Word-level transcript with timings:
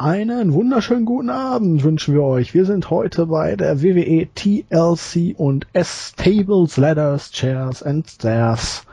Einen 0.00 0.52
wunderschönen 0.52 1.06
guten 1.06 1.28
Abend 1.28 1.82
wünschen 1.82 2.14
wir 2.14 2.22
euch. 2.22 2.54
Wir 2.54 2.64
sind 2.66 2.88
heute 2.88 3.26
bei 3.26 3.56
der 3.56 3.82
WWE 3.82 4.28
TLC 4.32 5.36
und 5.36 5.66
S 5.72 6.14
Tables, 6.16 6.76
Ladders, 6.76 7.32
Chairs 7.32 7.82
and 7.82 8.08
Stairs 8.08 8.86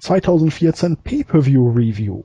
2014 0.00 0.98
Pay-Per-View 0.98 1.70
Review. 1.70 2.24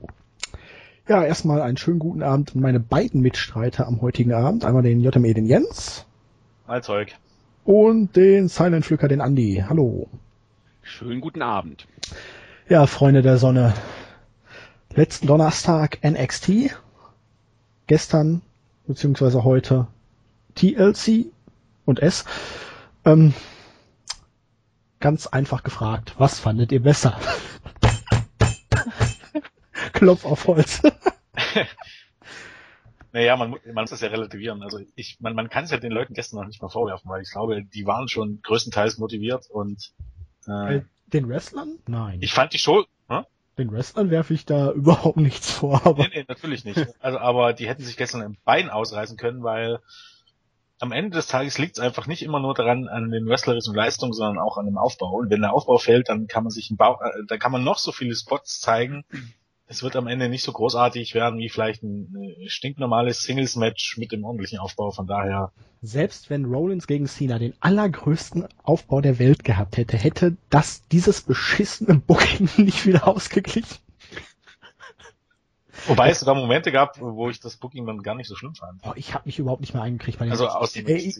Ja, 1.08 1.24
erstmal 1.24 1.62
einen 1.62 1.78
schönen 1.78 1.98
guten 1.98 2.22
Abend 2.22 2.54
an 2.54 2.60
meine 2.60 2.78
beiden 2.78 3.22
Mitstreiter 3.22 3.86
am 3.86 4.02
heutigen 4.02 4.34
Abend. 4.34 4.66
Einmal 4.66 4.82
den 4.82 5.00
JME, 5.00 5.32
den 5.32 5.46
Jens. 5.46 6.04
Hi 6.68 6.82
Zeug. 6.82 7.16
Und 7.64 8.16
den 8.16 8.48
Silent 8.48 8.84
Flücker, 8.84 9.08
den 9.08 9.22
Andi. 9.22 9.64
Hallo. 9.66 10.08
Schönen 10.82 11.22
guten 11.22 11.40
Abend. 11.40 11.88
Ja, 12.68 12.86
Freunde 12.86 13.22
der 13.22 13.38
Sonne. 13.38 13.72
Letzten 14.94 15.26
Donnerstag 15.26 16.00
NXT 16.04 16.76
gestern 17.86 18.42
beziehungsweise 18.86 19.44
heute 19.44 19.88
TLC 20.54 21.26
und 21.84 22.00
S. 22.00 22.24
Ähm, 23.04 23.34
ganz 25.00 25.26
einfach 25.26 25.62
gefragt, 25.62 26.14
was 26.18 26.40
fandet 26.40 26.72
ihr 26.72 26.82
besser? 26.82 27.18
Klopf 29.92 30.24
auf 30.24 30.46
Holz. 30.46 30.82
naja, 33.12 33.36
man, 33.36 33.56
man 33.64 33.82
muss 33.82 33.90
das 33.90 34.00
ja 34.00 34.08
relativieren. 34.08 34.62
Also 34.62 34.80
ich, 34.94 35.18
man, 35.20 35.34
man 35.34 35.48
kann 35.48 35.64
es 35.64 35.70
ja 35.70 35.78
den 35.78 35.92
Leuten 35.92 36.14
gestern 36.14 36.40
noch 36.40 36.46
nicht 36.46 36.60
mal 36.60 36.68
vorwerfen, 36.68 37.08
weil 37.08 37.22
ich 37.22 37.30
glaube, 37.30 37.62
die 37.62 37.86
waren 37.86 38.08
schon 38.08 38.40
größtenteils 38.42 38.98
motiviert 38.98 39.48
und 39.48 39.92
äh, 40.46 40.82
den 41.06 41.28
Wrestlern? 41.28 41.78
Nein. 41.86 42.18
Ich 42.20 42.32
fand 42.32 42.52
die 42.52 42.58
Show, 42.58 42.84
hm? 43.08 43.24
Den 43.58 43.72
Wrestlern 43.72 44.10
werfe 44.10 44.34
ich 44.34 44.44
da 44.44 44.70
überhaupt 44.72 45.16
nichts 45.16 45.50
vor. 45.50 45.86
Aber 45.86 46.04
nee, 46.04 46.10
nee, 46.14 46.24
natürlich 46.28 46.64
nicht. 46.64 46.86
Also, 47.00 47.18
aber 47.18 47.52
die 47.52 47.68
hätten 47.68 47.82
sich 47.82 47.96
gestern 47.96 48.22
im 48.22 48.36
Bein 48.44 48.70
ausreißen 48.70 49.16
können, 49.16 49.42
weil 49.42 49.80
am 50.78 50.92
Ende 50.92 51.16
des 51.16 51.26
Tages 51.26 51.56
liegt 51.56 51.78
es 51.78 51.82
einfach 51.82 52.06
nicht 52.06 52.22
immer 52.22 52.38
nur 52.38 52.52
daran 52.52 52.86
an 52.88 53.10
den 53.10 53.26
wrestlerischen 53.26 53.74
Leistungen, 53.74 54.12
sondern 54.12 54.38
auch 54.38 54.58
an 54.58 54.66
dem 54.66 54.76
Aufbau. 54.76 55.10
Und 55.10 55.30
wenn 55.30 55.40
der 55.40 55.54
Aufbau 55.54 55.78
fällt, 55.78 56.08
dann 56.10 56.26
kann 56.26 56.44
man 56.44 56.50
sich 56.50 56.70
ein 56.70 56.76
Bau, 56.76 57.00
äh, 57.00 57.10
da 57.28 57.38
kann 57.38 57.52
man 57.52 57.64
noch 57.64 57.78
so 57.78 57.92
viele 57.92 58.14
Spots 58.14 58.60
zeigen, 58.60 59.04
es 59.68 59.82
wird 59.82 59.96
am 59.96 60.06
Ende 60.06 60.28
nicht 60.28 60.44
so 60.44 60.52
großartig 60.52 61.14
werden 61.14 61.38
wie 61.38 61.48
vielleicht 61.48 61.82
ein 61.82 62.08
stinknormales 62.46 63.22
Singles-Match 63.22 63.98
mit 63.98 64.12
dem 64.12 64.24
ordentlichen 64.24 64.58
Aufbau. 64.58 64.90
Von 64.90 65.06
daher. 65.06 65.52
Selbst 65.82 66.30
wenn 66.30 66.44
Rollins 66.44 66.86
gegen 66.86 67.06
Cena 67.06 67.38
den 67.38 67.54
allergrößten 67.60 68.46
Aufbau 68.62 69.00
der 69.00 69.18
Welt 69.18 69.44
gehabt 69.44 69.76
hätte, 69.76 69.96
hätte 69.96 70.36
das 70.50 70.86
dieses 70.88 71.22
beschissene 71.22 71.96
Booking 71.96 72.48
nicht 72.64 72.86
wieder 72.86 73.08
ausgeglichen. 73.08 73.78
Wobei 75.86 76.10
es 76.10 76.20
sogar 76.20 76.34
Momente 76.34 76.72
gab, 76.72 77.00
wo 77.00 77.28
ich 77.28 77.40
das 77.40 77.56
Booking 77.56 77.86
dann 77.86 78.02
gar 78.02 78.14
nicht 78.14 78.28
so 78.28 78.34
schlimm 78.34 78.54
fand. 78.54 78.80
Oh, 78.84 78.92
ich 78.96 79.14
habe 79.14 79.24
mich 79.26 79.38
überhaupt 79.38 79.60
nicht 79.60 79.74
mehr 79.74 79.82
eingekriegt. 79.82 80.18
Bei 80.18 80.30
also 80.30 80.48
aus 80.48 80.72
dem 80.72 80.88
ich, 80.88 81.18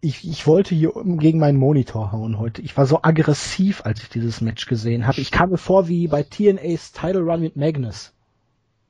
ich, 0.00 0.28
ich 0.28 0.46
wollte 0.46 0.74
hier 0.74 0.92
gegen 0.94 1.38
meinen 1.38 1.58
Monitor 1.58 2.12
hauen 2.12 2.38
heute. 2.38 2.62
Ich 2.62 2.76
war 2.76 2.86
so 2.86 3.02
aggressiv, 3.02 3.84
als 3.84 4.02
ich 4.02 4.08
dieses 4.08 4.40
Match 4.40 4.66
gesehen 4.66 5.06
habe. 5.06 5.20
Ich 5.20 5.30
kam 5.30 5.50
mir 5.50 5.58
vor 5.58 5.88
wie 5.88 6.08
bei 6.08 6.22
TNA's 6.22 6.92
Title 6.92 7.22
Run 7.22 7.40
mit 7.40 7.56
Magnus. 7.56 8.12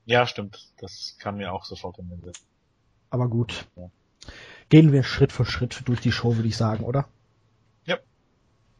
Ja, 0.05 0.27
stimmt. 0.27 0.71
Das 0.77 1.15
kam 1.19 1.37
mir 1.37 1.53
auch 1.53 1.65
sofort 1.65 1.97
in 1.99 2.09
den 2.09 2.21
Sinn. 2.21 2.33
Aber 3.09 3.27
gut. 3.27 3.65
Ja. 3.75 3.89
Gehen 4.69 4.91
wir 4.91 5.03
Schritt 5.03 5.31
für 5.31 5.45
Schritt 5.45 5.83
durch 5.85 6.01
die 6.01 6.11
Show, 6.11 6.35
würde 6.35 6.47
ich 6.47 6.57
sagen, 6.57 6.83
oder? 6.83 7.07
Ja. 7.85 7.97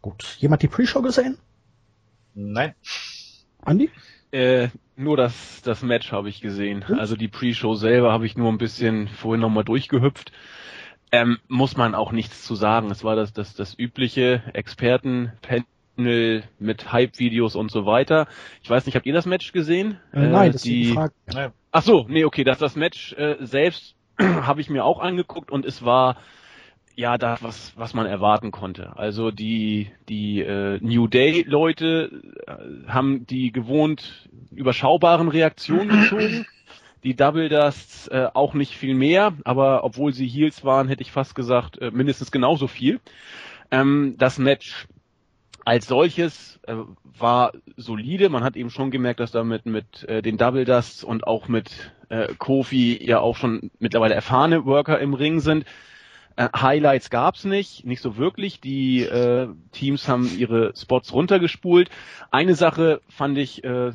Gut. 0.02 0.38
Jemand 0.40 0.62
die 0.62 0.68
Pre-Show 0.68 1.02
gesehen? 1.02 1.38
Nein. 2.34 2.76
Andi? 3.62 3.90
Äh, 4.36 4.68
nur 4.98 5.16
das, 5.16 5.62
das 5.62 5.82
Match 5.82 6.12
habe 6.12 6.28
ich 6.28 6.42
gesehen. 6.42 6.86
Hm? 6.90 7.00
Also 7.00 7.16
die 7.16 7.30
Pre-Show 7.30 7.76
selber 7.76 8.12
habe 8.12 8.26
ich 8.26 8.36
nur 8.36 8.52
ein 8.52 8.58
bisschen 8.58 9.08
vorhin 9.08 9.40
nochmal 9.40 9.64
durchgehüpft. 9.64 10.34
Ähm, 11.14 11.38
muss 11.48 11.78
man 11.78 11.96
auch 11.96 12.12
nichts 12.12 12.44
zu 12.44 12.54
sagen. 12.56 12.92
Es 12.92 13.06
war 13.06 13.16
das, 13.16 13.32
das, 13.32 13.56
das 13.56 13.80
übliche 13.80 14.44
Expertenpanel 14.52 16.44
mit 16.60 16.92
Hype-Videos 16.92 17.56
und 17.56 17.72
so 17.72 17.86
weiter. 17.86 18.28
Ich 18.62 18.70
weiß 18.70 18.86
nicht, 18.86 18.98
habt 18.98 19.06
ihr 19.06 19.14
das 19.14 19.26
Match 19.26 19.54
gesehen? 19.54 20.00
Äh, 20.12 20.28
nein, 20.28 20.50
äh, 20.50 20.52
das 20.52 20.64
die... 20.64 20.90
ist 20.90 21.14
die. 21.34 21.48
Ach 21.72 21.84
so, 21.84 22.06
nee, 22.10 22.26
okay, 22.26 22.44
das, 22.44 22.58
das 22.58 22.76
Match 22.76 23.14
äh, 23.14 23.38
selbst 23.40 23.96
habe 24.20 24.60
ich 24.60 24.70
mir 24.70 24.84
auch 24.84 25.00
angeguckt 25.00 25.50
und 25.50 25.66
es 25.66 25.86
war 25.86 26.18
ja, 26.96 27.18
da 27.18 27.38
was, 27.42 27.74
was 27.76 27.94
man 27.94 28.06
erwarten 28.06 28.52
konnte. 28.52 28.98
Also 28.98 29.32
die, 29.32 29.92
die 30.08 30.42
äh, 30.42 30.80
New 30.82 31.08
Day-Leute 31.08 32.22
äh, 32.48 32.90
haben 32.90 33.28
die 33.28 33.52
gewohnt 33.52 34.30
überschaubaren 34.52 35.28
Reaktionen 35.28 35.90
gezogen. 35.90 36.46
Die 37.04 37.16
Double 37.16 37.50
Dusts 37.50 38.08
äh, 38.08 38.30
auch 38.34 38.54
nicht 38.56 38.76
viel 38.76 38.96
mehr, 38.96 39.34
aber 39.44 39.84
obwohl 39.84 40.12
sie 40.14 40.28
Heels 40.28 40.64
waren, 40.64 40.88
hätte 40.88 41.04
ich 41.04 41.12
fast 41.12 41.36
gesagt, 41.36 41.80
äh, 41.80 41.92
mindestens 41.92 42.32
genauso 42.32 42.68
viel. 42.68 43.00
Ähm, 43.70 44.16
das 44.18 44.40
Match 44.40 44.88
als 45.66 45.88
solches 45.88 46.60
äh, 46.68 46.76
war 47.18 47.52
solide. 47.76 48.30
Man 48.30 48.44
hat 48.44 48.56
eben 48.56 48.70
schon 48.70 48.92
gemerkt, 48.92 49.20
dass 49.20 49.32
damit 49.32 49.66
mit 49.66 50.04
äh, 50.08 50.22
den 50.22 50.38
Double 50.38 50.66
Dusts 50.66 51.04
und 51.04 51.28
auch 51.28 51.48
mit 51.48 51.92
äh, 52.10 52.34
Kofi 52.38 53.00
ja 53.04 53.20
auch 53.20 53.36
schon 53.36 53.72
mittlerweile 53.80 54.16
erfahrene 54.16 54.66
Worker 54.66 55.00
im 55.00 55.14
Ring 55.14 55.42
sind. 55.42 55.66
Äh, 56.36 56.50
Highlights 56.56 57.10
gab's 57.10 57.46
nicht, 57.46 57.86
nicht 57.86 58.02
so 58.02 58.18
wirklich. 58.18 58.60
Die 58.60 59.02
äh, 59.04 59.48
Teams 59.72 60.08
haben 60.08 60.30
ihre 60.38 60.74
Spots 60.76 61.14
runtergespult. 61.14 61.90
Eine 62.32 62.56
Sache 62.56 63.02
fand 63.08 63.38
ich 63.38 63.64
äh, 63.64 63.94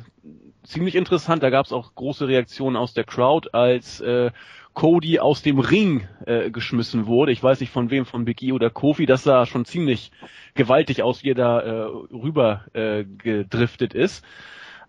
ziemlich 0.63 0.95
interessant, 0.95 1.43
da 1.43 1.49
gab's 1.49 1.71
auch 1.71 1.93
große 1.95 2.27
Reaktionen 2.27 2.75
aus 2.75 2.93
der 2.93 3.03
Crowd, 3.03 3.49
als 3.53 3.99
äh, 4.01 4.31
Cody 4.73 5.19
aus 5.19 5.41
dem 5.41 5.59
Ring 5.59 6.07
äh, 6.25 6.49
geschmissen 6.49 7.05
wurde. 7.05 7.31
Ich 7.31 7.43
weiß 7.43 7.59
nicht 7.59 7.71
von 7.71 7.89
wem, 7.89 8.05
von 8.05 8.25
Big 8.25 8.41
E 8.41 8.53
oder 8.53 8.69
Kofi. 8.69 9.05
Das 9.05 9.23
sah 9.23 9.45
schon 9.45 9.65
ziemlich 9.65 10.11
gewaltig 10.53 11.03
aus, 11.03 11.23
wie 11.23 11.31
er 11.31 11.35
da 11.35 11.59
äh, 11.59 11.81
rüber 12.13 12.65
äh, 12.73 13.03
gedriftet 13.03 13.93
ist. 13.93 14.23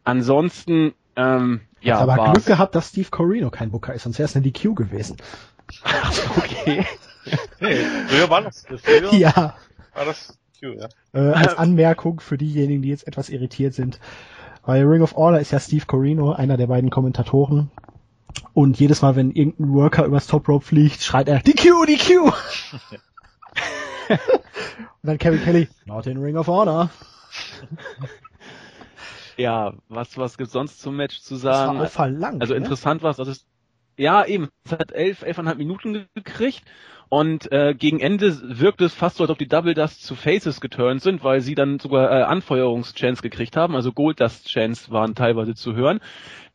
Ansonsten, 0.05 0.93
ähm, 1.17 1.63
ja. 1.81 1.99
aber 1.99 2.17
war's. 2.17 2.33
Glück 2.33 2.47
gehabt, 2.47 2.75
dass 2.75 2.91
Steve 2.91 3.09
Corino 3.11 3.51
kein 3.51 3.71
Booker 3.71 3.93
ist, 3.93 4.05
sonst 4.05 4.19
wäre 4.19 4.27
es 4.27 4.37
eine 4.37 4.45
DQ 4.45 4.75
gewesen. 4.75 5.17
okay. 6.37 6.87
Nee, 7.61 7.77
früher 8.09 8.31
war 8.31 8.43
das. 8.43 8.65
Früher 8.83 9.15
ja. 9.15 9.57
War 9.95 10.05
das 10.05 10.39
Q, 10.59 10.75
ja. 10.79 10.89
Äh, 11.13 11.33
als 11.33 11.57
Anmerkung 11.59 12.21
für 12.21 12.39
diejenigen, 12.39 12.83
die 12.83 12.89
jetzt 12.89 13.07
etwas 13.07 13.29
irritiert 13.31 13.75
sind. 13.75 13.99
Bei 14.65 14.83
Ring 14.83 15.03
of 15.03 15.17
Order 15.17 15.41
ist 15.41 15.51
ja 15.51 15.59
Steve 15.59 15.87
Corino 15.87 16.33
einer 16.33 16.57
der 16.57 16.69
beiden 16.69 16.91
Kommentatoren. 16.91 17.71
Und 18.55 18.79
jedes 18.79 19.03
Mal, 19.03 19.17
wenn 19.17 19.33
irgendein 19.33 19.73
Worker 19.75 20.05
übers 20.05 20.29
Top 20.29 20.49
Rope 20.49 20.65
fliegt, 20.65 21.03
schreit 21.03 21.29
er, 21.29 21.41
die 21.41 21.55
Q, 21.55 21.85
die 21.85 21.99
Q! 21.99 22.33
Und 24.09 25.09
dann 25.09 25.19
Kevin 25.19 25.43
Kelly, 25.43 25.69
not 25.85 26.07
in 26.07 26.19
Ring 26.19 26.37
of 26.37 26.47
Honor. 26.47 26.91
Ja, 29.37 29.75
was, 29.89 30.17
was 30.17 30.39
gibt's 30.39 30.53
sonst 30.53 30.81
zum 30.81 30.97
Match 30.97 31.21
zu 31.21 31.37
sagen? 31.37 31.79
Das 31.79 31.99
war 31.99 32.09
lang, 32.09 32.41
also 32.41 32.55
ne? 32.55 32.61
interessant 32.61 33.03
war 33.03 33.11
es, 33.11 33.17
dass 33.17 33.29
es, 33.29 33.47
ja 33.97 34.25
eben, 34.25 34.49
es 34.65 34.73
hat 34.73 34.93
elf, 34.93 35.23
elfeinhalb 35.23 35.59
Minuten 35.59 36.07
gekriegt 36.15 36.63
und 37.13 37.53
äh, 37.53 37.75
gegen 37.75 38.01
Ende 38.01 38.59
wirkt 38.59 38.81
es 38.81 38.95
fast 38.95 39.19
so, 39.19 39.25
als 39.25 39.31
ob 39.31 39.37
die 39.37 39.47
Double 39.47 39.75
Dust 39.75 40.03
zu 40.03 40.15
Faces 40.15 40.63
geturnt 40.63 41.03
sind, 41.03 41.23
weil 41.23 41.43
sie 41.43 41.55
dann 41.55 41.79
sogar 41.79 42.11
äh, 42.11 42.23
Anfeuerungschance 42.23 43.21
gekriegt 43.21 43.55
haben. 43.55 43.77
Also 43.77 43.93
Gold 43.93 44.19
Dust 44.19 44.49
Chance 44.49 44.91
waren 44.91 45.15
teilweise 45.15 45.55
zu 45.55 45.75
hören. 45.75 46.01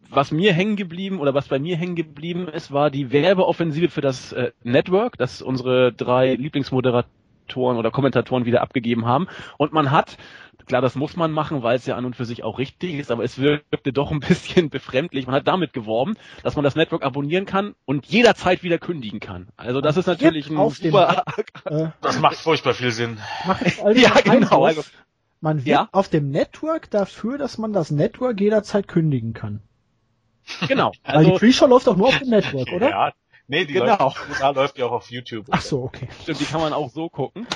Was 0.09 0.31
mir 0.31 0.53
hängen 0.53 0.75
geblieben 0.75 1.19
oder 1.19 1.35
was 1.35 1.47
bei 1.47 1.59
mir 1.59 1.78
hängen 1.78 1.95
geblieben 1.95 2.47
ist, 2.47 2.72
war 2.72 2.90
die 2.90 3.12
Werbeoffensive 3.12 3.90
für 3.90 4.01
das 4.01 4.31
äh, 4.31 4.50
Network, 4.63 5.19
das 5.19 5.44
unsere 5.44 5.94
drei 5.94 6.34
Lieblingsmoderatoren 6.34 7.77
oder 7.77 7.92
Kommentatoren 7.92 8.45
wieder 8.45 8.63
abgegeben 8.63 9.06
haben. 9.06 9.27
Und 9.60 9.74
man 9.74 9.92
hat 9.92 10.18
Klar, 10.67 10.81
das 10.81 10.95
muss 10.95 11.15
man 11.15 11.31
machen, 11.31 11.63
weil 11.63 11.77
es 11.77 11.85
ja 11.85 11.95
an 11.95 12.03
und 12.03 12.15
für 12.15 12.25
sich 12.25 12.43
auch 12.43 12.59
richtig 12.59 12.95
ist, 12.95 13.09
aber 13.09 13.23
es 13.23 13.39
wirkte 13.39 13.93
doch 13.93 14.11
ein 14.11 14.19
bisschen 14.27 14.69
befremdlich. 14.69 15.25
Man 15.25 15.35
hat 15.35 15.47
damit 15.47 15.71
geworben, 15.73 16.15
dass 16.43 16.55
man 16.55 16.63
das 16.63 16.75
Network 16.75 17.03
abonnieren 17.03 17.45
kann 17.45 17.73
und 17.85 18.05
jederzeit 18.05 18.63
wieder 18.63 18.77
kündigen 18.77 19.21
kann. 19.21 19.47
Also 19.55 19.79
das 19.79 19.95
ist 19.95 20.07
natürlich 20.07 20.49
ein 20.49 20.69
super... 20.69 21.23
Äh, 21.65 21.89
das 22.01 22.19
macht 22.19 22.37
furchtbar 22.37 22.73
viel 22.73 22.91
Sinn. 22.91 23.17
Also 23.83 23.99
ja, 23.99 24.11
genau. 24.21 24.65
Also, 24.65 24.83
man 25.41 25.57
wird 25.57 25.67
ja? 25.67 25.89
auf 25.91 26.09
dem 26.09 26.29
Network 26.29 26.89
dafür, 26.89 27.37
dass 27.37 27.57
man 27.57 27.73
das 27.73 27.91
Network 27.91 28.39
jederzeit 28.39 28.87
kündigen 28.87 29.33
kann. 29.33 29.61
Genau. 30.67 30.91
Also, 31.03 31.19
Weil 31.19 31.33
die 31.33 31.39
Pre-Show 31.39 31.67
läuft 31.67 31.87
doch 31.87 31.97
nur 31.97 32.07
auf 32.07 32.19
dem 32.19 32.29
Network, 32.29 32.71
oder? 32.71 32.89
Ja, 32.89 33.13
Nee, 33.49 33.63
die 33.63 33.73
genau. 33.73 33.97
läuft, 33.97 34.41
da 34.41 34.49
läuft 34.49 34.77
die 34.77 34.83
auch 34.83 34.91
auf 34.91 35.09
YouTube. 35.09 35.45
Ach 35.51 35.61
so, 35.61 35.83
okay. 35.83 36.09
Stimmt, 36.21 36.41
die 36.41 36.45
kann 36.45 36.59
man 36.59 36.73
auch 36.73 36.89
so 36.89 37.07
gucken. 37.07 37.47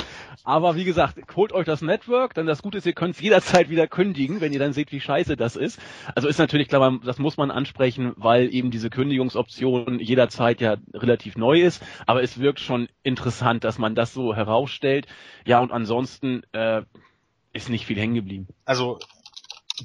Aber 0.45 0.77
wie 0.77 0.85
gesagt, 0.85 1.17
holt 1.35 1.51
euch 1.51 1.65
das 1.65 1.81
Network, 1.81 2.33
denn 2.33 2.45
das 2.45 2.61
Gute 2.61 2.77
ist, 2.77 2.85
ihr 2.85 2.93
könnt 2.93 3.15
es 3.15 3.21
jederzeit 3.21 3.69
wieder 3.69 3.88
kündigen, 3.88 4.39
wenn 4.39 4.53
ihr 4.53 4.59
dann 4.59 4.71
seht, 4.71 4.93
wie 4.93 5.01
scheiße 5.01 5.35
das 5.35 5.57
ist. 5.57 5.79
Also 6.15 6.29
ist 6.29 6.38
natürlich 6.38 6.69
klar, 6.69 6.97
das 7.03 7.19
muss 7.19 7.35
man 7.35 7.51
ansprechen, 7.51 8.13
weil 8.15 8.53
eben 8.53 8.71
diese 8.71 8.89
Kündigungsoption 8.89 9.99
jederzeit 9.99 10.61
ja 10.61 10.77
relativ 10.93 11.35
neu 11.35 11.59
ist. 11.59 11.83
Aber 12.07 12.23
es 12.23 12.39
wirkt 12.39 12.61
schon 12.61 12.87
interessant, 13.03 13.65
dass 13.65 13.77
man 13.77 13.94
das 13.94 14.13
so 14.13 14.33
herausstellt. 14.33 15.07
Ja, 15.45 15.59
und 15.59 15.73
ansonsten 15.73 16.44
äh, 16.53 16.83
ist 17.51 17.67
nicht 17.67 17.85
viel 17.85 17.99
hängen 17.99 18.15
geblieben. 18.15 18.47
Also 18.63 18.97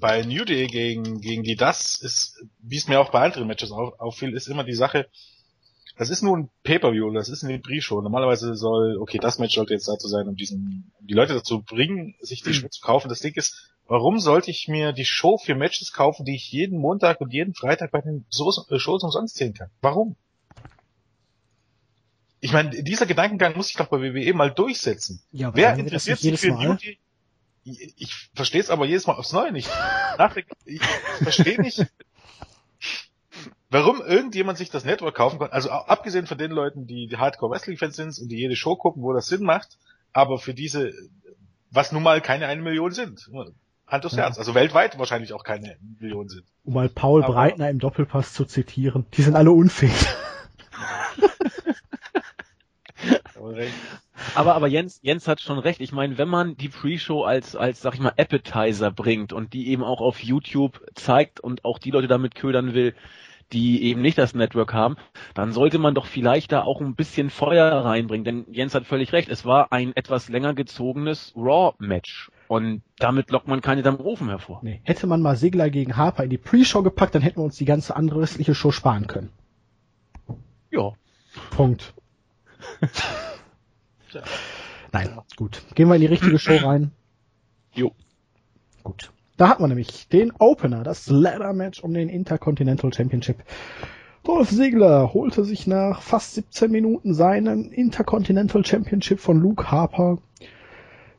bei 0.01 0.23
New 0.23 0.45
Day 0.45 0.69
gegen, 0.69 1.21
gegen 1.21 1.43
die 1.43 1.57
Das 1.57 2.01
ist, 2.01 2.45
wie 2.61 2.77
es 2.77 2.87
mir 2.87 3.01
auch 3.01 3.11
bei 3.11 3.25
anderen 3.25 3.49
Matches 3.49 3.73
auf, 3.73 3.99
auffiel, 3.99 4.35
ist 4.35 4.47
immer 4.47 4.63
die 4.63 4.75
Sache, 4.75 5.09
das 5.97 6.11
ist 6.11 6.23
nur 6.23 6.37
ein 6.37 6.51
Pay-Per-View, 6.63 7.11
das 7.13 7.29
ist 7.31 7.43
eine 7.43 7.59
Pre-Show. 7.59 8.03
Normalerweise 8.03 8.55
soll, 8.55 8.99
okay, 8.99 9.19
das 9.19 9.39
Match 9.39 9.55
sollte 9.55 9.73
jetzt 9.73 9.89
dazu 9.89 10.09
sein, 10.09 10.29
um 10.29 10.37
diesen, 10.37 10.93
um 11.01 11.07
die 11.07 11.15
Leute 11.15 11.33
dazu 11.33 11.63
bringen, 11.63 12.15
sich 12.21 12.43
die 12.43 12.53
Show 12.53 12.69
zu 12.69 12.83
kaufen. 12.83 13.09
Das 13.09 13.21
Ding 13.21 13.35
ist, 13.35 13.73
warum 13.87 14.19
sollte 14.19 14.51
ich 14.51 14.69
mir 14.69 14.93
die 14.93 15.07
Show 15.07 15.39
für 15.39 15.55
Matches 15.55 15.93
kaufen, 15.93 16.27
die 16.27 16.35
ich 16.35 16.53
jeden 16.53 16.79
Montag 16.79 17.21
und 17.23 17.33
jeden 17.33 17.55
Freitag 17.55 17.93
bei 17.93 18.03
den 18.03 18.27
äh, 18.31 18.79
Shows 18.79 19.03
umsonst 19.03 19.37
sehen 19.37 19.55
kann? 19.55 19.71
Warum? 19.81 20.17
Ich 22.41 22.53
meine, 22.53 22.83
dieser 22.83 23.07
Gedankengang 23.07 23.57
muss 23.57 23.69
sich 23.69 23.77
doch 23.77 23.89
bei 23.89 24.01
WWE 24.01 24.35
mal 24.35 24.51
durchsetzen. 24.51 25.23
Ja, 25.33 25.55
Wer 25.55 25.77
interessiert 25.77 26.19
sich 26.19 26.39
für 26.39 26.53
Mal? 26.53 26.67
Beauty? 26.67 26.99
Ich, 27.65 27.95
ich 27.97 28.15
verstehe 28.35 28.61
es 28.61 28.69
aber 28.69 28.85
jedes 28.85 29.07
Mal 29.07 29.15
aufs 29.15 29.33
Neue 29.33 29.51
nicht. 29.51 29.69
ich 30.67 30.81
verstehe 31.23 31.61
nicht, 31.61 31.87
warum 33.71 34.01
irgendjemand 34.01 34.59
sich 34.59 34.71
das 34.71 34.85
Network 34.85 35.15
kaufen 35.15 35.39
kann. 35.39 35.51
Also 35.51 35.71
abgesehen 35.71 36.27
von 36.27 36.39
den 36.39 36.51
Leuten, 36.51 36.87
die, 36.87 37.07
die 37.07 37.17
Hardcore 37.17 37.53
Wrestling 37.53 37.77
Fans 37.77 37.97
sind 37.97 38.19
und 38.19 38.29
die 38.29 38.37
jede 38.37 38.57
Show 38.57 38.77
gucken, 38.77 39.03
wo 39.03 39.13
das 39.13 39.27
Sinn 39.27 39.43
macht, 39.43 39.79
aber 40.13 40.39
für 40.39 40.55
diese, 40.55 40.93
was 41.71 41.93
nun 41.93 42.03
mal 42.03 42.21
keine 42.21 42.47
eine 42.47 42.63
Million 42.63 42.93
sind. 42.93 43.31
Hand 43.87 44.05
aufs 44.05 44.17
ja. 44.17 44.25
Herz. 44.25 44.39
Also 44.39 44.55
weltweit 44.55 44.99
wahrscheinlich 44.99 45.33
auch 45.33 45.45
keine 45.45 45.77
Million 46.01 46.29
sind. 46.29 46.45
Um 46.65 46.75
mal 46.75 46.89
Paul 46.89 47.23
aber, 47.23 47.35
Breitner 47.35 47.71
im 47.71 47.79
Doppelpass 47.79 48.33
zu 48.33 48.45
zitieren. 48.45 49.07
Die 49.15 49.23
sind 49.23 49.37
alle 49.37 49.53
unfähig. 49.53 49.93
aber, 54.35 54.55
aber 54.55 54.67
Jens, 54.67 54.99
Jens 55.03 55.29
hat 55.29 55.41
schon 55.41 55.59
recht. 55.59 55.81
Ich 55.81 55.93
meine, 55.93 56.19
wenn 56.19 56.29
man 56.29 56.57
die 56.57 56.69
Pre-Show 56.69 57.23
als, 57.23 57.55
als, 57.55 57.81
sag 57.81 57.95
ich 57.95 58.01
mal, 58.01 58.15
Appetizer 58.17 58.91
bringt 58.91 59.33
und 59.33 59.53
die 59.53 59.69
eben 59.69 59.85
auch 59.85 60.01
auf 60.01 60.21
YouTube 60.21 60.85
zeigt 60.95 61.39
und 61.39 61.65
auch 61.65 61.79
die 61.79 61.91
Leute 61.91 62.09
damit 62.09 62.35
ködern 62.35 62.75
will, 62.75 62.95
die 63.53 63.85
eben 63.85 64.03
nicht 64.03 64.19
das 64.19 64.35
Network 64.35 64.73
haben, 64.73 64.97
dann 65.35 65.53
sollte 65.53 65.79
man 65.79 65.95
doch 65.95 66.07
vielleicht 66.07 66.53
da 66.53 66.63
auch 66.63 66.81
ein 66.81 66.95
bisschen 66.95 67.31
Feuer 67.31 67.85
reinbringen. 67.85 68.25
Denn 68.25 68.47
Jens 68.53 68.75
hat 68.75 68.87
völlig 68.87 69.13
recht, 69.13 69.29
es 69.29 69.45
war 69.45 69.73
ein 69.73 69.95
etwas 69.95 70.29
länger 70.29 70.55
gezogenes 70.55 71.33
Raw-Match. 71.37 72.31
Und 72.49 72.83
damit 72.99 73.31
lockt 73.31 73.49
man 73.49 73.61
keine 73.61 73.85
am 73.85 74.01
Ofen 74.01 74.29
hervor. 74.29 74.61
Nee. 74.63 74.81
Hätte 74.85 75.07
man 75.07 75.21
mal 75.23 75.37
Segler 75.37 75.71
gegen 75.71 75.97
Harper 75.97 76.25
in 76.25 76.31
die 76.31 76.39
Pre-Show 76.39 76.83
gepackt, 76.83 77.15
dann 77.15 77.23
hätten 77.23 77.41
wir 77.41 77.45
uns 77.45 77.57
die 77.57 77.65
ganze 77.65 77.95
andere 77.97 78.23
restliche 78.23 78.55
Show 78.55 78.73
sparen 78.73 79.07
können. 79.07 79.31
Ja. 80.71 80.93
Punkt. 81.51 81.95
Nein, 84.93 85.21
gut. 85.37 85.63
Gehen 85.75 85.89
wir 85.89 85.95
in 85.97 86.01
die 86.01 86.07
richtige 86.07 86.39
Show 86.39 86.57
rein. 86.57 86.93
Jo. 87.75 87.93
Gut. 88.83 89.13
Da 89.37 89.49
hat 89.49 89.61
man 89.61 89.69
nämlich 89.69 90.09
den 90.09 90.33
Opener, 90.39 90.83
das 90.83 91.09
Ladder 91.09 91.53
Match 91.53 91.83
um 91.83 91.93
den 91.93 92.09
Intercontinental 92.09 92.93
Championship. 92.93 93.37
Dolph 94.25 94.51
Ziggler 94.51 95.13
holte 95.13 95.45
sich 95.45 95.67
nach 95.67 96.03
fast 96.03 96.35
17 96.35 96.71
Minuten 96.71 97.15
seinen 97.15 97.71
Intercontinental 97.71 98.65
Championship 98.65 99.21
von 99.21 99.39
Luke 99.39 99.71
Harper 99.71 100.19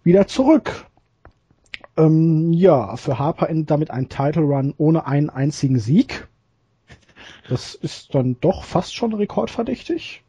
wieder 0.04 0.28
zurück. 0.28 0.86
Ähm, 1.96 2.52
ja, 2.54 2.96
für 2.96 3.18
Harper 3.20 3.50
endet 3.50 3.72
damit 3.72 3.92
ein 3.92 4.10
Title 4.10 4.44
Run 4.44 4.74
ohne 4.78 5.06
einen 5.08 5.30
einzigen 5.30 5.80
Sieg. 5.80 6.28
Das 7.50 7.76
ist 7.76 8.14
dann 8.14 8.38
doch 8.42 8.64
fast 8.64 8.96
schon 8.96 9.14
rekordverdächtig. 9.14 10.24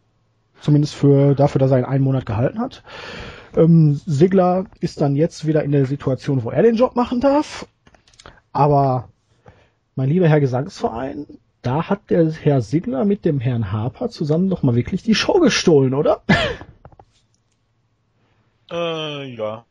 Zumindest 0.60 0.94
für 0.94 1.34
dafür, 1.34 1.58
dass 1.58 1.70
er 1.70 1.78
ihn 1.78 1.84
einen 1.84 2.04
Monat 2.04 2.26
gehalten 2.26 2.60
hat. 2.60 2.82
Ähm, 3.56 4.00
Sigler 4.06 4.66
ist 4.80 5.00
dann 5.00 5.16
jetzt 5.16 5.46
wieder 5.46 5.64
in 5.64 5.72
der 5.72 5.86
Situation, 5.86 6.44
wo 6.44 6.50
er 6.50 6.62
den 6.62 6.76
Job 6.76 6.96
machen 6.96 7.20
darf. 7.20 7.66
Aber 8.58 9.08
mein 9.94 10.08
lieber 10.08 10.26
Herr 10.26 10.40
Gesangsverein, 10.40 11.26
da 11.62 11.88
hat 11.88 12.10
der 12.10 12.28
Herr 12.28 12.60
Sigler 12.60 13.04
mit 13.04 13.24
dem 13.24 13.38
Herrn 13.38 13.70
Harper 13.70 14.08
zusammen 14.08 14.50
doch 14.50 14.64
mal 14.64 14.74
wirklich 14.74 15.04
die 15.04 15.14
Show 15.14 15.38
gestohlen, 15.38 15.94
oder? 15.94 16.22
Äh, 18.70 19.34
ja. 19.34 19.64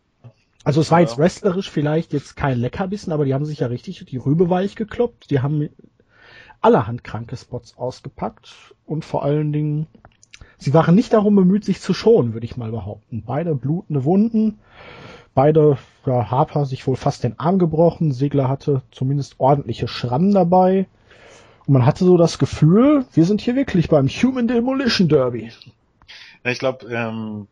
Also 0.64 0.82
es 0.82 0.90
war 0.90 1.02
jetzt 1.02 1.20
wrestlerisch 1.20 1.70
vielleicht 1.70 2.14
jetzt 2.14 2.36
kein 2.36 2.58
Leckerbissen, 2.58 3.14
aber 3.14 3.26
die 3.26 3.36
haben 3.36 3.46
sich 3.46 3.60
ja 3.60 3.68
richtig 3.68 4.04
die 4.06 4.18
Rübe 4.18 4.50
weich 4.50 4.76
gekloppt. 4.76 5.30
Die 5.30 5.42
haben 5.42 5.70
allerhand 6.62 7.04
kranke 7.04 7.38
Spots 7.38 7.78
ausgepackt 7.78 8.74
und 8.88 9.06
vor 9.06 9.22
allen 9.24 9.54
Dingen, 9.54 9.86
sie 10.58 10.74
waren 10.74 10.96
nicht 10.96 11.14
darum 11.14 11.36
bemüht, 11.36 11.64
sich 11.64 11.80
zu 11.80 11.94
schonen, 11.94 12.34
würde 12.34 12.46
ich 12.46 12.58
mal 12.58 12.72
behaupten. 12.72 13.22
Beide 13.24 13.54
blutende 13.54 14.04
Wunden, 14.04 14.58
beide, 15.38 15.78
ja, 16.08 16.32
Harper 16.32 16.66
sich 16.66 16.88
wohl 16.88 16.96
fast 16.96 17.24
den 17.24 17.40
Arm 17.40 17.60
gebrochen, 17.60 18.12
Segler 18.12 18.50
hatte 18.50 18.82
zumindest 18.92 19.36
ordentliche 19.38 19.88
Schrammen 19.88 20.34
dabei. 20.34 20.88
Und 21.68 21.74
man 21.74 21.86
hatte 21.86 22.06
so 22.06 22.18
das 22.18 22.40
Gefühl, 22.40 23.06
wir 23.14 23.24
sind 23.24 23.42
hier 23.42 23.56
wirklich 23.56 23.88
beim 23.88 24.08
Human 24.08 24.48
Demolition 24.48 25.08
Derby. 25.08 25.52
Ja, 26.44 26.52
ich 26.52 26.58
glaube, 26.58 26.88
ähm, 26.92 27.48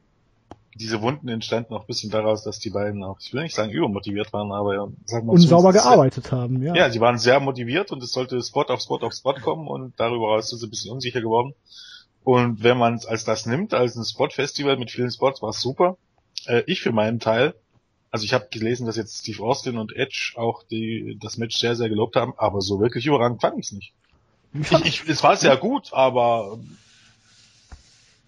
diese 0.73 1.03
Wunden 1.03 1.27
entstanden 1.27 1.75
auch 1.75 1.81
ein 1.81 1.87
bisschen 1.87 2.09
daraus, 2.09 2.43
dass 2.43 2.57
die 2.57 2.71
beiden 2.71 3.03
auch, 3.03 3.19
ich 3.19 3.31
will 3.33 3.43
nicht 3.43 3.53
sagen 3.53 3.71
übermotiviert 3.71 4.33
waren, 4.33 4.51
aber 4.51 4.91
sagen 5.05 5.27
wir 5.27 5.33
mal. 5.33 5.33
Unsauber 5.33 5.71
gearbeitet 5.71 6.31
haben, 6.31 6.63
ja. 6.63 6.73
Ja, 6.73 6.89
sie 6.89 6.99
waren 6.99 7.19
sehr 7.19 7.39
motiviert 7.39 7.91
und 7.91 8.01
es 8.01 8.13
sollte 8.13 8.41
Spot 8.41 8.63
auf 8.63 8.81
Spot 8.81 8.97
auf 8.97 9.13
Spot 9.13 9.35
kommen 9.35 9.67
und 9.67 9.93
darüber 9.97 10.29
raus 10.29 10.49
sind 10.49 10.57
sie 10.57 10.65
ein 10.65 10.71
bisschen 10.71 10.91
unsicher 10.91 11.21
geworden. 11.21 11.53
Und 12.23 12.63
wenn 12.63 12.79
man 12.79 12.95
es 12.95 13.05
als 13.05 13.25
das 13.25 13.45
nimmt, 13.45 13.75
als 13.75 13.95
ein 13.95 14.03
Spot-Festival 14.03 14.75
mit 14.77 14.89
vielen 14.89 15.11
Spots, 15.11 15.43
war 15.43 15.51
es 15.51 15.61
super. 15.61 15.97
Äh, 16.47 16.63
ich 16.65 16.81
für 16.81 16.91
meinen 16.91 17.19
Teil, 17.19 17.53
also 18.15 18.23
ich 18.23 18.33
habe 18.33 18.47
gelesen, 18.50 18.85
dass 18.85 18.95
jetzt 18.95 19.17
Steve 19.17 19.44
Austin 19.44 19.77
und 19.77 19.94
Edge 19.94 20.35
auch 20.38 20.63
die, 20.63 21.17
das 21.19 21.38
Match 21.38 21.57
sehr, 21.57 21.75
sehr 21.75 21.89
gelobt 21.89 22.15
haben, 22.15 22.33
aber 22.38 22.62
so 22.62 22.79
wirklich 22.79 23.06
überragend 23.06 23.41
fand 23.41 23.59
ich 23.59 23.65
es 23.65 23.71
nicht. 23.73 23.94
Ich, 24.53 24.71
ich, 24.85 25.09
es 25.09 25.21
war 25.21 25.35
sehr 25.35 25.57
gut, 25.57 25.89
aber 25.91 26.57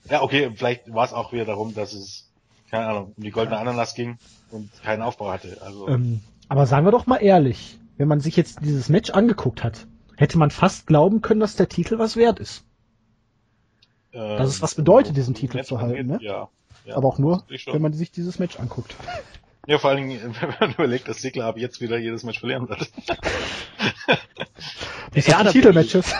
ja, 0.09 0.21
okay, 0.21 0.51
vielleicht 0.53 0.93
war 0.93 1.05
es 1.05 1.13
auch 1.13 1.31
wieder 1.31 1.45
darum, 1.45 1.73
dass 1.73 1.93
es 1.93 2.29
keine 2.69 2.87
Ahnung, 2.87 3.13
um 3.15 3.23
die 3.23 3.31
goldene 3.31 3.57
Ananas 3.57 3.95
ging 3.95 4.17
und 4.51 4.69
keinen 4.83 5.03
Aufbau 5.03 5.31
hatte. 5.31 5.57
Also 5.61 5.87
ähm, 5.87 6.19
aber 6.49 6.65
sagen 6.65 6.85
wir 6.85 6.91
doch 6.91 7.07
mal 7.07 7.19
ehrlich, 7.23 7.79
wenn 7.95 8.09
man 8.09 8.19
sich 8.19 8.35
jetzt 8.35 8.59
dieses 8.65 8.89
Match 8.89 9.11
angeguckt 9.11 9.63
hat, 9.63 9.87
hätte 10.17 10.37
man 10.37 10.51
fast 10.51 10.85
glauben 10.85 11.21
können, 11.21 11.39
dass 11.39 11.55
der 11.55 11.69
Titel 11.69 11.97
was 11.97 12.17
wert 12.17 12.41
ist. 12.41 12.65
Ähm, 14.11 14.37
dass 14.37 14.49
es 14.49 14.61
was 14.61 14.75
bedeutet, 14.75 15.15
diesen 15.15 15.33
Titel 15.33 15.63
zu 15.63 15.79
halten, 15.79 16.07
ne? 16.07 16.19
Ja, 16.21 16.49
ja. 16.83 16.97
Aber 16.97 17.07
auch 17.07 17.19
nur, 17.19 17.45
wenn 17.47 17.81
man 17.81 17.93
sich 17.93 18.11
dieses 18.11 18.37
Match 18.37 18.59
anguckt. 18.59 18.97
Ja, 19.67 19.77
vor 19.77 19.89
allen 19.91 20.07
Dingen, 20.07 20.35
wenn 20.41 20.53
man 20.59 20.71
überlegt, 20.71 21.07
dass 21.07 21.21
Sigler 21.21 21.45
ab 21.45 21.57
jetzt 21.57 21.81
wieder 21.81 21.97
jedes 21.97 22.23
Match 22.23 22.39
verlieren 22.39 22.67
wird. 22.67 22.89
ja, 25.27 25.43
Titelmatches. 25.43 26.15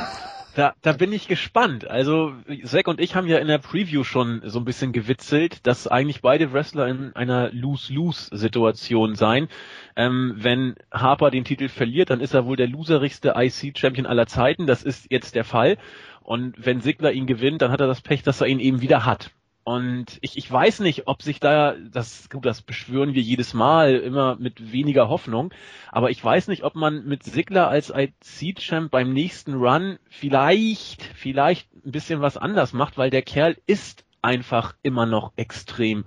Da, 0.53 0.73
da 0.81 0.91
bin 0.91 1.13
ich 1.13 1.27
gespannt. 1.27 1.87
Also 1.87 2.33
Zack 2.63 2.87
und 2.87 2.99
ich 2.99 3.15
haben 3.15 3.27
ja 3.27 3.37
in 3.37 3.47
der 3.47 3.59
Preview 3.59 4.03
schon 4.03 4.41
so 4.43 4.59
ein 4.59 4.65
bisschen 4.65 4.91
gewitzelt, 4.91 5.65
dass 5.67 5.87
eigentlich 5.87 6.21
beide 6.21 6.51
Wrestler 6.51 6.87
in 6.87 7.15
einer 7.15 7.51
Lose-Lose-Situation 7.51 9.15
seien. 9.15 9.49
Ähm, 9.95 10.33
wenn 10.35 10.75
Harper 10.91 11.29
den 11.29 11.45
Titel 11.45 11.69
verliert, 11.69 12.09
dann 12.09 12.21
ist 12.21 12.33
er 12.33 12.45
wohl 12.47 12.57
der 12.57 12.67
loserigste 12.67 13.35
IC-Champion 13.37 14.07
aller 14.07 14.25
Zeiten. 14.25 14.65
Das 14.65 14.81
ist 14.83 15.11
jetzt 15.11 15.35
der 15.35 15.43
Fall. 15.43 15.77
Und 16.21 16.55
wenn 16.57 16.81
Sigler 16.81 17.11
ihn 17.11 17.27
gewinnt, 17.27 17.61
dann 17.61 17.71
hat 17.71 17.79
er 17.79 17.87
das 17.87 18.01
Pech, 18.01 18.23
dass 18.23 18.41
er 18.41 18.47
ihn 18.47 18.59
eben 18.59 18.81
wieder 18.81 19.05
hat. 19.05 19.29
Und 19.67 20.17
ich, 20.21 20.38
ich 20.38 20.50
weiß 20.50 20.79
nicht, 20.79 21.09
ob 21.09 21.21
sich 21.21 21.41
da, 21.41 21.74
das, 21.91 22.29
gut, 22.29 22.45
das 22.45 22.62
beschwören 22.62 23.13
wir 23.13 23.21
jedes 23.21 23.53
Mal, 23.53 23.97
immer 23.97 24.38
mit 24.38 24.71
weniger 24.71 25.09
Hoffnung, 25.09 25.53
aber 25.91 26.09
ich 26.09 26.24
weiß 26.24 26.47
nicht, 26.47 26.63
ob 26.63 26.75
man 26.75 27.03
mit 27.03 27.24
Sigler 27.24 27.67
als 27.67 27.91
IC-Champ 27.93 28.89
beim 28.89 29.12
nächsten 29.12 29.55
Run 29.55 30.00
vielleicht, 30.09 31.03
vielleicht 31.03 31.67
ein 31.86 31.91
bisschen 31.91 32.21
was 32.21 32.38
anders 32.38 32.71
macht, 32.71 32.97
weil 32.97 33.09
der 33.09 33.24
Kerl 33.24 33.57
ist 33.67 34.05
einfach 34.21 34.74
immer 34.83 35.05
noch 35.05 35.33
extrem 35.36 36.05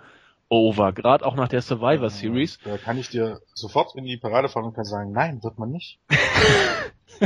over, 0.49 0.95
gerade 0.95 1.27
auch 1.27 1.35
nach 1.35 1.49
der 1.49 1.61
Survivor 1.61 2.09
Series. 2.09 2.59
Da 2.65 2.79
kann 2.79 2.97
ich 2.97 3.11
dir 3.11 3.43
sofort 3.53 3.95
in 3.95 4.05
die 4.05 4.17
Parade 4.17 4.49
fahren 4.49 4.65
und 4.65 4.75
kann 4.75 4.85
sagen, 4.85 5.13
nein, 5.13 5.43
wird 5.43 5.59
man 5.59 5.71
nicht. 5.71 5.99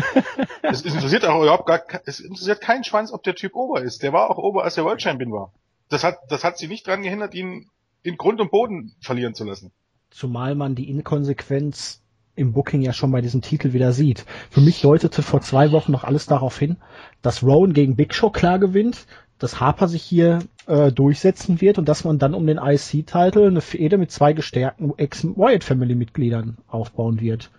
es 0.63 0.83
interessiert 0.83 1.25
auch 1.27 1.41
überhaupt 1.41 1.67
gar, 1.67 1.81
es 2.07 2.19
interessiert 2.19 2.61
keinen 2.61 2.83
Schwanz, 2.83 3.13
ob 3.13 3.23
der 3.23 3.37
Typ 3.37 3.55
over 3.55 3.83
ist. 3.83 4.03
Der 4.03 4.13
war 4.13 4.31
auch 4.31 4.39
over, 4.39 4.65
als 4.65 4.75
der 4.75 4.85
World 4.85 5.01
Champion 5.01 5.31
war 5.31 5.53
das 5.89 6.05
hat, 6.05 6.19
das 6.29 6.45
hat 6.45 6.59
sie 6.59 6.69
nicht 6.69 6.87
dran 6.87 7.03
gehindert, 7.03 7.35
ihn 7.35 7.71
in 8.03 8.17
Grund 8.17 8.41
und 8.41 8.51
Boden 8.51 8.95
verlieren 9.01 9.35
zu 9.35 9.45
lassen. 9.45 9.73
Zumal 10.11 10.55
man 10.55 10.75
die 10.75 10.89
Inkonsequenz 10.91 12.03
im 12.37 12.53
Booking 12.53 12.83
ja 12.83 12.93
schon 12.93 13.13
bei 13.13 13.21
diesem 13.21 13.43
Titel 13.43 13.73
wieder 13.73 13.93
sieht. 13.93 14.25
Für 14.51 14.61
mich 14.61 14.81
deutete 14.81 15.23
vor 15.23 15.41
zwei 15.41 15.73
Wochen 15.73 15.93
noch 15.93 16.05
alles 16.05 16.27
darauf 16.27 16.59
hin, 16.59 16.77
dass 17.23 17.43
Rowan 17.43 17.73
gegen 17.73 17.97
Big 17.97 18.15
Show 18.15 18.31
klar 18.31 18.59
gewinnt, 18.59 19.07
dass 19.39 19.61
Harper 19.61 19.89
sich 19.89 20.03
hier 20.03 20.41
äh, 20.67 20.93
durchsetzen 20.93 21.61
wird 21.61 21.79
und 21.79 21.89
dass 21.89 22.05
man 22.05 22.19
dann 22.19 22.35
um 22.35 22.47
den 22.47 22.59
IC-Titel 22.59 23.47
eine 23.47 23.61
Fehde 23.61 23.99
mit 23.99 24.11
zwei 24.11 24.33
gestärkten 24.33 24.93
Ex-Wyatt-Family-Mitgliedern 24.97 26.59
aufbauen 26.67 27.21
wird. 27.21 27.51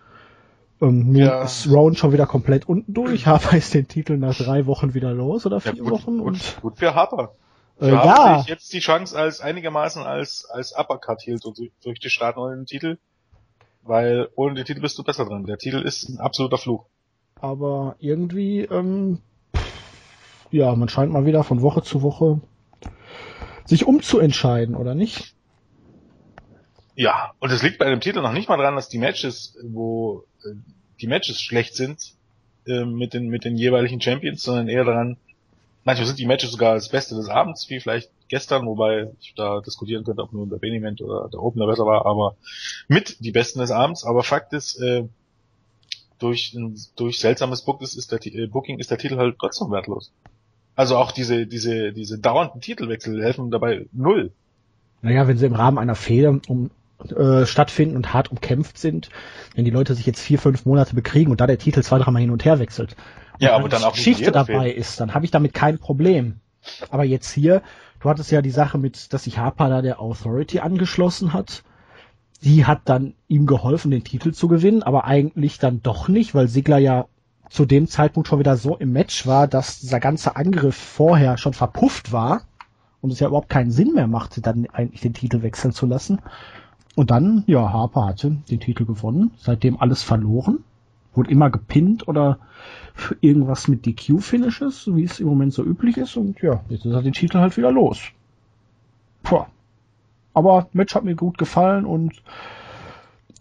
Ähm, 0.82 1.12
nun 1.12 1.15
ja. 1.15 1.44
ist 1.44 1.70
Rowan 1.70 1.96
schon 1.96 2.12
wieder 2.12 2.25
komplett 2.25 2.67
unten 2.67 2.94
durch. 2.94 3.27
Harper 3.27 3.58
ist 3.58 3.74
den 3.74 3.88
Titel 3.88 4.17
nach 4.17 4.36
drei 4.36 4.65
Wochen 4.65 4.94
wieder 4.94 5.13
los 5.13 5.46
oder 5.46 5.62
vier 5.62 5.75
ja, 5.75 5.84
gut, 5.84 5.91
Wochen. 5.91 6.17
Gut, 6.17 6.27
und 6.27 6.62
gut 6.62 6.77
für 6.77 6.96
Harper. 6.96 7.36
Äh, 7.79 7.91
ja. 7.91 8.03
haben 8.03 8.39
sich 8.39 8.50
jetzt 8.50 8.72
die 8.74 8.79
Chance 8.79 9.17
als 9.17 9.41
einigermaßen 9.41 10.03
als 10.03 10.46
als 10.46 10.74
Uppercut 10.77 11.22
hielt 11.22 11.46
und 11.46 11.60
durch 11.84 12.00
die 12.00 12.10
Starten 12.10 12.39
ohne 12.39 12.55
den 12.55 12.65
Titel, 12.65 12.98
weil 13.82 14.29
ohne 14.36 14.55
den 14.55 14.65
Titel 14.65 14.82
bist 14.82 14.98
du 14.98 15.03
besser 15.03 15.25
dran. 15.25 15.46
Der 15.46 15.58
Titel 15.58 15.82
ist 15.82 16.08
ein 16.08 16.20
absoluter 16.20 16.58
Fluch. 16.58 16.86
Aber 17.41 17.96
irgendwie 18.00 18.62
ähm, 18.62 19.22
ja, 20.51 20.75
man 20.75 20.89
scheint 20.89 21.12
mal 21.12 21.25
wieder 21.25 21.44
von 21.44 21.62
Woche 21.62 21.84
zu 21.84 22.01
Woche 22.01 22.41
sich 23.65 23.86
umzuentscheiden, 23.86 24.75
oder 24.75 24.96
nicht? 24.96 25.36
Ja, 26.96 27.34
und 27.39 27.51
es 27.51 27.62
liegt 27.62 27.77
bei 27.77 27.89
dem 27.89 28.00
Titel 28.00 28.22
noch 28.22 28.32
nicht 28.32 28.48
mal 28.48 28.58
dran, 28.58 28.75
dass 28.75 28.88
die 28.88 29.00
Matches, 29.00 29.58
wo 29.63 30.24
äh, 30.44 30.55
die 31.01 31.08
Matches 31.08 31.41
schlecht 31.41 31.75
sind 31.75 32.13
äh, 32.67 32.86
mit 32.86 33.13
den 33.13 33.27
mit 33.27 33.44
den 33.44 33.58
jeweiligen 33.58 34.00
Champions, 34.00 34.44
sondern 34.44 34.70
eher 34.70 34.86
daran, 34.86 35.17
manchmal 35.86 36.08
sind 36.08 36.20
die 36.20 36.25
Matches 36.25 36.51
sogar 36.51 36.74
das 36.74 36.89
Beste 36.89 37.15
des 37.15 37.30
Abends, 37.30 37.70
wie 37.70 37.80
vielleicht 37.80 38.10
gestern, 38.27 38.65
wobei 38.65 39.12
ich 39.22 39.34
da 39.36 39.62
diskutieren 39.62 40.04
könnte, 40.04 40.22
ob 40.22 40.34
nur 40.34 40.48
der 40.48 40.60
Main 40.82 40.98
oder 41.00 41.30
der 41.30 41.42
Opener 41.42 41.68
besser 41.68 41.86
war, 41.86 42.06
aber 42.06 42.36
mit 42.89 43.18
die 43.20 43.32
Besten 43.32 43.60
des 43.60 43.72
Abends. 43.72 44.04
Aber 44.04 44.24
Fakt 44.24 44.51
ist, 44.51 44.82
äh, 44.82 45.08
durch 46.20 46.58
durch 46.96 47.20
seltsames 47.20 47.62
Book 47.62 47.82
ist, 47.82 47.96
ist 47.96 48.12
der 48.12 48.25
äh, 48.25 48.48
Booking 48.48 48.80
ist 48.80 48.92
der 48.92 48.98
Titel 48.98 49.18
halt 49.18 49.38
trotzdem 49.39 49.72
wertlos. 49.72 50.12
Also 50.75 50.98
auch 50.98 51.12
diese 51.12 51.46
diese 51.48 51.94
diese 51.94 52.20
dauernden 52.20 52.62
Titelwechsel 52.62 53.22
helfen 53.22 53.51
dabei 53.51 53.86
null. 53.92 54.32
Naja, 55.01 55.27
wenn 55.27 55.38
sie 55.38 55.46
im 55.46 55.54
Rahmen 55.54 55.77
einer 55.77 55.96
Fehde 55.96 56.42
um 56.48 56.72
äh, 57.10 57.46
stattfinden 57.46 57.98
und 57.98 58.13
hart 58.13 58.32
umkämpft 58.32 58.77
sind, 58.77 59.10
wenn 59.54 59.65
die 59.65 59.72
Leute 59.72 59.94
sich 59.94 60.06
jetzt 60.06 60.22
vier, 60.22 60.39
fünf 60.39 60.65
Monate 60.65 60.96
bekriegen 60.96 61.32
und 61.32 61.42
da 61.42 61.48
der 61.48 61.60
Titel 61.60 61.84
zwei, 61.84 62.00
dreimal 62.00 62.22
hin 62.22 62.32
und 62.32 62.46
her 62.46 62.60
wechselt. 62.60 62.96
Ja, 63.39 63.56
aber 63.56 63.70
dann 63.70 63.84
auch 63.84 63.94
Geschichte 63.94 64.32
dabei 64.32 64.70
Film. 64.70 64.80
ist, 64.80 65.00
dann 65.00 65.13
habe 65.13 65.25
ich 65.25 65.32
damit 65.32 65.54
kein 65.54 65.77
Problem. 65.77 66.39
Aber 66.89 67.04
jetzt 67.04 67.32
hier, 67.32 67.62
du 68.00 68.10
hattest 68.10 68.32
ja 68.32 68.42
die 68.42 68.51
Sache 68.51 68.77
mit, 68.77 69.13
dass 69.13 69.25
sich 69.25 69.38
Harper 69.38 69.70
da 69.70 69.82
der 69.82 70.00
Authority 70.00 70.60
angeschlossen 70.60 71.34
hat. 71.34 71.63
Die 72.42 72.65
hat 72.65 72.82
dann 72.86 73.13
ihm 73.27 73.46
geholfen, 73.46 73.92
den 73.92 74.04
Titel 74.04 74.34
zu 74.34 74.48
gewinnen, 74.48 74.84
aber 74.84 75.06
eigentlich 75.06 75.58
dann 75.58 75.82
doch 75.82 76.08
nicht, 76.08 76.36
weil 76.36 76.48
Sigler 76.48 76.77
ja 76.77 77.06
zu 77.50 77.65
dem 77.65 77.88
Zeitpunkt 77.88 78.27
schon 78.27 78.39
wieder 78.39 78.58
so 78.58 78.75
im 78.75 78.92
Match 78.92 79.25
war, 79.27 79.48
dass 79.48 79.80
dieser 79.80 80.00
ganze 80.00 80.36
Angriff 80.36 80.75
vorher 80.75 81.38
schon 81.38 81.54
verpufft 81.54 82.12
war 82.12 82.42
und 83.01 83.12
es 83.12 83.20
ja 83.20 83.27
überhaupt 83.27 83.50
keinen 83.50 83.72
Sinn 83.72 83.94
mehr 83.94 84.08
machte, 84.08 84.42
dann 84.42 84.68
eigentlich 84.74 85.01
den 85.01 85.13
Titel 85.13 85.42
wechseln 85.42 85.72
zu 85.72 85.86
lassen. 85.86 86.20
Und 86.96 87.12
dann, 87.12 87.44
ja, 87.46 87.72
Harper 87.72 88.06
hatte 88.06 88.38
den 88.50 88.60
Titel 88.60 88.86
gewonnen, 88.86 89.32
seitdem 89.38 89.80
alles 89.80 90.01
verloren, 90.01 90.63
wurde 91.15 91.31
immer 91.31 91.50
gepinnt 91.50 92.07
oder 92.07 92.39
irgendwas 93.22 93.67
mit 93.67 93.86
DQ-Finishes, 93.86 94.89
wie 94.95 95.03
es 95.03 95.19
im 95.19 95.27
Moment 95.27 95.53
so 95.53 95.63
üblich 95.63 95.98
ist. 95.98 96.15
Und 96.17 96.41
ja, 96.41 96.62
jetzt 96.69 96.86
ist 96.86 96.93
er 96.93 97.01
den 97.01 97.13
Titel 97.13 97.39
halt 97.39 97.57
wieder 97.57 97.72
los. 97.72 98.00
Puh. 99.24 99.45
Aber 100.34 100.67
Match 100.74 100.93
hat 100.95 101.03
mir 101.03 101.15
gut 101.15 101.38
gefallen 101.38 101.86
und 101.86 102.22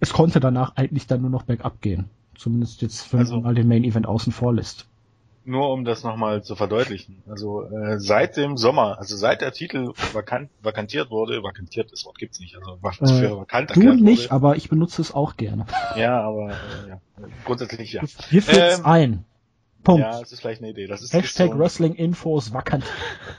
es 0.01 0.13
konnte 0.13 0.41
danach 0.41 0.77
eigentlich 0.77 1.07
dann 1.07 1.21
nur 1.23 1.31
noch 1.31 1.43
bergab 1.43 1.81
gehen. 1.81 2.07
Zumindest 2.37 2.83
jetzt, 2.83 3.13
wenn 3.13 3.21
Also- 3.21 3.35
man 3.35 3.43
mal 3.45 3.55
den 3.55 3.69
Main 3.69 3.85
Event 3.85 4.07
außen 4.07 4.33
vor 4.33 4.55
lässt. 4.55 4.87
Nur 5.47 5.71
um 5.71 5.85
das 5.85 6.03
nochmal 6.05 6.43
zu 6.43 6.57
verdeutlichen. 6.57 7.23
Also 7.29 7.65
äh, 7.65 7.99
seit 7.99 8.37
dem 8.39 8.57
Sommer, 8.57 8.99
also 8.99 9.15
seit 9.17 9.43
der 9.43 9.53
Titel 9.53 9.93
vakant, 10.15 10.49
vakantiert 10.63 11.11
wurde, 11.11 11.43
vakantiert, 11.43 11.93
das 11.93 12.05
Wort 12.07 12.17
gibt's 12.19 12.41
nicht, 12.41 12.57
also 12.57 12.79
was 12.81 12.99
Äh, 13.03 13.07
für 13.21 13.37
vakant 13.39 13.77
Du 13.77 13.81
nicht, 13.95 14.25
wurde. 14.25 14.33
aber 14.33 14.57
ich 14.57 14.71
benutze 14.71 15.03
es 15.03 15.13
auch 15.13 15.37
gerne. 15.37 15.67
Ja, 15.97 16.23
aber 16.23 16.51
äh, 16.53 16.89
ja, 16.89 17.01
grundsätzlich 17.45 17.93
ja. 17.93 18.03
Wir 18.31 18.43
führen 18.43 18.81
Ähm, 18.81 18.87
ein. 18.87 19.25
Punkt. 19.83 20.01
Ja, 20.01 20.19
das 20.19 20.33
ist 20.33 20.41
vielleicht 20.41 20.63
eine 20.63 20.71
Idee. 20.71 20.87
Das 20.87 21.03
ist, 21.03 21.13
Hashtag 21.13 21.53
so, 21.53 21.59
Wrestling 21.59 21.93
Infos 21.95 22.55
vakant. 22.55 22.85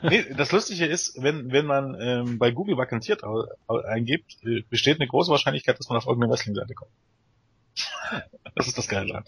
nee, 0.04 0.24
Das 0.38 0.52
Lustige 0.52 0.86
ist, 0.86 1.20
wenn 1.24 1.52
wenn 1.52 1.66
man 1.66 1.98
ähm, 2.00 2.38
bei 2.38 2.52
Google 2.52 2.78
vakantiert 2.78 3.24
eingibt, 3.68 4.44
äh, 4.46 4.62
besteht 4.70 5.00
eine 5.00 5.08
große 5.08 5.32
Wahrscheinlichkeit, 5.32 5.80
dass 5.80 5.90
man 5.90 5.98
auf 5.98 6.06
irgendeine 6.06 6.32
Wrestling-Seite 6.34 6.76
kommt. 6.76 6.92
das 8.56 8.68
ist 8.68 8.78
das 8.78 8.88
Geile. 8.88 9.24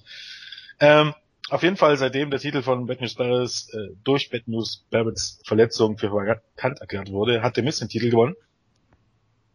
Ähm, 0.80 1.16
auf 1.50 1.64
jeden 1.64 1.78
Fall, 1.78 1.98
seitdem 1.98 2.30
der 2.30 2.40
Titel 2.40 2.62
von 2.62 2.86
Bad 2.88 3.02
News 3.02 3.16
Barretts 3.16 3.74
äh, 3.74 3.96
durch 4.04 4.30
Bad 4.30 4.48
News 4.48 4.86
Barretts 4.92 5.40
Verletzung 5.46 5.98
für 5.98 6.12
vakant 6.12 6.80
erklärt 6.80 7.12
wurde, 7.12 7.42
hat 7.42 7.58
der 7.58 7.64
Miss 7.64 7.80
den 7.80 7.90
Titel 7.90 8.10
gewonnen. 8.10 8.36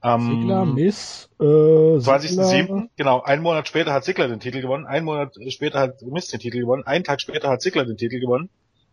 Am 0.01 0.41
Sigler, 0.41 0.65
Miss, 0.65 1.29
äh, 1.39 1.45
20.07. 1.45 2.89
Genau, 2.97 3.21
einen 3.23 3.43
Monat 3.43 3.69
später 3.69 3.93
hat 3.93 4.05
Ziggler 4.05 4.27
den 4.27 4.41
Titel 4.41 4.61
gewonnen, 4.61 4.85
einen 4.85 5.05
Monat 5.05 5.37
später 5.49 5.79
hat 5.79 6.03
Miss 6.03 6.29
den 6.29 6.41
Titel 6.41 6.59
gewonnen, 6.59 6.83
einen 6.85 7.05
Tag 7.05 7.21
später 7.21 7.49
hat 7.49 7.63
Ziggler 7.63 7.85
den 7.85 7.97
Titel 7.97 8.19
gewonnen, 8.19 8.49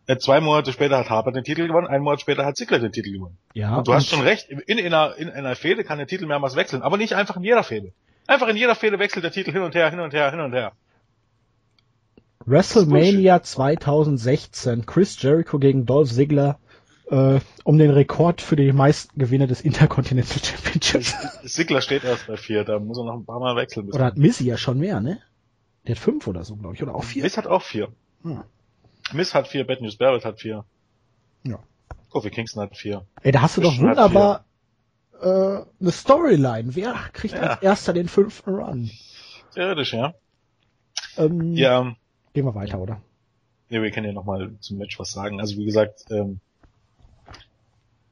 äh, 0.05 0.17
zwei 0.17 0.39
Monate 0.39 0.71
später 0.71 0.99
hat 0.99 1.09
Harper 1.09 1.31
den 1.31 1.43
Titel 1.43 1.67
gewonnen, 1.67 1.87
einen 1.87 2.03
Monat 2.03 2.21
später 2.21 2.45
hat 2.45 2.57
Ziggler 2.57 2.79
den 2.79 2.91
Titel 2.91 3.11
gewonnen. 3.11 3.37
Ja, 3.53 3.77
Und 3.77 3.87
du 3.87 3.93
hast 3.93 4.07
schon 4.07 4.21
recht, 4.21 4.49
in, 4.49 4.77
in, 4.77 4.93
einer, 4.93 5.15
in 5.17 5.29
einer 5.31 5.55
Fehde 5.55 5.83
kann 5.83 5.97
der 5.97 6.07
Titel 6.07 6.27
mehrmals 6.27 6.55
wechseln, 6.55 6.83
aber 6.83 6.97
nicht 6.97 7.13
einfach 7.13 7.37
in 7.37 7.43
jeder 7.43 7.63
Fehde. 7.63 7.91
Einfach 8.27 8.47
in 8.47 8.57
jeder 8.57 8.75
Fehde 8.75 8.99
wechselt 8.99 9.23
der 9.23 9.31
Titel 9.31 9.51
hin 9.51 9.63
und 9.63 9.73
her, 9.73 9.89
hin 9.89 9.99
und 9.99 10.13
her, 10.13 10.29
hin 10.29 10.41
und 10.41 10.53
her. 10.53 10.73
WrestleMania 12.45 13.41
2016. 13.43 14.85
Chris 14.85 15.21
Jericho 15.21 15.59
gegen 15.59 15.85
Dolph 15.85 16.11
Ziggler 16.11 16.59
äh, 17.09 17.39
um 17.63 17.77
den 17.77 17.91
Rekord 17.91 18.41
für 18.41 18.55
die 18.55 18.71
meisten 18.71 19.17
Gewinne 19.19 19.47
des 19.47 19.61
Intercontinental 19.61 20.37
Championships. 20.43 21.15
Ziggler 21.45 21.81
steht 21.81 22.03
erst 22.03 22.27
bei 22.27 22.37
vier, 22.37 22.63
da 22.63 22.79
muss 22.79 22.97
er 22.97 23.05
noch 23.05 23.15
ein 23.15 23.25
paar 23.25 23.39
Mal 23.39 23.55
wechseln. 23.55 23.87
bis- 23.87 23.95
Oder 23.95 24.05
hat 24.05 24.17
Missy 24.17 24.45
ja 24.45 24.57
schon 24.57 24.79
mehr, 24.79 24.99
ne? 24.99 25.19
Der 25.87 25.95
hat 25.95 26.01
fünf 26.01 26.27
oder 26.27 26.43
so, 26.43 26.55
glaube 26.55 26.75
ich. 26.75 26.83
Oder 26.83 26.93
auch 26.95 27.03
vier. 27.03 27.23
Miss 27.23 27.37
hat 27.37 27.47
auch 27.47 27.61
vier. 27.63 27.89
Hm. 28.23 28.43
Miss 29.13 29.33
hat 29.33 29.47
vier, 29.47 29.65
Bad 29.65 29.81
News 29.81 29.95
Barrett 29.97 30.23
hat 30.25 30.39
vier. 30.39 30.65
Ja. 31.43 31.59
Kofi 32.09 32.29
Kingston 32.29 32.61
hat 32.63 32.77
vier. 32.77 33.05
Ey, 33.21 33.31
da 33.31 33.41
hast 33.41 33.57
du 33.57 33.61
doch 33.61 33.69
Christian 33.69 33.89
wunderbar 33.89 34.45
äh, 35.21 35.25
eine 35.79 35.91
Storyline. 35.91 36.75
Wer 36.75 36.95
kriegt 37.13 37.33
Ja. 37.33 37.41
als 37.41 37.61
erster 37.63 37.93
den 37.93 38.07
fünften 38.07 38.51
Run? 38.53 38.91
Theoretisch, 39.53 39.93
ja. 39.93 40.13
Ähm, 41.17 41.53
Ja, 41.55 41.95
Gehen 42.39 42.45
wir 42.45 42.55
weiter, 42.55 42.79
oder? 42.79 43.01
Ja, 43.67 43.81
wir 43.81 43.91
können 43.91 44.05
ja 44.05 44.13
nochmal 44.13 44.53
zum 44.61 44.77
Match 44.77 44.97
was 44.97 45.11
sagen. 45.11 45.41
Also 45.41 45.57
wie 45.57 45.65
gesagt, 45.65 46.05
ähm, 46.09 46.39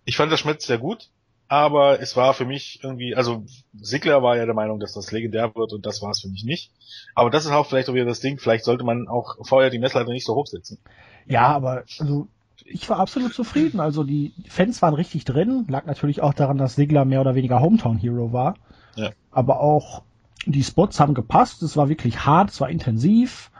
ich 0.04 0.18
fand 0.18 0.34
das 0.34 0.44
Match 0.44 0.66
sehr 0.66 0.80
gut, 0.80 1.12
aber 1.48 2.02
es 2.02 2.18
war 2.18 2.34
für 2.34 2.44
mich 2.44 2.82
irgendwie, 2.84 3.16
also 3.16 3.46
Sigler 3.74 4.22
war 4.24 4.36
ja 4.36 4.46
der 4.46 4.54
Meinung, 4.54 4.82
dass 4.82 4.92
das 4.92 5.14
legendär 5.14 5.56
wird 5.56 5.72
und 5.72 5.86
das 5.86 6.02
war 6.02 6.10
es 6.10 6.20
für 6.20 6.28
mich 6.28 6.44
nicht. 6.44 6.74
Aber 7.16 7.30
das 7.30 7.46
ist 7.46 7.52
auch 7.52 7.68
vielleicht 7.68 7.88
auch 7.88 7.94
wieder 7.94 8.04
das 8.04 8.20
Ding, 8.20 8.38
vielleicht 8.38 8.66
sollte 8.66 8.84
man 8.84 9.08
auch 9.08 9.38
vorher 9.44 9.70
die 9.70 9.80
Messlatte 9.80 10.12
nicht 10.12 10.26
so 10.26 10.36
hochsetzen. 10.36 10.78
Ja, 11.26 11.48
aber 11.48 11.86
also 12.00 12.28
ich 12.66 12.90
war 12.90 13.00
absolut 13.00 13.34
zufrieden. 13.34 13.80
Also 13.80 14.04
die 14.04 14.34
Fans 14.50 14.82
waren 14.82 14.94
richtig 14.94 15.24
drin. 15.24 15.68
Lag 15.70 15.86
natürlich 15.86 16.22
auch 16.22 16.34
daran, 16.34 16.58
dass 16.58 16.76
Sigler 16.76 17.06
mehr 17.06 17.22
oder 17.22 17.34
weniger 17.34 17.62
Hometown 17.62 17.98
Hero 17.98 18.34
war. 18.34 18.56
Ja. 18.98 19.12
Aber 19.32 19.62
auch 19.62 20.02
die 20.46 20.64
Spots 20.64 21.00
haben 21.00 21.14
gepasst. 21.14 21.64
Es 21.64 21.78
war 21.78 21.88
wirklich 21.88 22.26
hart, 22.26 22.50
es 22.50 22.60
war 22.60 22.70
intensiv. 22.70 23.52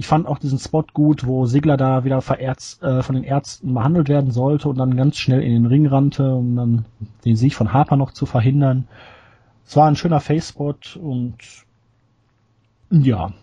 Ich 0.00 0.06
fand 0.06 0.26
auch 0.26 0.38
diesen 0.38 0.58
Spot 0.58 0.86
gut, 0.94 1.26
wo 1.26 1.44
Sigler 1.44 1.76
da 1.76 2.04
wieder 2.04 2.22
verärzt, 2.22 2.82
äh, 2.82 3.02
von 3.02 3.16
den 3.16 3.22
Ärzten 3.22 3.74
behandelt 3.74 4.08
werden 4.08 4.30
sollte 4.30 4.70
und 4.70 4.78
dann 4.78 4.96
ganz 4.96 5.18
schnell 5.18 5.42
in 5.42 5.52
den 5.52 5.66
Ring 5.66 5.86
rannte, 5.86 6.34
um 6.34 6.56
dann 6.56 6.86
den 7.26 7.36
Sieg 7.36 7.54
von 7.54 7.74
Harper 7.74 7.98
noch 7.98 8.12
zu 8.12 8.24
verhindern. 8.24 8.88
Es 9.66 9.76
war 9.76 9.88
ein 9.88 9.96
schöner 9.96 10.20
Face-Spot 10.20 10.76
und 10.98 11.36
ja, 12.88 13.34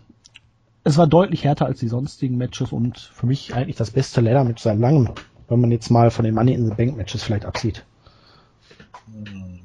es 0.82 0.98
war 0.98 1.06
deutlich 1.06 1.44
härter 1.44 1.66
als 1.66 1.78
die 1.78 1.86
sonstigen 1.86 2.38
Matches 2.38 2.72
und 2.72 2.98
für 2.98 3.26
mich 3.26 3.54
eigentlich 3.54 3.76
das 3.76 3.92
beste 3.92 4.20
Ladder-Match 4.20 4.60
seit 4.60 4.80
langem, 4.80 5.10
wenn 5.46 5.60
man 5.60 5.70
jetzt 5.70 5.90
mal 5.90 6.10
von 6.10 6.24
den 6.24 6.34
Money 6.34 6.54
in 6.54 6.64
the 6.64 6.74
Bank 6.74 6.96
Matches 6.96 7.22
vielleicht 7.22 7.44
absieht. 7.44 7.86
Hm, 9.06 9.60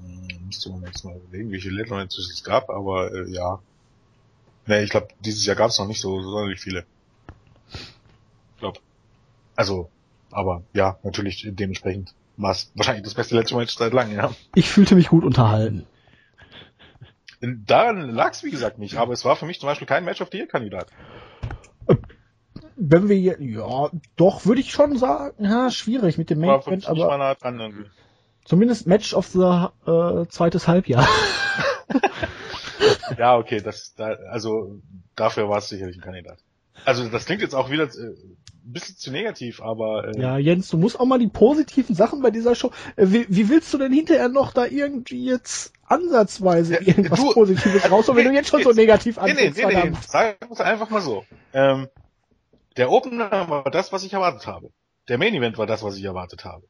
Müsste 0.45 0.69
man 0.69 0.83
jetzt 0.83 1.03
mal 1.03 1.15
überlegen, 1.15 1.49
viele 1.59 1.77
Letter 1.81 2.05
es 2.05 2.43
gab, 2.43 2.69
aber 2.69 3.11
äh, 3.11 3.31
ja. 3.33 3.57
Nee, 4.65 4.83
ich 4.83 4.89
glaube, 4.89 5.07
dieses 5.19 5.45
Jahr 5.45 5.55
gab 5.55 5.69
es 5.69 5.79
noch 5.79 5.87
nicht 5.87 6.01
so 6.01 6.21
sonderlich 6.21 6.59
viele. 6.59 6.85
Ich 7.69 8.59
glaube. 8.59 8.79
Also, 9.55 9.89
aber 10.31 10.63
ja, 10.73 10.97
natürlich 11.03 11.45
dementsprechend 11.49 12.13
war 12.37 12.51
es 12.51 12.71
wahrscheinlich 12.75 13.03
das 13.03 13.13
beste 13.13 13.35
letzte 13.35 13.55
Match 13.55 13.75
seit 13.75 13.93
langem, 13.93 14.15
ja. 14.17 14.33
Ich 14.55 14.69
fühlte 14.69 14.95
mich 14.95 15.09
gut 15.09 15.23
unterhalten. 15.23 15.85
Daran 17.41 18.09
lag 18.09 18.31
es 18.31 18.43
wie 18.43 18.51
gesagt 18.51 18.79
nicht, 18.79 18.95
aber 18.95 19.11
es 19.11 19.25
war 19.25 19.35
für 19.35 19.45
mich 19.45 19.59
zum 19.59 19.67
Beispiel 19.67 19.85
kein 19.87 20.05
Match 20.05 20.21
of 20.21 20.29
the 20.31 20.37
Year 20.37 20.47
Kandidat. 20.47 20.87
Wenn 22.75 23.09
wir, 23.09 23.15
hier- 23.17 23.41
ja, 23.41 23.91
doch, 24.15 24.45
würde 24.45 24.61
ich 24.61 24.71
schon 24.71 24.97
sagen, 24.97 25.43
ja, 25.43 25.69
schwierig 25.69 26.17
mit 26.17 26.29
dem 26.29 26.39
Main 26.39 26.49
Event, 26.61 26.87
aber 26.87 27.35
dran 27.35 27.59
irgendwie. 27.59 27.85
Zumindest 28.45 28.87
Match 28.87 29.13
of 29.13 29.27
the 29.27 29.67
äh, 29.89 30.25
zweites 30.29 30.67
Halbjahr. 30.67 31.07
Ja, 33.17 33.37
okay, 33.37 33.61
das, 33.61 33.93
da, 33.95 34.13
also 34.31 34.79
dafür 35.15 35.49
war 35.49 35.59
es 35.59 35.69
sicherlich 35.69 35.97
ein 35.97 36.01
Kandidat. 36.01 36.39
Also 36.85 37.07
das 37.07 37.25
klingt 37.25 37.41
jetzt 37.41 37.53
auch 37.55 37.69
wieder 37.69 37.83
äh, 37.83 37.87
ein 37.87 38.37
bisschen 38.63 38.97
zu 38.97 39.11
negativ, 39.11 39.61
aber 39.61 40.07
äh, 40.07 40.19
Ja, 40.19 40.37
Jens, 40.37 40.69
du 40.69 40.77
musst 40.77 40.99
auch 40.99 41.05
mal 41.05 41.19
die 41.19 41.27
positiven 41.27 41.95
Sachen 41.95 42.21
bei 42.21 42.31
dieser 42.31 42.55
Show. 42.55 42.71
Äh, 42.95 43.07
Wie, 43.09 43.25
wie 43.29 43.49
willst 43.49 43.73
du 43.73 43.77
denn 43.77 43.93
hinterher 43.93 44.29
noch 44.29 44.53
da 44.53 44.65
irgendwie 44.65 45.25
jetzt 45.25 45.73
ansatzweise 45.85 46.75
irgendwas 46.77 47.19
du- 47.19 47.31
Positives 47.33 47.89
rausholen, 47.89 48.23
wenn 48.25 48.31
du 48.31 48.37
jetzt 48.37 48.49
schon 48.49 48.63
so 48.63 48.71
negativ 48.71 49.17
nee, 49.17 49.25
nee, 49.25 49.31
anfängst? 49.31 49.57
nee, 49.57 49.65
nee, 49.65 49.71
verdammt? 49.73 50.03
sagen 50.03 50.37
wir 50.41 50.51
es 50.51 50.61
einfach 50.61 50.89
mal 50.89 51.01
so. 51.01 51.25
Ähm, 51.53 51.87
der 52.77 52.89
Opener 52.91 53.29
war 53.49 53.63
das, 53.69 53.91
was 53.93 54.03
ich 54.03 54.13
erwartet 54.13 54.47
habe. 54.47 54.71
Der 55.07 55.17
Main 55.17 55.35
Event 55.35 55.57
war 55.57 55.67
das, 55.67 55.83
was 55.83 55.97
ich 55.97 56.03
erwartet 56.03 56.43
habe. 56.45 56.65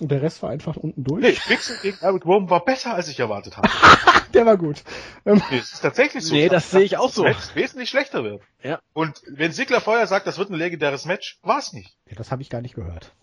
Und 0.00 0.10
der 0.10 0.20
Rest 0.20 0.42
war 0.42 0.50
einfach 0.50 0.76
unten 0.76 1.04
durch? 1.04 1.22
Nee, 1.22 1.32
Pixel 1.32 1.76
gegen 1.82 1.96
Eric 2.02 2.26
Rowan 2.26 2.50
war 2.50 2.64
besser, 2.64 2.94
als 2.94 3.08
ich 3.08 3.18
erwartet 3.18 3.56
habe. 3.56 3.68
der 4.34 4.44
war 4.44 4.58
gut. 4.58 4.82
Ähm, 5.24 5.40
nee, 5.50 5.58
das 5.58 5.72
ist 5.72 5.80
tatsächlich 5.80 6.22
so. 6.24 6.34
Nee, 6.34 6.48
das 6.50 6.70
sehe 6.70 6.82
ich 6.82 6.98
auch 6.98 7.08
so. 7.10 7.22
Match 7.22 7.54
wesentlich 7.54 7.88
schlechter 7.88 8.22
wird. 8.22 8.42
Ja. 8.62 8.78
Und 8.92 9.22
wenn 9.26 9.52
Sigler 9.52 9.80
vorher 9.80 10.06
sagt, 10.06 10.26
das 10.26 10.36
wird 10.36 10.50
ein 10.50 10.56
legendäres 10.56 11.06
Match, 11.06 11.38
war 11.42 11.58
es 11.58 11.72
nicht. 11.72 11.96
Ja, 12.10 12.14
das 12.16 12.30
habe 12.30 12.42
ich 12.42 12.50
gar 12.50 12.60
nicht 12.60 12.74
gehört. 12.74 13.14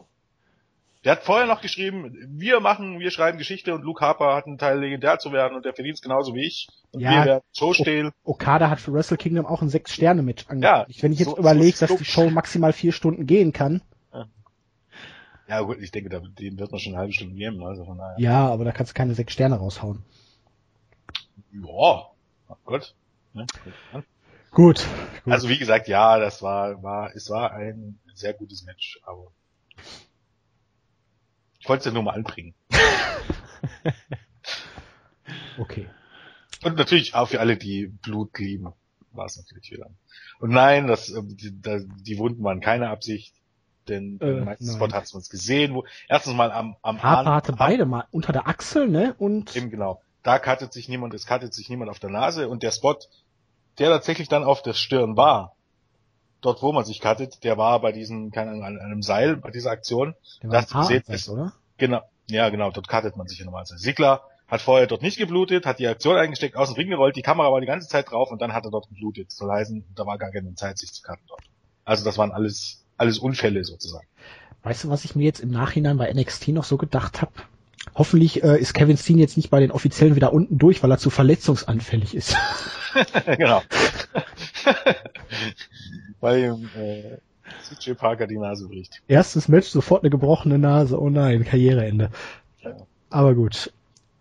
Der 1.04 1.12
hat 1.12 1.24
vorher 1.24 1.46
noch 1.48 1.62
geschrieben, 1.62 2.16
wir 2.30 2.62
machen, 2.62 3.00
wir 3.00 3.12
schreiben 3.12 3.38
Geschichte 3.38 3.74
und 3.76 3.84
Luke 3.84 4.04
Harper 4.04 4.36
hat 4.36 4.48
einen 4.48 4.58
Teil 4.58 4.80
legendär 4.80 5.20
zu 5.20 5.34
werden 5.34 5.54
und 5.56 5.66
der 5.66 5.74
verdient 5.74 5.96
es 5.98 6.02
genauso 6.02 6.34
wie 6.34 6.48
ich. 6.48 6.70
Und 6.92 7.02
Ja. 7.02 7.12
wir 7.12 7.26
werden 7.26 7.42
Show 7.56 7.74
stehlen. 7.74 8.12
Okada 8.24 8.70
hat 8.70 8.80
für 8.80 8.94
Wrestle 8.94 9.18
Kingdom 9.18 9.46
auch 9.46 9.62
ein 9.62 9.68
Sechs-Sterne-Match 9.70 10.46
angekündigt. 10.48 11.04
Wenn 11.04 11.12
ich 11.12 11.20
jetzt 11.20 11.32
so- 11.32 11.38
überlege, 11.38 11.76
so 11.76 11.86
dass 11.88 11.98
die 11.98 12.06
Show 12.06 12.30
maximal 12.30 12.72
vier 12.74 12.94
Stunden 12.94 13.28
gehen 13.28 13.52
kann. 13.52 13.82
Ja 15.48 15.62
gut, 15.62 15.80
ich 15.80 15.92
denke, 15.92 16.10
da- 16.10 16.20
den 16.20 16.58
wird 16.58 16.72
man 16.72 16.80
schon 16.80 16.94
eine 16.94 17.02
halbe 17.02 17.14
Stunde 17.14 17.36
geben, 17.36 17.64
also 17.64 17.86
von 17.86 17.98
daher. 17.98 18.20
Ja, 18.20 18.48
aber 18.48 18.66
da 18.66 18.72
kannst 18.72 18.92
du 18.92 18.96
keine 18.96 19.14
sechs 19.14 19.34
Sterne 19.34 19.56
raushauen. 19.56 20.04
Ja, 21.52 21.62
oh 21.68 22.06
Gott. 22.66 22.96
Ne? 23.34 23.46
gut. 24.52 24.52
Gut. 24.52 24.88
Also 25.26 25.50
wie 25.50 25.58
gesagt, 25.58 25.88
ja, 25.88 26.20
das 26.20 26.42
war, 26.44 26.82
war, 26.84 27.16
es 27.16 27.30
war 27.30 27.52
ein 27.54 28.00
sehr 28.14 28.34
gutes 28.34 28.64
Match, 28.64 29.00
aber 29.04 29.32
ich 31.60 31.68
wollte 31.68 31.80
es 31.80 31.86
ja 31.86 31.92
nur 31.92 32.04
mal 32.04 32.14
anbringen. 32.14 32.54
okay. 35.58 35.88
Und 36.64 36.78
natürlich 36.78 37.16
auch 37.16 37.30
für 37.30 37.40
alle, 37.40 37.58
die 37.58 37.88
Blut 37.88 38.38
lieben, 38.38 38.72
war 39.12 39.26
es 39.26 39.38
natürlich 39.38 39.72
wieder. 39.72 39.90
Und 40.40 40.52
nein, 40.52 40.88
das, 40.88 41.10
äh, 41.10 41.22
die, 41.24 41.52
die 41.52 42.18
Wunden 42.18 42.44
waren 42.44 42.60
keine 42.60 42.90
Absicht, 42.90 43.34
denn 43.90 44.20
Äh, 44.22 44.26
im 44.40 44.46
meisten 44.46 44.66
nein. 44.66 44.76
Spot 44.76 44.92
hat 44.94 45.04
es 45.04 45.14
uns 45.14 45.30
gesehen, 45.30 45.74
wo 45.74 45.86
erstens 46.08 46.34
mal 46.36 46.52
am, 46.52 46.76
am 46.82 47.02
Harper 47.04 47.30
Arm- 47.30 47.36
hatte 47.36 47.54
beide 47.54 47.86
mal 47.86 48.06
unter 48.12 48.34
der 48.34 48.48
Achsel, 48.48 48.88
ne? 48.88 49.16
Und 49.18 49.56
Eben 49.56 49.70
genau. 49.70 50.02
Da 50.24 50.40
cuttet 50.40 50.72
sich 50.74 50.88
niemand, 50.88 51.14
es 51.14 51.26
cuttet 51.26 51.54
sich 51.54 51.70
niemand 51.70 51.90
auf 51.92 52.00
der 52.00 52.10
Nase 52.10 52.48
und 52.48 52.64
der 52.64 52.72
Spot, 52.72 52.96
der 53.80 53.90
tatsächlich 53.90 54.30
dann 54.30 54.44
auf 54.44 54.62
der 54.62 54.74
Stirn 54.74 55.18
war, 55.18 55.56
dort 56.42 56.62
wo 56.62 56.72
man 56.72 56.86
sich 56.86 57.00
cuttet, 57.02 57.44
der 57.44 57.58
war 57.58 57.80
bei 57.82 57.92
diesem, 57.92 58.32
keine 58.32 58.52
Ahnung, 58.52 58.64
an 58.64 58.80
einem 58.80 59.02
Seil 59.02 59.38
bei 59.38 59.52
dieser 59.52 59.72
Aktion. 59.72 60.16
der 60.42 60.50
das 60.50 60.74
Haaransatz, 60.74 61.10
ist- 61.10 61.30
oder? 61.30 61.54
Genau, 61.78 62.02
ja 62.30 62.50
genau, 62.50 62.72
dort 62.72 62.88
cuttet 62.88 63.18
man 63.18 63.28
sich 63.28 63.40
ja 63.40 63.46
normalerweise. 63.46 63.78
Sigler 63.78 64.22
hat 64.48 64.62
vorher 64.62 64.86
dort 64.88 65.02
nicht 65.02 65.18
geblutet, 65.18 65.66
hat 65.66 65.80
die 65.80 65.88
Aktion 65.88 66.16
eingesteckt, 66.16 66.56
aus 66.56 66.70
dem 66.70 66.76
Ring 66.76 66.90
gerollt, 66.90 67.16
die 67.16 67.22
Kamera 67.22 67.52
war 67.52 67.60
die 67.60 67.66
ganze 67.68 67.88
Zeit 67.88 68.12
drauf 68.12 68.30
und 68.32 68.42
dann 68.42 68.54
hat 68.54 68.66
er 68.66 68.72
dort 68.72 68.88
geblutet. 68.90 69.32
Soll 69.32 69.50
heißen, 69.52 69.84
da 69.96 70.06
war 70.06 70.18
gar 70.18 70.32
keine 70.32 70.54
Zeit, 70.56 70.78
sich 70.78 70.94
zu 70.94 71.02
cutten 71.02 71.26
dort. 71.28 71.42
Also 71.86 72.06
das 72.06 72.18
waren 72.18 72.32
alles, 72.32 72.83
alles 72.98 73.18
Unfälle 73.20 73.64
sozusagen. 73.64 74.08
Weißt 74.64 74.84
du, 74.84 74.90
was 74.90 75.06
ich 75.06 75.16
mir 75.16 75.24
jetzt 75.24 75.42
im 75.42 75.52
Nachhinein 75.52 75.98
bei 75.98 76.12
NXT 76.12 76.50
noch 76.50 76.64
so 76.64 76.78
gedacht 76.78 77.22
habe? 77.22 77.34
Hoffentlich 77.96 78.44
äh, 78.44 78.58
ist 78.58 78.74
Kevin 78.74 78.98
Steen 78.98 79.20
jetzt 79.20 79.36
nicht 79.36 79.50
bei 79.50 79.60
den 79.60 79.72
Offiziellen 79.72 80.16
wieder 80.16 80.32
unten 80.32 80.58
durch, 80.58 80.82
weil 80.84 80.92
er 80.92 80.98
zu 80.98 81.10
verletzungsanfällig 81.10 82.16
ist. 82.16 82.36
genau. 83.38 83.62
Weil 86.22 86.44
ihm 86.44 86.70
äh, 86.78 87.18
CJ 87.64 87.94
Parker 87.96 88.28
die 88.28 88.38
Nase 88.38 88.68
bricht. 88.70 89.02
Erstes 89.10 89.50
Match, 89.50 89.68
sofort 89.68 90.04
eine 90.04 90.10
gebrochene 90.10 90.58
Nase. 90.58 90.98
Oh 91.00 91.10
nein, 91.10 91.44
Karriereende. 91.44 92.10
Ja. 92.62 92.78
Aber 93.10 93.36
gut. 93.36 93.74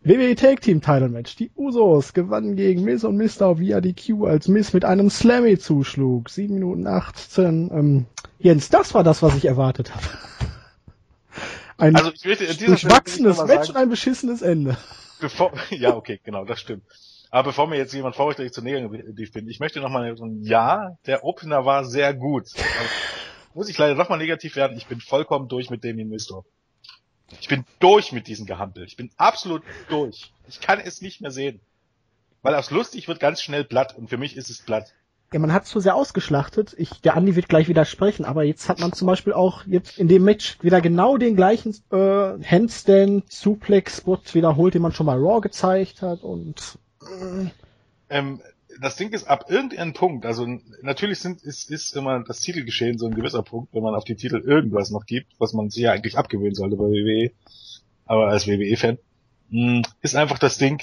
WWE 0.04 0.34
Tag 0.34 0.60
Team 0.62 0.80
Title 0.80 1.08
Match. 1.08 1.36
Die 1.36 1.52
Usos 1.54 2.12
gewannen 2.12 2.56
gegen 2.56 2.82
Miz 2.82 3.04
und 3.04 3.16
Mr. 3.16 3.60
via 3.60 3.80
DQ, 3.80 4.24
als 4.24 4.48
Miz 4.48 4.72
mit 4.72 4.84
einem 4.84 5.10
Slammy 5.10 5.58
zuschlug. 5.58 6.28
7 6.28 6.54
Minuten 6.54 6.88
18. 6.88 7.70
Ähm, 7.72 8.06
Jens, 8.40 8.68
das 8.68 8.94
war 8.94 9.04
das, 9.04 9.22
was 9.22 9.36
ich 9.36 9.44
erwartet 9.44 9.94
habe. 9.94 10.04
Ein 11.78 11.94
Also 11.94 12.10
ich 12.12 12.24
möchte 12.24 12.46
durchwachsenes 12.66 13.38
Match 13.44 13.48
sagen, 13.48 13.68
und 13.70 13.76
ein 13.76 13.88
beschissenes 13.88 14.42
Ende. 14.42 14.76
bevor, 15.20 15.52
ja, 15.70 15.94
okay, 15.94 16.20
genau, 16.22 16.44
das 16.44 16.60
stimmt. 16.60 16.82
Aber 17.30 17.50
bevor 17.50 17.68
mir 17.68 17.76
jetzt 17.76 17.94
jemand 17.94 18.16
vorrichtig 18.16 18.52
zu 18.52 18.60
negativ 18.60 19.32
bin, 19.32 19.48
ich 19.48 19.60
möchte 19.60 19.80
nochmal 19.80 20.16
sagen, 20.16 20.42
ja, 20.42 20.98
der 21.06 21.24
Opener 21.24 21.64
war 21.64 21.84
sehr 21.84 22.12
gut. 22.12 22.48
Aber 22.56 22.88
muss 23.54 23.68
ich 23.68 23.78
leider 23.78 23.94
nochmal 23.94 24.18
negativ 24.18 24.56
werden, 24.56 24.76
ich 24.76 24.86
bin 24.86 25.00
vollkommen 25.00 25.48
durch 25.48 25.70
mit 25.70 25.84
Damien 25.84 26.08
Mistor. 26.08 26.44
Ich 27.40 27.48
bin 27.48 27.64
durch 27.78 28.12
mit 28.12 28.26
diesem 28.26 28.46
Gehampel. 28.46 28.84
Ich 28.84 28.96
bin 28.96 29.10
absolut 29.16 29.62
durch. 29.88 30.32
Ich 30.48 30.60
kann 30.60 30.80
es 30.80 31.00
nicht 31.00 31.20
mehr 31.20 31.30
sehen. 31.30 31.60
Weil 32.42 32.54
aufs 32.54 32.70
lustig 32.70 33.08
wird 33.08 33.20
ganz 33.20 33.40
schnell 33.40 33.64
platt 33.64 33.96
und 33.96 34.08
für 34.08 34.16
mich 34.16 34.36
ist 34.36 34.50
es 34.50 34.62
platt. 34.62 34.92
Ja, 35.32 35.38
man 35.38 35.52
hat 35.52 35.66
zu 35.66 35.80
sehr 35.80 35.94
ausgeschlachtet. 35.94 36.74
Ich, 36.76 37.00
der 37.00 37.16
Andi 37.16 37.36
wird 37.36 37.48
gleich 37.48 37.66
widersprechen, 37.66 38.26
aber 38.26 38.42
jetzt 38.42 38.68
hat 38.68 38.80
man 38.80 38.92
zum 38.92 39.06
Beispiel 39.06 39.32
auch 39.32 39.64
jetzt 39.64 39.98
in 39.98 40.08
dem 40.08 40.24
Match 40.24 40.58
wieder 40.60 40.82
genau 40.82 41.16
den 41.16 41.36
gleichen 41.36 41.74
äh, 41.90 42.44
Handstand, 42.44 43.32
Suplex-Spot 43.32 44.20
wiederholt, 44.32 44.74
den 44.74 44.82
man 44.82 44.92
schon 44.92 45.06
mal 45.06 45.16
Raw 45.16 45.40
gezeigt 45.40 46.02
hat 46.02 46.22
und 46.22 46.78
äh, 47.00 47.48
Ähm, 48.10 48.42
das 48.80 48.96
Ding 48.96 49.10
ist, 49.12 49.24
ab 49.28 49.46
irgendeinem 49.50 49.92
Punkt, 49.92 50.24
also 50.26 50.46
natürlich 50.82 51.18
sind, 51.18 51.42
ist, 51.42 51.70
ist 51.70 51.94
immer 51.96 52.22
das 52.24 52.40
Titelgeschehen 52.40 52.98
so 52.98 53.06
ein 53.06 53.14
gewisser 53.14 53.42
Punkt, 53.42 53.72
wenn 53.74 53.82
man 53.82 53.94
auf 53.94 54.04
die 54.04 54.16
Titel 54.16 54.36
irgendwas 54.44 54.90
noch 54.90 55.06
gibt, 55.06 55.32
was 55.38 55.52
man 55.52 55.70
sich 55.70 55.82
ja 55.82 55.92
eigentlich 55.92 56.16
abgewöhnen 56.18 56.54
sollte 56.54 56.76
bei 56.76 56.84
WWE, 56.84 57.30
aber 58.06 58.28
als 58.28 58.46
WWE-Fan, 58.46 58.98
mh, 59.50 59.82
ist 60.00 60.16
einfach 60.16 60.38
das 60.38 60.58
Ding, 60.58 60.82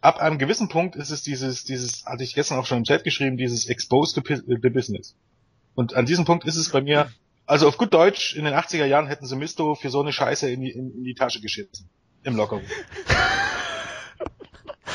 ab 0.00 0.18
einem 0.20 0.38
gewissen 0.38 0.68
Punkt 0.68 0.96
ist 0.96 1.10
es 1.10 1.22
dieses, 1.22 1.64
dieses, 1.64 2.04
hatte 2.06 2.24
ich 2.24 2.34
gestern 2.34 2.58
auch 2.58 2.66
schon 2.66 2.78
im 2.78 2.84
Chat 2.84 3.04
geschrieben, 3.04 3.36
dieses 3.36 3.66
Exposed 3.66 4.14
to 4.14 4.20
Pi- 4.20 4.42
the 4.46 4.70
Business. 4.70 5.14
Und 5.74 5.94
an 5.94 6.06
diesem 6.06 6.24
Punkt 6.24 6.44
ist 6.44 6.56
es 6.56 6.70
bei 6.70 6.80
mir, 6.82 7.10
also 7.46 7.66
auf 7.68 7.78
gut 7.78 7.94
Deutsch, 7.94 8.36
in 8.36 8.44
den 8.44 8.54
80er 8.54 8.84
Jahren 8.84 9.06
hätten 9.06 9.26
sie 9.26 9.36
Misto 9.36 9.74
für 9.74 9.90
so 9.90 10.00
eine 10.00 10.12
Scheiße 10.12 10.50
in 10.50 10.60
die, 10.60 10.70
in, 10.70 10.90
in 10.92 11.04
die 11.04 11.14
Tasche 11.14 11.40
geschissen. 11.40 11.88
Im 12.24 12.36
Lockerroom. 12.36 12.64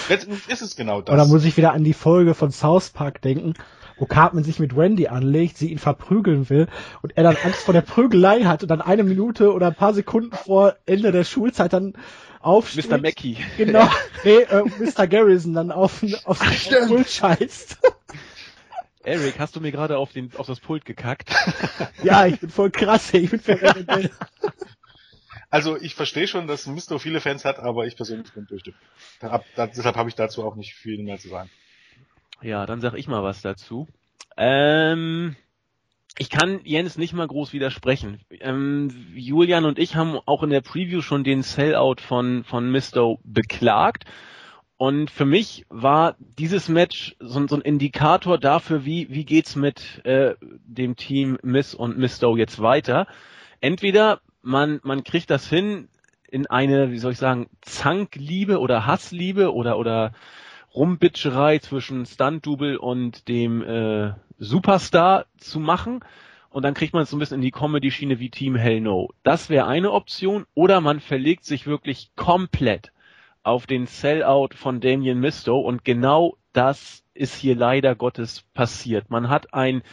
Letztendlich 0.10 0.50
ist 0.50 0.62
es 0.62 0.76
genau 0.76 1.02
das. 1.02 1.14
Oder 1.14 1.26
muss 1.26 1.46
ich 1.46 1.58
wieder 1.58 1.74
an 1.74 1.84
die 1.84 1.94
Folge 1.94 2.34
von 2.34 2.52
South 2.52 2.90
Park 2.90 3.22
denken, 3.22 3.54
wo 3.98 4.06
Cartman 4.06 4.44
sich 4.44 4.60
mit 4.60 4.76
Randy 4.76 5.08
anlegt, 5.08 5.58
sie 5.58 5.72
ihn 5.72 5.80
verprügeln 5.80 6.50
will 6.50 6.68
und 7.02 7.18
er 7.18 7.24
dann 7.24 7.38
Angst 7.44 7.64
vor 7.64 7.74
der 7.74 7.82
Prügelei 7.82 8.44
hat 8.44 8.64
und 8.64 8.70
dann 8.70 8.82
eine 8.82 9.04
Minute 9.04 9.54
oder 9.54 9.68
ein 9.68 9.76
paar 9.76 9.94
Sekunden 9.94 10.36
vor 10.36 10.76
Ende 10.86 11.12
der 11.12 11.24
Schulzeit 11.24 11.74
dann 11.74 11.94
aufsteht. 12.40 12.90
Mr. 12.90 12.98
Mackey. 13.00 13.38
Genau. 13.58 13.90
Nee, 14.24 14.40
äh, 14.40 14.64
Mr. 14.80 15.08
Garrison 15.08 15.54
dann 15.54 15.72
auf, 15.72 16.04
auf 16.26 16.40
den 16.40 16.88
Pult 16.88 17.08
scheißt. 17.08 17.78
Eric, 19.04 19.40
hast 19.40 19.56
du 19.56 19.62
mir 19.62 19.72
gerade 19.72 19.98
auf, 19.98 20.12
den, 20.12 20.32
auf 20.36 20.48
das 20.48 20.60
Pult 20.60 20.84
gekackt? 20.84 21.30
Ja, 22.04 22.26
ich 22.26 22.40
bin 22.40 22.50
voll 22.50 22.72
krass, 22.72 23.14
ey. 23.14 23.22
ich 23.22 23.30
bin 23.30 23.40
voll. 23.40 23.58
Also 25.50 25.78
ich 25.78 25.96
verstehe 25.96 26.28
schon, 26.28 26.48
dass 26.48 26.68
Misto 26.68 27.00
viele 27.00 27.22
Fans 27.22 27.46
hat, 27.46 27.60
aber 27.60 27.86
ich 27.86 27.96
persönlich 27.96 28.32
bin 28.34 28.46
bestimmt. 28.46 28.78
Hab, 29.22 29.46
da, 29.56 29.68
deshalb 29.68 29.96
habe 29.96 30.10
ich 30.10 30.16
dazu 30.16 30.44
auch 30.44 30.56
nicht 30.56 30.74
viel 30.74 31.02
mehr 31.02 31.18
zu 31.18 31.30
sagen. 31.30 31.50
Ja, 32.42 32.66
dann 32.66 32.82
sag 32.82 32.96
ich 32.96 33.08
mal 33.08 33.24
was 33.24 33.42
dazu. 33.42 33.88
Ähm, 34.36 35.36
ich 36.18 36.30
kann 36.30 36.62
Jens 36.64 36.98
nicht 36.98 37.14
mal 37.14 37.28
groß 37.28 37.54
widersprechen. 37.54 38.20
Ähm, 38.30 38.90
Julian 39.16 39.66
und 39.66 39.80
ich 39.80 39.96
haben 39.96 40.20
auch 40.26 40.44
in 40.44 40.50
der 40.50 40.62
Preview 40.62 41.02
schon 41.02 41.24
den 41.24 41.44
Sellout 41.44 42.02
von, 42.02 42.44
von 42.44 42.70
Misto 42.70 43.20
beklagt. 43.24 44.06
Und 44.76 45.10
für 45.10 45.26
mich 45.26 45.66
war 45.70 46.16
dieses 46.20 46.70
Match 46.70 47.16
so, 47.20 47.48
so 47.48 47.56
ein 47.56 47.62
Indikator 47.62 48.38
dafür, 48.38 48.86
wie, 48.86 49.08
wie 49.10 49.26
geht's 49.26 49.56
mit 49.56 50.06
äh, 50.06 50.36
dem 50.42 50.96
Team 50.96 51.40
Miss 51.42 51.74
und 51.74 51.98
Misto 51.98 52.36
jetzt 52.36 52.62
weiter. 52.62 53.08
Entweder 53.60 54.22
man, 54.48 54.80
man 54.84 55.04
kriegt 55.04 55.30
das 55.30 55.48
hin 55.48 55.90
in 56.30 56.48
eine, 56.48 56.92
wie 56.92 57.00
soll 57.00 57.12
ich 57.12 57.18
sagen, 57.18 57.50
Zankliebe 57.62 58.60
oder 58.60 58.86
Hassliebe 58.86 59.54
oder, 59.54 59.78
oder 59.78 60.14
Rumbitscherei 60.74 61.60
zwischen 61.60 62.06
Stunt-Double 62.06 62.78
und 62.78 63.28
dem 63.28 63.62
äh, 63.62 64.14
Superstar 64.40 65.26
zu 65.38 65.60
machen. 65.60 66.00
Und 66.50 66.64
dann 66.64 66.74
kriegt 66.74 66.94
man 66.94 67.04
es 67.04 67.10
so 67.10 67.18
ein 67.18 67.20
bisschen 67.20 67.36
in 67.36 67.42
die 67.42 67.52
Comedy-Schiene 67.52 68.20
wie 68.20 68.30
Team 68.30 68.56
Hell 68.56 68.82
No. 68.82 69.10
Das 69.24 69.50
wäre 69.50 69.68
eine 69.68 69.92
Option. 69.92 70.46
Oder 70.54 70.82
man 70.82 71.02
verlegt 71.02 71.44
sich 71.44 71.68
wirklich 71.68 72.12
komplett 72.16 72.94
auf 73.44 73.68
den 73.68 73.86
Sellout 73.86 74.50
von 74.56 74.80
Damien 74.80 75.20
Misto. 75.20 75.60
Und 75.60 75.84
genau 75.84 76.38
das 76.54 77.04
ist 77.14 77.36
hier 77.36 77.56
leider 77.56 77.96
Gottes 77.96 78.44
passiert. 78.54 79.10
Man 79.10 79.30
hat 79.30 79.54
ein 79.54 79.84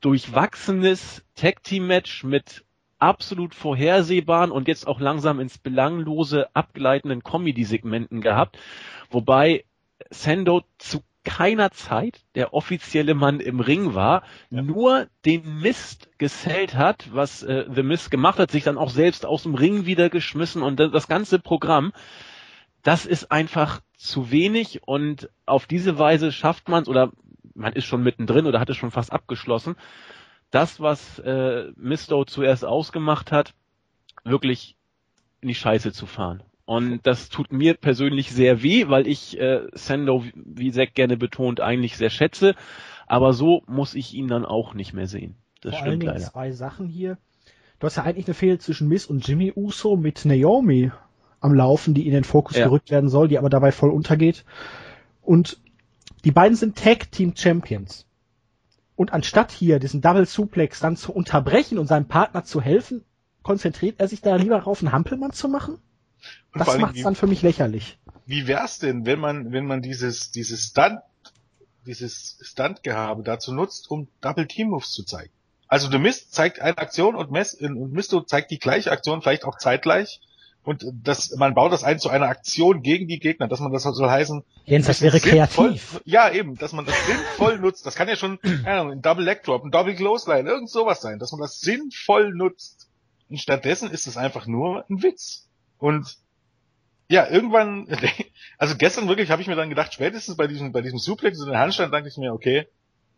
durchwachsenes 0.00 1.24
Tag-Team-Match 1.34 2.24
mit 2.24 2.64
absolut 3.00 3.54
vorhersehbaren 3.54 4.50
und 4.50 4.68
jetzt 4.68 4.86
auch 4.86 5.00
langsam 5.00 5.40
ins 5.40 5.58
Belanglose 5.58 6.54
abgleitenden 6.54 7.22
Comedy-Segmenten 7.22 8.20
gehabt. 8.20 8.58
Wobei 9.10 9.64
Sendo 10.10 10.62
zu 10.78 11.02
keiner 11.24 11.70
Zeit 11.70 12.22
der 12.34 12.54
offizielle 12.54 13.14
Mann 13.14 13.40
im 13.40 13.60
Ring 13.60 13.94
war, 13.94 14.22
Ja. 14.50 14.62
nur 14.62 15.06
den 15.26 15.60
Mist 15.60 16.08
gesellt 16.18 16.74
hat, 16.74 17.08
was 17.12 17.42
äh, 17.42 17.66
The 17.72 17.82
Mist 17.82 18.10
gemacht 18.10 18.38
hat, 18.38 18.50
sich 18.50 18.64
dann 18.64 18.78
auch 18.78 18.90
selbst 18.90 19.26
aus 19.26 19.42
dem 19.42 19.54
Ring 19.54 19.84
wieder 19.84 20.08
geschmissen 20.08 20.62
und 20.62 20.80
das, 20.80 20.90
das 20.92 21.08
ganze 21.08 21.38
Programm, 21.38 21.92
das 22.82 23.04
ist 23.04 23.30
einfach 23.30 23.80
zu 23.96 24.30
wenig 24.30 24.80
und 24.86 25.28
auf 25.44 25.66
diese 25.66 25.98
Weise 25.98 26.32
schafft 26.32 26.68
man 26.68 26.82
es 26.84 26.88
oder 26.88 27.12
man 27.54 27.74
ist 27.74 27.84
schon 27.84 28.02
mittendrin 28.02 28.46
oder 28.46 28.58
hat 28.58 28.70
es 28.70 28.78
schon 28.78 28.90
fast 28.90 29.12
abgeschlossen. 29.12 29.76
Das, 30.50 30.80
was 30.80 31.18
äh, 31.20 31.70
Misto 31.76 32.24
zuerst 32.24 32.64
ausgemacht 32.64 33.30
hat, 33.32 33.54
wirklich 34.24 34.76
in 35.40 35.48
die 35.48 35.54
Scheiße 35.54 35.92
zu 35.92 36.06
fahren. 36.06 36.42
Und 36.64 37.00
das 37.04 37.28
tut 37.30 37.52
mir 37.52 37.74
persönlich 37.74 38.30
sehr 38.32 38.62
weh, 38.62 38.88
weil 38.88 39.06
ich 39.06 39.38
äh, 39.40 39.66
Sando, 39.72 40.24
wie 40.34 40.70
Zack 40.72 40.94
gerne 40.94 41.16
betont, 41.16 41.60
eigentlich 41.60 41.96
sehr 41.96 42.10
schätze. 42.10 42.54
Aber 43.06 43.32
so 43.32 43.62
muss 43.66 43.94
ich 43.94 44.14
ihn 44.14 44.28
dann 44.28 44.44
auch 44.44 44.74
nicht 44.74 44.92
mehr 44.92 45.08
sehen. 45.08 45.34
Das 45.62 45.74
Vor 45.74 45.80
stimmt 45.86 46.04
allen 46.04 46.14
leider. 46.14 46.30
zwei 46.30 46.52
Sachen 46.52 46.86
hier. 46.86 47.18
Du 47.80 47.86
hast 47.86 47.96
ja 47.96 48.04
eigentlich 48.04 48.26
eine 48.26 48.34
Fehde 48.34 48.58
zwischen 48.58 48.88
Miss 48.88 49.06
und 49.06 49.26
Jimmy 49.26 49.52
Uso 49.56 49.96
mit 49.96 50.24
Naomi 50.24 50.92
am 51.40 51.54
Laufen, 51.54 51.94
die 51.94 52.06
in 52.06 52.12
den 52.12 52.24
Fokus 52.24 52.56
Ja. 52.56 52.64
gerückt 52.66 52.90
werden 52.90 53.08
soll, 53.08 53.26
die 53.28 53.38
aber 53.38 53.48
dabei 53.50 53.72
voll 53.72 53.90
untergeht. 53.90 54.44
Und 55.22 55.58
die 56.24 56.30
beiden 56.30 56.56
sind 56.56 56.76
Tag 56.76 57.10
Team 57.10 57.34
Champions. 57.34 58.06
Und 59.00 59.14
anstatt 59.14 59.50
hier 59.50 59.78
diesen 59.78 60.02
Double 60.02 60.26
Suplex 60.26 60.78
dann 60.78 60.94
zu 60.94 61.14
unterbrechen 61.14 61.78
und 61.78 61.86
seinem 61.86 62.06
Partner 62.06 62.44
zu 62.44 62.60
helfen, 62.60 63.02
konzentriert 63.42 63.98
er 63.98 64.08
sich 64.08 64.20
da 64.20 64.36
lieber 64.36 64.58
darauf, 64.58 64.82
einen 64.82 64.92
Hampelmann 64.92 65.32
zu 65.32 65.48
machen? 65.48 65.78
Und 66.52 66.60
Das 66.60 66.76
macht's 66.76 66.98
wie, 66.98 67.02
dann 67.02 67.14
für 67.14 67.26
mich 67.26 67.40
lächerlich. 67.40 67.98
wie 68.26 68.46
wär's 68.46 68.78
denn, 68.78 69.06
wenn 69.06 69.18
man, 69.18 69.52
wenn 69.52 69.64
man 69.64 69.80
dieses, 69.80 70.32
dieses 70.32 70.64
Stunt, 70.64 71.00
dieses 71.86 72.40
Stunt-Gehabe 72.42 73.22
dazu 73.22 73.54
nutzt, 73.54 73.90
um 73.90 74.08
Double 74.20 74.46
Team 74.46 74.68
Moves 74.68 74.92
zu 74.92 75.02
zeigen? 75.02 75.32
Also 75.66 75.90
The 75.90 75.98
Mist 75.98 76.34
zeigt 76.34 76.60
eine 76.60 76.76
Aktion 76.76 77.14
und, 77.14 77.30
Mes 77.30 77.54
und 77.54 77.94
Misto 77.94 78.20
zeigt 78.20 78.50
die 78.50 78.58
gleiche 78.58 78.92
Aktion, 78.92 79.22
vielleicht 79.22 79.46
auch 79.46 79.56
zeitgleich. 79.56 80.20
Und 80.62 80.84
das, 81.02 81.34
man 81.36 81.54
baut 81.54 81.72
das 81.72 81.84
ein 81.84 81.98
zu 81.98 82.10
einer 82.10 82.26
Aktion 82.28 82.82
gegen 82.82 83.08
die 83.08 83.18
Gegner, 83.18 83.48
dass 83.48 83.60
man 83.60 83.72
das 83.72 83.82
soll 83.82 84.10
heißen, 84.10 84.44
Jens, 84.66 84.86
das 84.86 85.00
wäre 85.00 85.16
sinnvoll- 85.16 85.30
kreativ. 85.30 86.00
Ja, 86.04 86.30
eben, 86.30 86.56
dass 86.56 86.72
man 86.72 86.84
das 86.84 86.94
sinnvoll 87.06 87.58
nutzt. 87.60 87.86
Das 87.86 87.94
kann 87.94 88.08
ja 88.08 88.16
schon, 88.16 88.38
keine 88.40 88.80
Ahnung, 88.80 88.92
ein 88.92 89.02
Double 89.02 89.24
Leg 89.24 89.42
Drop, 89.42 89.64
ein 89.64 89.70
Double 89.70 89.94
Clothesline, 89.94 90.48
irgend 90.48 90.70
sowas 90.70 91.00
sein, 91.00 91.18
dass 91.18 91.32
man 91.32 91.40
das 91.40 91.60
sinnvoll 91.60 92.34
nutzt. 92.34 92.88
Und 93.30 93.38
stattdessen 93.38 93.90
ist 93.90 94.06
es 94.06 94.16
einfach 94.16 94.46
nur 94.46 94.84
ein 94.90 95.02
Witz. 95.02 95.48
Und 95.78 96.18
ja, 97.08 97.28
irgendwann, 97.28 97.88
also 98.58 98.76
gestern 98.76 99.08
wirklich 99.08 99.30
habe 99.30 99.40
ich 99.40 99.48
mir 99.48 99.56
dann 99.56 99.70
gedacht, 99.70 99.94
spätestens 99.94 100.36
bei 100.36 100.46
diesem, 100.46 100.72
bei 100.72 100.82
diesem 100.82 100.98
Suplex 100.98 101.40
und 101.40 101.46
den 101.46 101.58
Handstand 101.58 101.92
dachte 101.94 102.08
ich 102.08 102.18
mir, 102.18 102.34
okay, 102.34 102.68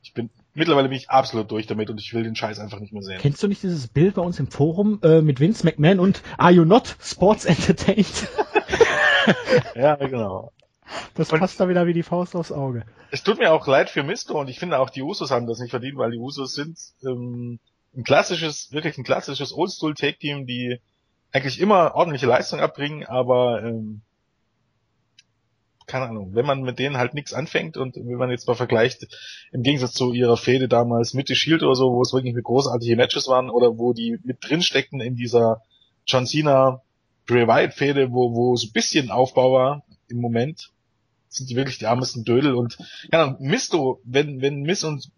ich 0.02 0.14
bin, 0.14 0.30
mittlerweile 0.54 0.88
bin 0.88 0.96
ich 0.98 1.10
absolut 1.10 1.50
durch 1.50 1.66
damit 1.66 1.88
und 1.90 2.00
ich 2.00 2.12
will 2.12 2.24
den 2.24 2.34
Scheiß 2.36 2.58
einfach 2.58 2.80
nicht 2.80 2.92
mehr 2.92 3.02
sehen. 3.02 3.18
Kennst 3.20 3.42
du 3.42 3.48
nicht 3.48 3.62
dieses 3.62 3.86
Bild 3.88 4.14
bei 4.16 4.22
uns 4.22 4.38
im 4.40 4.48
Forum 4.48 4.98
äh, 5.02 5.20
mit 5.22 5.38
Vince 5.40 5.64
McMahon 5.64 6.00
und 6.00 6.22
Are 6.38 6.50
you 6.52 6.64
not 6.64 6.96
sports 7.00 7.44
entertained? 7.44 8.06
Ja, 9.74 9.94
genau. 9.96 10.50
Das 11.14 11.32
Und- 11.32 11.38
passt 11.38 11.58
da 11.60 11.68
wieder 11.68 11.86
wie 11.86 11.92
die 11.92 12.02
Faust 12.02 12.34
aufs 12.34 12.50
Auge. 12.52 12.84
Es 13.10 13.22
tut 13.22 13.38
mir 13.38 13.52
auch 13.52 13.66
leid 13.66 13.88
für 13.90 14.02
Misto 14.02 14.38
und 14.40 14.48
ich 14.48 14.58
finde 14.58 14.78
auch 14.78 14.90
die 14.90 15.02
Usos 15.02 15.30
haben 15.30 15.46
das 15.46 15.58
nicht 15.60 15.70
verdient, 15.70 15.96
weil 15.96 16.10
die 16.10 16.18
Usos 16.18 16.54
sind 16.54 16.76
ähm, 17.04 17.60
ein 17.96 18.02
klassisches, 18.04 18.72
wirklich 18.72 18.98
ein 18.98 19.04
klassisches 19.04 19.52
Oldschool-Take-Team, 19.52 20.46
die 20.46 20.80
eigentlich 21.30 21.60
immer 21.60 21.94
ordentliche 21.94 22.26
Leistung 22.26 22.60
abbringen, 22.60 23.04
aber 23.06 23.62
ähm, 23.62 24.00
keine 25.86 26.06
Ahnung, 26.06 26.34
wenn 26.34 26.46
man 26.46 26.62
mit 26.62 26.78
denen 26.78 26.96
halt 26.96 27.14
nichts 27.14 27.32
anfängt 27.32 27.76
und 27.76 27.96
wenn 27.96 28.16
man 28.16 28.30
jetzt 28.30 28.46
mal 28.46 28.54
vergleicht, 28.54 29.06
im 29.52 29.62
Gegensatz 29.62 29.92
zu 29.92 30.12
ihrer 30.12 30.36
Fehde 30.36 30.68
damals 30.68 31.14
mit 31.14 31.28
The 31.28 31.34
Shield 31.34 31.62
oder 31.62 31.74
so, 31.74 31.92
wo 31.92 32.02
es 32.02 32.12
wirklich 32.12 32.34
mit 32.34 32.44
großartige 32.44 32.96
Matches 32.96 33.28
waren 33.28 33.50
oder 33.50 33.78
wo 33.78 33.92
die 33.92 34.18
mit 34.24 34.38
drin 34.40 34.62
steckten 34.62 35.00
in 35.00 35.16
dieser 35.16 35.62
John 36.06 36.26
Cena 36.26 36.82
Bray 37.26 37.46
Wyatt 37.46 37.74
Fehde, 37.74 38.12
wo, 38.12 38.34
wo 38.34 38.56
so 38.56 38.66
ein 38.66 38.72
bisschen 38.72 39.10
Aufbau 39.10 39.52
war 39.52 39.84
im 40.08 40.18
Moment, 40.18 40.70
sind 41.28 41.48
die 41.48 41.56
wirklich 41.56 41.78
die 41.78 41.86
armesten 41.86 42.24
Dödel 42.24 42.54
und 42.54 42.78
ja, 43.12 43.36
Misto, 43.38 44.00
wenn, 44.04 44.40
wenn 44.42 44.62
Miss 44.62 44.84
und 44.84 45.10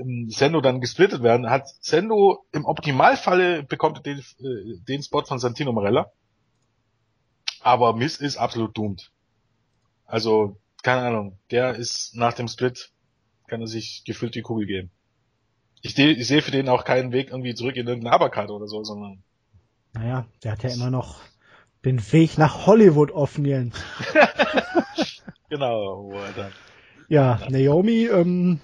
ähm, 0.00 0.28
Sendo 0.30 0.60
dann 0.60 0.80
gesplittet 0.80 1.22
werden, 1.22 1.50
hat 1.50 1.68
Sendo 1.80 2.44
im 2.52 2.64
Optimalfalle 2.64 3.62
bekommt 3.62 4.04
den, 4.06 4.18
äh, 4.18 4.78
den 4.88 5.02
Spot 5.02 5.24
von 5.24 5.38
Santino 5.38 5.72
Marella. 5.72 6.10
Aber 7.60 7.94
Miss 7.94 8.16
ist 8.16 8.36
absolut 8.36 8.76
doomed. 8.76 9.10
Also, 10.08 10.56
keine 10.82 11.02
Ahnung, 11.02 11.38
der 11.50 11.74
ist 11.74 12.16
nach 12.16 12.32
dem 12.32 12.48
Split, 12.48 12.90
kann 13.46 13.60
er 13.60 13.66
sich 13.66 14.04
gefühlt 14.06 14.34
die 14.34 14.42
Kugel 14.42 14.66
geben. 14.66 14.90
Ich, 15.82 15.96
ich 15.96 16.26
sehe 16.26 16.42
für 16.42 16.50
den 16.50 16.68
auch 16.68 16.84
keinen 16.84 17.12
Weg 17.12 17.30
irgendwie 17.30 17.54
zurück 17.54 17.76
in 17.76 17.86
irgendeine 17.86 18.14
Aberkarte 18.14 18.52
oder 18.52 18.66
so, 18.66 18.82
sondern 18.82 19.22
Naja, 19.92 20.26
der 20.42 20.52
hat 20.52 20.62
ja 20.64 20.70
immer 20.70 20.90
noch 20.90 21.20
den 21.84 22.00
Weg 22.12 22.38
nach 22.38 22.66
Hollywood 22.66 23.12
offen, 23.12 23.44
Jens. 23.44 23.76
genau, 25.50 26.04
wo 26.10 26.18
er 26.18 26.32
dann 26.32 26.52
Ja, 27.08 27.38
Naomi 27.50 28.06
ähm, 28.06 28.60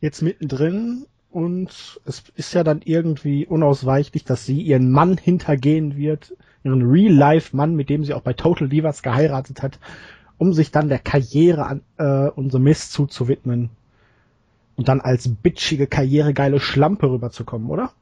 jetzt 0.00 0.20
mittendrin 0.20 1.06
und 1.30 2.00
es 2.04 2.24
ist 2.34 2.52
ja 2.52 2.64
dann 2.64 2.82
irgendwie 2.84 3.46
unausweichlich, 3.46 4.24
dass 4.24 4.44
sie 4.44 4.60
ihren 4.60 4.90
Mann 4.90 5.16
hintergehen 5.16 5.96
wird, 5.96 6.36
ihren 6.64 6.82
Real-Life-Mann, 6.82 7.74
mit 7.74 7.88
dem 7.88 8.04
sie 8.04 8.12
auch 8.12 8.20
bei 8.20 8.34
Total 8.34 8.68
Divas 8.68 9.02
geheiratet 9.02 9.62
hat, 9.62 9.78
um 10.42 10.52
sich 10.52 10.72
dann 10.72 10.88
der 10.88 10.98
Karriere 10.98 11.66
an 11.66 11.82
äh, 11.98 12.28
und 12.28 12.50
The 12.50 12.58
Miss 12.58 12.90
zuzuwidmen 12.90 13.70
und 14.74 14.88
dann 14.88 15.00
als 15.00 15.28
bitchige, 15.28 15.86
karrieregeile 15.86 16.58
Schlampe 16.58 17.08
rüberzukommen, 17.08 17.70
oder? 17.70 17.92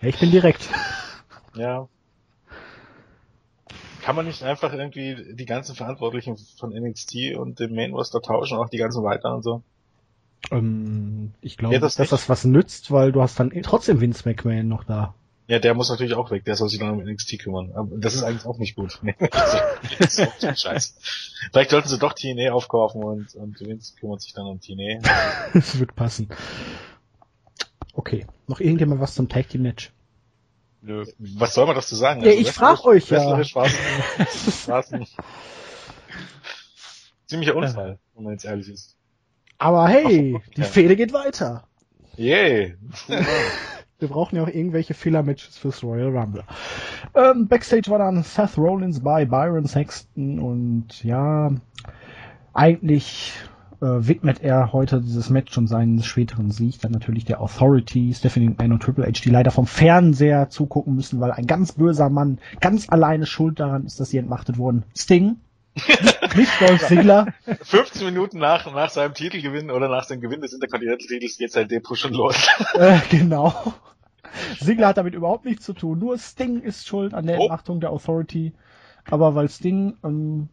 Ja, 0.00 0.08
ich 0.08 0.18
bin 0.20 0.30
direkt. 0.30 0.68
Ja. 1.54 1.86
Kann 4.00 4.16
man 4.16 4.24
nicht 4.26 4.42
einfach 4.42 4.72
irgendwie 4.72 5.34
die 5.34 5.44
ganzen 5.44 5.74
Verantwortlichen 5.76 6.38
von 6.58 6.70
NXT 6.70 7.36
und 7.36 7.60
dem 7.60 7.74
Main 7.74 7.92
Roster 7.92 8.22
tauschen, 8.22 8.56
auch 8.56 8.70
die 8.70 8.78
ganzen 8.78 9.02
weiter 9.04 9.34
und 9.34 9.42
so? 9.42 9.62
Ähm, 10.50 11.34
ich 11.42 11.58
glaube, 11.58 11.74
Ja, 11.74 11.80
das 11.80 11.96
dass 11.96 12.04
nicht. 12.04 12.12
das 12.12 12.28
was 12.30 12.44
nützt, 12.46 12.90
weil 12.90 13.12
du 13.12 13.20
hast 13.20 13.38
dann 13.38 13.50
trotzdem 13.62 14.00
Vince 14.00 14.26
McMahon 14.26 14.66
noch 14.66 14.84
da. 14.84 15.14
Ja, 15.48 15.58
der 15.58 15.74
muss 15.74 15.90
natürlich 15.90 16.14
auch 16.14 16.30
weg, 16.30 16.44
der 16.44 16.54
soll 16.56 16.68
sich 16.68 16.78
dann 16.78 16.90
um 16.90 17.04
NXT 17.04 17.40
kümmern. 17.40 17.72
Aber 17.74 17.96
das 17.96 18.14
ist 18.14 18.22
eigentlich 18.22 18.46
auch 18.46 18.58
nicht 18.58 18.76
gut. 18.76 19.00
Nee, 19.02 19.14
das 19.98 20.18
ist 20.18 20.20
auch 20.20 20.38
so 20.38 20.46
ein 20.46 20.56
Scheiß. 20.56 20.98
Vielleicht 21.50 21.70
sollten 21.70 21.88
sie 21.88 21.98
doch 21.98 22.12
TNA 22.12 22.52
aufkaufen 22.52 23.02
und, 23.02 23.34
und 23.34 23.60
Vince 23.60 23.94
kümmert 23.98 24.22
sich 24.22 24.32
dann 24.32 24.46
um 24.46 24.60
TNA. 24.60 25.00
Es 25.54 25.78
wird 25.80 25.94
passen. 25.96 26.28
Okay. 27.94 28.26
Noch 28.46 28.60
irgendjemand 28.60 29.00
was 29.00 29.14
zum 29.14 29.28
Tag 29.28 29.48
Team 29.48 29.62
Match? 29.62 29.92
Nö. 30.80 31.04
Was 31.18 31.54
soll 31.54 31.66
man 31.66 31.74
dazu 31.74 31.94
sagen? 31.94 32.22
Ja, 32.22 32.30
ich 32.30 32.50
frag 32.50 32.84
euch 32.84 33.10
ja. 33.10 33.24
War 33.24 33.38
es 33.38 34.92
ein 34.92 35.06
ziemlicher 37.26 37.54
Unfall, 37.54 37.98
wenn 38.14 38.24
man 38.24 38.32
jetzt 38.32 38.44
ehrlich 38.44 38.68
ist. 38.68 38.96
Aber 39.58 39.88
hey, 39.88 40.36
Ach, 40.36 40.48
die 40.56 40.60
ja. 40.60 40.66
Fehde 40.66 40.96
geht 40.96 41.12
weiter. 41.12 41.68
Yay! 42.16 42.76
Wir 44.02 44.08
brauchen 44.08 44.36
ja 44.36 44.42
auch 44.42 44.48
irgendwelche 44.48 44.94
Filler-Matches 44.94 45.56
fürs 45.56 45.82
Royal 45.82 46.16
Rumble. 46.16 46.44
Ähm, 47.14 47.48
Backstage 47.48 47.90
war 47.90 47.98
dann 47.98 48.22
Seth 48.22 48.58
Rollins 48.58 49.00
bei 49.00 49.24
Byron 49.24 49.66
Sexton 49.66 50.38
und 50.38 51.02
ja, 51.04 51.50
eigentlich 52.52 53.32
äh, 53.80 54.06
widmet 54.06 54.42
er 54.42 54.72
heute 54.72 55.00
dieses 55.00 55.30
Match 55.30 55.56
und 55.58 55.66
seinen 55.66 56.02
späteren 56.02 56.50
Sieg 56.50 56.80
dann 56.80 56.92
natürlich 56.92 57.24
der 57.24 57.40
Authority, 57.40 58.14
Stephanie 58.14 58.50
McMahon 58.50 58.72
und 58.72 58.82
Triple 58.82 59.04
H, 59.04 59.22
die 59.24 59.30
leider 59.30 59.50
vom 59.50 59.66
Fernseher 59.66 60.48
zugucken 60.50 60.94
müssen, 60.94 61.20
weil 61.20 61.32
ein 61.32 61.46
ganz 61.46 61.72
böser 61.72 62.08
Mann 62.08 62.38
ganz 62.60 62.88
alleine 62.88 63.26
schuld 63.26 63.60
daran 63.60 63.84
ist, 63.84 63.98
dass 64.00 64.10
sie 64.10 64.18
entmachtet 64.18 64.58
wurden. 64.58 64.84
Sting, 64.96 65.36
nicht 66.36 66.60
Dolph 66.60 66.86
Ziggler. 66.86 67.28
15 67.62 68.04
Minuten 68.06 68.38
nach, 68.38 68.72
nach 68.72 68.90
seinem 68.90 69.14
Titelgewinn 69.14 69.70
oder 69.70 69.88
nach 69.88 70.04
seinem 70.04 70.20
Gewinn 70.20 70.40
des 70.40 70.52
Intercontinental-Titels 70.52 71.38
geht 71.38 71.52
sein 71.52 71.68
Depot 71.68 71.98
schon 71.98 72.12
los. 72.12 72.46
Äh, 72.74 72.98
genau. 73.10 73.74
Ziggler 74.60 74.88
hat 74.88 74.96
damit 74.98 75.14
überhaupt 75.14 75.44
nichts 75.44 75.64
zu 75.64 75.72
tun. 75.72 75.98
Nur 75.98 76.18
Sting 76.18 76.60
ist 76.60 76.86
schuld 76.86 77.14
an 77.14 77.26
der 77.26 77.38
Oh. 77.38 77.42
Entmachtung 77.42 77.80
der 77.80 77.90
Authority. 77.90 78.52
Aber 79.10 79.34
weil 79.34 79.48
Sting, 79.48 79.94
ähm, 80.04 80.48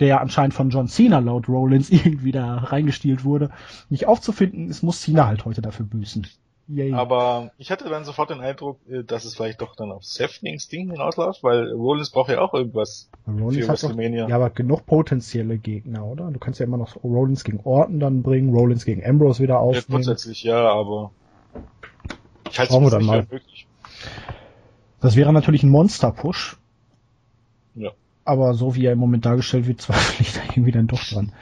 der 0.00 0.20
anscheinend 0.20 0.54
von 0.54 0.70
John 0.70 0.86
Cena 0.86 1.18
laut 1.18 1.48
Rollins 1.48 1.90
irgendwie 1.90 2.32
da 2.32 2.56
reingestielt 2.58 3.24
wurde, 3.24 3.50
nicht 3.90 4.06
aufzufinden 4.06 4.68
ist, 4.68 4.82
muss 4.82 5.00
Cena 5.02 5.26
halt 5.26 5.44
heute 5.44 5.60
dafür 5.60 5.86
büßen. 5.86 6.26
Yay. 6.70 6.92
Aber 6.92 7.50
ich 7.56 7.70
hatte 7.70 7.88
dann 7.88 8.04
sofort 8.04 8.28
den 8.28 8.40
Eindruck, 8.40 8.78
äh, 8.90 9.02
dass 9.02 9.24
es 9.24 9.34
vielleicht 9.34 9.62
doch 9.62 9.74
dann 9.74 9.90
auf 9.90 10.04
Seth 10.04 10.40
gegen 10.42 10.60
Sting 10.60 10.90
hinausläuft, 10.90 11.42
weil 11.42 11.72
Rollins 11.72 12.10
braucht 12.10 12.28
ja 12.30 12.42
auch 12.42 12.52
irgendwas. 12.52 13.08
Rollins 13.26 13.64
für 13.64 13.72
hat 13.72 13.82
doch, 13.82 13.88
WrestleMania. 13.88 14.28
ja, 14.28 14.36
aber 14.36 14.50
genug 14.50 14.84
potenzielle 14.84 15.56
Gegner, 15.56 16.04
oder? 16.04 16.30
Du 16.30 16.38
kannst 16.38 16.60
ja 16.60 16.66
immer 16.66 16.76
noch 16.76 17.02
Rollins 17.02 17.42
gegen 17.42 17.60
Orton 17.64 18.00
dann 18.00 18.22
bringen, 18.22 18.54
Rollins 18.54 18.84
gegen 18.84 19.02
Ambrose 19.04 19.42
wieder 19.42 19.54
Ja, 19.54 19.60
aufnehmen. 19.60 19.86
grundsätzlich 19.88 20.42
ja, 20.44 20.70
aber 20.70 21.10
ich 22.50 22.58
halte 22.58 22.74
es 22.74 22.80
nicht 22.80 22.90
für 22.90 23.00
möglich. 23.00 23.66
Das 25.00 25.16
wäre 25.16 25.32
natürlich 25.32 25.62
ein 25.62 25.70
Monster-Push. 25.70 26.56
Ja. 27.74 27.90
Aber 28.24 28.54
so 28.54 28.74
wie 28.74 28.84
er 28.86 28.92
im 28.92 28.98
Moment 28.98 29.24
dargestellt 29.24 29.66
wird, 29.66 29.80
zweifle 29.80 30.26
ich 30.26 30.32
da 30.32 30.40
irgendwie 30.50 30.72
dann 30.72 30.86
doch 30.86 31.02
dran. 31.02 31.32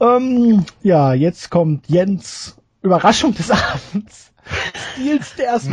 Ähm, 0.00 0.64
ja, 0.82 1.14
jetzt 1.14 1.50
kommt 1.50 1.88
Jens 1.88 2.56
Überraschung 2.82 3.34
des 3.34 3.50
Abends. 3.50 4.32
Steel 4.92 5.22
Stairs 5.22 5.64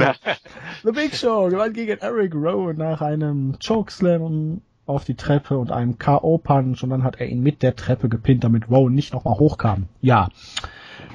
The 0.84 0.92
Big 0.92 1.14
Show 1.14 1.50
gewann 1.50 1.74
gegen 1.74 1.98
Eric 2.00 2.34
Rowe 2.34 2.74
nach 2.74 3.02
einem 3.02 3.58
Chokeslam 3.60 4.62
auf 4.86 5.04
die 5.04 5.16
Treppe 5.16 5.58
und 5.58 5.72
einem 5.72 5.98
K.O.-Punch 5.98 6.82
und 6.84 6.90
dann 6.90 7.04
hat 7.04 7.20
er 7.20 7.28
ihn 7.28 7.42
mit 7.42 7.64
der 7.64 7.76
Treppe 7.76 8.08
gepinnt, 8.08 8.44
damit 8.44 8.70
Rowe 8.70 8.90
nicht 8.90 9.14
nochmal 9.14 9.38
hochkam. 9.38 9.88
Ja, 10.02 10.30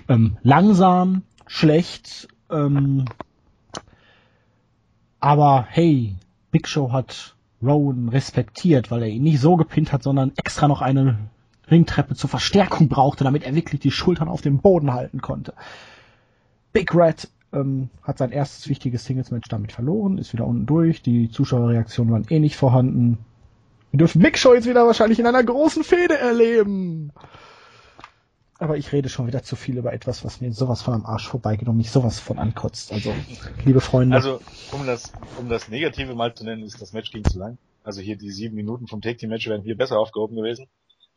ähm, 0.08 0.36
langsam, 0.42 1.22
schlecht, 1.46 2.28
ähm, 2.50 3.06
aber 5.20 5.66
hey, 5.70 6.14
Big 6.50 6.68
Show 6.68 6.92
hat 6.92 7.34
Rowan 7.62 8.08
respektiert, 8.08 8.90
weil 8.90 9.02
er 9.02 9.08
ihn 9.08 9.22
nicht 9.22 9.40
so 9.40 9.56
gepinnt 9.56 9.92
hat, 9.92 10.02
sondern 10.02 10.32
extra 10.36 10.68
noch 10.68 10.82
eine 10.82 11.18
Ringtreppe 11.70 12.14
zur 12.14 12.30
Verstärkung 12.30 12.88
brauchte, 12.88 13.24
damit 13.24 13.44
er 13.44 13.54
wirklich 13.54 13.80
die 13.80 13.90
Schultern 13.90 14.28
auf 14.28 14.40
dem 14.40 14.58
Boden 14.58 14.92
halten 14.92 15.20
konnte. 15.20 15.54
Big 16.72 16.94
Red 16.94 17.28
ähm, 17.52 17.88
hat 18.02 18.18
sein 18.18 18.30
erstes 18.30 18.68
wichtiges 18.68 19.04
Singles-Match 19.04 19.48
damit 19.48 19.72
verloren, 19.72 20.18
ist 20.18 20.32
wieder 20.32 20.46
unten 20.46 20.66
durch, 20.66 21.02
die 21.02 21.30
Zuschauerreaktionen 21.30 22.12
waren 22.12 22.26
eh 22.28 22.38
nicht 22.38 22.56
vorhanden. 22.56 23.18
Wir 23.90 23.98
dürfen 23.98 24.22
Big 24.22 24.38
Show 24.38 24.54
jetzt 24.54 24.68
wieder 24.68 24.86
wahrscheinlich 24.86 25.18
in 25.18 25.26
einer 25.26 25.42
großen 25.42 25.82
Fehde 25.82 26.18
erleben. 26.18 27.12
Aber 28.58 28.78
ich 28.78 28.92
rede 28.92 29.08
schon 29.08 29.26
wieder 29.26 29.42
zu 29.42 29.54
viel 29.54 29.76
über 29.76 29.92
etwas, 29.92 30.24
was 30.24 30.40
mir 30.40 30.52
sowas 30.52 30.82
von 30.82 30.94
am 30.94 31.04
Arsch 31.04 31.28
vorbeigenommen, 31.28 31.76
mich 31.78 31.90
sowas 31.90 32.20
von 32.20 32.38
ankotzt. 32.38 32.92
Also, 32.92 33.14
liebe 33.64 33.80
Freunde. 33.80 34.16
Also, 34.16 34.40
um 34.72 34.86
das, 34.86 35.12
um 35.38 35.48
das 35.48 35.68
Negative 35.68 36.14
mal 36.14 36.34
zu 36.34 36.44
nennen, 36.44 36.62
ist 36.62 36.80
das 36.80 36.92
Match 36.92 37.10
ging 37.10 37.24
zu 37.24 37.38
lang. 37.38 37.58
Also 37.84 38.00
hier 38.00 38.16
die 38.16 38.30
sieben 38.30 38.56
Minuten 38.56 38.88
vom 38.88 39.00
Take 39.00 39.18
Team 39.18 39.30
Match 39.30 39.46
wären 39.46 39.62
hier 39.62 39.76
besser 39.76 39.98
aufgehoben 39.98 40.36
gewesen. 40.36 40.66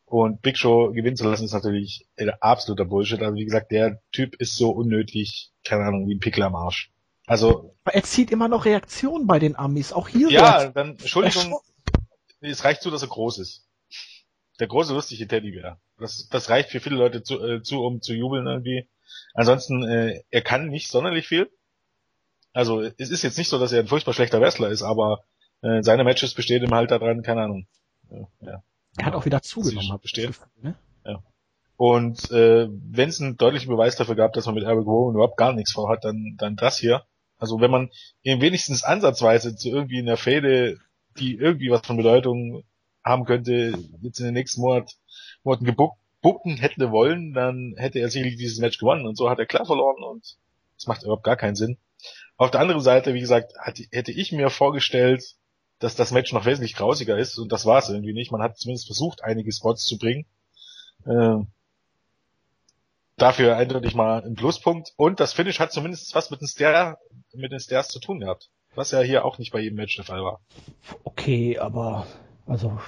Und 0.04 0.42
Big 0.42 0.58
Show 0.58 0.92
gewinnen 0.92 1.16
zu 1.16 1.28
lassen 1.28 1.44
ist 1.44 1.52
natürlich 1.52 2.06
absoluter 2.40 2.84
Bullshit. 2.84 3.20
Also 3.22 3.34
wie 3.34 3.44
gesagt, 3.44 3.72
der 3.72 4.00
Typ 4.12 4.36
ist 4.36 4.56
so 4.56 4.70
unnötig, 4.70 5.50
keine 5.64 5.84
Ahnung, 5.84 6.08
wie 6.08 6.14
ein 6.14 6.20
Pickel 6.20 6.42
am 6.42 6.54
Arsch. 6.54 6.92
Also. 7.26 7.74
Er 7.84 8.02
zieht 8.02 8.30
immer 8.30 8.48
noch 8.48 8.66
Reaktionen 8.66 9.26
bei 9.26 9.38
den 9.38 9.56
Amis, 9.56 9.92
auch 9.92 10.08
hier. 10.08 10.30
Ja, 10.30 10.66
dann, 10.66 10.90
Entschuldigung, 10.90 11.58
es 12.40 12.64
reicht 12.64 12.82
zu, 12.82 12.90
dass 12.90 13.02
er 13.02 13.08
groß 13.08 13.38
ist. 13.38 13.66
Der 14.58 14.66
große 14.66 14.92
lustige 14.92 15.26
Teddybär. 15.26 15.78
Das, 16.00 16.28
das 16.28 16.50
reicht 16.50 16.70
für 16.70 16.80
viele 16.80 16.96
Leute 16.96 17.22
zu, 17.22 17.40
äh, 17.44 17.62
zu 17.62 17.82
um 17.82 18.00
zu 18.00 18.14
jubeln 18.14 18.46
irgendwie. 18.46 18.88
Ansonsten, 19.34 19.82
äh, 19.84 20.22
er 20.30 20.42
kann 20.42 20.68
nicht 20.68 20.88
sonderlich 20.88 21.28
viel. 21.28 21.50
Also 22.52 22.80
es 22.80 23.10
ist 23.10 23.22
jetzt 23.22 23.38
nicht 23.38 23.48
so, 23.48 23.58
dass 23.58 23.72
er 23.72 23.80
ein 23.80 23.88
furchtbar 23.88 24.14
schlechter 24.14 24.40
Wrestler 24.40 24.70
ist, 24.70 24.82
aber 24.82 25.24
äh, 25.62 25.82
seine 25.82 26.04
Matches 26.04 26.34
bestehen 26.34 26.64
ihm 26.64 26.74
halt 26.74 26.90
daran, 26.90 27.22
keine 27.22 27.42
Ahnung. 27.42 27.66
Ja, 28.10 28.28
ja. 28.40 28.62
Er 28.96 29.06
hat 29.06 29.14
auch 29.14 29.24
wieder 29.24 29.42
zugenommen. 29.42 29.98
Bestehen. 30.02 30.34
Ne? 30.60 30.74
Ja. 31.04 31.22
Und 31.76 32.30
äh, 32.30 32.68
wenn 32.68 33.08
es 33.08 33.20
einen 33.20 33.36
deutlichen 33.36 33.70
Beweis 33.70 33.96
dafür 33.96 34.16
gab, 34.16 34.32
dass 34.32 34.46
man 34.46 34.56
mit 34.56 34.64
Eric 34.64 34.84
Rowan 34.84 35.14
überhaupt 35.14 35.36
gar 35.36 35.52
nichts 35.52 35.72
vorhat, 35.72 36.04
dann, 36.04 36.34
dann 36.38 36.56
das 36.56 36.78
hier. 36.78 37.04
Also 37.38 37.60
wenn 37.60 37.70
man 37.70 37.90
ihn 38.22 38.40
wenigstens 38.40 38.82
ansatzweise 38.82 39.56
zu 39.56 39.70
irgendwie 39.70 40.00
in 40.00 40.06
der 40.06 40.18
Fehde, 40.18 40.78
die 41.18 41.36
irgendwie 41.36 41.70
was 41.70 41.86
von 41.86 41.96
Bedeutung 41.96 42.64
haben 43.02 43.24
könnte, 43.24 43.72
jetzt 44.02 44.18
in 44.18 44.26
den 44.26 44.34
nächsten 44.34 44.60
Monat, 44.60 44.92
Monaten 45.42 45.64
gebucken 45.64 46.56
hätte 46.56 46.90
wollen, 46.90 47.32
dann 47.32 47.74
hätte 47.76 47.98
er 47.98 48.10
sicherlich 48.10 48.36
dieses 48.36 48.58
Match 48.58 48.78
gewonnen. 48.78 49.06
Und 49.06 49.16
so 49.16 49.30
hat 49.30 49.38
er 49.38 49.46
klar 49.46 49.66
verloren 49.66 50.02
und 50.02 50.36
das 50.76 50.86
macht 50.86 51.02
überhaupt 51.02 51.24
gar 51.24 51.36
keinen 51.36 51.56
Sinn. 51.56 51.78
Auf 52.36 52.50
der 52.50 52.60
anderen 52.60 52.80
Seite, 52.80 53.12
wie 53.14 53.20
gesagt, 53.20 53.52
hätte 53.90 54.12
ich 54.12 54.32
mir 54.32 54.48
vorgestellt, 54.50 55.34
dass 55.78 55.96
das 55.96 56.10
Match 56.10 56.32
noch 56.32 56.44
wesentlich 56.44 56.74
grausiger 56.74 57.18
ist 57.18 57.38
und 57.38 57.52
das 57.52 57.66
war 57.66 57.78
es 57.78 57.88
irgendwie 57.88 58.12
nicht. 58.12 58.32
Man 58.32 58.42
hat 58.42 58.58
zumindest 58.58 58.86
versucht, 58.86 59.24
einige 59.24 59.52
Spots 59.52 59.84
zu 59.84 59.98
bringen. 59.98 60.26
Äh, 61.04 61.38
dafür 63.16 63.56
eindeutig 63.56 63.94
mal 63.94 64.22
ein 64.22 64.34
Pluspunkt 64.34 64.92
und 64.96 65.20
das 65.20 65.32
Finish 65.32 65.60
hat 65.60 65.72
zumindest 65.72 66.14
was 66.14 66.30
mit 66.30 66.40
den, 66.40 66.48
Stair, 66.48 66.98
mit 67.34 67.52
den 67.52 67.60
Stairs 67.60 67.88
zu 67.88 67.98
tun 67.98 68.20
gehabt. 68.20 68.50
Was 68.74 68.92
ja 68.92 69.00
hier 69.00 69.24
auch 69.24 69.38
nicht 69.38 69.52
bei 69.52 69.60
jedem 69.60 69.76
Match 69.76 69.96
der 69.96 70.04
Fall 70.04 70.22
war. 70.22 70.40
Okay, 71.04 71.58
aber 71.58 72.06
also 72.46 72.80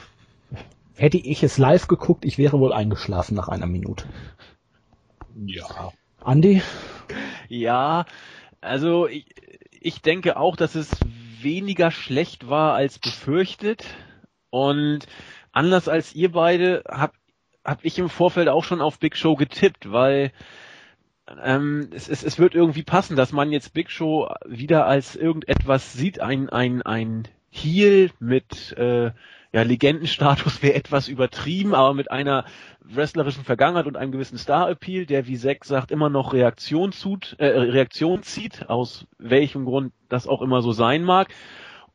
hätte 0.97 1.19
ich 1.19 1.43
es 1.43 1.59
live 1.59 1.89
geguckt, 1.89 2.25
ich 2.25 2.39
wäre 2.39 2.61
wohl 2.61 2.73
eingeschlafen 2.73 3.35
nach 3.35 3.49
einer 3.49 3.67
Minute. 3.67 4.05
Ja. 5.45 5.93
Andi? 6.21 6.63
Ja, 7.49 8.05
also 8.61 9.07
ich, 9.07 9.27
ich 9.81 10.03
denke 10.03 10.37
auch, 10.37 10.57
dass 10.57 10.75
es 10.75 10.91
weniger 11.41 11.91
schlecht 11.91 12.49
war 12.49 12.75
als 12.75 12.99
befürchtet. 12.99 13.85
Und 14.51 15.07
anders 15.51 15.89
als 15.89 16.15
ihr 16.15 16.33
beide 16.33 16.85
habe 16.89 17.15
hab 17.65 17.85
ich 17.85 17.99
im 17.99 18.09
Vorfeld 18.09 18.49
auch 18.49 18.65
schon 18.65 18.81
auf 18.81 18.99
Big 18.99 19.17
Show 19.17 19.37
getippt, 19.37 19.93
weil 19.93 20.33
ähm, 21.43 21.91
es, 21.93 22.09
es, 22.09 22.23
es 22.23 22.39
wird 22.39 22.55
irgendwie 22.55 22.83
passen, 22.83 23.17
dass 23.17 23.33
man 23.33 23.53
jetzt 23.53 23.73
Big 23.73 23.91
Show 23.91 24.29
wieder 24.47 24.87
als 24.87 25.17
irgendetwas 25.17 25.93
sieht, 25.93 26.21
ein, 26.21 26.51
ein, 26.51 26.83
ein 26.83 27.29
Heel 27.51 28.11
mit 28.19 28.73
äh, 28.77 29.13
ja, 29.53 29.63
Legendenstatus 29.63 30.63
wäre 30.63 30.75
etwas 30.75 31.09
übertrieben, 31.09 31.75
aber 31.75 31.93
mit 31.93 32.11
einer 32.11 32.45
wrestlerischen 32.81 33.45
Vergangenheit 33.45 33.87
und 33.87 33.97
einem 33.97 34.13
gewissen 34.13 34.39
Star-Appeal, 34.39 35.07
der, 35.07 35.27
wie 35.27 35.37
Zack 35.37 35.65
sagt, 35.65 35.91
immer 35.91 36.09
noch 36.09 36.33
Reaktion, 36.33 36.93
zut, 36.93 37.37
äh, 37.39 37.47
Reaktion 37.47 38.23
zieht, 38.23 38.69
aus 38.71 39.07
welchem 39.19 39.67
Grund 39.67 39.93
das 40.09 40.27
auch 40.27 40.41
immer 40.41 40.63
so 40.63 40.73
sein 40.73 41.05
mag. 41.05 41.29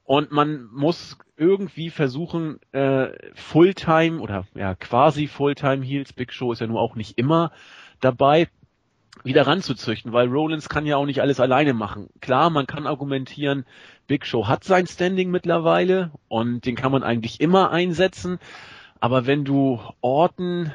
Und 0.04 0.32
man 0.32 0.70
muss 0.72 1.18
irgendwie 1.36 1.90
versuchen, 1.90 2.60
äh, 2.72 3.10
Fulltime 3.34 4.22
oder 4.22 4.46
ja 4.56 4.74
quasi 4.76 5.28
Fulltime 5.28 5.84
Heels, 5.84 6.14
Big 6.14 6.32
Show 6.34 6.54
ist 6.54 6.62
ja 6.62 6.68
nur 6.68 6.80
auch 6.80 6.96
nicht 6.96 7.18
immer 7.18 7.52
dabei, 8.00 8.48
wieder 9.24 9.48
ranzuzüchten, 9.48 10.14
weil 10.14 10.28
Rollins 10.28 10.70
kann 10.70 10.86
ja 10.86 10.98
auch 10.98 11.06
nicht 11.06 11.22
alles 11.22 11.40
alleine 11.40 11.74
machen. 11.74 12.10
Klar, 12.22 12.50
man 12.50 12.68
kann 12.68 12.88
argumentieren, 12.88 13.66
Big 14.08 14.26
Show 14.26 14.48
hat 14.48 14.64
sein 14.64 14.88
Standing 14.88 15.32
mittlerweile 15.32 16.12
und 16.28 16.66
den 16.66 16.76
kann 16.76 16.92
man 16.92 17.04
eigentlich 17.04 17.42
immer 17.42 17.72
einsetzen. 17.72 18.40
Aber 19.00 19.26
wenn 19.26 19.44
du 19.44 19.80
Orton, 20.02 20.72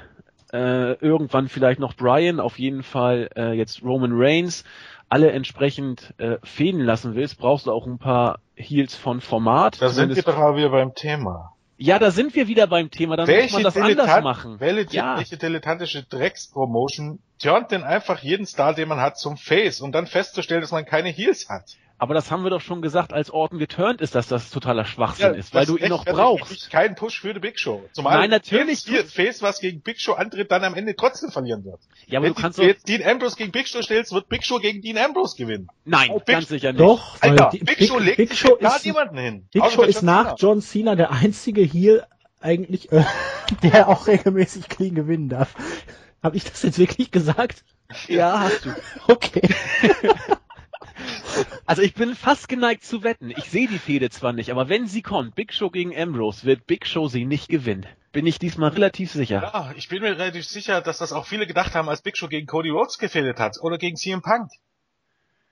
äh, 0.52 0.92
irgendwann 0.94 1.48
vielleicht 1.48 1.80
noch 1.80 1.94
Brian, 1.94 2.40
auf 2.40 2.58
jeden 2.58 2.82
Fall 2.82 3.30
äh, 3.36 3.52
jetzt 3.52 3.82
Roman 3.82 4.12
Reigns, 4.14 4.64
alle 5.08 5.30
entsprechend 5.32 6.14
äh, 6.18 6.38
fäden 6.42 6.80
lassen 6.80 7.14
willst, 7.14 7.38
brauchst 7.38 7.66
du 7.66 7.72
auch 7.72 7.86
ein 7.86 7.98
paar 7.98 8.38
Heels 8.54 8.94
von 8.94 9.20
Format. 9.20 9.80
Da 9.80 9.88
sind 9.88 10.14
wir 10.14 10.22
doch 10.22 10.36
aber 10.36 10.56
wieder 10.56 10.70
beim 10.70 10.94
Thema. 10.94 11.51
Ja, 11.82 11.98
da 11.98 12.12
sind 12.12 12.34
wir 12.36 12.46
wieder 12.46 12.68
beim 12.68 12.90
Thema, 12.90 13.16
dann 13.16 13.26
welche 13.26 13.42
muss 13.42 13.52
man 13.54 13.62
das 13.64 13.76
anders 13.76 14.22
machen. 14.22 14.60
Welche, 14.60 14.94
ja. 14.94 15.16
welche 15.16 15.36
dilettantische 15.36 16.04
Dreckspromotion 16.04 17.18
turnt 17.40 17.72
denn 17.72 17.82
einfach 17.82 18.20
jeden 18.20 18.46
Star, 18.46 18.72
den 18.72 18.88
man 18.88 19.00
hat, 19.00 19.18
zum 19.18 19.36
Face 19.36 19.80
und 19.80 19.92
dann 19.92 20.06
festzustellen, 20.06 20.60
dass 20.60 20.70
man 20.70 20.84
keine 20.84 21.08
Heels 21.08 21.48
hat? 21.48 21.76
Aber 22.02 22.14
das 22.14 22.32
haben 22.32 22.42
wir 22.42 22.50
doch 22.50 22.60
schon 22.60 22.82
gesagt, 22.82 23.12
als 23.12 23.30
Orton 23.30 23.60
geturnt 23.60 24.00
ist, 24.00 24.16
dass 24.16 24.26
das 24.26 24.50
totaler 24.50 24.84
Schwachsinn 24.84 25.34
ja, 25.34 25.38
ist, 25.38 25.54
weil 25.54 25.66
du 25.66 25.76
ihn 25.76 25.90
noch 25.90 26.04
brauchst. 26.04 26.68
Kein 26.68 26.96
Push 26.96 27.20
für 27.20 27.32
die 27.32 27.38
Big 27.38 27.60
Show. 27.60 27.84
Zumal 27.92 28.18
Nein, 28.18 28.28
natürlich. 28.28 28.80
Hier 28.80 29.04
Face, 29.04 29.40
was 29.40 29.60
gegen 29.60 29.82
Big 29.82 30.00
Show 30.00 30.14
antritt, 30.14 30.50
dann 30.50 30.64
am 30.64 30.74
Ende 30.74 30.96
trotzdem 30.96 31.30
verlieren 31.30 31.64
wird. 31.64 31.78
Ja, 32.08 32.18
aber 32.18 32.26
Wenn 32.26 32.34
du 32.34 32.40
kannst 32.40 32.58
du 32.58 32.64
jetzt 32.64 32.88
Dean 32.88 33.08
Ambrose 33.08 33.36
gegen 33.36 33.52
Big 33.52 33.68
Show 33.68 33.82
stellst, 33.82 34.12
wird 34.12 34.28
Big 34.28 34.44
Show 34.44 34.58
gegen 34.58 34.82
Dean 34.82 34.98
Ambrose 34.98 35.36
gewinnen. 35.36 35.68
Nein, 35.84 36.10
oh, 36.12 36.20
ganz 36.26 36.48
sicher 36.48 36.72
nicht. 36.72 36.80
Doch, 36.80 37.18
Alter, 37.20 37.50
Big, 37.50 37.66
Big, 37.66 37.86
Show 37.86 38.00
legt 38.00 38.16
Big 38.16 38.34
Show 38.34 38.56
ist, 38.56 38.84
niemanden 38.84 39.18
hin. 39.18 39.48
Big 39.52 39.64
Show 39.70 39.82
ist 39.82 40.02
nach 40.02 40.34
John 40.40 40.60
Cena 40.60 40.96
der 40.96 41.12
einzige 41.12 41.62
Heel 41.62 42.04
eigentlich, 42.40 42.90
äh, 42.90 43.04
der 43.62 43.88
auch 43.88 44.08
regelmäßig 44.08 44.68
clean 44.68 44.96
gewinnen 44.96 45.28
darf. 45.28 45.54
Habe 46.20 46.36
ich 46.36 46.42
das 46.42 46.64
jetzt 46.64 46.80
wirklich 46.80 47.12
gesagt? 47.12 47.62
Ja, 48.08 48.40
hast 48.40 48.64
du. 48.64 48.74
Okay. 49.06 49.48
Also 51.66 51.82
ich 51.82 51.94
bin 51.94 52.14
fast 52.14 52.48
geneigt 52.48 52.84
zu 52.84 53.02
wetten. 53.02 53.30
Ich 53.30 53.50
sehe 53.50 53.68
die 53.68 53.78
Fehde 53.78 54.10
zwar 54.10 54.32
nicht, 54.32 54.50
aber 54.50 54.68
wenn 54.68 54.86
sie 54.86 55.02
kommt, 55.02 55.34
Big 55.34 55.52
Show 55.54 55.70
gegen 55.70 55.96
Ambrose, 55.96 56.44
wird 56.44 56.66
Big 56.66 56.86
Show 56.86 57.08
sie 57.08 57.24
nicht 57.24 57.48
gewinnen. 57.48 57.86
Bin 58.12 58.26
ich 58.26 58.38
diesmal 58.38 58.70
relativ 58.70 59.10
sicher. 59.12 59.42
Ja, 59.42 59.72
ich 59.76 59.88
bin 59.88 60.02
mir 60.02 60.18
relativ 60.18 60.46
sicher, 60.46 60.82
dass 60.82 60.98
das 60.98 61.12
auch 61.12 61.26
viele 61.26 61.46
gedacht 61.46 61.74
haben, 61.74 61.88
als 61.88 62.02
Big 62.02 62.18
Show 62.18 62.28
gegen 62.28 62.46
Cody 62.46 62.70
Rhodes 62.70 62.98
gefädelt 62.98 63.38
hat 63.38 63.58
oder 63.62 63.78
gegen 63.78 63.96
CM 63.96 64.20
Punk. 64.20 64.50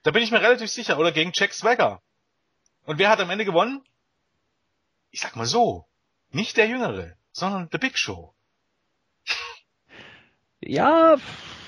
Da 0.02 0.10
bin 0.10 0.22
ich 0.22 0.30
mir 0.30 0.40
relativ 0.40 0.70
sicher. 0.70 0.98
Oder 0.98 1.12
gegen 1.12 1.32
Jack 1.34 1.52
Swagger. 1.52 2.00
Und 2.84 2.98
wer 2.98 3.10
hat 3.10 3.20
am 3.20 3.30
Ende 3.30 3.44
gewonnen? 3.44 3.82
Ich 5.10 5.20
sag 5.20 5.36
mal 5.36 5.46
so. 5.46 5.86
Nicht 6.32 6.56
der 6.56 6.68
Jüngere, 6.68 7.14
sondern 7.32 7.68
The 7.72 7.78
Big 7.78 7.98
Show. 7.98 8.32
Ja. 10.60 11.16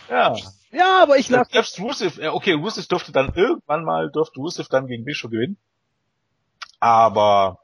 Ja. 0.08 0.36
Ja, 0.72 1.02
aber 1.02 1.18
ich 1.18 1.28
glaube. 1.28 1.46
Selbst 1.50 1.78
Rusev, 1.80 2.18
okay, 2.32 2.54
Rusev 2.54 2.88
durfte 2.88 3.12
dann 3.12 3.32
irgendwann 3.34 3.84
mal, 3.84 4.10
durfte 4.10 4.40
Rusev 4.40 4.68
dann 4.68 4.86
gegen 4.86 5.04
Big 5.04 5.16
Show 5.16 5.28
gewinnen. 5.28 5.58
Aber, 6.80 7.58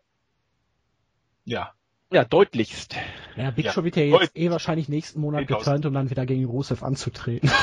ja. 1.45 1.73
Ja, 2.11 2.25
deutlichst. 2.25 2.97
Ja, 3.37 3.51
Big 3.51 3.67
ja, 3.67 3.73
Show 3.73 3.85
wird 3.85 3.97
ja 3.97 4.05
jetzt 4.05 4.37
eh 4.37 4.51
wahrscheinlich 4.51 4.89
nächsten 4.89 5.21
Monat 5.21 5.47
geturnt, 5.47 5.85
um 5.87 5.95
dann 5.95 6.11
wieder 6.11 6.27
gegen 6.27 6.45
Rusev 6.45 6.83
anzutreten. 6.83 7.51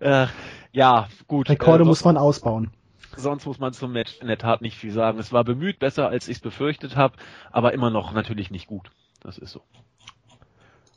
äh, 0.00 0.26
ja, 0.72 1.08
gut. 1.26 1.48
Rekorde 1.48 1.84
äh, 1.84 1.86
muss 1.86 2.04
man 2.04 2.16
ausbauen. 2.16 2.70
Sonst 3.16 3.46
muss 3.46 3.58
man 3.58 3.72
zum 3.72 3.92
Match 3.92 4.18
in 4.20 4.26
der 4.26 4.38
Tat 4.38 4.62
nicht 4.62 4.76
viel 4.76 4.92
sagen. 4.92 5.18
Es 5.18 5.32
war 5.32 5.44
bemüht, 5.44 5.78
besser 5.78 6.08
als 6.08 6.28
ich 6.28 6.36
es 6.36 6.42
befürchtet 6.42 6.96
habe, 6.96 7.16
aber 7.50 7.74
immer 7.74 7.90
noch 7.90 8.12
natürlich 8.12 8.50
nicht 8.50 8.66
gut. 8.66 8.90
Das 9.20 9.38
ist 9.38 9.52
so. 9.52 9.62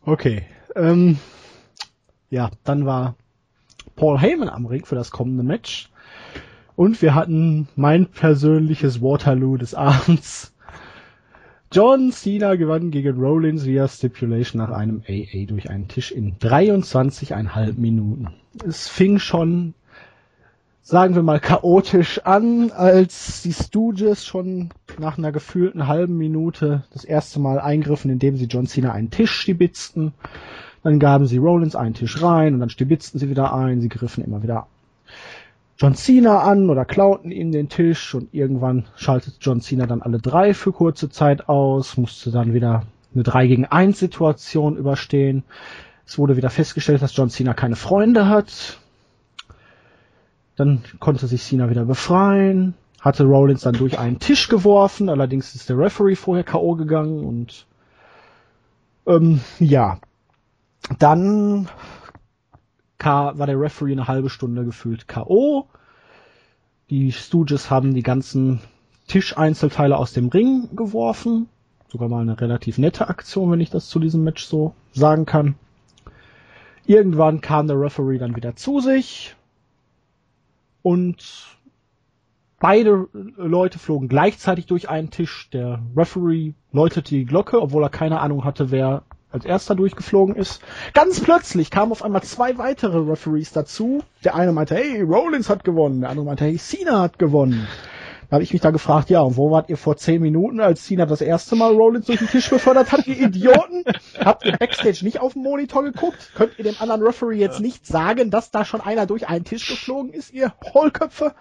Okay. 0.05 0.43
Ähm, 0.75 1.17
ja, 2.29 2.51
dann 2.63 2.85
war 2.85 3.15
Paul 3.95 4.19
Heyman 4.19 4.49
am 4.49 4.65
Ring 4.65 4.85
für 4.85 4.95
das 4.95 5.11
kommende 5.11 5.43
Match. 5.43 5.89
Und 6.75 7.01
wir 7.01 7.15
hatten 7.15 7.67
mein 7.75 8.07
persönliches 8.07 9.01
Waterloo 9.01 9.57
des 9.57 9.73
Abends. 9.73 10.53
John 11.71 12.11
Cena 12.11 12.55
gewann 12.55 12.91
gegen 12.91 13.19
Rollins 13.19 13.65
via 13.65 13.87
Stipulation 13.87 14.61
nach 14.61 14.69
einem 14.71 15.01
AA 15.07 15.45
durch 15.47 15.69
einen 15.69 15.87
Tisch 15.87 16.11
in 16.11 16.35
23,5 16.37 17.77
Minuten. 17.77 18.27
Es 18.65 18.87
fing 18.87 19.19
schon 19.19 19.73
sagen 20.87 21.15
wir 21.15 21.23
mal, 21.23 21.39
chaotisch 21.39 22.21
an, 22.25 22.69
als 22.69 23.41
die 23.41 23.53
Stooges 23.53 24.23
schon 24.23 24.69
nach 24.99 25.17
einer 25.17 25.31
gefühlten 25.31 25.87
halben 25.87 26.15
Minute 26.15 26.83
das 26.93 27.03
erste 27.03 27.39
Mal 27.39 27.59
eingriffen, 27.59 28.11
indem 28.11 28.37
sie 28.37 28.45
John 28.45 28.67
Cena 28.67 28.91
einen 28.91 29.09
Tisch 29.09 29.31
stibitzten. 29.31 30.13
Dann 30.83 30.99
gaben 30.99 31.25
sie 31.25 31.37
Rollins 31.37 31.75
einen 31.75 31.95
Tisch 31.95 32.21
rein 32.21 32.53
und 32.53 32.59
dann 32.59 32.69
stibitzten 32.69 33.19
sie 33.19 33.31
wieder 33.31 33.51
ein. 33.51 33.81
Sie 33.81 33.89
griffen 33.89 34.23
immer 34.23 34.43
wieder 34.43 34.67
John 35.79 35.95
Cena 35.95 36.41
an 36.41 36.69
oder 36.69 36.85
klauten 36.85 37.31
ihm 37.31 37.51
den 37.51 37.67
Tisch 37.67 38.13
und 38.13 38.31
irgendwann 38.31 38.85
schaltete 38.95 39.37
John 39.41 39.61
Cena 39.61 39.87
dann 39.87 40.03
alle 40.03 40.19
drei 40.19 40.53
für 40.53 40.71
kurze 40.71 41.09
Zeit 41.09 41.49
aus, 41.49 41.97
musste 41.97 42.29
dann 42.29 42.53
wieder 42.53 42.83
eine 43.15 43.23
3 43.23 43.47
gegen 43.47 43.65
1 43.65 43.97
Situation 43.97 44.77
überstehen. 44.77 45.45
Es 46.05 46.19
wurde 46.19 46.37
wieder 46.37 46.51
festgestellt, 46.51 47.01
dass 47.01 47.15
John 47.15 47.31
Cena 47.31 47.55
keine 47.55 47.75
Freunde 47.75 48.29
hat. 48.29 48.79
Dann 50.55 50.83
konnte 50.99 51.27
sich 51.27 51.43
Cena 51.43 51.69
wieder 51.69 51.85
befreien, 51.85 52.75
hatte 53.01 53.25
Rollins 53.25 53.61
dann 53.61 53.75
durch 53.75 53.99
einen 53.99 54.19
Tisch 54.19 54.47
geworfen, 54.47 55.09
allerdings 55.09 55.53
ist 55.53 55.69
der 55.69 55.77
Referee 55.77 56.15
vorher 56.15 56.43
K.O. 56.43 56.75
gegangen 56.75 57.25
und 57.25 57.67
ähm, 59.05 59.41
ja. 59.59 59.99
Dann 60.99 61.67
war 62.99 63.45
der 63.45 63.59
Referee 63.59 63.91
eine 63.91 64.07
halbe 64.07 64.29
Stunde 64.29 64.65
gefühlt 64.65 65.07
K.O. 65.07 65.67
Die 66.89 67.11
Stooges 67.11 67.69
haben 67.69 67.93
die 67.93 68.03
ganzen 68.03 68.61
Tischeinzelteile 69.07 69.97
aus 69.97 70.13
dem 70.13 70.29
Ring 70.29 70.69
geworfen. 70.75 71.47
Sogar 71.87 72.09
mal 72.09 72.21
eine 72.21 72.39
relativ 72.39 72.77
nette 72.77 73.07
Aktion, 73.07 73.51
wenn 73.51 73.61
ich 73.61 73.69
das 73.69 73.89
zu 73.89 73.99
diesem 73.99 74.23
Match 74.23 74.45
so 74.45 74.73
sagen 74.93 75.25
kann. 75.25 75.55
Irgendwann 76.85 77.41
kam 77.41 77.67
der 77.67 77.79
Referee 77.79 78.17
dann 78.17 78.35
wieder 78.35 78.55
zu 78.55 78.79
sich 78.79 79.35
und 80.85 81.57
beide 82.59 83.07
Leute 83.37 83.79
flogen 83.79 84.07
gleichzeitig 84.07 84.67
durch 84.67 84.87
einen 84.87 85.09
Tisch. 85.09 85.49
Der 85.49 85.81
Referee 85.97 86.53
läutete 86.71 87.09
die 87.09 87.25
Glocke, 87.25 87.59
obwohl 87.59 87.81
er 87.81 87.89
keine 87.89 88.19
Ahnung 88.19 88.43
hatte, 88.43 88.69
wer 88.69 89.01
als 89.31 89.45
erster 89.45 89.73
durchgeflogen 89.73 90.35
ist. 90.35 90.61
Ganz 90.93 91.21
plötzlich 91.21 91.71
kamen 91.71 91.91
auf 91.91 92.03
einmal 92.03 92.21
zwei 92.21 92.59
weitere 92.59 92.99
Referees 92.99 93.51
dazu. 93.51 94.03
Der 94.23 94.35
eine 94.35 94.51
meinte, 94.51 94.75
hey, 94.75 95.01
Rollins 95.01 95.49
hat 95.49 95.63
gewonnen. 95.63 96.01
Der 96.01 96.11
andere 96.11 96.27
meinte, 96.27 96.43
hey, 96.43 96.55
Cena 96.59 97.01
hat 97.01 97.17
gewonnen. 97.17 97.67
Da 98.29 98.35
habe 98.35 98.43
ich 98.43 98.53
mich 98.53 98.61
da 98.61 98.71
gefragt, 98.71 99.09
ja, 99.09 99.21
und 99.21 99.37
wo 99.37 99.51
wart 99.51 99.69
ihr 99.69 99.77
vor 99.77 99.97
zehn 99.97 100.21
Minuten, 100.21 100.59
als 100.59 100.85
Cena 100.85 101.05
das 101.05 101.21
erste 101.21 101.55
Mal 101.55 101.73
Rollins 101.73 102.07
durch 102.07 102.19
den 102.19 102.27
Tisch 102.27 102.49
befördert 102.49 102.91
hat, 102.91 103.07
ihr 103.07 103.19
Idioten? 103.19 103.83
Habt 104.19 104.45
ihr 104.45 104.53
Backstage 104.53 105.03
nicht 105.03 105.19
auf 105.19 105.33
dem 105.33 105.43
Monitor 105.43 105.83
geguckt? 105.83 106.31
Könnt 106.35 106.57
ihr 106.57 106.63
dem 106.63 106.75
anderen 106.79 107.03
Referee 107.03 107.37
jetzt 107.37 107.59
nicht 107.59 107.85
sagen, 107.85 108.31
dass 108.31 108.51
da 108.51 108.65
schon 108.65 108.81
einer 108.81 109.05
durch 109.05 109.27
einen 109.27 109.45
Tisch 109.45 109.67
geflogen 109.67 110.13
ist, 110.13 110.33
ihr 110.33 110.53
Hohlköpfe? 110.73 111.33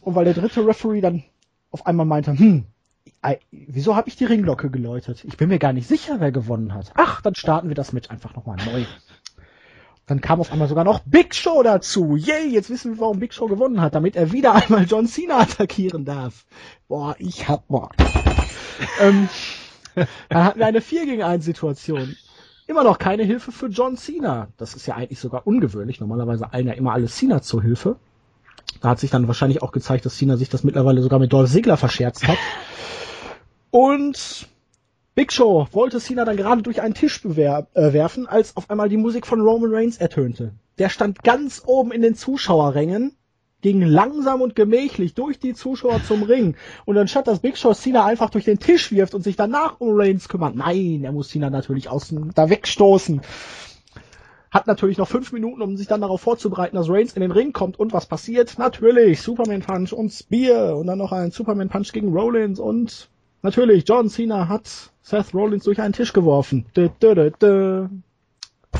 Und 0.00 0.14
weil 0.14 0.24
der 0.24 0.34
dritte 0.34 0.66
Referee 0.66 1.00
dann 1.00 1.24
auf 1.70 1.86
einmal 1.86 2.06
meinte, 2.06 2.38
hm, 2.38 2.64
wieso 3.50 3.96
habe 3.96 4.08
ich 4.08 4.16
die 4.16 4.24
Ringglocke 4.24 4.70
geläutet? 4.70 5.24
Ich 5.24 5.36
bin 5.36 5.48
mir 5.48 5.58
gar 5.58 5.72
nicht 5.72 5.88
sicher, 5.88 6.20
wer 6.20 6.32
gewonnen 6.32 6.74
hat. 6.74 6.92
Ach, 6.94 7.20
dann 7.20 7.34
starten 7.34 7.68
wir 7.68 7.74
das 7.74 7.92
Match 7.92 8.10
einfach 8.10 8.34
nochmal 8.34 8.56
neu. 8.64 8.84
Dann 10.08 10.22
kam 10.22 10.40
auf 10.40 10.50
einmal 10.50 10.68
sogar 10.68 10.84
noch 10.84 11.00
Big 11.00 11.34
Show 11.34 11.62
dazu. 11.62 12.16
Yay, 12.16 12.48
jetzt 12.48 12.70
wissen 12.70 12.94
wir, 12.94 13.00
warum 13.00 13.20
Big 13.20 13.34
Show 13.34 13.46
gewonnen 13.46 13.82
hat, 13.82 13.94
damit 13.94 14.16
er 14.16 14.32
wieder 14.32 14.54
einmal 14.54 14.84
John 14.84 15.06
Cena 15.06 15.38
attackieren 15.38 16.06
darf. 16.06 16.46
Boah, 16.88 17.14
ich 17.18 17.46
hab 17.46 17.68
Bock. 17.68 17.92
ähm, 19.00 19.28
dann 19.94 20.44
hatten 20.44 20.58
wir 20.58 20.66
eine 20.66 20.80
4 20.80 21.04
gegen 21.04 21.22
1 21.22 21.44
Situation. 21.44 22.16
Immer 22.66 22.84
noch 22.84 22.98
keine 22.98 23.22
Hilfe 23.22 23.52
für 23.52 23.66
John 23.66 23.98
Cena. 23.98 24.48
Das 24.56 24.74
ist 24.74 24.86
ja 24.86 24.94
eigentlich 24.94 25.20
sogar 25.20 25.46
ungewöhnlich. 25.46 26.00
Normalerweise 26.00 26.52
eilen 26.54 26.68
ja 26.68 26.72
immer 26.72 26.94
alle 26.94 27.06
Cena 27.06 27.42
zur 27.42 27.62
Hilfe. 27.62 27.96
Da 28.80 28.90
hat 28.90 29.00
sich 29.00 29.10
dann 29.10 29.26
wahrscheinlich 29.26 29.62
auch 29.62 29.72
gezeigt, 29.72 30.06
dass 30.06 30.16
Cena 30.16 30.38
sich 30.38 30.48
das 30.48 30.64
mittlerweile 30.64 31.02
sogar 31.02 31.18
mit 31.18 31.32
Dolph 31.34 31.50
Ziggler 31.50 31.76
verscherzt 31.76 32.26
hat. 32.26 32.38
Und 33.70 34.48
Big 35.18 35.32
Show 35.32 35.66
wollte 35.72 35.98
Cena 35.98 36.24
dann 36.24 36.36
gerade 36.36 36.62
durch 36.62 36.80
einen 36.80 36.94
Tisch 36.94 37.24
äh, 37.24 37.32
werfen, 37.74 38.28
als 38.28 38.56
auf 38.56 38.70
einmal 38.70 38.88
die 38.88 38.96
Musik 38.96 39.26
von 39.26 39.40
Roman 39.40 39.74
Reigns 39.74 39.96
ertönte. 39.96 40.52
Der 40.78 40.90
stand 40.90 41.24
ganz 41.24 41.60
oben 41.66 41.90
in 41.90 42.02
den 42.02 42.14
Zuschauerrängen, 42.14 43.16
ging 43.60 43.82
langsam 43.82 44.42
und 44.42 44.54
gemächlich 44.54 45.14
durch 45.14 45.40
die 45.40 45.54
Zuschauer 45.54 46.04
zum 46.04 46.22
Ring. 46.22 46.54
Und 46.84 46.96
anstatt 46.98 47.26
dass 47.26 47.40
Big 47.40 47.58
Show 47.58 47.74
Cena 47.74 48.04
einfach 48.04 48.30
durch 48.30 48.44
den 48.44 48.60
Tisch 48.60 48.92
wirft 48.92 49.12
und 49.12 49.24
sich 49.24 49.34
danach 49.34 49.80
um 49.80 49.88
Reigns 49.90 50.28
kümmert, 50.28 50.54
nein, 50.54 51.02
er 51.02 51.10
muss 51.10 51.30
Cena 51.30 51.50
natürlich 51.50 51.88
außen 51.88 52.30
da 52.36 52.48
wegstoßen. 52.48 53.20
Hat 54.52 54.68
natürlich 54.68 54.98
noch 54.98 55.08
fünf 55.08 55.32
Minuten, 55.32 55.62
um 55.62 55.76
sich 55.76 55.88
dann 55.88 56.00
darauf 56.00 56.20
vorzubereiten, 56.20 56.76
dass 56.76 56.88
Reigns 56.88 57.14
in 57.14 57.22
den 57.22 57.32
Ring 57.32 57.52
kommt. 57.52 57.76
Und 57.76 57.92
was 57.92 58.06
passiert? 58.06 58.56
Natürlich, 58.56 59.20
Superman 59.20 59.62
Punch 59.62 59.92
und 59.92 60.10
Spear 60.10 60.76
und 60.76 60.86
dann 60.86 60.98
noch 60.98 61.10
ein 61.10 61.32
Superman 61.32 61.70
Punch 61.70 61.92
gegen 61.92 62.12
Rollins 62.12 62.60
und 62.60 63.10
natürlich, 63.42 63.84
John 63.88 64.08
Cena 64.08 64.48
hat 64.48 64.92
Seth 65.02 65.34
Rollins 65.34 65.64
durch 65.64 65.80
einen 65.80 65.92
Tisch 65.92 66.12
geworfen. 66.12 66.66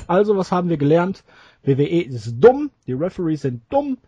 Also, 0.06 0.36
was 0.36 0.52
haben 0.52 0.68
wir 0.68 0.76
gelernt? 0.76 1.24
WWE 1.62 2.02
ist 2.02 2.34
dumm, 2.38 2.70
die 2.86 2.92
Referees 2.92 3.42
sind 3.42 3.62
dumm, 3.70 3.98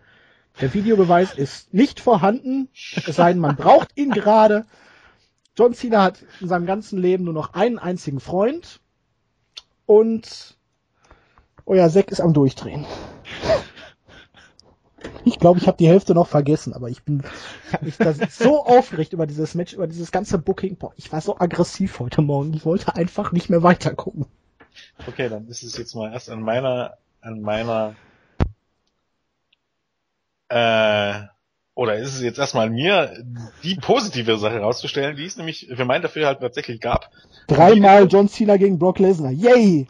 der 0.60 0.72
Videobeweis 0.74 1.34
ist 1.34 1.72
nicht 1.72 2.00
vorhanden, 2.00 2.68
es 2.74 3.16
sei 3.16 3.32
denn, 3.32 3.40
man 3.40 3.56
braucht 3.56 3.96
ihn 3.96 4.10
gerade. 4.10 4.66
John 5.56 5.74
Cena 5.74 6.02
hat 6.02 6.24
in 6.40 6.48
seinem 6.48 6.66
ganzen 6.66 6.98
Leben 6.98 7.24
nur 7.24 7.34
noch 7.34 7.54
einen 7.54 7.78
einzigen 7.78 8.20
Freund 8.20 8.80
und 9.86 10.56
euer 11.66 11.88
Sack 11.88 12.10
ist 12.10 12.20
am 12.20 12.32
Durchdrehen. 12.32 12.86
Ich 15.30 15.38
glaube, 15.38 15.60
ich 15.60 15.68
habe 15.68 15.76
die 15.76 15.86
Hälfte 15.86 16.12
noch 16.12 16.26
vergessen, 16.26 16.72
aber 16.72 16.88
ich 16.88 17.04
bin, 17.04 17.22
ich 17.68 17.72
habe 17.72 17.84
mich 17.84 17.96
da 17.96 18.12
so 18.12 18.64
aufgeregt 18.66 19.12
über 19.12 19.28
dieses 19.28 19.54
Match, 19.54 19.72
über 19.74 19.86
dieses 19.86 20.10
ganze 20.10 20.38
Booking. 20.38 20.76
Boah, 20.76 20.92
ich 20.96 21.12
war 21.12 21.20
so 21.20 21.38
aggressiv 21.38 22.00
heute 22.00 22.20
Morgen. 22.20 22.52
Ich 22.52 22.64
wollte 22.64 22.96
einfach 22.96 23.30
nicht 23.30 23.48
mehr 23.48 23.62
weiter 23.62 23.94
gucken. 23.94 24.26
Okay, 25.06 25.28
dann 25.28 25.46
ist 25.46 25.62
es 25.62 25.76
jetzt 25.78 25.94
mal 25.94 26.12
erst 26.12 26.30
an 26.30 26.42
meiner, 26.42 26.98
an 27.20 27.42
meiner, 27.42 27.94
äh, 30.48 31.22
oder 31.74 31.96
ist 31.96 32.14
es 32.14 32.22
jetzt 32.22 32.40
erstmal 32.40 32.66
an 32.66 32.72
mir, 32.72 33.24
die 33.62 33.76
positive 33.76 34.36
Sache 34.36 34.58
rauszustellen, 34.58 35.14
die 35.14 35.26
es 35.26 35.36
nämlich 35.36 35.68
für 35.72 35.84
mein 35.84 36.02
dafür 36.02 36.26
halt 36.26 36.40
tatsächlich 36.40 36.80
gab. 36.80 37.12
Dreimal 37.46 38.08
John 38.08 38.28
Cena 38.28 38.56
gegen 38.56 38.80
Brock 38.80 38.98
Lesnar. 38.98 39.30
Yay! 39.30 39.86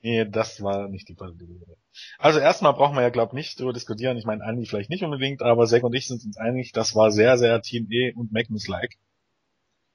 Nee, 0.00 0.24
das 0.24 0.62
war 0.62 0.88
nicht 0.88 1.10
die 1.10 1.14
positive 1.14 1.58
Sache. 1.58 1.76
Also 2.18 2.38
erstmal 2.38 2.72
brauchen 2.72 2.96
wir 2.96 3.02
ja, 3.02 3.10
glaube 3.10 3.34
nicht 3.34 3.58
darüber 3.58 3.72
diskutieren. 3.72 4.16
Ich 4.16 4.24
meine, 4.24 4.44
Andi 4.44 4.66
vielleicht 4.66 4.90
nicht 4.90 5.04
unbedingt, 5.04 5.42
aber 5.42 5.66
Zack 5.66 5.84
und 5.84 5.94
ich 5.94 6.08
sind 6.08 6.24
uns 6.24 6.36
einig, 6.36 6.72
das 6.72 6.94
war 6.94 7.10
sehr, 7.10 7.38
sehr 7.38 7.60
Team 7.62 7.86
E 7.90 8.12
und 8.12 8.32
Magnus-like. 8.32 8.96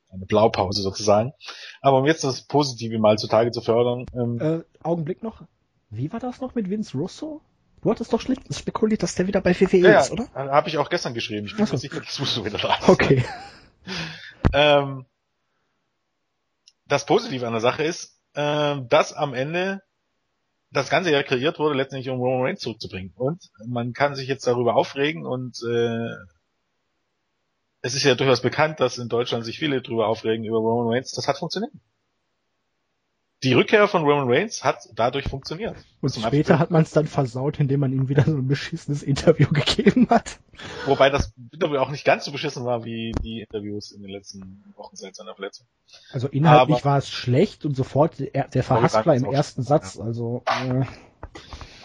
Eine 0.10 0.26
Blaupause 0.26 0.82
sozusagen. 0.82 1.34
Aber 1.82 1.98
um 1.98 2.06
jetzt 2.06 2.24
das 2.24 2.42
Positive 2.42 2.98
mal 2.98 3.18
zutage 3.18 3.52
zu 3.52 3.62
fördern. 3.62 4.06
Ähm, 4.14 4.40
äh, 4.40 4.64
Augenblick 4.82 5.22
noch. 5.22 5.44
Wie 5.90 6.12
war 6.14 6.20
das 6.20 6.40
noch 6.40 6.56
mit 6.56 6.70
Vince 6.70 6.98
Russo? 6.98 7.42
Du 7.82 7.92
hattest 7.92 8.12
doch 8.12 8.22
spekuliert, 8.22 9.04
dass 9.04 9.16
der 9.16 9.28
wieder 9.28 9.42
bei 9.42 9.60
WWE 9.60 9.78
ja, 9.78 10.00
ist, 10.00 10.12
oder? 10.12 10.28
Habe 10.34 10.70
ich 10.70 10.78
auch 10.78 10.90
gestern 10.90 11.14
geschrieben. 11.14 11.46
Ich 11.46 11.56
bin 11.56 11.68
mir 11.70 11.78
sicher, 11.78 12.00
dass 12.00 12.20
Russo 12.20 12.44
wieder 12.44 12.58
da 12.58 12.76
ist. 12.76 12.90
Okay. 12.90 13.24
ähm, 14.54 15.06
das 16.88 17.06
Positive 17.06 17.46
an 17.46 17.54
der 17.54 17.62
Sache 17.62 17.84
ist, 17.84 18.20
äh, 18.34 18.76
dass 18.88 19.14
am 19.14 19.34
Ende 19.34 19.82
das 20.78 20.90
Ganze 20.90 21.12
ja 21.12 21.24
kreiert 21.24 21.60
wurde, 21.60 21.76
letztendlich 21.76 22.10
um 22.10 22.20
Roman 22.20 22.46
Reigns 22.46 22.62
zurückzubringen. 22.62 23.14
Und 23.16 23.50
man 23.66 23.94
kann 23.94 24.16
sich 24.16 24.28
jetzt 24.28 24.48
darüber 24.48 24.76
aufregen 24.76 25.26
und 25.26 25.58
äh, 25.68 26.16
es 27.82 27.96
ist 27.96 28.04
ja 28.04 28.16
durchaus 28.16 28.42
bekannt, 28.42 28.80
dass 28.80 28.98
in 28.98 29.08
Deutschland 29.08 29.46
sich 29.46 29.60
viele 29.60 29.82
darüber 29.82 30.08
aufregen 30.08 30.46
über 30.46 30.58
Roman 30.58 30.94
Reigns. 30.94 31.12
Das 31.12 31.28
hat 31.28 31.38
funktioniert 31.38 31.72
die 33.44 33.54
Rückkehr 33.54 33.88
von 33.88 34.04
Roman 34.04 34.28
Reigns 34.28 34.64
hat 34.64 34.90
dadurch 34.96 35.28
funktioniert. 35.28 35.76
Und 36.02 36.16
später 36.16 36.58
hat 36.58 36.72
man 36.72 36.82
es 36.82 36.92
dann 36.92 37.06
versaut, 37.06 37.60
indem 37.60 37.82
man 37.82 37.92
ihm 37.92 38.10
wieder 38.10 38.24
so 38.24 38.36
ein 38.36 38.48
beschissenes 38.48 39.04
Interview 39.04 39.48
gegeben 39.54 40.08
hat. 40.10 40.40
Wobei 40.86 41.10
das 41.10 41.34
Interview 41.52 41.78
auch 41.78 41.92
nicht 41.92 42.04
ganz 42.04 42.26
so 42.26 42.32
beschissen 42.32 42.66
war 42.66 42.84
wie 42.84 43.12
die 43.22 43.42
Interviews 43.42 43.92
in 43.92 44.02
den 44.02 44.10
letzten 44.10 44.74
Wochen 44.76 44.96
seit 44.96 45.16
seiner 45.16 45.36
Verletzung. 45.36 45.68
Also 46.12 46.28
inhaltlich 46.28 46.78
Aber 46.78 46.86
war 46.86 46.98
es 46.98 47.10
schlecht 47.10 47.66
und 47.66 47.76
sofort 47.76 48.20
der, 48.20 48.48
der 48.48 48.64
Verhaspler 48.64 49.16
im 49.16 49.26
ersten 49.26 49.62
Satz. 49.62 50.00
Also 50.00 50.44
äh, 50.48 50.86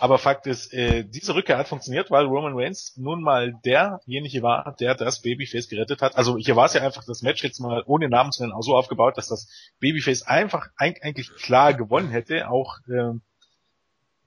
aber 0.02 0.18
Fakt 0.18 0.48
ist, 0.48 0.74
äh, 0.74 1.04
diese 1.04 1.36
Rückkehr 1.36 1.58
hat 1.58 1.68
funktioniert, 1.68 2.10
weil 2.10 2.26
Roman 2.26 2.54
Reigns 2.56 2.96
nun 2.96 3.22
mal 3.22 3.54
derjenige 3.64 4.42
war, 4.42 4.74
der 4.80 4.96
das 4.96 5.22
Babyface 5.22 5.68
gerettet 5.68 6.02
hat. 6.02 6.16
Also 6.16 6.36
hier 6.38 6.56
war 6.56 6.66
es 6.66 6.74
ja 6.74 6.82
einfach 6.82 7.04
das 7.06 7.22
Match 7.22 7.44
jetzt 7.44 7.60
mal 7.60 7.84
ohne 7.86 8.08
Namen 8.08 8.32
zu 8.32 8.42
nennen 8.42 8.52
auch 8.52 8.64
so 8.64 8.74
aufgebaut, 8.74 9.16
dass 9.16 9.28
das 9.28 9.48
Babyface 9.78 10.24
einfach 10.24 10.70
eigentlich 10.76 11.32
klar 11.36 11.72
gewonnen 11.72 12.10
hätte, 12.10 12.50
auch 12.50 12.78
ähm, 12.88 13.20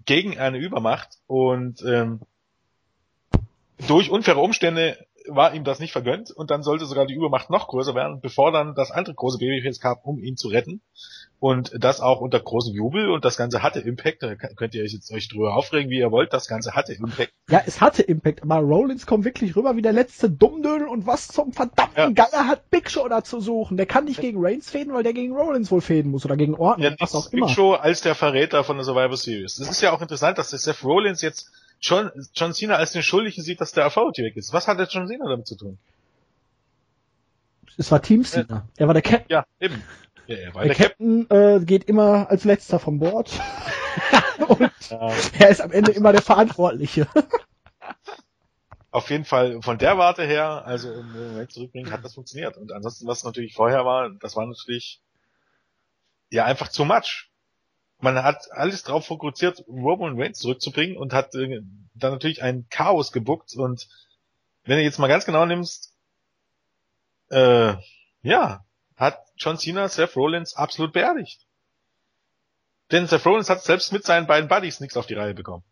gegen 0.06 0.40
eine 0.40 0.60
Übermacht 0.60 1.18
und 1.28 1.82
ähm, 1.82 2.22
durch 3.86 4.10
unfaire 4.10 4.40
Umstände 4.40 5.06
war 5.28 5.54
ihm 5.54 5.64
das 5.64 5.80
nicht 5.80 5.92
vergönnt 5.92 6.32
und 6.32 6.52
dann 6.52 6.64
sollte 6.64 6.86
sogar 6.86 7.06
die 7.06 7.14
Übermacht 7.14 7.50
noch 7.50 7.68
größer 7.68 7.96
werden, 7.96 8.22
bevor 8.22 8.52
dann 8.52 8.76
das 8.76 8.92
andere 8.92 9.16
große 9.16 9.38
Babyface 9.38 9.80
kam, 9.80 9.98
um 10.04 10.20
ihn 10.20 10.38
zu 10.38 10.50
retten. 10.50 10.82
Und 11.40 11.72
das 11.78 12.00
auch 12.00 12.22
unter 12.22 12.40
großem 12.40 12.74
Jubel 12.74 13.12
und 13.12 13.26
das 13.26 13.38
Ganze 13.38 13.62
hatte 13.62 13.80
Impact. 13.80 14.24
Da 14.24 14.36
könnt 14.36 14.74
ihr 14.74 14.84
euch 14.84 14.94
jetzt 14.94 15.12
euch 15.12 15.28
drüber 15.28 15.56
aufregen, 15.56 15.92
wie 15.92 16.00
ihr 16.00 16.12
wollt. 16.12 16.34
Das 16.34 16.48
Ganze 16.48 16.74
hatte 16.74 16.94
Impact. 16.94 17.34
Ja, 17.50 17.62
es 17.66 17.82
hatte 17.82 18.02
Impact, 18.02 18.42
aber 18.42 18.58
Rollins 18.60 19.06
kommt 19.06 19.26
wirklich 19.26 19.56
rüber 19.56 19.76
wie 19.76 19.82
der 19.82 19.92
letzte 19.92 20.30
Dummdödel 20.30 20.88
und 20.88 21.06
was 21.06 21.28
zum 21.28 21.52
verdammten 21.52 21.96
ja. 21.96 22.10
Geier 22.10 22.48
hat 22.48 22.70
Big 22.72 22.90
Show 22.90 23.08
da 23.10 23.24
zu 23.24 23.42
suchen? 23.42 23.78
Der 23.78 23.86
kann 23.86 24.06
nicht 24.06 24.22
gegen 24.22 24.44
Reigns 24.44 24.72
fäden, 24.72 24.94
weil 24.94 25.04
der 25.04 25.14
gegen 25.14 25.36
Rollins 25.36 25.70
wohl 25.72 25.82
fäden 25.82 26.10
muss 26.10 26.26
oder 26.26 26.38
gegen 26.38 26.56
Orton, 26.56 26.84
ja, 26.84 26.96
was 27.00 27.14
auch 27.14 27.30
Big 27.30 27.40
immer. 27.40 27.48
Big 27.48 27.56
Show 27.56 27.74
als 27.74 28.02
der 28.02 28.16
Verräter 28.16 28.64
von 28.64 28.78
der 28.78 28.86
Survivor 28.86 29.18
Series. 29.18 29.56
Das 29.58 29.70
ist 29.70 29.82
ja 29.82 29.92
auch 29.92 30.02
interessant, 30.02 30.38
dass 30.38 30.50
der 30.50 30.60
Seth 30.60 30.84
Rollins 30.84 31.22
jetzt 31.22 31.52
John, 31.82 32.12
John 32.34 32.54
Cena 32.54 32.76
als 32.76 32.92
den 32.92 33.04
Schuldigen 33.04 33.42
sieht, 33.42 33.62
dass 33.62 33.72
der 33.72 33.86
Authority 33.86 34.24
weg 34.24 34.38
ist. 34.38 34.54
Was 34.54 34.68
hat 34.68 34.80
jetzt 34.80 34.94
John 34.94 35.08
Cena 35.08 35.28
damit 35.28 35.48
zu 35.48 35.56
tun? 35.56 35.78
Es 37.78 37.92
war 37.92 38.02
Team 38.02 38.24
Cena. 38.24 38.68
Er 38.78 38.88
war 38.88 38.94
der 38.94 39.04
Captain. 39.04 39.28
Ja, 39.30 39.46
eben. 39.60 39.84
Ja, 40.28 40.38
er 40.38 40.56
war 40.56 40.64
der, 40.64 40.74
der 40.74 40.88
Captain, 40.88 41.28
Captain 41.28 41.62
äh, 41.62 41.66
geht 41.66 41.84
immer 41.86 42.30
als 42.30 42.44
letzter 42.46 42.80
vom 42.80 43.00
Bord. 43.00 43.32
Und 44.48 44.72
ja. 44.90 45.12
er 45.40 45.50
ist 45.50 45.62
am 45.62 45.72
Ende 45.72 45.92
immer 45.92 46.12
der 46.12 46.22
Verantwortliche. 46.22 47.08
Auf 48.92 49.10
jeden 49.10 49.26
Fall 49.26 49.62
von 49.62 49.78
der 49.78 49.98
Warte 49.98 50.24
her, 50.24 50.66
also 50.66 50.92
im 50.92 51.12
Moment 51.12 51.52
zurückbringen, 51.52 51.92
hat 51.92 52.04
das 52.04 52.14
funktioniert. 52.14 52.58
Und 52.58 52.72
ansonsten, 52.72 53.08
was 53.08 53.24
natürlich 53.24 53.54
vorher 53.54 53.86
war, 53.86 54.10
das 54.10 54.36
war 54.36 54.46
natürlich 54.46 55.02
ja 56.32 56.46
einfach 56.46 56.70
zu 56.70 56.86
much 56.86 57.30
man 58.00 58.22
hat 58.24 58.52
alles 58.52 58.84
drauf 58.84 59.06
fokussiert, 59.06 59.64
Roman 59.68 60.20
Reigns 60.20 60.39
zurückzubringen 60.39 60.98
und 60.98 61.14
hat 61.14 61.34
äh, 61.36 61.62
dann 61.93 62.12
natürlich 62.12 62.43
ein 62.43 62.68
Chaos 62.70 63.12
gebuckt 63.12 63.56
und 63.56 63.88
wenn 64.66 64.78
du 64.78 64.84
jetzt 64.84 65.00
mal 65.00 65.08
ganz 65.08 65.26
genau 65.26 65.46
nimmst, 65.46 65.93
äh, 67.30 67.74
ja, 68.24 68.66
hat 68.96 69.20
John 69.38 69.58
Cena 69.58 69.88
Seth 69.88 70.16
Rollins 70.16 70.56
absolut 70.56 70.93
beerdigt. 70.93 71.46
Denn 72.91 73.08
Seth 73.08 73.26
Rollins 73.26 73.50
hat 73.50 73.64
selbst 73.64 73.93
mit 73.93 74.06
seinen 74.06 74.28
beiden 74.28 74.50
Buddies 74.50 74.80
nichts 74.80 74.98
auf 74.98 75.06
die 75.06 75.16
Reihe 75.16 75.34
bekommen. 75.34 75.64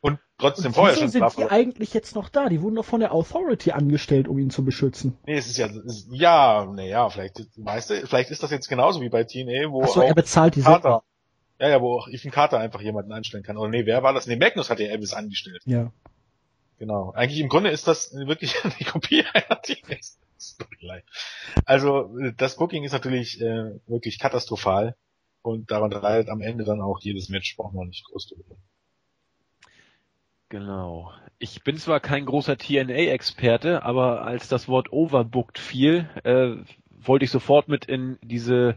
Und 0.00 0.20
trotzdem 0.38 0.66
und 0.66 0.74
vorher 0.74 0.96
schon. 0.96 1.08
sind 1.08 1.36
die 1.36 1.44
eigentlich 1.44 1.92
jetzt 1.92 2.14
noch 2.14 2.28
da? 2.28 2.48
Die 2.48 2.62
wurden 2.62 2.76
doch 2.76 2.84
von 2.84 3.00
der 3.00 3.12
Authority 3.12 3.72
angestellt, 3.72 4.28
um 4.28 4.38
ihn 4.38 4.50
zu 4.50 4.64
beschützen. 4.64 5.18
Nee, 5.26 5.36
es 5.36 5.48
ist 5.48 5.58
ja, 5.58 5.66
ist, 5.66 6.06
ja, 6.10 6.66
naja, 6.66 7.08
vielleicht, 7.10 7.40
weißt 7.56 7.90
du, 7.90 8.06
vielleicht 8.06 8.30
ist 8.30 8.42
das 8.42 8.50
jetzt 8.52 8.68
genauso 8.68 9.00
wie 9.00 9.08
bei 9.08 9.24
TNA, 9.24 9.72
wo 9.72 9.82
Ach 9.82 9.88
so, 9.88 10.02
er 10.02 10.14
bezahlt 10.14 10.54
die 10.54 10.62
Carter, 10.62 11.02
ja, 11.58 11.68
ja, 11.68 11.82
wo 11.82 11.98
auch 11.98 12.08
Ethan 12.08 12.30
Carter 12.30 12.58
einfach 12.58 12.80
jemanden 12.80 13.12
anstellen 13.12 13.42
kann. 13.42 13.56
Oder 13.56 13.70
nee, 13.70 13.86
wer 13.86 14.02
war 14.02 14.12
das? 14.12 14.26
Nee, 14.26 14.36
Magnus 14.36 14.70
hat 14.70 14.80
ja 14.80 14.86
Elvis 14.86 15.12
angestellt. 15.12 15.62
Ja. 15.64 15.92
Genau. 16.78 17.12
Eigentlich 17.12 17.40
im 17.40 17.48
Grunde 17.48 17.70
ist 17.70 17.88
das 17.88 18.14
wirklich 18.14 18.54
eine 18.64 18.72
Kopie 18.90 19.24
einer 19.32 19.60
Storyline. 20.40 21.02
Also 21.64 22.10
das 22.36 22.56
Booking 22.56 22.84
ist 22.84 22.92
natürlich 22.92 23.40
äh, 23.40 23.72
wirklich 23.86 24.18
katastrophal 24.18 24.94
und 25.42 25.70
daran 25.70 25.90
leidet 25.90 26.28
am 26.28 26.40
Ende 26.40 26.64
dann 26.64 26.80
auch 26.80 27.00
jedes 27.00 27.28
Match, 27.28 27.56
brauchen 27.56 27.76
wir 27.76 27.84
nicht 27.84 28.04
groß 28.04 28.28
drüber. 28.28 28.56
Genau. 30.48 31.12
Ich 31.38 31.62
bin 31.62 31.76
zwar 31.76 32.00
kein 32.00 32.24
großer 32.24 32.56
TNA-Experte, 32.56 33.82
aber 33.82 34.22
als 34.22 34.48
das 34.48 34.68
Wort 34.68 34.92
overbooked 34.92 35.58
fiel, 35.58 36.08
äh, 36.24 36.56
wollte 36.90 37.24
ich 37.24 37.30
sofort 37.30 37.68
mit 37.68 37.84
in 37.84 38.18
diese 38.22 38.76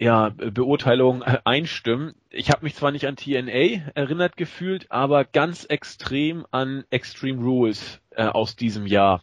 ja, 0.00 0.30
Beurteilung 0.30 1.20
äh, 1.22 1.38
einstimmen. 1.44 2.14
Ich 2.30 2.50
habe 2.50 2.64
mich 2.64 2.74
zwar 2.74 2.90
nicht 2.90 3.06
an 3.06 3.16
TNA 3.16 3.92
erinnert 3.94 4.38
gefühlt, 4.38 4.90
aber 4.90 5.24
ganz 5.24 5.66
extrem 5.66 6.46
an 6.50 6.84
Extreme 6.88 7.42
Rules 7.42 8.00
äh, 8.10 8.24
aus 8.24 8.56
diesem 8.56 8.86
Jahr. 8.86 9.20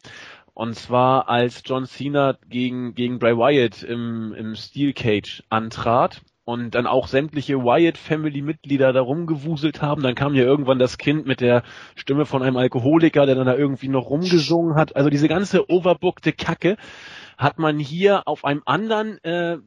Und 0.53 0.75
zwar 0.75 1.29
als 1.29 1.63
John 1.65 1.85
Cena 1.85 2.37
gegen, 2.47 2.93
gegen 2.93 3.17
Bray 3.17 3.35
Wyatt 3.35 3.81
im, 3.81 4.33
im 4.33 4.55
Steel 4.55 4.93
Cage 4.93 5.43
antrat 5.49 6.21
und 6.45 6.75
dann 6.75 6.85
auch 6.85 7.07
sämtliche 7.07 7.63
Wyatt 7.63 7.97
Family 7.97 8.43
Mitglieder 8.43 8.93
da 8.93 9.01
rumgewuselt 9.01 9.81
haben. 9.81 10.03
Dann 10.03 10.15
kam 10.15 10.35
ja 10.35 10.43
irgendwann 10.43 10.77
das 10.77 10.99
Kind 10.99 11.25
mit 11.25 11.41
der 11.41 11.63
Stimme 11.95 12.25
von 12.25 12.43
einem 12.43 12.57
Alkoholiker, 12.57 13.25
der 13.25 13.33
dann 13.33 13.47
da 13.47 13.55
irgendwie 13.55 13.87
noch 13.87 14.11
rumgesungen 14.11 14.75
hat. 14.75 14.95
Also 14.95 15.09
diese 15.09 15.27
ganze 15.27 15.71
overbookte 15.71 16.33
Kacke 16.33 16.77
hat 17.35 17.57
man 17.57 17.79
hier 17.79 18.27
auf 18.27 18.45
einem 18.45 18.61
anderen 18.65 19.23
äh, 19.23 19.57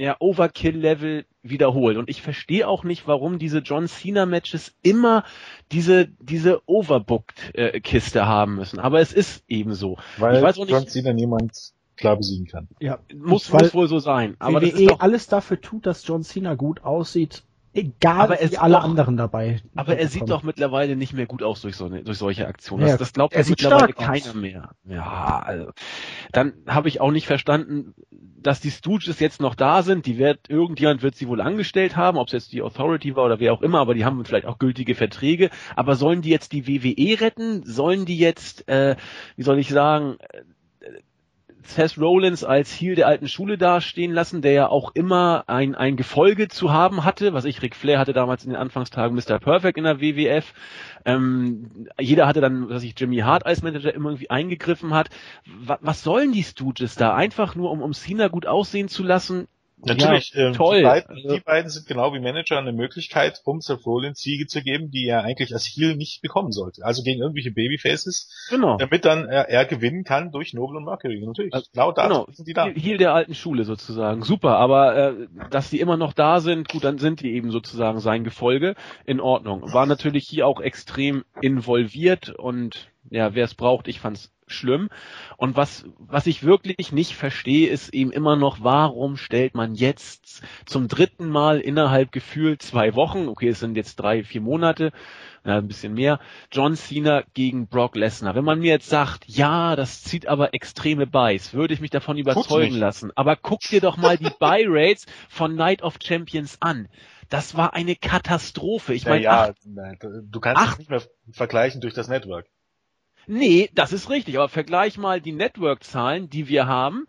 ja, 0.00 0.16
Overkill-Level 0.18 1.26
wiederholt. 1.42 1.98
Und 1.98 2.08
ich 2.08 2.22
verstehe 2.22 2.66
auch 2.66 2.84
nicht, 2.84 3.06
warum 3.06 3.38
diese 3.38 3.58
John 3.58 3.86
Cena-Matches 3.86 4.74
immer 4.82 5.24
diese, 5.72 6.08
diese 6.20 6.62
Overbooked-Kiste 6.66 8.26
haben 8.26 8.56
müssen. 8.56 8.78
Aber 8.78 9.00
es 9.00 9.12
ist 9.12 9.44
eben 9.46 9.74
so. 9.74 9.98
Weil 10.16 10.36
ich 10.36 10.42
weiß 10.42 10.58
auch 10.58 10.64
nicht, 10.64 10.72
John 10.72 10.86
Cena 10.86 11.12
niemand 11.12 11.52
klar 11.96 12.16
besiegen 12.16 12.46
kann. 12.46 12.66
Ja, 12.80 13.00
muss, 13.14 13.52
muss 13.52 13.74
wohl 13.74 13.88
so 13.88 13.98
sein. 13.98 14.36
Aber 14.38 14.62
WWE 14.62 14.70
das 14.70 14.80
ist 14.80 14.90
doch, 14.90 15.00
alles 15.00 15.26
dafür 15.26 15.60
tut, 15.60 15.84
dass 15.84 16.06
John 16.06 16.22
Cena 16.22 16.54
gut 16.54 16.82
aussieht, 16.82 17.44
Egal 17.72 18.18
aber 18.18 18.38
wie 18.40 18.58
alle 18.58 18.74
doch, 18.74 18.84
anderen 18.84 19.16
dabei. 19.16 19.60
Aber 19.76 19.96
er 19.96 20.08
sieht 20.08 20.28
doch 20.28 20.42
mittlerweile 20.42 20.96
nicht 20.96 21.12
mehr 21.12 21.26
gut 21.26 21.42
aus 21.42 21.60
durch, 21.60 21.76
so 21.76 21.84
eine, 21.84 22.02
durch 22.02 22.18
solche 22.18 22.48
Aktionen. 22.48 22.82
Das, 22.82 22.90
ja, 22.92 22.96
das 22.96 23.12
glaubt 23.12 23.32
er 23.32 23.46
mittlerweile 23.48 23.92
keiner 23.92 24.34
mehr. 24.34 24.70
Ja, 24.84 25.40
also. 25.44 25.70
Dann 26.32 26.54
habe 26.66 26.88
ich 26.88 27.00
auch 27.00 27.12
nicht 27.12 27.26
verstanden, 27.26 27.94
dass 28.10 28.60
die 28.60 28.72
Stooges 28.72 29.20
jetzt 29.20 29.40
noch 29.40 29.54
da 29.54 29.82
sind. 29.82 30.06
Die 30.06 30.18
wird, 30.18 30.50
irgendjemand 30.50 31.02
wird 31.02 31.14
sie 31.14 31.28
wohl 31.28 31.40
angestellt 31.40 31.96
haben, 31.96 32.18
ob 32.18 32.26
es 32.26 32.32
jetzt 32.32 32.52
die 32.52 32.62
Authority 32.62 33.14
war 33.14 33.24
oder 33.24 33.38
wer 33.38 33.52
auch 33.52 33.62
immer, 33.62 33.78
aber 33.78 33.94
die 33.94 34.04
haben 34.04 34.24
vielleicht 34.24 34.46
auch 34.46 34.58
gültige 34.58 34.96
Verträge. 34.96 35.50
Aber 35.76 35.94
sollen 35.94 36.22
die 36.22 36.30
jetzt 36.30 36.52
die 36.52 36.66
WWE 36.66 37.20
retten? 37.20 37.62
Sollen 37.64 38.04
die 38.04 38.18
jetzt, 38.18 38.68
äh, 38.68 38.96
wie 39.36 39.42
soll 39.44 39.60
ich 39.60 39.68
sagen, 39.68 40.16
Seth 41.62 41.98
Rollins 41.98 42.44
als 42.44 42.72
Heel 42.72 42.94
der 42.94 43.06
alten 43.06 43.28
Schule 43.28 43.58
dastehen 43.58 44.12
lassen, 44.12 44.42
der 44.42 44.52
ja 44.52 44.68
auch 44.68 44.92
immer 44.94 45.44
ein, 45.46 45.74
ein 45.74 45.96
Gefolge 45.96 46.48
zu 46.48 46.72
haben 46.72 47.04
hatte, 47.04 47.32
was 47.32 47.44
ich, 47.44 47.62
Ric 47.62 47.76
Flair 47.76 47.98
hatte 47.98 48.12
damals 48.12 48.44
in 48.44 48.50
den 48.50 48.58
Anfangstagen 48.58 49.16
Mr. 49.16 49.38
Perfect 49.38 49.78
in 49.78 49.84
der 49.84 50.00
WWF. 50.00 50.52
Ähm, 51.04 51.88
jeder 51.98 52.26
hatte 52.26 52.40
dann, 52.40 52.68
was 52.68 52.82
ich, 52.82 52.98
Jimmy 52.98 53.18
Hart 53.18 53.46
als 53.46 53.62
Manager 53.62 53.94
immer 53.94 54.10
irgendwie 54.10 54.30
eingegriffen 54.30 54.94
hat. 54.94 55.10
Was, 55.46 55.78
was 55.82 56.02
sollen 56.02 56.32
die 56.32 56.42
Stooges 56.42 56.94
da? 56.94 57.14
Einfach 57.14 57.54
nur, 57.54 57.70
um, 57.70 57.82
um 57.82 57.92
Cena 57.92 58.28
gut 58.28 58.46
aussehen 58.46 58.88
zu 58.88 59.02
lassen? 59.02 59.46
Natürlich, 59.82 60.32
ja, 60.34 60.48
ähm, 60.48 60.52
toll. 60.52 60.78
Die 60.78 60.82
beiden, 60.82 61.16
also, 61.16 61.34
die 61.34 61.40
beiden 61.40 61.70
sind 61.70 61.86
genau 61.86 62.12
wie 62.12 62.20
Manager 62.20 62.58
eine 62.58 62.72
Möglichkeit, 62.72 63.40
um 63.44 63.60
Seth 63.60 63.86
Rollins 63.86 64.20
Siege 64.20 64.46
zu 64.46 64.62
geben, 64.62 64.90
die 64.90 65.06
er 65.06 65.24
eigentlich 65.24 65.52
als 65.52 65.64
Heel 65.64 65.96
nicht 65.96 66.22
bekommen 66.22 66.52
sollte. 66.52 66.84
Also 66.84 67.02
gegen 67.02 67.20
irgendwelche 67.20 67.50
Babyfaces, 67.50 68.48
genau. 68.50 68.76
damit 68.76 69.04
dann 69.04 69.28
er, 69.28 69.48
er 69.48 69.64
gewinnen 69.64 70.04
kann 70.04 70.32
durch 70.32 70.52
Noble 70.54 70.78
und 70.78 70.84
Mercury. 70.84 71.24
Natürlich, 71.24 71.54
also, 71.54 71.66
genau 71.72 71.92
da 71.92 72.08
genau. 72.08 72.26
sind 72.30 72.48
die 72.48 72.52
da. 72.52 72.66
Heel 72.66 72.98
der 72.98 73.14
alten 73.14 73.34
Schule 73.34 73.64
sozusagen. 73.64 74.22
Super, 74.22 74.56
aber 74.56 74.96
äh, 74.96 75.14
dass 75.50 75.70
die 75.70 75.80
immer 75.80 75.96
noch 75.96 76.12
da 76.12 76.40
sind, 76.40 76.68
gut, 76.68 76.84
dann 76.84 76.98
sind 76.98 77.20
die 77.20 77.32
eben 77.32 77.50
sozusagen 77.50 78.00
sein 78.00 78.24
Gefolge. 78.24 78.74
In 79.06 79.20
Ordnung. 79.20 79.72
War 79.72 79.86
natürlich 79.86 80.26
hier 80.28 80.46
auch 80.46 80.60
extrem 80.60 81.24
involviert 81.40 82.30
und 82.30 82.90
ja, 83.08 83.34
wer 83.34 83.44
es 83.44 83.54
braucht, 83.54 83.88
ich 83.88 84.00
fand's 84.00 84.32
schlimm. 84.52 84.88
Und 85.36 85.56
was, 85.56 85.84
was 85.98 86.26
ich 86.26 86.42
wirklich 86.42 86.92
nicht 86.92 87.14
verstehe, 87.14 87.68
ist 87.68 87.92
eben 87.94 88.12
immer 88.12 88.36
noch, 88.36 88.58
warum 88.62 89.16
stellt 89.16 89.54
man 89.54 89.74
jetzt 89.74 90.42
zum 90.66 90.88
dritten 90.88 91.28
Mal 91.28 91.60
innerhalb 91.60 92.12
gefühlt 92.12 92.62
zwei 92.62 92.94
Wochen, 92.94 93.28
okay, 93.28 93.48
es 93.48 93.60
sind 93.60 93.76
jetzt 93.76 93.96
drei, 93.96 94.22
vier 94.22 94.40
Monate, 94.40 94.92
ja, 95.44 95.58
ein 95.58 95.68
bisschen 95.68 95.94
mehr, 95.94 96.20
John 96.52 96.76
Cena 96.76 97.22
gegen 97.34 97.66
Brock 97.66 97.96
Lesnar. 97.96 98.34
Wenn 98.34 98.44
man 98.44 98.60
mir 98.60 98.72
jetzt 98.72 98.88
sagt, 98.88 99.24
ja, 99.26 99.74
das 99.76 100.02
zieht 100.02 100.26
aber 100.26 100.54
extreme 100.54 101.06
Buys, 101.06 101.54
würde 101.54 101.74
ich 101.74 101.80
mich 101.80 101.90
davon 101.90 102.18
überzeugen 102.18 102.76
lassen. 102.76 103.10
Aber 103.14 103.36
guck 103.36 103.60
dir 103.60 103.80
doch 103.80 103.96
mal 103.96 104.18
die 104.18 104.30
Buy 104.38 104.66
Rates 104.68 105.06
von 105.28 105.54
Night 105.54 105.82
of 105.82 105.98
Champions 106.02 106.58
an. 106.60 106.88
Das 107.30 107.56
war 107.56 107.74
eine 107.74 107.94
Katastrophe. 107.94 108.92
Ich 108.92 109.06
meine, 109.06 109.22
ja, 109.22 109.46
ja, 109.46 109.92
du 110.00 110.40
kannst 110.40 110.72
es 110.72 110.78
nicht 110.78 110.90
mehr 110.90 111.02
vergleichen 111.32 111.80
durch 111.80 111.94
das 111.94 112.08
Network. 112.08 112.46
Nee, 113.30 113.70
das 113.74 113.92
ist 113.92 114.10
richtig, 114.10 114.38
aber 114.38 114.48
vergleich 114.48 114.98
mal 114.98 115.20
die 115.20 115.30
Network-Zahlen, 115.30 116.28
die 116.28 116.48
wir 116.48 116.66
haben. 116.66 117.06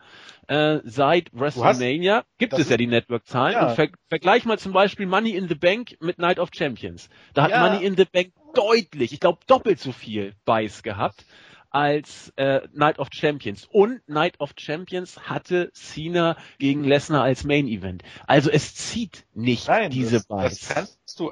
Äh, 0.47 0.79
seit 0.83 1.31
WrestleMania 1.33 2.17
hast, 2.17 2.37
gibt 2.37 2.53
es 2.53 2.69
ja 2.69 2.77
die 2.77 2.85
Network-Zahlen. 2.85 3.53
Ja. 3.53 3.69
Und 3.69 3.75
ver 3.75 3.89
vergleich 4.07 4.45
mal 4.45 4.59
zum 4.59 4.71
Beispiel 4.71 5.07
Money 5.07 5.31
in 5.31 5.47
the 5.47 5.55
Bank 5.55 5.97
mit 5.99 6.19
Night 6.19 6.37
of 6.37 6.49
Champions. 6.53 7.09
Da 7.33 7.43
hat 7.43 7.51
ja. 7.51 7.67
Money 7.67 7.83
in 7.83 7.97
the 7.97 8.05
Bank 8.05 8.33
deutlich, 8.53 9.13
ich 9.13 9.19
glaube 9.19 9.39
doppelt 9.47 9.79
so 9.79 9.91
viel 9.91 10.35
Buys 10.45 10.83
gehabt 10.83 11.25
als 11.71 12.31
äh, 12.35 12.67
Night 12.71 12.99
of 12.99 13.07
Champions. 13.11 13.65
Und 13.65 14.07
Night 14.07 14.39
of 14.39 14.53
Champions 14.57 15.27
hatte 15.27 15.71
Cena 15.73 16.37
gegen 16.59 16.83
Lesnar 16.83 17.23
als 17.23 17.45
Main 17.45 17.67
Event. 17.67 18.03
Also 18.27 18.51
es 18.51 18.75
zieht 18.75 19.25
nicht 19.33 19.69
Nein, 19.69 19.89
diese 19.89 20.17
das, 20.17 20.27
Buys. 20.27 20.59
Das 20.59 20.69
kannst 20.69 21.19
du 21.19 21.31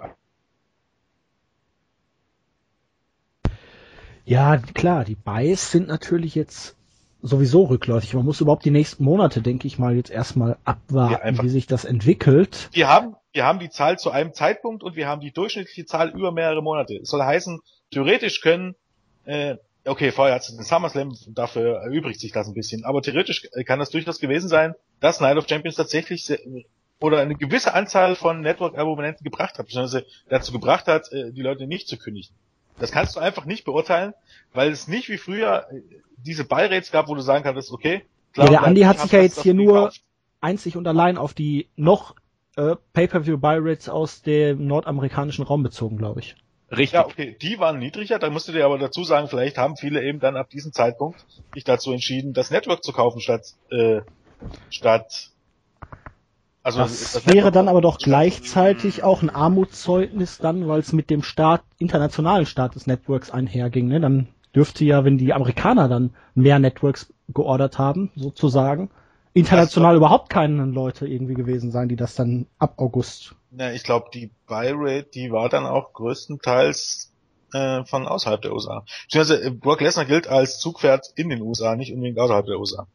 Ja, 4.30 4.58
klar, 4.58 5.06
die 5.06 5.16
Buys 5.16 5.72
sind 5.72 5.88
natürlich 5.88 6.36
jetzt 6.36 6.76
sowieso 7.22 7.64
rückläufig. 7.64 8.14
Man 8.14 8.26
muss 8.26 8.40
überhaupt 8.40 8.64
die 8.64 8.72
nächsten 8.72 9.04
Monate, 9.04 9.42
denke 9.42 9.66
ich 9.66 9.80
mal, 9.80 9.96
jetzt 9.96 10.12
erstmal 10.12 10.58
abwarten, 10.64 11.36
ja, 11.36 11.44
wie 11.44 11.50
sich 11.50 11.66
das 11.66 11.84
entwickelt. 11.84 12.70
Wir 12.72 12.88
haben, 12.88 13.16
wir 13.34 13.46
haben 13.46 13.58
die 13.58 13.72
Zahl 13.72 13.98
zu 13.98 14.12
einem 14.12 14.34
Zeitpunkt 14.34 14.84
und 14.84 14.96
wir 14.96 15.08
haben 15.08 15.20
die 15.20 15.32
durchschnittliche 15.32 15.86
Zahl 15.86 16.10
über 16.10 16.32
mehrere 16.32 16.62
Monate. 16.62 16.98
Es 17.02 17.10
soll 17.10 17.24
heißen, 17.24 17.60
theoretisch 17.90 18.42
können 18.42 18.76
äh, 19.26 19.56
Okay, 19.86 20.12
vorher 20.12 20.36
hat 20.36 20.44
es 20.44 20.56
den 20.56 20.64
SummerSlam, 20.64 21.16
dafür 21.30 21.78
erübrigt 21.78 22.20
sich 22.20 22.32
das 22.32 22.48
ein 22.48 22.54
bisschen. 22.54 22.86
Aber 22.86 23.02
theoretisch 23.02 23.50
kann 23.66 23.80
das 23.80 23.90
durchaus 23.90 24.20
gewesen 24.20 24.48
sein, 24.48 24.76
dass 25.00 25.20
Night 25.22 25.38
of 25.38 25.48
Champions 25.50 25.78
tatsächlich 25.78 26.26
sehr, 26.26 26.38
oder 27.00 27.22
eine 27.22 27.36
gewisse 27.36 27.74
Anzahl 27.74 28.16
von 28.16 28.42
Network-Abonnenten 28.42 29.24
gebracht 29.24 29.58
hat, 29.58 29.66
beziehungsweise 29.66 30.06
dazu 30.28 30.52
gebracht 30.52 30.86
hat, 30.88 31.12
äh, 31.12 31.32
die 31.32 31.42
Leute 31.42 31.66
nicht 31.66 31.88
zu 31.88 31.98
kündigen. 31.98 32.36
Das 32.80 32.92
kannst 32.92 33.16
du 33.16 33.20
einfach 33.20 33.46
nicht 33.46 33.66
beurteilen, 33.66 34.14
weil 34.54 34.72
es 34.72 34.88
nicht 34.88 35.10
wie 35.10 35.18
früher 35.18 35.68
äh, 35.72 35.82
diese 36.18 36.46
Buy-Rates 36.46 36.92
gab, 36.92 37.08
wo 37.08 37.16
du 37.16 37.22
sagen 37.22 37.44
kannst, 37.44 37.72
okay, 37.72 38.04
klar, 38.34 38.48
ja, 38.48 38.52
der 38.52 38.64
Andi 38.64 38.82
hat 38.82 39.00
sich 39.00 39.12
ja 39.12 39.22
jetzt 39.22 39.42
hier 39.42 39.54
nur 39.54 39.74
gekauft. 39.74 40.02
einzig 40.42 40.78
und 40.78 40.88
allein 40.88 41.18
auf 41.18 41.34
die 41.34 41.70
noch 41.76 42.16
äh, 42.56 42.76
Pay-Per-View-Buy-Rates 42.94 43.90
aus 43.90 44.22
dem 44.22 44.68
nordamerikanischen 44.68 45.46
Raum 45.46 45.64
bezogen, 45.64 45.98
glaube 45.98 46.22
ich. 46.22 46.36
Richtig. 46.72 46.94
Ja, 46.94 47.06
okay, 47.06 47.36
die 47.42 47.58
waren 47.60 47.80
niedriger, 47.80 48.20
da 48.20 48.30
musst 48.30 48.48
du 48.48 48.52
dir 48.52 48.66
aber 48.66 48.78
dazu 48.78 49.04
sagen, 49.04 49.28
vielleicht 49.28 49.58
haben 49.58 49.76
viele 49.76 50.04
eben 50.04 50.20
dann 50.20 50.36
ab 50.36 50.50
diesem 50.50 50.72
Zeitpunkt 50.72 51.26
sich 51.54 51.64
dazu 51.64 51.92
entschieden, 51.92 52.34
das 52.34 52.52
Network 52.52 52.84
zu 52.84 52.92
kaufen 52.94 53.22
statt 53.22 53.56
äh, 53.72 54.02
statt 54.70 55.32
also 56.64 56.80
das, 56.80 57.14
das 57.14 57.28
wäre 57.28 57.52
dann 57.52 57.68
aber 57.68 57.82
doch 57.82 57.98
gleichzeitig 57.98 59.04
auch 59.04 59.22
ein 59.22 59.30
Armutszeugnis 59.30 60.38
dann, 60.38 60.68
weil 60.68 60.80
es 60.80 60.94
mit 60.94 61.10
dem 61.10 61.24
Start, 61.24 61.64
internationalen 61.78 62.46
Start 62.46 62.76
des 62.76 62.88
Networks 62.88 63.32
einherging. 63.32 63.88
Ne? 63.88 64.00
Dann 64.00 64.28
dürfte 64.54 64.84
ja, 64.84 65.06
wenn 65.06 65.18
die 65.18 65.34
Amerikaner 65.34 65.88
dann 65.88 66.12
mehr 66.36 66.60
Networks 66.60 67.14
geordert 67.30 67.78
haben, 67.78 68.12
sozusagen, 68.16 68.90
international 69.34 69.96
überhaupt 69.96 70.30
keine 70.30 70.66
Leute 70.66 71.08
irgendwie 71.08 71.36
gewesen 71.36 71.72
sein, 71.72 71.88
die 71.88 71.96
das 71.96 72.16
dann 72.16 72.48
ab 72.58 72.74
August. 72.78 73.36
Ja, 73.52 73.72
ich 73.72 73.84
glaube, 73.84 74.08
die 74.14 74.32
Buy-Rate, 74.48 75.10
die 75.14 75.32
war 75.32 75.50
dann 75.50 75.66
auch 75.66 75.94
größtenteils 75.94 77.12
äh, 77.54 77.84
von 77.86 78.08
außerhalb 78.08 78.42
der 78.42 78.54
USA. 78.54 78.84
Beziehungsweise 79.06 79.44
äh, 79.44 79.52
Brock 79.52 79.82
Lesnar 79.82 80.06
gilt 80.06 80.28
als 80.28 80.60
Zugpferd 80.60 81.14
in 81.16 81.30
den 81.30 81.42
USA, 81.42 81.76
nicht 81.76 81.94
unbedingt 81.94 82.20
außerhalb 82.20 82.46
der 82.46 82.60
USA. 82.60 82.88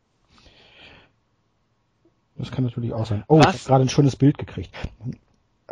Das 2.36 2.50
kann 2.50 2.64
natürlich 2.64 2.92
auch 2.92 3.06
sein. 3.06 3.24
Oh, 3.28 3.38
was? 3.38 3.54
ich 3.54 3.60
habe 3.60 3.68
gerade 3.68 3.84
ein 3.84 3.88
schönes 3.88 4.16
Bild 4.16 4.38
gekriegt. 4.38 4.70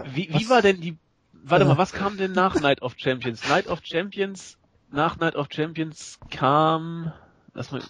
Wie, 0.05 0.29
wie 0.33 0.49
war 0.49 0.63
denn 0.63 0.81
die, 0.81 0.97
warte 1.33 1.65
äh, 1.65 1.69
mal, 1.69 1.79
was 1.79 1.93
kam 1.93 2.17
denn 2.17 2.33
nach 2.33 2.61
Night 2.61 2.83
of 2.83 2.95
Champions? 2.97 3.49
Night 3.49 3.67
of 3.67 3.81
Champions, 3.83 4.59
nach 4.91 5.19
Night 5.19 5.35
of 5.35 5.49
Champions 5.51 6.19
kam, 6.31 7.13
lass 7.55 7.73
mal, 7.73 7.83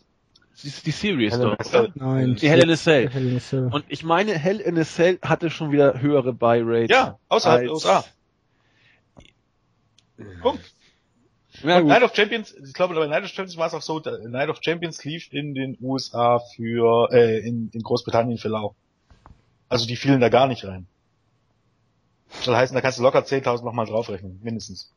die, 0.62 0.70
die 0.70 0.90
Series 0.90 1.38
doch. 1.38 1.56
Nein, 1.94 2.36
die 2.36 2.48
Hell 2.48 2.62
in 2.62 2.70
a 2.70 2.76
Cell. 2.76 3.10
Hell 3.10 3.26
in 3.26 3.36
a 3.36 3.40
Cell. 3.40 3.68
Und 3.72 3.84
ich 3.88 4.04
meine, 4.04 4.32
Hell 4.32 4.60
in 4.60 4.78
a 4.78 4.84
Cell 4.84 5.18
hatte 5.22 5.50
schon 5.50 5.72
wieder 5.72 6.00
höhere 6.00 6.32
Buy 6.32 6.62
Rate. 6.62 6.92
Ja, 6.92 7.18
außerhalb 7.28 7.62
der 7.62 7.72
USA. 7.72 8.04
Punkt. 10.40 10.62
Ja, 11.60 11.80
Night 11.80 12.02
of 12.02 12.14
Champions, 12.14 12.54
ich 12.54 12.72
glaube, 12.72 12.94
bei 12.94 13.06
Night 13.06 13.24
of 13.24 13.28
Champions 13.28 13.56
war 13.56 13.66
es 13.66 13.74
auch 13.74 13.82
so, 13.82 14.00
Night 14.26 14.48
of 14.48 14.58
Champions 14.62 15.04
lief 15.04 15.32
in 15.32 15.54
den 15.54 15.76
USA 15.80 16.38
für, 16.38 17.10
äh, 17.12 17.46
in, 17.46 17.70
in 17.72 17.82
Großbritannien 17.82 18.38
für 18.38 18.48
lau. 18.48 18.74
Also 19.68 19.86
die 19.86 19.96
fielen 19.96 20.20
da 20.20 20.28
gar 20.28 20.46
nicht 20.46 20.64
rein. 20.64 20.86
Das 22.30 22.44
soll 22.44 22.56
heißen, 22.56 22.74
da 22.74 22.80
kannst 22.80 22.98
du 22.98 23.02
locker 23.02 23.20
10.000 23.20 23.64
nochmal 23.64 23.86
draufrechnen, 23.86 24.40
mindestens. 24.42 24.90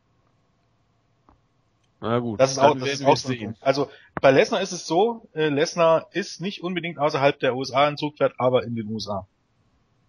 Na 2.00 2.20
gut. 2.20 2.40
Das 2.40 2.52
ist 2.52 2.60
auch, 2.60 2.78
das 2.78 2.90
ist 2.90 3.06
auch 3.06 3.18
so 3.18 3.34
Also 3.60 3.90
bei 4.22 4.32
Lesnar 4.32 4.62
ist 4.62 4.72
es 4.72 4.88
so, 4.88 5.28
äh, 5.34 5.50
Lesnar 5.50 6.08
ist 6.12 6.40
nicht 6.40 6.64
unbedingt 6.64 6.98
außerhalb 6.98 7.38
der 7.40 7.56
USA 7.56 7.88
ein 7.88 7.98
Zugpferd, 7.98 8.34
aber 8.38 8.64
in 8.64 8.76
den 8.76 8.88
USA. 8.88 9.28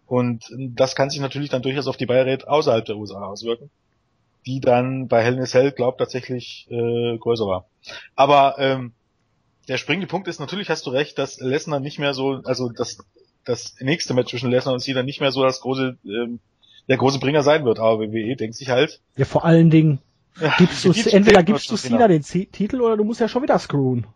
Und 0.07 0.49
äh, 0.51 0.71
das 0.75 0.95
kann 0.95 1.11
sich 1.11 1.21
natürlich 1.21 1.51
dann 1.51 1.63
durchaus 1.63 1.89
auf 1.89 1.97
die 1.97 2.07
Bayrate 2.07 2.49
außerhalb 2.49 2.85
der 2.85 2.97
USA 2.97 3.27
auswirken 3.27 3.71
die 4.47 4.61
dann 4.61 5.09
bei 5.09 5.23
Hell 5.23 5.35
in 5.35 5.43
a 5.43 5.47
Cell, 5.47 5.73
glaub 5.73 5.99
tatsächlich 5.99 6.67
äh, 6.71 7.19
größer 7.19 7.47
war. 7.47 7.67
Aber 8.15 8.57
ähm, 8.59 8.93
der 9.69 9.77
springende 9.79 10.07
Punkt 10.07 10.29
ist, 10.29 10.39
natürlich 10.39 10.71
hast 10.71 10.87
du 10.87 10.91
recht, 10.91 11.19
dass 11.19 11.41
Lesnar 11.41 11.81
nicht 11.81 11.99
mehr 11.99 12.15
so, 12.15 12.41
also 12.45 12.69
das, 12.69 12.99
das 13.45 13.75
nächste 13.81 14.15
Match 14.15 14.31
zwischen 14.31 14.51
Lesnar 14.51 14.75
und 14.75 14.81
Cena 14.81 15.03
nicht 15.03 15.21
mehr 15.21 15.33
so 15.33 15.43
das 15.43 15.61
große, 15.61 15.99
ähm, 16.05 16.39
der 16.89 16.97
große 16.97 17.19
Bringer 17.19 17.43
sein 17.43 17.65
wird. 17.65 17.81
Aber 17.81 18.01
WWE 18.01 18.37
denkt 18.37 18.57
sich 18.57 18.71
halt. 18.71 19.01
Ja, 19.17 19.25
vor 19.25 19.45
allen 19.45 19.71
Dingen 19.71 19.99
gibst 20.59 20.85
du, 20.85 20.93
entweder 21.11 21.43
gibst 21.43 21.71
du 21.71 21.77
Cena 21.77 22.07
den 22.07 22.23
Titel 22.23 22.81
oder 22.81 22.97
du 22.97 23.05
musst 23.05 23.21
ja 23.21 23.29
schon 23.29 23.43
wieder 23.43 23.59
screwen. 23.59 24.07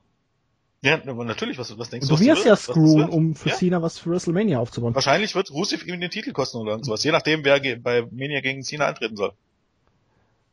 Ja, 0.82 0.98
aber 1.06 1.24
natürlich, 1.24 1.58
was, 1.58 1.76
was 1.78 1.90
denkst 1.90 2.08
du? 2.08 2.16
Du 2.16 2.20
wirst 2.20 2.46
ja 2.46 2.56
screwen, 2.56 3.10
um 3.10 3.34
für 3.34 3.50
ja? 3.50 3.54
Cena 3.54 3.82
was 3.82 3.98
für 3.98 4.10
WrestleMania 4.10 4.58
aufzubauen. 4.58 4.94
Wahrscheinlich 4.94 5.34
wird 5.34 5.50
Rusev 5.50 5.84
ihm 5.86 6.00
den 6.00 6.10
Titel 6.10 6.32
kosten 6.32 6.56
oder 6.56 6.72
irgendwas, 6.72 7.04
je 7.04 7.12
nachdem, 7.12 7.44
wer 7.44 7.60
bei 7.76 8.06
Mania 8.10 8.40
gegen 8.40 8.62
Cena 8.62 8.86
antreten 8.86 9.16
soll. 9.16 9.32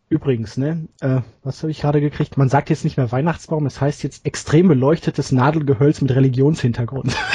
Übrigens, 0.09 0.55
ne, 0.55 0.87
äh, 1.01 1.19
was 1.43 1.61
habe 1.61 1.71
ich 1.71 1.81
gerade 1.81 1.99
gekriegt? 1.99 2.37
Man 2.37 2.47
sagt 2.47 2.69
jetzt 2.69 2.85
nicht 2.85 2.95
mehr 2.95 3.11
Weihnachtsbaum, 3.11 3.65
es 3.65 3.81
heißt 3.81 4.03
jetzt 4.03 4.25
extrem 4.25 4.69
beleuchtetes 4.69 5.33
Nadelgehölz 5.33 5.99
mit 5.99 6.11
Religionshintergrund. 6.11 7.13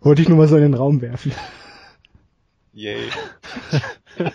Wollte 0.00 0.22
ich 0.22 0.28
nur 0.28 0.36
mal 0.36 0.48
so 0.48 0.56
in 0.56 0.62
den 0.62 0.74
Raum 0.74 1.00
werfen. 1.00 1.32
Yay. 2.74 3.08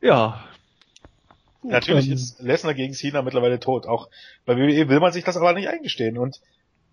ja. 0.00 0.44
Gut, 1.60 1.72
Natürlich 1.72 2.06
ähm, 2.06 2.14
ist 2.14 2.40
Lesnar 2.40 2.74
gegen 2.74 2.94
Cena 2.94 3.22
mittlerweile 3.22 3.58
tot. 3.58 3.86
Auch 3.86 4.08
bei 4.46 4.56
WWE 4.56 4.88
will 4.88 5.00
man 5.00 5.12
sich 5.12 5.24
das 5.24 5.36
aber 5.36 5.52
nicht 5.52 5.68
eingestehen. 5.68 6.16
Und 6.16 6.40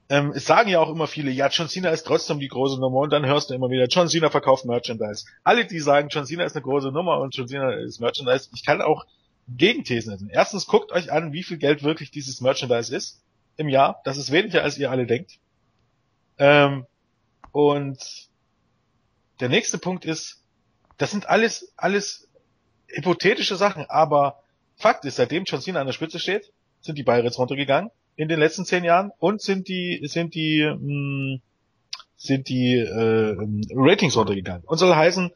ähm, 0.10 0.32
es 0.36 0.45
sagen 0.45 0.70
ja 0.70 0.80
auch 0.80 0.89
immer 0.89 1.05
viele, 1.05 1.30
ja, 1.30 1.47
John 1.49 1.70
Cena 1.70 1.89
ist 1.91 2.03
trotzdem 2.03 2.39
die 2.39 2.47
große 2.47 2.80
Nummer 2.80 2.97
und 2.97 3.14
dann 3.14 3.28
hörst 3.28 3.51
du 3.51 3.53
immer 3.53 3.70
wieder, 3.70 3.86
John 3.86 4.07
Cena 4.07 4.32
verkauft 4.32 4.66
Merchandise. 4.66 5.26
Alle, 5.43 5.66
die 5.66 5.80
sagen, 5.80 6.10
John 6.10 6.26
Cena 6.26 6.43
ist 6.45 6.55
eine 6.55 6.64
große 6.64 6.91
Nummer 6.91 7.20
und 7.20 7.36
John 7.36 7.47
Cena 7.47 7.72
ist 7.74 7.99
Merchandise, 7.99 8.49
ich 8.53 8.66
kann 8.66 8.82
auch 8.82 9.05
Gegenthesen 9.47 10.16
nennen. 10.16 10.30
Erstens 10.32 10.66
guckt 10.66 10.91
euch 10.91 11.12
an, 11.12 11.32
wie 11.32 11.43
viel 11.43 11.57
Geld 11.57 11.84
wirklich 11.84 12.10
dieses 12.10 12.41
Merchandise 12.41 12.95
ist 12.95 13.22
im 13.55 13.70
Jahr. 13.70 14.01
Das 14.03 14.18
ist 14.18 14.32
weniger, 14.32 14.64
als 14.64 14.78
ihr 14.80 14.89
alle 14.89 15.05
denkt. 15.05 15.38
Ähm, 16.39 16.86
und 17.51 17.99
der 19.39 19.49
nächste 19.49 19.78
Punkt 19.78 20.05
ist, 20.05 20.43
das 20.97 21.12
sind 21.12 21.30
alles, 21.30 21.72
alles 21.78 22.28
hypothetische 22.88 23.55
Sachen, 23.55 23.86
aber 23.88 24.41
Fakt 24.76 25.05
ist, 25.05 25.18
seitdem 25.18 25.43
John 25.43 25.62
Cena 25.62 25.82
an 25.82 25.88
der 25.88 25.93
Spitze 25.93 26.20
steht, 26.20 26.51
sind 26.82 26.97
die 26.97 27.03
Bayrets 27.03 27.38
runtergegangen 27.38 27.91
in 28.20 28.28
den 28.28 28.38
letzten 28.38 28.65
zehn 28.65 28.84
Jahren 28.84 29.11
und 29.17 29.41
sind 29.41 29.70
die 29.70 30.01
sind 30.03 30.36
die 30.36 30.61
mh, 30.61 30.76
hm, 30.78 31.41
sind 32.17 32.49
die 32.49 32.76
äh, 32.76 33.38
Ratings 33.74 34.17
runtergegangen. 34.17 34.65
Und 34.65 34.78
soll 34.78 34.93
heißen, 34.93 35.32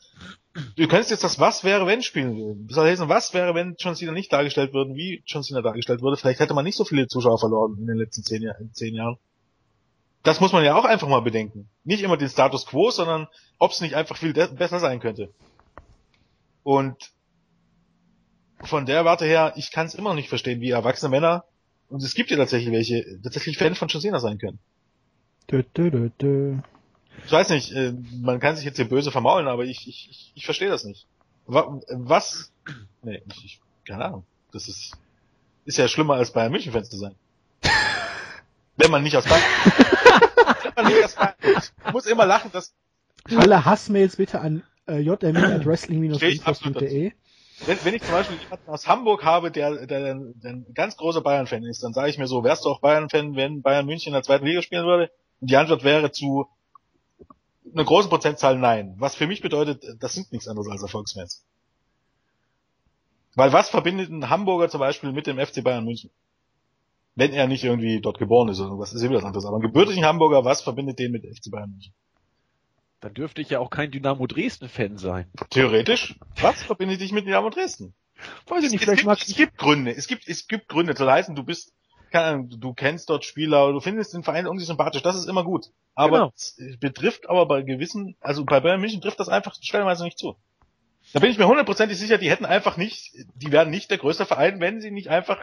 du 0.76 0.88
könntest 0.90 1.12
jetzt 1.12 1.24
das 1.24 1.40
Was 1.40 1.64
wäre 1.64 1.88
wenn 1.88 2.04
spielen. 2.04 2.68
Soll 2.70 2.90
heißen, 2.90 3.08
was 3.08 3.34
wäre 3.34 3.56
wenn 3.56 3.78
John 3.80 3.96
Cena 3.96 4.12
nicht 4.12 4.34
dargestellt 4.34 4.74
würden, 4.74 4.98
wie 4.98 5.24
John 5.26 5.44
Cena 5.44 5.62
dargestellt 5.62 6.02
wurde. 6.02 6.18
Vielleicht 6.18 6.42
hätte 6.42 6.54
man 6.54 6.66
nicht 6.66 6.76
so 6.76 6.84
viele 6.84 7.08
Zuschauer 7.08 7.40
verloren 7.40 7.78
in 7.80 7.88
den 7.88 7.96
letzten 7.96 8.24
zehn, 8.24 8.42
Jahr, 8.42 8.56
zehn 8.74 8.94
Jahren. 8.96 9.16
Das 10.24 10.42
muss 10.42 10.52
man 10.52 10.66
ja 10.66 10.76
auch 10.76 10.84
einfach 10.84 11.08
mal 11.08 11.22
bedenken. 11.22 11.70
Nicht 11.86 12.04
immer 12.04 12.18
den 12.18 12.28
Status 12.28 12.66
quo, 12.66 12.92
sondern 12.92 13.28
ob 13.60 13.72
es 13.72 13.80
nicht 13.80 13.96
einfach 13.96 14.18
viel 14.18 14.34
besser 14.34 14.80
sein 14.80 15.00
könnte. 15.00 15.34
Und 16.64 17.14
von 18.62 18.86
der 18.86 19.06
Warte 19.06 19.24
her, 19.24 19.54
ich 19.56 19.72
kann 19.72 19.86
es 19.86 19.96
immer 19.96 20.10
noch 20.10 20.18
nicht 20.18 20.30
verstehen, 20.30 20.60
wie 20.60 20.72
erwachsene 20.72 21.10
Männer 21.10 21.46
und 21.94 22.02
es 22.02 22.16
gibt 22.16 22.32
ja 22.32 22.38
tatsächlich 22.38 22.72
welche, 22.72 23.22
tatsächlich 23.22 23.60
Fan 23.60 23.76
von 23.76 23.88
John 23.88 24.02
Cena 24.02 24.20
sein 24.20 24.40
können. 24.40 24.58
Dö, 25.52 25.62
dö, 25.78 25.92
dö, 25.92 26.10
dö. 26.20 26.58
Ich 27.24 27.32
weiß 27.32 27.50
nicht, 27.50 27.72
äh, 27.72 27.94
man 28.20 28.40
kann 28.40 28.56
sich 28.56 28.66
jetzt 28.66 28.78
hier 28.78 28.90
böse 28.90 29.12
vermaulen, 29.12 29.48
aber 29.48 29.66
ich, 29.66 29.88
ich, 29.88 30.10
ich, 30.10 30.32
ich 30.34 30.44
verstehe 30.44 30.70
das 30.70 30.86
nicht. 30.86 31.06
Was? 31.46 32.52
Nee, 33.04 33.22
ich, 33.28 33.46
ich, 33.46 33.62
keine 33.86 34.06
Ahnung. 34.06 34.26
Das 34.52 34.68
ist, 34.68 34.98
ist 35.66 35.78
ja 35.78 35.88
schlimmer 35.88 36.16
als 36.16 36.34
Bayern 36.34 36.52
München 36.52 36.72
Fans 36.72 36.90
zu 36.90 36.98
sein. 36.98 37.14
Wenn 38.76 38.90
man 38.90 39.04
nicht 39.04 39.16
aus 39.16 39.26
Bayern, 39.26 39.44
Wenn 40.64 40.74
man 40.76 40.88
nicht 40.92 41.06
aus 41.06 41.14
Bayern 41.14 41.36
ich 41.44 41.72
muss 41.94 42.08
immer 42.08 42.26
lachen, 42.26 42.52
dass 42.52 42.74
alle 43.36 43.66
Hassmails 43.66 44.16
bitte 44.16 44.42
an 44.42 44.64
äh, 44.88 44.98
jm.wrestling-infos.de 44.98 47.12
wenn, 47.66 47.78
wenn 47.84 47.94
ich 47.94 48.04
zum 48.04 48.12
Beispiel 48.14 48.38
jemanden 48.38 48.70
aus 48.70 48.88
Hamburg 48.88 49.24
habe, 49.24 49.52
der, 49.52 49.86
der, 49.86 50.16
der 50.16 50.16
ein 50.16 50.66
ganz 50.74 50.98
großer 50.98 51.22
Bayern-Fan 51.22 51.64
ist, 51.64 51.84
dann 51.84 51.94
sage 51.94 52.10
ich 52.10 52.18
mir 52.18 52.28
so, 52.28 52.44
wärst 52.44 52.66
du 52.66 52.70
auch 52.70 52.80
Bayern-Fan, 52.80 53.36
wenn 53.36 53.62
Bayern 53.62 53.86
München 53.86 54.10
in 54.10 54.14
der 54.14 54.24
zweiten 54.24 54.46
Liga 54.46 54.62
spielen 54.62 54.86
würde? 54.86 55.12
Und 55.40 55.50
die 55.50 55.58
Antwort 55.58 55.84
wäre 55.84 56.12
zu 56.12 56.48
einer 57.74 57.86
großen 57.86 58.10
Prozentzahl 58.10 58.58
nein. 58.58 58.96
Was 58.98 59.16
für 59.16 59.28
mich 59.28 59.42
bedeutet, 59.42 59.84
das 60.00 60.14
sind 60.14 60.32
nichts 60.32 60.48
anderes 60.48 60.70
als 60.70 60.82
Erfolgsfans. 60.82 61.46
Weil 63.36 63.52
was 63.52 63.70
verbindet 63.70 64.10
ein 64.10 64.30
Hamburger 64.30 64.70
zum 64.70 64.80
Beispiel 64.80 65.12
mit 65.12 65.28
dem 65.28 65.40
FC 65.40 65.64
Bayern 65.64 65.86
München? 65.86 66.12
Wenn 67.16 67.34
er 67.34 67.48
nicht 67.48 67.64
irgendwie 67.64 68.02
dort 68.02 68.20
geboren 68.20 68.50
ist 68.50 68.60
oder 68.60 68.78
was, 68.78 68.94
ist 68.94 69.04
wieder 69.04 69.16
was 69.16 69.24
anderes. 69.24 69.46
Aber 69.46 69.58
ein 69.58 69.62
gebürtigen 69.62 70.06
Hamburger, 70.06 70.46
was 70.46 70.62
verbindet 70.62 71.00
den 71.00 71.12
mit 71.12 71.24
FC 71.24 71.50
Bayern 71.52 71.72
München? 71.72 71.94
Dann 73.04 73.14
dürfte 73.14 73.42
ich 73.42 73.50
ja 73.50 73.60
auch 73.60 73.70
kein 73.70 73.92
Dynamo 73.92 74.28
Dresden-Fan 74.28 74.98
sein. 74.98 75.30
Theoretisch? 75.50 76.16
Was 76.40 76.64
verbindet 76.64 77.02
dich 77.02 77.12
mit 77.12 77.26
Dynamo 77.26 77.50
Dresden? 77.50 77.94
Weiß 78.48 78.64
ich 78.64 78.72
nicht, 78.72 78.82
vielleicht 78.82 79.04
magst 79.04 79.28
Es 79.28 79.36
gibt 79.36 79.58
Gründe. 79.58 79.92
Es 79.92 80.08
gibt, 80.08 80.26
es 80.26 80.48
gibt 80.48 80.70
Gründe 80.70 80.96
zu 80.96 81.04
leisten. 81.04 81.36
Du 81.36 81.44
bist, 81.44 81.74
keine 82.12 82.28
Ahnung, 82.28 82.50
du 82.58 82.74
kennst 82.74 83.10
dort 83.10 83.26
Spieler, 83.26 83.74
du 83.74 83.82
findest 83.82 84.14
den 84.14 84.24
Verein 84.24 84.46
irgendwie 84.46 84.64
sympathisch. 84.64 85.02
Das 85.02 85.18
ist 85.18 85.28
immer 85.28 85.44
gut. 85.44 85.66
Aber 85.96 86.18
genau. 86.18 86.32
es 86.34 86.56
betrifft 86.80 87.30
aber 87.30 87.46
bei 87.46 87.62
gewissen, 87.64 88.16
also 88.22 88.46
bei 88.46 88.62
Bayern 88.62 88.80
München 88.80 89.02
trifft 89.02 89.20
das 89.20 89.28
einfach 89.28 89.54
stellenweise 89.62 90.06
nicht 90.06 90.18
zu. 90.18 90.38
Da 91.12 91.20
bin 91.20 91.30
ich 91.30 91.38
mir 91.38 91.48
hundertprozentig 91.48 92.00
sicher, 92.00 92.18
die 92.18 92.30
hätten 92.30 92.46
einfach 92.46 92.78
nicht, 92.78 93.12
die 93.36 93.52
wären 93.52 93.70
nicht 93.70 93.92
der 93.92 93.98
größte 93.98 94.26
Verein, 94.26 94.62
wenn 94.62 94.80
sie 94.80 94.92
nicht 94.92 95.10
einfach 95.10 95.42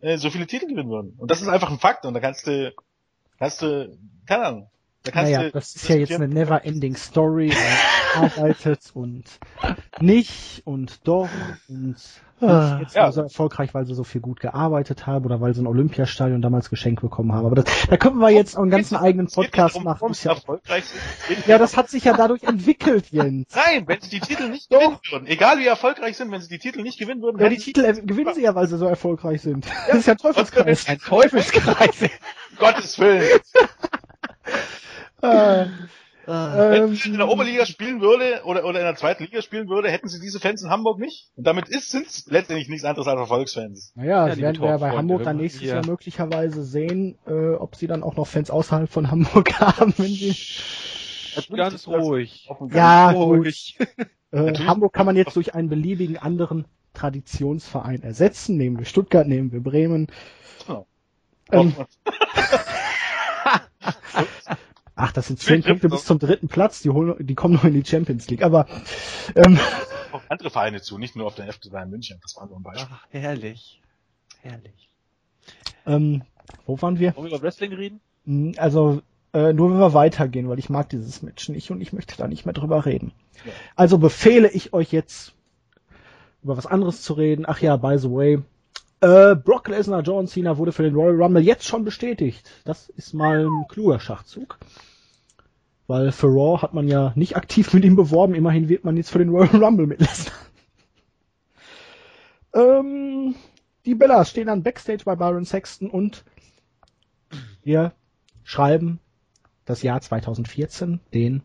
äh, 0.00 0.16
so 0.16 0.28
viele 0.30 0.48
Titel 0.48 0.66
gewinnen 0.66 0.90
würden. 0.90 1.14
Und 1.18 1.30
das 1.30 1.40
ist 1.40 1.46
einfach 1.46 1.70
ein 1.70 1.78
Fakt. 1.78 2.04
Und 2.04 2.14
da 2.14 2.20
kannst 2.20 2.48
du, 2.48 2.74
kannst 3.38 3.62
du, 3.62 3.96
keine 4.26 4.44
Ahnung. 4.44 4.70
Da 5.12 5.22
naja, 5.22 5.42
du 5.44 5.50
das 5.52 5.74
ist 5.74 5.88
ja 5.88 5.96
jetzt 5.96 6.12
eine 6.12 6.28
never-ending 6.28 6.96
Story. 6.96 7.52
Arbeitet 8.16 8.80
und 8.94 9.24
nicht 10.00 10.62
und 10.64 11.06
doch 11.06 11.28
und 11.68 11.96
Ah. 12.38 12.72
nicht 12.74 12.82
jetzt 12.82 12.96
Ja. 12.96 13.10
so 13.12 13.22
erfolgreich, 13.22 13.72
weil 13.72 13.86
sie 13.86 13.94
so 13.94 14.04
viel 14.04 14.20
gut 14.20 14.40
gearbeitet 14.40 15.06
haben 15.06 15.24
oder 15.24 15.40
weil 15.40 15.54
sie 15.54 15.62
ein 15.62 15.66
Olympiastadion 15.66 16.42
damals 16.42 16.68
geschenkt 16.68 17.00
bekommen 17.00 17.32
haben. 17.32 17.46
Aber 17.46 17.54
das, 17.54 17.64
da 17.88 17.96
können 17.96 18.18
wir 18.18 18.28
jetzt 18.28 18.56
auch 18.58 18.62
einen 18.62 18.70
ganzen 18.70 18.96
eigenen 18.96 19.26
Podcast 19.28 19.76
machen. 19.76 19.86
warum 20.00 20.12
Ist 20.12 20.20
sie 20.20 20.28
ja, 20.28 20.34
erfolgreich 20.34 20.84
sind. 20.84 21.46
Ja, 21.46 21.56
das 21.56 21.78
hat 21.78 21.88
sich 21.88 22.04
ja 22.04 22.12
dadurch 22.14 22.42
entwickelt, 22.42 23.06
Jens. 23.10 23.46
Nein, 23.54 23.84
wenn 23.88 24.02
sie 24.02 24.10
die 24.10 24.20
Titel 24.20 24.50
nicht 24.50 24.70
Doch. 24.70 24.80
gewinnen 24.80 24.98
würden, 25.10 25.26
egal 25.28 25.58
wie 25.58 25.66
erfolgreich 25.66 26.18
sind, 26.18 26.30
wenn 26.30 26.42
sie 26.42 26.48
die 26.48 26.58
Titel 26.58 26.82
nicht 26.82 26.98
gewinnen 26.98 27.22
würden, 27.22 27.40
Ja, 27.40 27.48
die 27.48 27.56
Titel 27.56 27.90
gewinnen 28.04 28.34
sie 28.34 28.42
ja, 28.42 28.54
weil 28.54 28.68
sie 28.68 28.76
so 28.76 28.86
erfolgreich 28.86 29.40
sind. 29.40 29.66
Das 29.88 29.96
ist 29.96 30.06
ja 30.06 30.12
ein 30.12 30.18
Teufelskreis. 30.18 30.88
Ein 30.88 30.98
Teufelskreis. 30.98 32.02
um 32.02 32.08
Gottes 32.58 32.98
Willen. 32.98 33.24
Äh, 35.22 35.66
Wenn 36.26 36.82
ähm, 36.82 36.94
sie 36.96 37.10
in 37.10 37.18
der 37.18 37.28
Oberliga 37.28 37.64
spielen 37.66 38.00
würde 38.00 38.42
oder, 38.44 38.64
oder 38.64 38.80
in 38.80 38.84
der 38.84 38.96
zweiten 38.96 39.22
Liga 39.24 39.42
spielen 39.42 39.68
würde, 39.68 39.90
hätten 39.90 40.08
sie 40.08 40.20
diese 40.20 40.40
Fans 40.40 40.62
in 40.62 40.70
Hamburg 40.70 40.98
nicht. 40.98 41.30
Und 41.36 41.46
damit 41.46 41.68
ist, 41.68 41.90
sind 41.92 42.06
es 42.08 42.26
letztendlich 42.28 42.68
nichts 42.68 42.84
anderes 42.84 43.06
als 43.06 43.20
Erfolgsfans. 43.20 43.92
naja, 43.94 44.10
Ja, 44.10 44.28
das 44.28 44.38
werden 44.38 44.60
wir 44.60 44.68
ja 44.70 44.76
bei 44.78 44.90
Hamburg 44.90 45.22
dann 45.22 45.36
nächstes 45.36 45.62
hier- 45.62 45.74
Jahr 45.74 45.86
möglicherweise 45.86 46.64
sehen, 46.64 47.16
äh, 47.26 47.54
ob 47.54 47.76
sie 47.76 47.86
dann 47.86 48.02
auch 48.02 48.16
noch 48.16 48.26
Fans 48.26 48.50
außerhalb 48.50 48.90
von 48.90 49.10
Hamburg 49.10 49.52
haben, 49.60 49.94
wenn 49.98 50.06
sie 50.12 50.34
Ganz 51.54 51.86
ruhig. 51.86 52.48
Ja, 52.72 53.10
ruhig. 53.10 53.76
Äh, 53.78 53.96
Natürlich. 54.32 54.66
Hamburg 54.66 54.92
kann 54.94 55.06
man 55.06 55.16
jetzt 55.16 55.36
durch 55.36 55.54
einen 55.54 55.68
beliebigen 55.68 56.16
anderen 56.18 56.64
Traditionsverein 56.94 58.02
ersetzen. 58.02 58.56
Nehmen 58.56 58.78
wir 58.78 58.86
Stuttgart, 58.86 59.26
nehmen 59.28 59.52
wir 59.52 59.60
Bremen. 59.62 60.08
Genau. 60.66 60.86
Ähm, 61.52 61.74
ach, 64.96 65.12
das 65.12 65.26
sind 65.28 65.38
zehn 65.40 65.62
Punkte 65.62 65.88
bis 65.88 66.04
zum 66.04 66.18
dritten 66.18 66.48
Platz. 66.48 66.82
Die, 66.82 66.90
holen, 66.90 67.14
die 67.26 67.34
kommen 67.34 67.54
noch 67.54 67.64
in 67.64 67.74
die 67.74 67.84
Champions 67.84 68.28
League. 68.28 68.42
Aber 68.42 68.66
ähm, 69.34 69.58
auf 70.12 70.22
andere 70.30 70.50
Vereine 70.50 70.80
zu, 70.80 70.98
nicht 70.98 71.16
nur 71.16 71.26
auf 71.26 71.34
den 71.34 71.50
FC 71.50 71.70
Bayern 71.70 71.90
München. 71.90 72.18
Das 72.22 72.36
war 72.36 72.46
nur 72.46 72.56
ein 72.58 72.62
Beispiel. 72.62 72.88
Ach, 72.90 73.06
herrlich. 73.10 73.80
Herrlich. 74.42 74.88
ähm, 75.86 76.22
wo 76.66 76.80
waren 76.80 76.98
wir? 76.98 77.14
Wollen 77.16 77.26
wir 77.30 77.36
über 77.36 77.42
Wrestling 77.42 77.72
reden? 77.72 78.00
Hm, 78.24 78.54
Also 78.58 79.02
äh, 79.32 79.52
nur 79.52 79.70
wenn 79.70 79.78
wir 79.78 79.92
weitergehen, 79.94 80.48
weil 80.48 80.58
ich 80.58 80.70
mag 80.70 80.88
dieses 80.88 81.22
Match 81.22 81.48
nicht 81.48 81.70
und 81.70 81.80
ich 81.80 81.92
möchte 81.92 82.16
da 82.16 82.26
nicht 82.28 82.46
mehr 82.46 82.54
drüber 82.54 82.86
reden. 82.86 83.12
Ja. 83.44 83.52
Also 83.74 83.98
befehle 83.98 84.48
ich 84.50 84.72
euch 84.72 84.92
jetzt 84.92 85.34
über 86.42 86.56
was 86.56 86.66
anderes 86.66 87.02
zu 87.02 87.12
reden. 87.14 87.44
Ach 87.46 87.60
ja, 87.60 87.76
by 87.76 87.98
the 87.98 88.10
way, 88.10 88.42
äh, 89.00 89.34
Brock 89.34 89.68
Lesnar, 89.68 90.02
John 90.02 90.26
Cena 90.26 90.58
wurde 90.58 90.72
für 90.72 90.82
den 90.82 90.94
Royal 90.94 91.20
Rumble 91.22 91.42
jetzt 91.42 91.66
schon 91.66 91.84
bestätigt. 91.84 92.50
Das 92.64 92.88
ist 92.88 93.14
mal 93.14 93.46
ein 93.46 93.68
kluger 93.68 94.00
Schachzug. 94.00 94.58
Weil 95.86 96.10
für 96.10 96.26
Raw 96.26 96.60
hat 96.62 96.74
man 96.74 96.88
ja 96.88 97.12
nicht 97.14 97.36
aktiv 97.36 97.72
mit 97.72 97.84
ihm 97.84 97.94
beworben, 97.94 98.34
immerhin 98.34 98.68
wird 98.68 98.84
man 98.84 98.96
jetzt 98.96 99.10
für 99.10 99.20
den 99.20 99.28
Royal 99.28 99.62
Rumble 99.62 99.86
mit 99.86 100.00
Lesnar. 100.00 100.34
ähm, 102.54 103.34
die 103.84 103.94
Bellas 103.94 104.30
stehen 104.30 104.48
dann 104.48 104.64
Backstage 104.64 105.04
bei 105.04 105.14
Byron 105.14 105.44
Sexton 105.44 105.88
und 105.88 106.24
wir 107.62 107.92
schreiben 108.42 108.98
das 109.64 109.82
Jahr 109.82 110.00
2014, 110.00 111.00
den, 111.14 111.42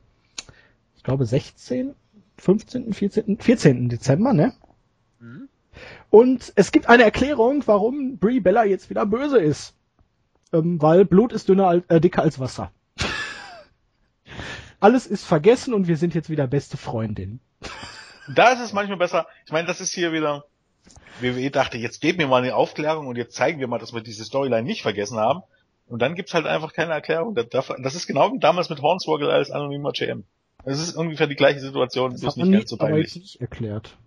ich 0.95 1.04
glaube, 1.04 1.26
16, 1.26 1.93
15., 2.38 2.93
14., 2.93 3.38
14. 3.39 3.89
Dezember, 3.89 4.34
ne? 4.34 4.54
Mhm. 5.20 5.49
Und 6.12 6.51
es 6.55 6.72
gibt 6.72 6.88
eine 6.89 7.03
Erklärung, 7.03 7.64
warum 7.66 8.18
Brie 8.20 8.39
Bella 8.41 8.66
jetzt 8.66 8.89
wieder 8.91 9.05
böse 9.07 9.39
ist. 9.39 9.74
Ähm, 10.53 10.80
weil 10.82 11.05
Blut 11.05 11.32
ist 11.34 11.47
dünner, 11.49 11.68
als- 11.68 11.86
äh, 11.88 11.99
dicker 12.01 12.22
als 12.22 12.39
Wasser. 12.39 12.72
Alles 14.80 15.05
ist 15.07 15.26
vergessen 15.26 15.74
und 15.74 15.88
wir 15.88 15.97
sind 15.97 16.14
jetzt 16.14 16.30
wieder 16.30 16.47
beste 16.47 16.78
Freundinnen. 16.78 17.39
Da 18.36 18.49
ist 18.51 18.59
es 18.59 18.74
manchmal 18.74 18.97
besser. 18.97 19.28
Ich 19.45 19.51
meine, 19.51 19.68
das 19.68 19.80
ist 19.82 19.93
hier 19.93 20.12
wieder. 20.12 20.45
WWE 21.22 21.51
dachte, 21.51 21.78
jetzt 21.78 22.01
geben 22.01 22.20
wir 22.20 22.28
mal 22.28 22.41
eine 22.41 22.55
Aufklärung 22.55 23.07
und 23.07 23.16
jetzt 23.16 23.36
zeigen 23.36 23.59
wir 23.59 23.68
mal, 23.68 23.78
dass 23.80 23.93
wir 23.93 24.01
diese 24.01 24.26
Storyline 24.26 24.64
nicht 24.64 24.82
vergessen 24.82 25.18
haben. 25.18 25.41
Und 25.88 26.01
dann 26.01 26.16
gibt's 26.16 26.34
halt 26.34 26.45
einfach 26.47 26.74
keine 26.74 26.93
Erklärung. 26.93 27.36
Das, 27.36 27.95
ist 27.95 28.07
genau 28.07 28.32
wie 28.34 28.39
damals 28.39 28.70
mit 28.70 28.82
Hornswoggle 28.82 29.30
als 29.32 29.51
anonymer 29.51 29.91
GM. 29.91 30.24
Das 30.66 30.80
ist 30.80 30.95
ungefähr 30.95 31.28
die 31.28 31.36
gleiche 31.36 31.59
Situation, 31.59 32.12
Das 32.14 32.24
hat 32.24 32.38
nicht 32.38 32.51
ganz 32.51 32.70
so 32.70 32.78
peinlich. 32.78 33.16
nicht 33.16 33.41
erklärt. 33.41 33.97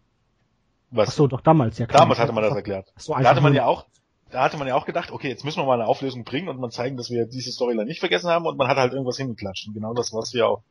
Was? 0.90 1.08
Ach 1.08 1.12
so, 1.12 1.26
doch 1.26 1.40
damals, 1.40 1.78
ja 1.78 1.86
klar. 1.86 2.00
damals 2.02 2.18
hatte 2.20 2.32
man 2.32 2.44
das 2.44 2.54
erklärt. 2.54 2.92
Ach 2.96 3.00
so, 3.00 3.12
Da 3.12 3.18
einfach 3.18 3.30
hatte 3.32 3.40
man 3.40 3.54
ja 3.54 3.66
auch, 3.66 3.86
da 4.30 4.42
hatte 4.42 4.56
man 4.56 4.66
ja 4.68 4.74
auch 4.74 4.86
gedacht, 4.86 5.10
okay, 5.10 5.28
jetzt 5.28 5.44
müssen 5.44 5.60
wir 5.60 5.66
mal 5.66 5.74
eine 5.80 5.86
Auflösung 5.88 6.24
bringen 6.24 6.48
und 6.48 6.58
mal 6.60 6.70
zeigen, 6.70 6.96
dass 6.96 7.10
wir 7.10 7.26
diese 7.26 7.50
Storyline 7.52 7.86
nicht 7.86 8.00
vergessen 8.00 8.28
haben 8.30 8.46
und 8.46 8.56
man 8.56 8.68
hat 8.68 8.76
halt 8.76 8.92
irgendwas 8.92 9.16
hingeklatscht. 9.16 9.66
Und 9.68 9.74
genau 9.74 9.94
das 9.94 10.12
war's 10.12 10.30
hier 10.30 10.46
auch. 10.48 10.62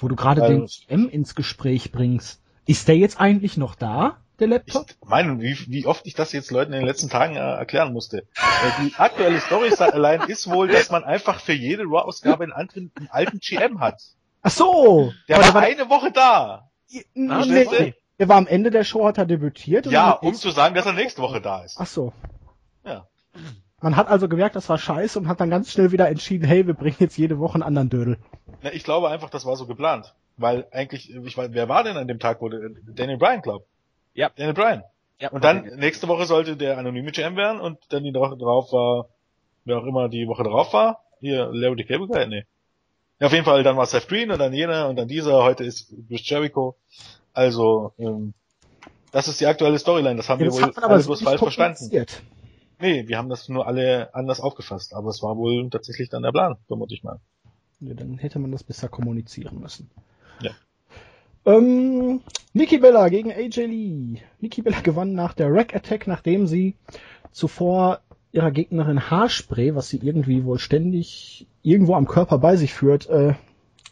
Wo 0.00 0.08
du 0.08 0.16
gerade 0.16 0.40
Weil- 0.40 0.48
den 0.60 0.68
M 0.88 1.08
ins 1.08 1.34
Gespräch 1.34 1.92
bringst. 1.92 2.40
Ist 2.66 2.88
der 2.88 2.96
jetzt 2.96 3.20
eigentlich 3.20 3.56
noch 3.56 3.74
da, 3.74 4.18
der 4.40 4.46
Ich 4.48 4.52
Laptop? 4.52 4.86
meine, 5.06 5.40
wie, 5.40 5.56
wie 5.68 5.86
oft 5.86 6.06
ich 6.06 6.14
das 6.14 6.32
jetzt 6.32 6.50
Leuten 6.50 6.72
in 6.72 6.80
den 6.80 6.86
letzten 6.86 7.08
Tagen 7.08 7.34
äh, 7.36 7.38
erklären 7.40 7.92
musste. 7.92 8.18
Äh, 8.18 8.82
die 8.82 8.94
aktuelle 8.96 9.40
Storyline 9.40 10.26
ist 10.26 10.48
wohl, 10.50 10.68
dass 10.68 10.90
man 10.90 11.02
einfach 11.04 11.40
für 11.40 11.54
jede 11.54 11.82
Raw-Ausgabe 11.84 12.44
einen 12.44 12.52
anderen, 12.52 12.92
einen 12.96 13.08
alten 13.10 13.38
GM 13.40 13.80
hat. 13.80 14.00
Ach 14.42 14.50
so! 14.50 15.12
Der 15.28 15.36
Aber 15.38 15.54
war 15.54 15.62
eine 15.62 15.88
Woche 15.90 16.12
da. 16.12 16.70
nee, 17.14 17.28
Ah, 17.28 17.44
nee, 17.46 17.94
Der 18.18 18.28
war 18.28 18.36
am 18.36 18.46
Ende 18.46 18.70
der 18.70 18.84
Show, 18.84 19.06
hat 19.06 19.18
er 19.18 19.26
debütiert. 19.26 19.86
und 19.86 19.92
Ja, 19.92 20.12
um 20.12 20.34
zu 20.34 20.50
sagen, 20.50 20.74
dass 20.74 20.86
er 20.86 20.92
nächste 20.92 21.22
Woche 21.22 21.40
da 21.40 21.62
ist. 21.62 21.76
Ach 21.78 21.86
so. 21.86 22.12
Ja. 22.84 23.06
Man 23.80 23.94
hat 23.96 24.08
also 24.08 24.28
gemerkt, 24.28 24.56
das 24.56 24.68
war 24.68 24.78
scheiße 24.78 25.18
und 25.18 25.28
hat 25.28 25.40
dann 25.40 25.50
ganz 25.50 25.72
schnell 25.72 25.92
wieder 25.92 26.08
entschieden, 26.08 26.44
hey, 26.44 26.66
wir 26.66 26.74
bringen 26.74 26.96
jetzt 26.98 27.16
jede 27.16 27.38
Woche 27.38 27.54
einen 27.54 27.62
anderen 27.62 27.90
Dödel. 27.90 28.18
Na, 28.62 28.72
ich 28.72 28.82
glaube 28.82 29.08
einfach, 29.08 29.30
das 29.30 29.46
war 29.46 29.54
so 29.56 29.66
geplant. 29.66 30.14
Weil 30.36 30.66
eigentlich, 30.72 31.14
ich 31.14 31.36
weiß, 31.36 31.50
wer 31.52 31.68
war 31.68 31.84
denn 31.84 31.96
an 31.96 32.08
dem 32.08 32.18
Tag, 32.18 32.40
wo 32.40 32.48
der, 32.48 32.70
Daniel 32.86 33.18
Bryan, 33.18 33.42
glaub? 33.42 33.66
Ja. 34.14 34.30
Daniel 34.34 34.54
Bryan. 34.54 34.82
Ja. 35.20 35.30
Und 35.30 35.44
dann, 35.44 35.64
nächste 35.76 36.08
Woche 36.08 36.26
sollte 36.26 36.56
der 36.56 36.78
anonyme 36.78 37.10
GM 37.12 37.36
werden 37.36 37.60
und 37.60 37.78
dann 37.88 38.04
die 38.04 38.14
Woche 38.14 38.36
drauf 38.36 38.72
war, 38.72 39.08
wer 39.64 39.78
auch 39.78 39.84
immer 39.84 40.08
die 40.08 40.26
Woche 40.26 40.44
drauf 40.44 40.72
war, 40.72 41.04
hier, 41.20 41.50
Larry 41.52 41.76
the 41.78 41.84
Cable 41.84 42.06
Guy, 42.06 42.26
nee. 42.26 42.46
Ja, 43.20 43.26
auf 43.26 43.32
jeden 43.32 43.44
Fall, 43.44 43.64
dann 43.64 43.76
war 43.76 43.86
Seth 43.86 44.08
Green 44.08 44.30
und 44.30 44.38
dann 44.38 44.52
jener 44.52 44.88
und 44.88 44.96
dann 44.96 45.08
dieser, 45.08 45.42
heute 45.42 45.64
ist 45.64 45.92
Chris 46.08 46.28
Jericho. 46.28 46.76
Also, 47.32 47.92
ähm, 47.98 48.34
das 49.12 49.28
ist 49.28 49.40
die 49.40 49.46
aktuelle 49.46 49.78
Storyline, 49.78 50.16
das 50.16 50.28
haben 50.28 50.40
Ja, 50.40 50.46
wir 50.46 50.50
das 50.50 50.60
wohl 50.60 50.72
man 50.74 50.84
aber 50.84 50.94
alle 50.94 51.04
bloß 51.04 51.22
falsch 51.22 51.40
verstanden. 51.40 52.06
Nee, 52.80 53.08
wir 53.08 53.18
haben 53.18 53.28
das 53.28 53.48
nur 53.48 53.66
alle 53.66 54.14
anders 54.14 54.40
aufgefasst, 54.40 54.94
aber 54.94 55.10
es 55.10 55.22
war 55.22 55.36
wohl 55.36 55.68
tatsächlich 55.70 56.10
dann 56.10 56.22
der 56.22 56.30
Plan, 56.30 56.56
vermute 56.68 56.94
ich 56.94 57.02
mal. 57.02 57.18
Ja, 57.80 57.94
dann 57.94 58.18
hätte 58.18 58.38
man 58.38 58.52
das 58.52 58.62
besser 58.64 58.88
kommunizieren 58.88 59.60
müssen. 59.60 59.90
Ja. 60.40 60.52
Ähm, 61.44 62.20
Nikki 62.52 62.78
Bella 62.78 63.08
gegen 63.08 63.32
AJ 63.32 63.66
Lee. 63.66 64.20
Nikki 64.40 64.62
Bella 64.62 64.80
gewann 64.82 65.14
nach 65.14 65.34
der 65.34 65.52
Rack 65.52 65.74
Attack, 65.74 66.06
nachdem 66.06 66.46
sie 66.46 66.76
zuvor 67.32 68.00
ihrer 68.32 68.50
Gegnerin 68.50 69.10
Haarspray, 69.10 69.74
was 69.74 69.88
sie 69.88 69.98
irgendwie 69.98 70.44
wohl 70.44 70.58
ständig 70.58 71.46
irgendwo 71.62 71.94
am 71.94 72.06
Körper 72.06 72.38
bei 72.38 72.56
sich 72.56 72.74
führt, 72.74 73.08
äh, 73.08 73.34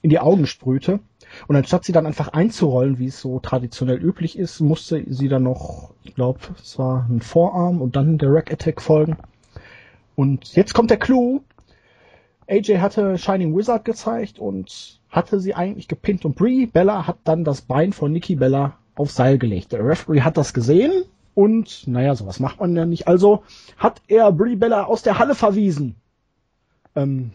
in 0.03 0.11
die 0.11 0.18
Augen 0.18 0.47
sprühte. 0.47 1.01
Und 1.47 1.57
anstatt 1.57 1.84
sie 1.84 1.93
dann 1.93 2.07
einfach 2.07 2.28
einzurollen, 2.28 2.99
wie 2.99 3.07
es 3.07 3.20
so 3.20 3.41
traditionell 3.41 4.03
üblich 4.03 4.39
ist, 4.39 4.61
musste 4.61 5.03
sie 5.09 5.28
dann 5.28 5.43
noch, 5.43 5.93
ich 6.05 6.14
glaube, 6.14 6.41
es 6.61 6.78
war 6.78 7.07
ein 7.09 7.20
Vorarm 7.20 7.80
und 7.80 7.97
dann 7.97 8.18
der 8.18 8.32
Rack 8.32 8.53
Attack 8.53 8.80
folgen. 8.80 9.16
Und 10.14 10.55
jetzt 10.55 10.74
kommt 10.74 10.91
der 10.91 10.99
Clou. 10.99 11.43
AJ 12.49 12.78
hatte 12.78 13.18
Shining 13.18 13.57
Wizard 13.57 13.84
gezeigt 13.84 14.39
und 14.39 15.01
hatte 15.11 15.41
sie 15.41 15.55
eigentlich 15.55 15.89
gepinnt 15.89 16.24
und 16.24 16.37
Brie 16.37 16.66
Bella 16.66 17.07
hat 17.07 17.18
dann 17.24 17.45
das 17.45 17.62
Bein 17.62 17.93
von 17.93 18.12
Nikki 18.12 18.37
Bella 18.37 18.78
auf 18.95 19.11
Seil 19.11 19.39
gelegt. 19.39 19.72
Der 19.72 19.84
Referee 19.84 20.22
hat 20.22 20.37
das 20.37 20.55
gesehen 20.55 20.93
und 21.34 21.87
naja, 21.87 22.14
sowas 22.14 22.41
macht 22.41 22.61
man 22.61 22.74
ja 22.76 22.87
nicht. 22.87 23.09
Also 23.09 23.43
hat 23.76 24.01
er 24.09 24.32
Brie 24.32 24.57
Bella 24.57 24.84
aus 24.84 25.03
der 25.03 25.18
Halle 25.18 25.34
verwiesen. 25.34 25.97
Ähm, 26.95 27.32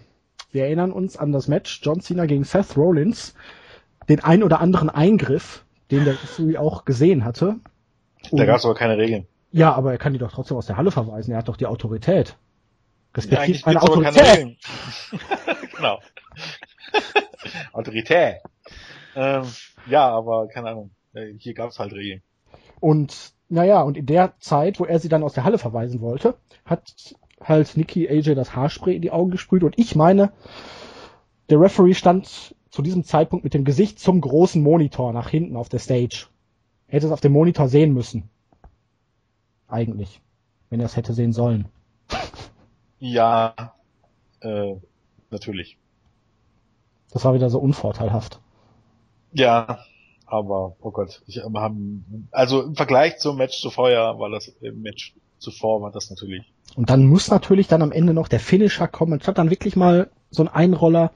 wir 0.51 0.65
erinnern 0.65 0.91
uns 0.91 1.17
an 1.17 1.31
das 1.31 1.47
Match 1.47 1.81
John 1.83 2.01
Cena 2.01 2.25
gegen 2.25 2.43
Seth 2.43 2.75
Rollins, 2.75 3.35
den 4.11 4.23
ein 4.23 4.43
oder 4.43 4.59
anderen 4.59 4.89
Eingriff, 4.89 5.63
den 5.89 6.05
der 6.05 6.13
Referee 6.13 6.57
auch 6.57 6.85
gesehen 6.85 7.23
hatte. 7.23 7.55
Da 8.31 8.45
gab 8.45 8.57
es 8.57 8.65
aber 8.65 8.75
keine 8.75 8.97
Regeln. 8.97 9.25
ja, 9.51 9.73
aber 9.73 9.91
er 9.91 9.97
kann 9.97 10.13
die 10.13 10.19
doch 10.19 10.31
trotzdem 10.31 10.57
aus 10.57 10.65
der 10.65 10.77
Halle 10.77 10.91
verweisen. 10.91 11.31
Er 11.31 11.37
hat 11.39 11.47
doch 11.47 11.57
die 11.57 11.65
Autorität. 11.65 12.29
Ja, 12.29 12.35
Respektiert 13.17 13.41
eigentlich 13.41 13.65
meine 13.65 13.79
gibt's 13.79 13.91
aber 13.91 14.03
keine 14.03 14.17
Autorität. 14.17 14.57
Genau. 15.75 15.99
Autorität. 17.73 18.35
Ähm, 19.15 19.43
ja, 19.87 20.09
aber 20.09 20.47
keine 20.47 20.69
Ahnung. 20.69 20.91
Äh, 21.13 21.33
Hier 21.37 21.53
gab 21.53 21.71
es 21.71 21.79
halt 21.79 21.93
Regeln. 21.93 22.21
Und 22.79 23.33
naja, 23.49 23.81
und 23.81 23.97
in 23.97 24.05
der 24.05 24.33
Zeit, 24.39 24.79
wo 24.79 24.85
er 24.85 24.99
sie 24.99 25.09
dann 25.09 25.23
aus 25.23 25.33
der 25.33 25.43
Halle 25.43 25.57
verweisen 25.57 26.01
wollte, 26.01 26.35
hat 26.65 27.15
halt 27.43 27.75
Nikki 27.77 28.07
AJ 28.07 28.35
das 28.35 28.55
Haarspray 28.55 28.95
in 28.95 29.01
die 29.01 29.11
Augen 29.11 29.31
gesprüht. 29.31 29.63
Und 29.63 29.79
ich 29.79 29.95
meine, 29.95 30.31
der 31.49 31.59
Referee 31.59 31.93
stand 31.93 32.55
zu 32.71 32.81
diesem 32.81 33.03
Zeitpunkt 33.03 33.43
mit 33.43 33.53
dem 33.53 33.65
Gesicht 33.65 33.99
zum 33.99 34.21
großen 34.21 34.61
Monitor 34.63 35.13
nach 35.13 35.29
hinten 35.29 35.57
auf 35.57 35.69
der 35.69 35.79
Stage. 35.79 36.27
hätte 36.87 37.05
es 37.05 37.11
auf 37.11 37.21
dem 37.21 37.33
Monitor 37.33 37.67
sehen 37.67 37.93
müssen. 37.93 38.29
Eigentlich. 39.67 40.21
Wenn 40.69 40.79
er 40.79 40.85
es 40.85 40.95
hätte 40.95 41.13
sehen 41.13 41.33
sollen. 41.33 41.67
Ja, 42.99 43.73
äh, 44.39 44.75
natürlich. 45.29 45.77
Das 47.11 47.25
war 47.25 47.33
wieder 47.33 47.49
so 47.49 47.59
unvorteilhaft. 47.59 48.39
Ja, 49.33 49.79
aber, 50.25 50.75
oh 50.81 50.91
Gott, 50.91 51.21
ich 51.27 51.41
haben, 51.43 52.29
also 52.31 52.63
im 52.63 52.75
Vergleich 52.75 53.17
zum 53.17 53.37
Match 53.37 53.59
zuvor 53.59 53.89
war 54.19 54.29
das, 54.29 54.47
im 54.61 54.81
Match 54.81 55.13
zuvor 55.39 55.81
war 55.81 55.91
das 55.91 56.09
natürlich. 56.09 56.53
Und 56.75 56.89
dann 56.89 57.05
muss 57.05 57.29
natürlich 57.29 57.67
dann 57.67 57.81
am 57.81 57.91
Ende 57.91 58.13
noch 58.13 58.29
der 58.29 58.39
Finisher 58.39 58.87
kommen, 58.87 59.13
anstatt 59.13 59.37
dann 59.37 59.49
wirklich 59.49 59.75
mal 59.75 60.09
so 60.29 60.43
ein 60.43 60.47
Einroller. 60.47 61.11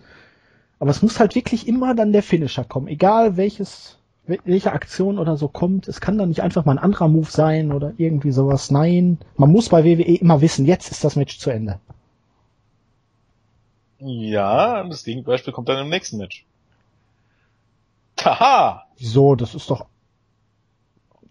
Aber 0.86 0.92
es 0.92 1.02
muss 1.02 1.20
halt 1.20 1.34
wirklich 1.34 1.68
immer 1.68 1.96
dann 1.96 2.14
der 2.14 2.22
Finisher 2.22 2.64
kommen, 2.64 2.88
egal 2.88 3.38
welches, 3.38 3.98
welche 4.28 4.72
Aktion 4.72 5.18
oder 5.18 5.36
so 5.36 5.48
kommt. 5.48 5.88
Es 5.88 6.00
kann 6.00 6.20
dann 6.20 6.30
nicht 6.30 6.44
einfach 6.44 6.64
mal 6.64 6.74
ein 6.74 6.78
anderer 6.78 7.08
Move 7.08 7.26
sein 7.28 7.72
oder 7.72 7.94
irgendwie 7.98 8.30
sowas. 8.30 8.70
Nein, 8.70 9.18
man 9.36 9.52
muss 9.52 9.70
bei 9.70 9.84
WWE 9.84 10.20
immer 10.20 10.42
wissen, 10.42 10.68
jetzt 10.68 10.92
ist 10.92 11.04
das 11.04 11.16
Match 11.16 11.40
zu 11.40 11.50
Ende. 11.50 11.80
Ja, 13.98 14.84
das 14.84 15.04
Gegenbeispiel 15.04 15.54
kommt 15.54 15.70
dann 15.70 15.80
im 15.80 15.90
nächsten 15.90 16.18
Match. 16.18 16.46
Haha! 18.24 18.86
Wieso? 18.96 19.34
Das 19.34 19.56
ist 19.56 19.68
doch. 19.72 19.88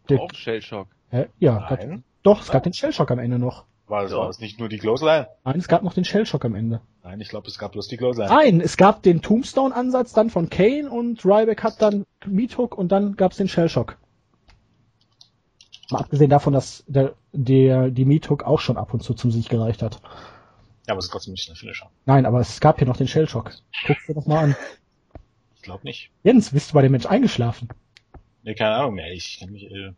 Der, 0.09 0.21
Auch 0.21 0.35
Shellshock. 0.35 0.89
Hä? 1.11 1.27
ja, 1.39 1.61
gab, 1.69 1.79
Nein, 1.79 2.03
doch, 2.25 2.41
es 2.41 2.51
gab 2.51 2.65
den 2.65 2.73
Shellshock 2.73 3.09
am 3.13 3.21
Ende 3.21 3.39
noch. 3.39 3.67
War 3.87 4.03
das, 4.03 4.13
Ja. 4.13 4.19
war 4.19 4.27
das 4.29 4.39
nicht 4.41 4.59
nur 4.59 4.69
die 4.69 4.79
Clothesline? 4.79 5.29
Nein, 5.45 5.59
es 5.59 5.69
gab 5.69 5.83
noch 5.83 5.95
den 5.95 6.05
Shellshock 6.05 6.45
am 6.45 6.55
Ende. 6.55 6.81
Nein, 7.03 7.21
ich 7.21 7.29
glaube, 7.29 7.49
es 7.49 7.59
gab 7.59 7.73
bloß 7.73 7.89
die 7.89 7.97
Clothesline. 7.97 8.31
Nein, 8.31 8.61
es 8.61 8.77
gab 8.77 9.03
den 9.03 9.21
Tombstone-Ansatz 9.23 10.13
dann 10.13 10.31
von 10.31 10.49
Kane 10.49 10.91
und 10.91 11.25
Ryback 11.25 11.63
hat 11.63 11.81
dann 11.83 12.05
Meathook 12.27 12.77
und 12.79 12.91
dann 12.93 13.17
gab's 13.17 13.37
den 13.37 13.49
Shellshock. 13.49 13.99
Mal 15.91 15.99
abgesehen 16.01 16.31
davon, 16.31 16.55
dass 16.55 16.83
der, 16.87 17.15
der, 17.33 17.91
die 17.91 18.05
Meathook 18.07 18.43
auch 18.45 18.61
schon 18.61 18.79
ab 18.79 18.95
und 18.95 19.03
zu 19.03 19.13
zum 19.15 19.31
Sieg 19.31 19.49
gereicht 19.51 19.83
hat. 19.83 20.01
Ja, 20.87 20.93
aber 20.93 20.99
es 20.99 21.07
ist 21.07 21.11
trotzdem 21.13 21.33
nicht 21.33 21.49
ein 21.51 21.57
Finisher. 21.57 21.91
Nein, 22.07 22.25
aber 22.27 22.41
es 22.41 22.61
gab 22.61 22.79
hier 22.79 22.87
noch 22.87 22.97
den 22.97 23.09
Shellshock. 23.09 23.53
Guck's 23.87 24.07
dir 24.07 24.15
doch 24.15 24.27
mal 24.27 24.45
an. 24.45 24.57
Ich 25.57 25.63
glaube 25.63 25.85
nicht. 25.85 26.11
Jens, 26.23 26.51
bist 26.53 26.71
du 26.71 26.75
bei 26.75 26.83
dem 26.83 26.93
Mensch 26.93 27.07
eingeschlafen? 27.07 27.69
Nee, 28.43 28.55
keine 28.55 28.75
Ahnung 28.77 28.95
mehr. 28.95 29.13
Ich 29.13 29.39
kann 29.41 29.51
mich, 29.51 29.65
äh, 29.71 29.93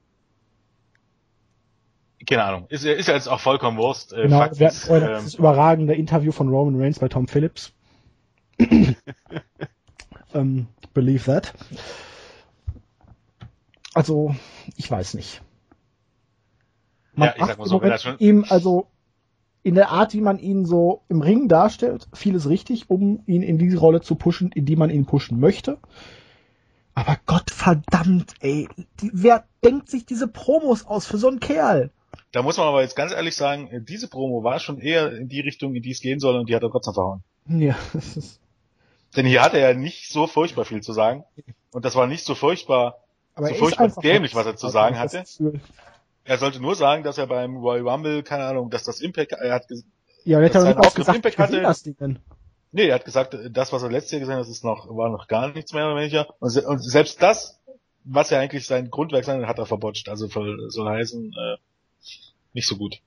keine 2.26 2.44
Ahnung. 2.44 2.66
Ist, 2.68 2.84
ist 2.84 3.08
ja 3.08 3.14
jetzt 3.14 3.28
auch 3.28 3.40
vollkommen 3.40 3.78
Wurst. 3.78 4.12
Äh, 4.12 4.22
Genau, 4.22 4.38
Fakt 4.38 4.58
wir 4.58 4.66
hatten 4.66 4.76
ist, 4.76 4.86
vorhin 4.86 5.08
ähm, 5.08 5.14
das 5.14 5.34
überragende 5.34 5.94
Interview 5.94 6.32
von 6.32 6.48
Roman 6.48 6.80
Reigns 6.80 6.98
bei 6.98 7.08
Tom 7.08 7.28
Phillips. 7.28 7.72
ähm, 10.34 10.66
believe 10.94 11.24
that. 11.24 11.54
Also, 13.94 14.34
ich 14.76 14.90
weiß 14.90 15.14
nicht. 15.14 15.42
Man 17.14 17.28
Ja, 17.28 17.34
ich 17.38 17.46
sag 17.46 17.58
mal 17.58 17.66
so, 17.66 17.80
wenn 17.80 18.18
ihm, 18.18 18.44
also 18.48 18.88
in 19.62 19.74
der 19.74 19.90
Art, 19.90 20.12
wie 20.12 20.20
man 20.20 20.38
ihn 20.38 20.64
so 20.64 21.02
im 21.08 21.22
Ring 21.22 21.48
darstellt, 21.48 22.08
vieles 22.12 22.48
richtig, 22.48 22.88
um 22.88 23.22
ihn 23.26 23.42
in 23.42 23.58
diese 23.58 23.78
Rolle 23.78 24.00
zu 24.00 24.14
pushen, 24.14 24.52
in 24.52 24.64
die 24.64 24.76
man 24.76 24.90
ihn 24.90 25.06
pushen 25.06 25.40
möchte. 25.40 25.78
Aber 26.94 27.16
Gott 27.26 27.50
verdammt, 27.50 28.34
ey, 28.40 28.68
die, 29.00 29.10
wer 29.12 29.44
denkt 29.64 29.90
sich 29.90 30.06
diese 30.06 30.28
Promos 30.28 30.86
aus 30.86 31.06
für 31.06 31.18
so 31.18 31.28
einen 31.28 31.40
Kerl? 31.40 31.90
Da 32.36 32.42
muss 32.42 32.58
man 32.58 32.66
aber 32.66 32.82
jetzt 32.82 32.96
ganz 32.96 33.12
ehrlich 33.12 33.34
sagen, 33.34 33.68
äh, 33.68 33.80
diese 33.80 34.08
Promo 34.08 34.44
war 34.44 34.60
schon 34.60 34.78
eher 34.78 35.10
in 35.10 35.26
die 35.28 35.40
Richtung, 35.40 35.74
in 35.74 35.82
die 35.82 35.92
es 35.92 36.00
gehen 36.00 36.20
soll 36.20 36.36
und 36.36 36.50
die 36.50 36.54
hat 36.54 36.62
er 36.62 36.70
trotzdem 36.70 36.92
verhauen. 36.92 37.22
Ja, 37.48 37.76
das 37.94 38.14
ist, 38.14 38.40
Denn 39.16 39.24
hier 39.24 39.42
hatte 39.42 39.58
er 39.58 39.72
nicht 39.72 40.12
so 40.12 40.26
furchtbar 40.26 40.66
viel 40.66 40.82
zu 40.82 40.92
sagen. 40.92 41.24
Und 41.72 41.86
das 41.86 41.94
war 41.94 42.06
nicht 42.06 42.26
so 42.26 42.34
furchtbar. 42.34 42.98
aber 43.34 43.46
So 43.46 43.54
er 43.54 43.58
furchtbar 43.58 43.88
dämlich, 44.02 44.34
was 44.34 44.44
er 44.44 44.54
zu 44.56 44.68
sagen 44.68 44.98
hatte. 44.98 45.24
Er 46.24 46.36
sollte 46.36 46.60
nur 46.60 46.74
sagen, 46.74 47.04
dass 47.04 47.16
er 47.16 47.26
beim 47.26 47.56
Royal 47.56 47.88
Rumble, 47.88 48.22
keine 48.22 48.44
Ahnung, 48.44 48.68
dass 48.68 48.84
das 48.84 49.00
Impact, 49.00 49.32
er 49.32 49.54
hat, 49.54 49.66
Ja, 50.24 50.38
der 50.38 50.48
hat 50.48 50.54
ja 50.54 50.74
noch 50.74 50.86
auch 50.88 50.94
gesagt, 50.94 51.16
Impact 51.16 51.38
hatte. 51.38 51.62
das 51.62 51.84
Ding 51.84 51.96
denn. 51.96 52.18
nee, 52.72 52.88
er 52.88 52.96
hat 52.96 53.06
gesagt, 53.06 53.34
das, 53.50 53.72
was 53.72 53.82
er 53.82 53.90
letztes 53.90 54.12
Jahr 54.12 54.20
gesehen 54.20 54.36
hat, 54.36 54.46
ist 54.46 54.62
noch, 54.62 54.88
war 54.94 55.08
noch 55.08 55.26
gar 55.26 55.48
nichts 55.52 55.72
mehr 55.72 55.86
oder 55.86 55.96
weniger. 55.96 56.26
Und, 56.38 56.50
se 56.50 56.68
und 56.68 56.80
selbst 56.80 57.22
das, 57.22 57.60
was 58.04 58.28
ja 58.28 58.40
eigentlich 58.40 58.66
sein 58.66 58.90
Grundwerk 58.90 59.24
sein, 59.24 59.46
hat 59.46 59.58
er 59.58 59.64
verbotscht. 59.64 60.10
Also 60.10 60.26
soll 60.26 60.68
soll 60.68 60.88
heißen, 60.90 61.32
äh, 61.32 61.56
nicht 62.52 62.66
so 62.66 62.76
gut. 62.76 63.00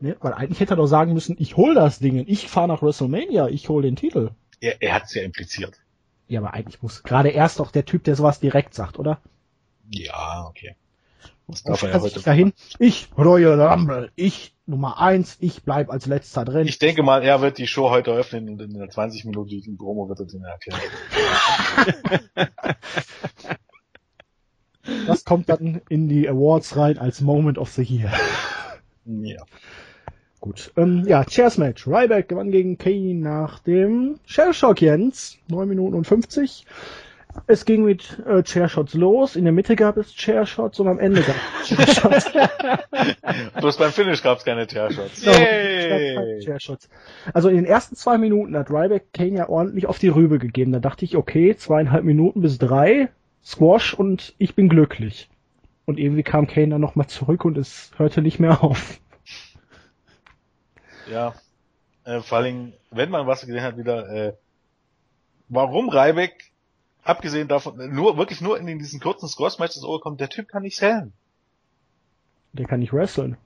Ne, 0.00 0.16
weil 0.20 0.32
eigentlich 0.32 0.60
hätte 0.60 0.74
er 0.74 0.76
doch 0.76 0.86
sagen 0.86 1.12
müssen, 1.12 1.36
ich 1.38 1.56
hol 1.56 1.74
das 1.74 1.98
Ding, 1.98 2.24
ich 2.26 2.48
fahre 2.48 2.68
nach 2.68 2.82
WrestleMania, 2.82 3.48
ich 3.48 3.68
hol 3.68 3.82
den 3.82 3.96
Titel. 3.96 4.30
Er, 4.60 4.80
er 4.80 4.94
hat 4.94 5.04
es 5.04 5.14
ja 5.14 5.22
impliziert. 5.22 5.74
Ja, 6.28 6.40
aber 6.40 6.54
eigentlich 6.54 6.82
muss 6.82 7.02
gerade 7.02 7.30
erst 7.30 7.58
doch 7.58 7.72
der 7.72 7.84
Typ, 7.84 8.04
der 8.04 8.14
sowas 8.14 8.38
direkt 8.38 8.74
sagt, 8.74 8.98
oder? 8.98 9.20
Ja, 9.90 10.46
okay. 10.48 10.76
Und 11.46 11.66
darf 11.66 11.82
er 11.82 11.88
ja 11.88 11.98
stellt 11.98 12.14
heute. 12.14 12.24
dahin, 12.24 12.52
ich, 12.78 13.08
Royal 13.16 13.60
Rumble, 13.60 14.12
ich, 14.14 14.54
Nummer 14.66 15.00
eins, 15.00 15.38
ich 15.40 15.62
bleib 15.62 15.90
als 15.90 16.06
letzter 16.06 16.44
drin. 16.44 16.68
Ich 16.68 16.78
denke 16.78 17.02
mal, 17.02 17.22
er 17.22 17.40
wird 17.40 17.56
die 17.58 17.66
Show 17.66 17.88
heute 17.88 18.12
öffnen 18.12 18.50
und 18.50 18.60
in 18.60 18.74
der 18.74 18.88
20-minütigen 18.88 19.78
Promo 19.78 20.08
wird 20.08 20.20
er 20.20 20.26
den 20.26 20.44
erklären. 20.44 20.80
Das 25.06 25.24
kommt 25.24 25.48
dann 25.48 25.80
in 25.88 26.08
die 26.08 26.28
Awards 26.28 26.76
rein 26.76 26.98
als 26.98 27.20
Moment 27.20 27.58
of 27.58 27.70
the 27.70 27.82
Year. 27.82 28.12
Ja. 29.04 29.42
Gut. 30.40 30.72
Ähm, 30.76 31.04
ja, 31.06 31.24
Chairs 31.24 31.58
Match. 31.58 31.86
Ryback 31.86 32.28
gewann 32.28 32.50
gegen 32.50 32.78
Kane 32.78 33.14
nach 33.14 33.58
dem 33.58 34.20
Shellshock 34.24 34.80
Jens. 34.80 35.38
9 35.48 35.68
Minuten 35.68 35.94
und 35.94 36.06
50. 36.06 36.64
Es 37.46 37.64
ging 37.64 37.84
mit 37.84 38.18
äh, 38.26 38.42
Chairshots 38.42 38.94
los. 38.94 39.36
In 39.36 39.44
der 39.44 39.52
Mitte 39.52 39.76
gab 39.76 39.96
es 39.96 40.14
Chairshots 40.14 40.80
und 40.80 40.88
am 40.88 40.98
Ende 40.98 41.22
gab 41.22 41.36
es 41.60 41.68
Chairshots. 41.68 42.32
Bloß 43.60 43.76
beim 43.76 43.92
Finish 43.92 44.22
gab 44.22 44.38
es 44.38 44.44
keine 44.44 44.66
Chair-Shots. 44.66 45.22
So, 45.22 45.30
Yay! 45.30 46.40
Chairshots. 46.44 46.88
Also 47.32 47.48
in 47.48 47.56
den 47.56 47.64
ersten 47.64 47.96
zwei 47.96 48.18
Minuten 48.18 48.56
hat 48.56 48.70
Ryback 48.70 49.12
Kane 49.12 49.36
ja 49.36 49.48
ordentlich 49.48 49.86
auf 49.86 49.98
die 49.98 50.08
Rübe 50.08 50.38
gegeben. 50.38 50.72
Da 50.72 50.80
dachte 50.80 51.04
ich, 51.04 51.16
okay, 51.16 51.56
zweieinhalb 51.56 52.04
Minuten 52.04 52.40
bis 52.40 52.58
drei, 52.58 53.08
Squash 53.44 53.94
und 53.94 54.34
ich 54.38 54.54
bin 54.54 54.68
glücklich. 54.68 55.28
Und 55.86 55.98
irgendwie 55.98 56.22
kam 56.22 56.46
Kane 56.46 56.68
dann 56.68 56.80
nochmal 56.80 57.06
zurück 57.06 57.44
und 57.44 57.56
es 57.56 57.92
hörte 57.96 58.20
nicht 58.20 58.38
mehr 58.38 58.62
auf. 58.62 59.00
Ja. 61.10 61.34
Äh, 62.04 62.20
vor 62.20 62.38
allem, 62.38 62.72
wenn 62.90 63.10
man 63.10 63.26
was 63.26 63.40
gesehen 63.40 63.62
hat, 63.62 63.76
wieder, 63.76 64.08
äh, 64.08 64.32
warum 65.48 65.88
Reibeck, 65.88 66.52
abgesehen 67.02 67.48
davon, 67.48 67.80
äh, 67.80 67.88
nur, 67.88 68.18
wirklich 68.18 68.40
nur 68.40 68.58
in 68.58 68.78
diesen 68.78 69.00
kurzen 69.00 69.28
Squash-Matches 69.28 69.82
kommt, 70.02 70.20
der 70.20 70.28
Typ 70.28 70.48
kann 70.48 70.62
nicht 70.62 70.76
sellen. 70.76 71.12
Der 72.52 72.66
kann 72.66 72.80
nicht 72.80 72.92
wresteln. 72.92 73.36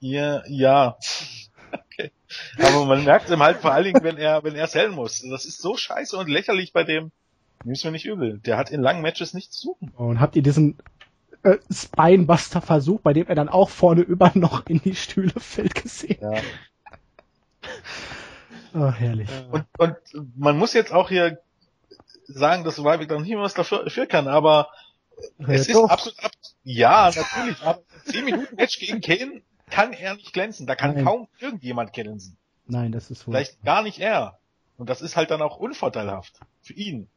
Ja, 0.00 0.42
ja. 0.46 0.96
Okay. 1.70 2.12
Aber 2.58 2.86
man 2.86 3.04
merkt 3.04 3.28
ihm 3.28 3.42
halt 3.42 3.58
vor 3.58 3.72
allen 3.72 3.84
Dingen, 3.84 4.02
wenn 4.02 4.16
er, 4.16 4.42
wenn 4.42 4.54
er 4.54 4.68
sellen 4.68 4.94
muss. 4.94 5.20
Das 5.28 5.44
ist 5.44 5.60
so 5.60 5.76
scheiße 5.76 6.16
und 6.16 6.28
lächerlich 6.28 6.72
bei 6.72 6.82
dem. 6.82 7.10
Nimm's 7.64 7.84
mir 7.84 7.90
nicht 7.90 8.06
übel. 8.06 8.38
Der 8.38 8.56
hat 8.56 8.70
in 8.70 8.80
langen 8.80 9.02
Matches 9.02 9.34
nichts 9.34 9.56
zu 9.58 9.68
suchen. 9.68 9.90
Und 9.96 10.20
habt 10.20 10.36
ihr 10.36 10.42
diesen 10.42 10.78
äh, 11.42 11.56
Spinebuster-Versuch, 11.70 13.00
bei 13.00 13.12
dem 13.12 13.26
er 13.26 13.34
dann 13.34 13.48
auch 13.48 13.68
vorne 13.68 14.00
über 14.02 14.30
noch 14.34 14.66
in 14.66 14.80
die 14.80 14.94
Stühle 14.94 15.38
fällt, 15.38 15.74
gesehen? 15.74 16.18
Ja. 16.20 16.40
Oh, 18.74 18.90
herrlich. 18.92 19.28
Und, 19.50 19.64
und 19.78 19.96
man 20.36 20.58
muss 20.58 20.72
jetzt 20.72 20.92
auch 20.92 21.08
hier 21.08 21.40
sagen, 22.26 22.64
dass 22.64 22.78
Ryback 22.78 23.10
noch 23.10 23.20
nicht 23.20 23.30
mehr 23.30 23.40
was 23.40 23.54
dafür, 23.54 23.84
dafür 23.84 24.06
kann, 24.06 24.28
aber 24.28 24.68
es 25.38 25.46
Ja, 25.48 25.54
ist 25.54 25.74
doch. 25.74 25.88
absolut 25.90 26.22
ab 26.24 26.32
ja, 26.64 27.10
natürlich, 27.14 27.62
aber 27.62 27.82
10 28.04 28.24
Minuten 28.26 28.56
Match 28.56 28.78
gegen 28.78 29.00
Kane 29.00 29.40
kann 29.70 29.92
er 29.94 30.14
nicht 30.14 30.32
glänzen. 30.34 30.66
Da 30.66 30.74
kann 30.74 30.94
Nein. 30.94 31.04
kaum 31.04 31.28
irgendjemand 31.38 31.92
glänzen. 31.94 32.36
Nein, 32.66 32.92
das 32.92 33.10
ist 33.10 33.26
wohl. 33.26 33.34
Vielleicht 33.34 33.62
gar 33.64 33.82
nicht 33.82 33.98
er. 33.98 34.38
Und 34.76 34.90
das 34.90 35.00
ist 35.00 35.16
halt 35.16 35.30
dann 35.30 35.40
auch 35.42 35.56
unvorteilhaft 35.56 36.38
für 36.60 36.74
ihn. 36.74 37.08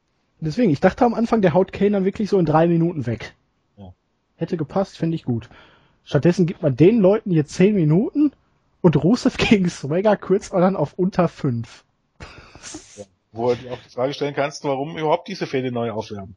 Deswegen, 0.42 0.72
ich 0.72 0.80
dachte 0.80 1.06
am 1.06 1.14
Anfang, 1.14 1.42
der 1.42 1.54
haut 1.54 1.72
Kane 1.72 1.92
dann 1.92 2.06
wirklich 2.06 2.30
so 2.30 2.40
in 2.40 2.46
drei 2.46 2.68
Minuten 2.68 3.06
weg. 3.06 3.36
Ja. 3.78 3.94
Hätte 4.38 4.58
gepasst, 4.58 4.98
finde 4.98 5.16
ich 5.16 5.24
gut. 5.24 5.50
Stattdessen 6.04 6.48
gibt 6.48 6.64
man 6.64 6.76
den 6.76 7.00
Leuten 7.00 7.32
hier 7.32 7.46
zehn 7.46 7.76
Minuten 7.76 8.32
und 8.82 9.02
Rusev 9.04 9.38
gegen 9.50 9.70
Swagger 9.70 10.18
kürzt 10.18 10.52
man 10.54 10.62
dann 10.64 10.76
auf 10.76 10.94
unter 10.94 11.28
fünf. 11.28 11.84
Wo 13.32 13.50
du 13.50 13.56
dir 13.56 13.72
auch 13.74 13.80
die 13.86 13.90
Frage 13.94 14.14
stellen 14.14 14.34
kannst, 14.34 14.64
warum 14.64 14.98
überhaupt 14.98 15.28
diese 15.28 15.46
Fehde 15.48 15.72
neu 15.72 15.92
aufwärmen. 15.92 16.36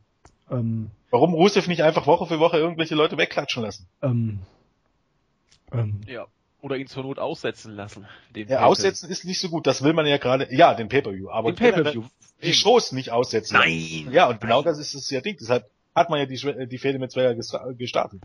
Ähm, 0.51 0.91
Warum 1.11 1.33
Rusev 1.33 1.69
nicht 1.69 1.83
einfach 1.83 2.07
Woche 2.07 2.27
für 2.27 2.41
Woche 2.41 2.59
irgendwelche 2.59 2.95
Leute 2.95 3.17
wegklatschen 3.17 3.63
lassen? 3.63 3.87
ähm, 4.03 4.41
ähm, 5.73 6.01
Ja. 6.07 6.27
Oder 6.61 6.77
ihn 6.77 6.87
zur 6.87 7.03
Not 7.03 7.19
aussetzen 7.19 7.77
lassen. 7.77 8.07
Den 8.35 8.49
Ja, 8.49 8.65
aussetzen 8.65 9.11
ist 9.11 9.25
nicht 9.27 9.39
so 9.39 9.51
gut. 9.51 9.67
Das 9.67 9.83
will 9.83 9.93
man 9.93 10.07
ja 10.07 10.17
gerade, 10.17 10.49
ja, 10.51 10.73
den 10.73 10.89
Pay-Per-View, 10.89 11.29
aber 11.31 11.53
Den 11.53 11.57
Pay-Per-View. 11.57 12.05
Die 12.45 12.55
Shows 12.55 12.93
nicht 12.93 13.11
aussetzen. 13.11 13.55
Nein. 13.55 14.09
Ja, 14.13 14.29
und 14.29 14.41
genau 14.41 14.63
das 14.63 14.79
ist 14.79 14.95
es 14.95 15.11
ja 15.11 15.21
Ding. 15.21 15.37
Deshalb 15.41 15.67
hat 15.95 16.11
man 16.11 16.19
ja 16.19 16.27
die, 16.27 16.39
Schwe- 16.39 16.67
die 16.67 16.79
Fehde 16.79 16.99
mit 16.99 17.13
Swagger 17.13 17.31
ges- 17.31 17.75
gestartet. 17.75 18.23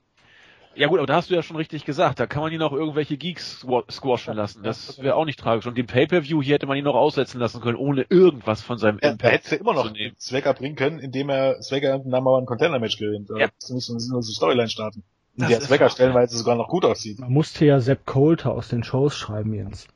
Ja 0.76 0.88
gut, 0.88 1.00
aber 1.00 1.08
da 1.08 1.16
hast 1.16 1.30
du 1.30 1.34
ja 1.36 1.42
schon 1.42 1.58
richtig 1.58 1.84
gesagt, 1.84 2.20
da 2.20 2.28
kann 2.28 2.42
man 2.42 2.54
ihn 2.54 2.62
auch 2.62 2.72
irgendwelche 2.72 3.18
Geeks 3.18 3.66
squashen 3.92 4.36
lassen. 4.36 4.64
Das 4.64 5.02
wäre 5.02 5.16
auch 5.16 5.26
nicht 5.26 5.40
tragisch. 5.40 5.66
Und 5.66 5.78
den 5.78 5.88
Pay-Per-View 5.88 6.42
hier 6.44 6.56
hätte 6.56 6.68
man 6.68 6.78
ihn 6.78 6.84
noch 6.84 6.96
aussetzen 6.96 7.40
lassen 7.40 7.60
können, 7.60 7.76
ohne 7.76 8.06
irgendwas 8.08 8.62
von 8.62 8.78
seinem 8.78 9.00
ja, 9.02 9.10
Impact 9.10 9.34
hätte 9.46 9.56
immer 9.56 9.74
noch 9.74 9.92
Swagger 10.20 10.54
bringen 10.54 10.76
können, 10.76 11.00
indem 11.00 11.30
er 11.30 11.62
Swagger 11.64 11.96
im 11.96 12.08
Number 12.08 12.38
One 12.38 12.46
Contender 12.46 12.80
Match 12.80 12.98
gewinnt. 12.98 13.30
Da 13.30 13.38
ja. 13.38 13.48
du 13.68 13.74
nicht 13.74 13.86
so 13.86 13.94
eine 13.94 14.24
Storyline 14.24 14.70
starten. 14.70 15.04
In 15.38 15.48
der 15.48 15.62
Swagger 15.62 15.90
stellenweise 15.90 16.38
sogar 16.38 16.56
noch 16.56 16.68
gut 16.68 16.86
aussieht. 16.86 17.20
Man 17.20 17.32
musste 17.32 17.66
ja 17.66 17.80
Sepp 17.80 18.06
Coulter 18.06 18.52
aus 18.52 18.70
den 18.70 18.84
Shows 18.84 19.16
schreiben, 19.18 19.54
Jens. 19.54 19.88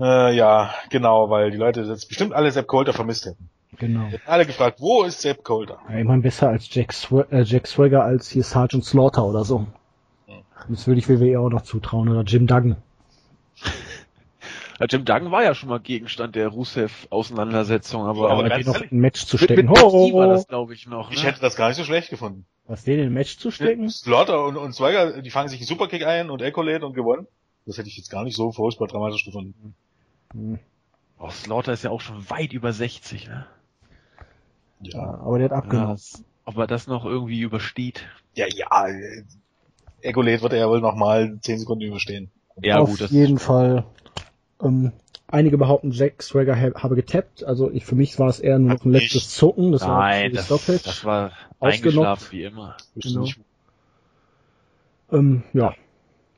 Äh, 0.00 0.34
ja, 0.36 0.74
genau, 0.90 1.30
weil 1.30 1.50
die 1.50 1.56
Leute 1.56 1.82
jetzt 1.82 2.08
bestimmt 2.08 2.32
alle 2.32 2.50
Sepp 2.50 2.66
Coulter 2.66 2.92
vermisst 2.92 3.26
hätten. 3.26 3.48
Genau. 3.78 4.06
Hätten 4.06 4.28
alle 4.28 4.46
gefragt, 4.46 4.80
wo 4.80 5.04
ist 5.04 5.20
Sepp 5.20 5.44
Coulter? 5.44 5.78
Ja, 5.88 5.98
ich 5.98 6.04
meine, 6.04 6.22
besser 6.22 6.48
als 6.48 6.72
Jack, 6.72 6.92
Sw 6.92 7.24
äh, 7.30 7.42
Jack 7.42 7.66
Swagger 7.66 8.04
als 8.04 8.28
hier 8.28 8.42
Sergeant 8.42 8.84
Slaughter 8.84 9.24
oder 9.24 9.44
so. 9.44 9.66
Hm. 10.26 10.42
Das 10.68 10.86
würde 10.86 10.98
ich 10.98 11.08
WWE 11.08 11.38
auch 11.40 11.48
noch 11.48 11.62
zutrauen, 11.62 12.08
oder 12.08 12.22
Jim 12.22 12.46
Duggan. 12.46 12.76
Ja, 14.80 14.86
Jim 14.90 15.04
Duggan 15.04 15.30
war 15.30 15.44
ja 15.44 15.54
schon 15.54 15.68
mal 15.68 15.78
Gegenstand 15.78 16.34
der 16.34 16.48
Rusev-Auseinandersetzung, 16.48 18.06
aber, 18.06 18.30
aber 18.30 18.48
den 18.48 18.66
noch 18.66 18.80
in 18.80 18.90
ein 18.90 18.98
Match 18.98 19.24
zu 19.24 19.38
stecken. 19.38 19.66
Mit, 19.66 19.70
mit 19.70 20.14
war 20.14 20.26
das, 20.28 20.48
glaube 20.48 20.74
ich, 20.74 20.86
noch. 20.86 21.10
Ne? 21.10 21.16
Ich 21.16 21.24
hätte 21.24 21.40
das 21.40 21.54
gar 21.54 21.68
nicht 21.68 21.76
so 21.76 21.84
schlecht 21.84 22.10
gefunden. 22.10 22.44
Was, 22.66 22.82
den 22.82 22.98
in 22.98 23.06
ein 23.06 23.12
Match 23.12 23.38
zu 23.38 23.50
stecken? 23.50 23.88
Slaughter 23.88 24.44
und, 24.44 24.56
und 24.56 24.72
Swagger, 24.72 25.22
die 25.22 25.30
fangen 25.30 25.48
sich 25.48 25.60
einen 25.60 25.66
Superkick 25.66 26.04
ein 26.04 26.30
und 26.30 26.42
Ecolate 26.42 26.84
und 26.84 26.94
gewonnen. 26.94 27.28
Das 27.66 27.78
hätte 27.78 27.88
ich 27.88 27.96
jetzt 27.96 28.10
gar 28.10 28.24
nicht 28.24 28.36
so 28.36 28.52
furchtbar 28.52 28.88
dramatisch 28.88 29.24
gefunden. 29.24 29.74
Hm. 30.34 30.58
Oh, 31.18 31.30
Slaughter 31.30 31.72
ist 31.72 31.84
ja 31.84 31.90
auch 31.90 32.00
schon 32.00 32.28
weit 32.28 32.52
über 32.52 32.72
60, 32.72 33.28
ne? 33.28 33.46
Ja, 34.80 35.00
aber 35.00 35.38
der 35.38 35.50
hat 35.50 35.56
abgenommen. 35.56 35.96
Ja, 35.96 36.20
ob 36.44 36.58
er 36.58 36.66
das 36.66 36.86
noch 36.86 37.04
irgendwie 37.04 37.40
übersteht. 37.40 38.04
Ja, 38.34 38.46
ja. 38.48 38.86
Egolet 40.02 40.42
wird 40.42 40.52
er 40.52 40.58
ja 40.58 40.68
wohl 40.68 40.80
noch 40.80 40.96
mal 40.96 41.38
10 41.40 41.60
Sekunden 41.60 41.84
überstehen. 41.84 42.30
Ja, 42.60 42.80
Auf 42.80 42.90
gut, 42.90 43.00
das 43.00 43.10
jeden 43.10 43.38
Fall. 43.38 43.84
Ähm, 44.62 44.92
einige 45.28 45.56
behaupten, 45.56 45.92
Jack 45.92 46.22
Swagger 46.22 46.60
habe 46.60 46.94
getappt. 46.94 47.44
Also 47.44 47.70
ich, 47.70 47.84
für 47.84 47.94
mich 47.94 48.18
war 48.18 48.28
es 48.28 48.40
eher 48.40 48.58
nur 48.58 48.74
noch 48.74 48.84
ein 48.84 48.92
letztes 48.92 49.30
Zucken. 49.30 49.72
Das 49.72 49.82
Nein, 49.82 50.34
war 50.34 50.58
das, 50.58 50.82
das 50.82 51.04
war 51.04 51.32
eingeschlafen 51.60 52.26
wie 52.32 52.44
immer. 52.44 52.76
Genau. 52.96 53.26
Ähm, 55.10 55.42
ja. 55.52 55.74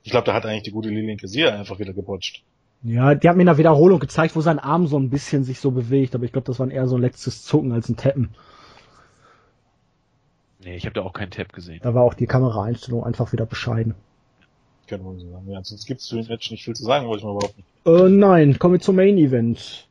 Ich 0.04 0.12
glaube, 0.12 0.26
da 0.26 0.34
hat 0.34 0.46
eigentlich 0.46 0.62
die 0.62 0.70
gute 0.70 0.88
Lilian 0.88 1.18
Kassier 1.18 1.54
einfach 1.54 1.78
wieder 1.80 1.92
geputscht. 1.92 2.44
Ja, 2.82 3.14
die 3.14 3.28
hat 3.28 3.36
mir 3.36 3.42
in 3.42 3.46
der 3.46 3.58
Wiederholung 3.58 3.98
gezeigt, 3.98 4.36
wo 4.36 4.40
sein 4.40 4.58
Arm 4.58 4.86
so 4.86 4.98
ein 4.98 5.10
bisschen 5.10 5.44
sich 5.44 5.60
so 5.60 5.70
bewegt, 5.70 6.14
aber 6.14 6.24
ich 6.24 6.32
glaube, 6.32 6.46
das 6.46 6.58
war 6.58 6.70
eher 6.70 6.86
so 6.86 6.96
ein 6.96 7.02
letztes 7.02 7.44
Zucken 7.44 7.72
als 7.72 7.88
ein 7.88 7.96
Tappen. 7.96 8.30
Nee, 10.62 10.76
ich 10.76 10.84
habe 10.84 10.94
da 10.94 11.02
auch 11.02 11.12
keinen 11.12 11.30
Tap 11.30 11.52
gesehen. 11.52 11.80
Da 11.82 11.94
war 11.94 12.02
auch 12.02 12.14
die 12.14 12.26
Kameraeinstellung 12.26 13.04
einfach 13.04 13.32
wieder 13.32 13.46
bescheiden. 13.46 13.94
Kann 14.86 15.02
man 15.02 15.18
so 15.18 15.30
sagen. 15.30 15.50
Ja, 15.50 15.62
sonst 15.62 15.86
gibt's 15.86 16.06
zu 16.06 16.16
dem 16.16 16.26
Match 16.26 16.50
nicht 16.50 16.64
viel 16.64 16.74
zu 16.74 16.84
sagen, 16.84 17.06
wollte 17.06 17.20
ich 17.20 17.24
mal 17.24 17.34
behaupten. 17.34 17.64
Äh, 17.84 18.08
nein, 18.08 18.58
kommen 18.58 18.74
wir 18.74 18.80
zum 18.80 18.96
Main 18.96 19.18
Event. 19.18 19.88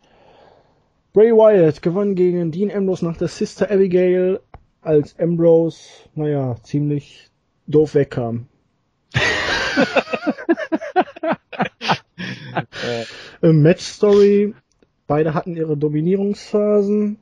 Bray 1.14 1.32
Wyatt 1.32 1.82
gewann 1.82 2.16
gegen 2.16 2.52
Dean 2.52 2.72
Ambrose 2.72 3.06
nach 3.06 3.18
der 3.18 3.30
Sister 3.30 3.72
Abigail, 3.72 4.42
als 4.82 5.18
Ambrose, 5.18 5.80
naja, 6.14 6.58
ziemlich 6.64 7.30
doof 7.68 7.96
wegkam. 7.96 8.48
äh, 13.42 13.52
Match 13.52 13.84
Story. 13.84 14.54
Beide 15.08 15.34
hatten 15.34 15.56
ihre 15.56 15.78
Dominierungsphasen. 15.78 17.18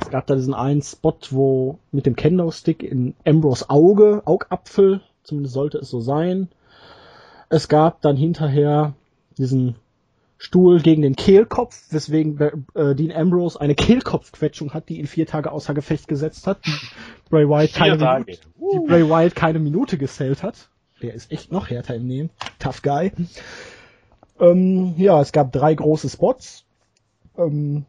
Es 0.00 0.10
gab 0.10 0.26
da 0.26 0.34
diesen 0.34 0.54
einen 0.54 0.82
Spot, 0.82 1.16
wo 1.30 1.78
mit 1.92 2.06
dem 2.06 2.16
Kendo-Stick 2.16 2.82
in 2.82 3.14
Ambrose 3.24 3.68
Auge, 3.68 4.22
Augapfel, 4.24 5.00
zumindest 5.22 5.54
sollte 5.54 5.78
es 5.78 5.90
so 5.90 6.00
sein. 6.00 6.48
Es 7.50 7.68
gab 7.68 8.00
dann 8.00 8.16
hinterher 8.16 8.94
diesen 9.38 9.76
Stuhl 10.38 10.80
gegen 10.80 11.02
den 11.02 11.16
Kehlkopf, 11.16 11.86
weswegen 11.90 12.38
äh, 12.74 12.94
Dean 12.94 13.12
Ambrose 13.12 13.60
eine 13.60 13.74
Kehlkopfquetschung 13.74 14.74
hat, 14.74 14.88
die 14.88 14.98
ihn 14.98 15.06
vier 15.06 15.26
Tage 15.26 15.52
außer 15.52 15.74
Gefecht 15.74 16.08
gesetzt 16.08 16.46
hat. 16.46 16.58
Bray 17.30 17.48
Wyatt 17.48 17.72
keine 17.72 17.96
Minute, 17.96 18.38
die 18.58 18.86
Bray 18.86 19.08
Wyatt 19.08 19.34
keine 19.34 19.58
Minute 19.58 19.96
gesellt 19.96 20.42
hat. 20.42 20.68
Der 21.02 21.14
ist 21.14 21.30
echt 21.32 21.52
noch 21.52 21.70
härter 21.70 21.94
im 21.94 22.06
Nehmen. 22.06 22.30
Tough 22.58 22.82
Guy. 22.82 23.12
Ähm, 24.40 24.94
ja, 24.96 25.20
es 25.20 25.32
gab 25.32 25.52
drei 25.52 25.74
große 25.74 26.08
Spots. 26.08 26.64
Ähm, 27.36 27.84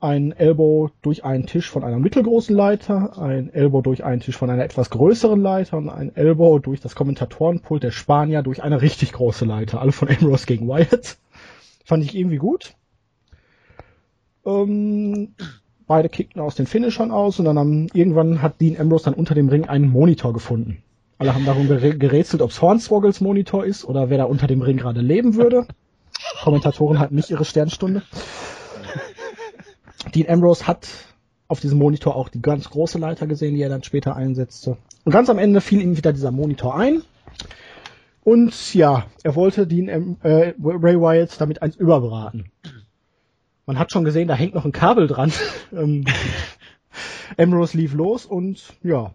ein 0.00 0.32
Elbow 0.32 0.90
durch 1.00 1.24
einen 1.24 1.46
Tisch 1.46 1.70
von 1.70 1.82
einer 1.82 1.98
mittelgroßen 1.98 2.54
Leiter, 2.54 3.18
ein 3.18 3.52
Elbow 3.52 3.80
durch 3.80 4.04
einen 4.04 4.20
Tisch 4.20 4.36
von 4.36 4.50
einer 4.50 4.62
etwas 4.62 4.90
größeren 4.90 5.40
Leiter 5.40 5.78
und 5.78 5.88
ein 5.88 6.14
Elbow 6.14 6.58
durch 6.58 6.80
das 6.80 6.94
Kommentatorenpult 6.94 7.82
der 7.82 7.90
Spanier 7.90 8.42
durch 8.42 8.62
eine 8.62 8.82
richtig 8.82 9.12
große 9.12 9.46
Leiter. 9.46 9.80
Alle 9.80 9.92
von 9.92 10.08
Ambrose 10.10 10.44
gegen 10.44 10.68
Wyatt. 10.68 11.16
Fand 11.86 12.04
ich 12.04 12.14
irgendwie 12.14 12.36
gut. 12.36 12.74
Ähm, 14.44 15.34
beide 15.86 16.10
kickten 16.10 16.42
aus 16.42 16.54
den 16.54 16.66
Finishern 16.66 17.10
aus 17.10 17.38
und 17.38 17.46
dann 17.46 17.58
haben, 17.58 17.86
irgendwann 17.94 18.42
hat 18.42 18.60
Dean 18.60 18.78
Ambrose 18.78 19.06
dann 19.06 19.14
unter 19.14 19.34
dem 19.34 19.48
Ring 19.48 19.64
einen 19.64 19.88
Monitor 19.88 20.34
gefunden. 20.34 20.82
Alle 21.24 21.34
haben 21.34 21.46
darum 21.46 21.68
gerätselt, 21.68 22.42
ob 22.42 22.50
es 22.50 22.60
Hornswoggles 22.60 23.22
Monitor 23.22 23.64
ist 23.64 23.86
oder 23.86 24.10
wer 24.10 24.18
da 24.18 24.24
unter 24.24 24.46
dem 24.46 24.60
Ring 24.60 24.76
gerade 24.76 25.00
leben 25.00 25.36
würde. 25.36 25.66
Kommentatoren 26.42 26.98
hatten 26.98 27.14
nicht 27.14 27.30
ihre 27.30 27.46
Sternstunde. 27.46 28.02
Dean 30.14 30.28
Ambrose 30.28 30.66
hat 30.66 30.86
auf 31.48 31.60
diesem 31.60 31.78
Monitor 31.78 32.14
auch 32.14 32.28
die 32.28 32.42
ganz 32.42 32.68
große 32.68 32.98
Leiter 32.98 33.26
gesehen, 33.26 33.54
die 33.54 33.62
er 33.62 33.70
dann 33.70 33.82
später 33.82 34.14
einsetzte. 34.14 34.76
Und 35.04 35.12
ganz 35.12 35.30
am 35.30 35.38
Ende 35.38 35.62
fiel 35.62 35.80
ihm 35.80 35.96
wieder 35.96 36.12
dieser 36.12 36.30
Monitor 36.30 36.76
ein. 36.76 37.00
Und 38.22 38.74
ja, 38.74 39.06
er 39.22 39.34
wollte 39.34 39.66
Dean 39.66 40.18
äh, 40.22 40.52
Ray 40.62 41.00
Wyatt 41.00 41.40
damit 41.40 41.62
eins 41.62 41.76
überbraten. 41.76 42.50
Man 43.64 43.78
hat 43.78 43.92
schon 43.92 44.04
gesehen, 44.04 44.28
da 44.28 44.34
hängt 44.34 44.54
noch 44.54 44.66
ein 44.66 44.72
Kabel 44.72 45.06
dran. 45.06 45.32
Ähm, 45.72 46.04
Ambrose 47.38 47.78
lief 47.78 47.94
los 47.94 48.26
und 48.26 48.74
ja, 48.82 49.14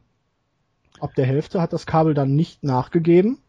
ab 1.02 1.16
der 1.16 1.26
Hälfte 1.26 1.62
hat 1.62 1.74
das 1.74 1.86
Kabel 1.86 2.14
dann 2.14 2.36
nicht 2.36 2.64
nachgegeben. 2.64 3.40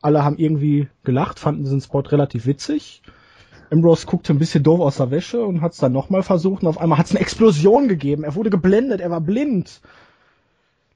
Alle 0.00 0.24
haben 0.24 0.36
irgendwie 0.36 0.88
gelacht, 1.04 1.38
fanden 1.38 1.62
diesen 1.64 1.80
Spot 1.80 2.00
relativ 2.00 2.46
witzig. 2.46 3.02
Ambrose 3.70 4.06
guckte 4.06 4.34
ein 4.34 4.38
bisschen 4.38 4.62
doof 4.62 4.80
aus 4.80 4.96
der 4.98 5.10
Wäsche 5.10 5.44
und 5.44 5.62
hat 5.62 5.72
es 5.72 5.78
dann 5.78 5.92
nochmal 5.92 6.22
versucht 6.22 6.62
und 6.62 6.68
auf 6.68 6.78
einmal 6.78 6.98
hat 6.98 7.06
es 7.06 7.12
eine 7.12 7.20
Explosion 7.20 7.88
gegeben. 7.88 8.24
Er 8.24 8.34
wurde 8.34 8.50
geblendet, 8.50 9.00
er 9.00 9.10
war 9.10 9.20
blind. 9.20 9.80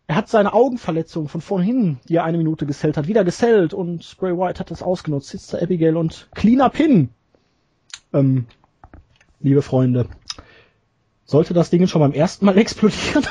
Er 0.09 0.16
hat 0.16 0.28
seine 0.28 0.53
Augenverletzung 0.53 1.28
von 1.28 1.41
vorhin, 1.41 1.99
die 2.09 2.16
er 2.16 2.24
eine 2.24 2.39
Minute 2.39 2.66
gesellt 2.66 2.97
hat, 2.97 3.09
wieder 3.09 3.24
gesellt 3.24 3.72
und 3.72 4.16
Bray 4.18 4.37
White 4.37 4.61
hat 4.61 4.70
das 4.70 4.82
ausgenutzt. 4.82 5.30
Sister 5.30 5.62
Abigail 5.62 5.97
und 5.97 6.28
cleaner 6.34 6.68
Pin. 6.68 7.09
Ähm, 8.12 8.47
liebe 9.41 9.62
Freunde, 9.62 10.09
sollte 11.24 11.55
das 11.55 11.70
Ding 11.70 11.87
schon 11.87 12.01
beim 12.01 12.12
ersten 12.12 12.45
Mal 12.45 12.59
explodieren? 12.59 13.24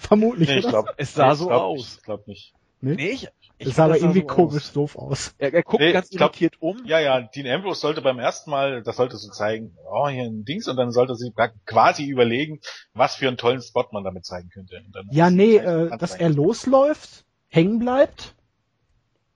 Vermutlich. 0.08 0.48
Nee, 0.48 0.58
ich 0.58 0.68
glaube, 0.68 0.92
es 0.96 1.14
sah 1.14 1.34
so 1.34 1.46
glaub, 1.46 1.62
aus. 1.62 1.96
Ich 1.98 2.02
glaube 2.02 2.24
nicht. 2.26 2.54
Nee? 2.80 2.94
nee 2.94 3.10
ich, 3.10 3.28
ich 3.58 3.66
das 3.66 3.76
sah 3.76 3.84
aber 3.84 3.98
irgendwie 3.98 4.20
so 4.20 4.26
komisch 4.26 4.64
aus. 4.64 4.72
doof 4.72 4.96
aus. 4.96 5.34
Er, 5.36 5.52
er 5.52 5.62
guckt 5.62 5.80
nee, 5.80 5.92
ganz 5.92 6.10
irritiert 6.10 6.54
um. 6.60 6.82
Ja, 6.86 6.98
ja, 6.98 7.20
Dean 7.20 7.46
Ambrose 7.46 7.80
sollte 7.80 8.00
beim 8.00 8.18
ersten 8.18 8.50
Mal, 8.50 8.82
das 8.82 8.96
sollte 8.96 9.18
so 9.18 9.30
zeigen, 9.30 9.76
oh, 9.90 10.08
hier 10.08 10.24
ein 10.24 10.44
Dings, 10.44 10.66
und 10.66 10.76
dann 10.76 10.90
sollte 10.90 11.14
sie 11.14 11.32
quasi 11.66 12.06
überlegen, 12.06 12.60
was 12.94 13.16
für 13.16 13.28
einen 13.28 13.36
tollen 13.36 13.60
Spot 13.60 13.86
man 13.92 14.02
damit 14.02 14.24
zeigen 14.24 14.48
könnte. 14.48 14.82
ja, 15.10 15.28
nee, 15.28 15.56
äh, 15.56 15.96
dass 15.98 16.14
er 16.14 16.30
losläuft, 16.30 17.26
hängen 17.48 17.78
bleibt, 17.78 18.34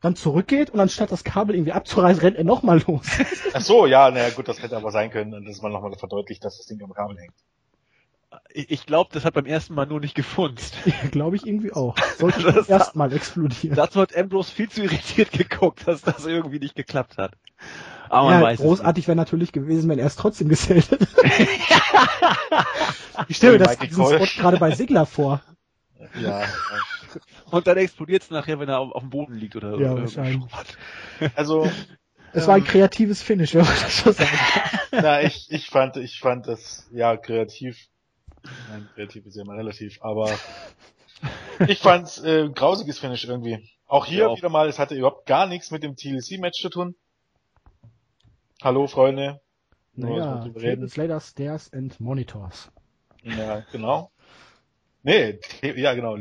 dann 0.01 0.17
zurückgeht 0.17 0.71
und 0.71 0.81
anstatt 0.81 1.12
das 1.12 1.25
Kabel 1.25 1.55
irgendwie 1.55 1.73
abzureißen, 1.73 2.23
rennt 2.23 2.37
er 2.39 2.45
nochmal 2.45 2.81
los. 2.87 3.07
Ach 3.53 3.61
so, 3.61 3.87
ja, 3.87 4.11
naja, 4.11 4.31
gut, 4.31 4.49
das 4.49 4.62
hätte 4.62 4.77
aber 4.79 4.91
sein 4.91 5.11
können, 5.11 5.45
dass 5.45 5.61
man 5.61 5.73
nochmal 5.73 5.95
verdeutlicht, 5.99 6.43
dass 6.45 6.57
das 6.57 6.67
Ding 6.67 6.83
am 6.83 6.95
Kabel 6.95 7.19
hängt 7.19 7.35
ich 8.53 8.87
glaube, 8.87 9.11
das 9.12 9.24
hat 9.24 9.35
beim 9.35 9.47
ersten 9.47 9.74
Mal 9.74 9.87
nur 9.87 10.01
nicht 10.01 10.14
gefunzt. 10.14 10.74
Ja, 10.87 11.09
glaube 11.11 11.37
ich 11.37 11.47
irgendwie 11.47 11.72
auch. 11.72 11.97
Sollte 12.18 12.43
das 12.53 12.68
erste 12.68 12.97
Mal 12.97 13.12
explodieren. 13.12 13.76
Dazu 13.76 14.01
hat 14.01 14.16
Ambrose 14.16 14.53
viel 14.53 14.68
zu 14.68 14.82
irritiert 14.82 15.32
geguckt, 15.32 15.87
dass 15.87 16.03
das 16.03 16.24
irgendwie 16.24 16.59
nicht 16.59 16.74
geklappt 16.74 17.18
hat. 17.18 17.32
Aber 18.09 18.30
ja, 18.30 18.35
man 18.35 18.43
weiß 18.43 18.61
großartig 18.61 19.09
wäre 19.09 19.16
natürlich 19.16 19.53
gewesen, 19.53 19.89
wenn 19.89 19.99
er 19.99 20.07
es 20.07 20.16
trotzdem 20.16 20.49
gesellt 20.49 20.91
hätte. 20.91 21.09
ich 23.28 23.37
stelle 23.37 23.59
mir 23.59 23.64
das 23.64 23.78
diesen 23.78 24.05
Spot 24.05 24.41
gerade 24.41 24.59
bei 24.59 24.72
Sigler 24.72 25.07
vor. 25.07 25.43
Ja. 26.20 26.45
Und 27.51 27.66
dann 27.66 27.76
explodiert 27.76 28.22
es 28.22 28.30
nachher, 28.30 28.61
wenn 28.61 28.68
er 28.68 28.78
auf, 28.78 28.93
auf, 28.93 29.03
dem 29.03 29.11
Boden 29.11 29.35
liegt 29.35 29.57
oder 29.57 29.78
ja, 29.78 29.97
wahrscheinlich. 29.97 30.43
Also 31.35 31.68
es 32.32 32.43
ähm, 32.43 32.49
war 32.49 32.55
ein 32.57 32.64
kreatives 32.64 33.22
Finish, 33.22 33.55
wenn 33.55 33.64
man 33.64 33.74
das 33.80 33.99
so 33.99 34.12
sagen 34.12 34.30
kann. 34.30 35.03
Na, 35.03 35.22
ich, 35.22 35.47
ich 35.51 35.66
fand, 35.70 35.97
ich 35.97 36.18
fand 36.20 36.47
das 36.47 36.89
ja 36.93 37.16
kreativ 37.16 37.89
Nein, 38.68 38.88
kreativ 38.95 39.26
ist 39.26 39.36
ja 39.36 39.42
immer 39.42 39.57
relativ, 39.57 40.03
aber 40.03 40.38
ich 41.68 41.78
fand's 41.78 42.22
äh, 42.22 42.49
grausiges 42.49 42.99
Finish 42.99 43.24
irgendwie. 43.24 43.68
Auch 43.86 44.07
hier 44.07 44.24
ja, 44.24 44.36
wieder 44.36 44.49
mal, 44.49 44.68
es 44.68 44.78
hatte 44.78 44.95
überhaupt 44.95 45.26
gar 45.26 45.47
nichts 45.47 45.70
mit 45.70 45.82
dem 45.82 45.97
TLC-Match 45.97 46.61
zu 46.61 46.68
tun. 46.68 46.95
Hallo 48.62 48.86
Freunde. 48.86 49.40
Naja, 49.95 50.49
Tables, 50.55 50.97
Later, 50.97 51.20
Stairs 51.20 51.72
and 51.72 52.01
Monitors. 52.01 52.70
Ja, 53.22 53.61
genau. 53.70 54.11
Nee, 55.03 55.38
ja 55.62 55.95
genau. 55.95 56.16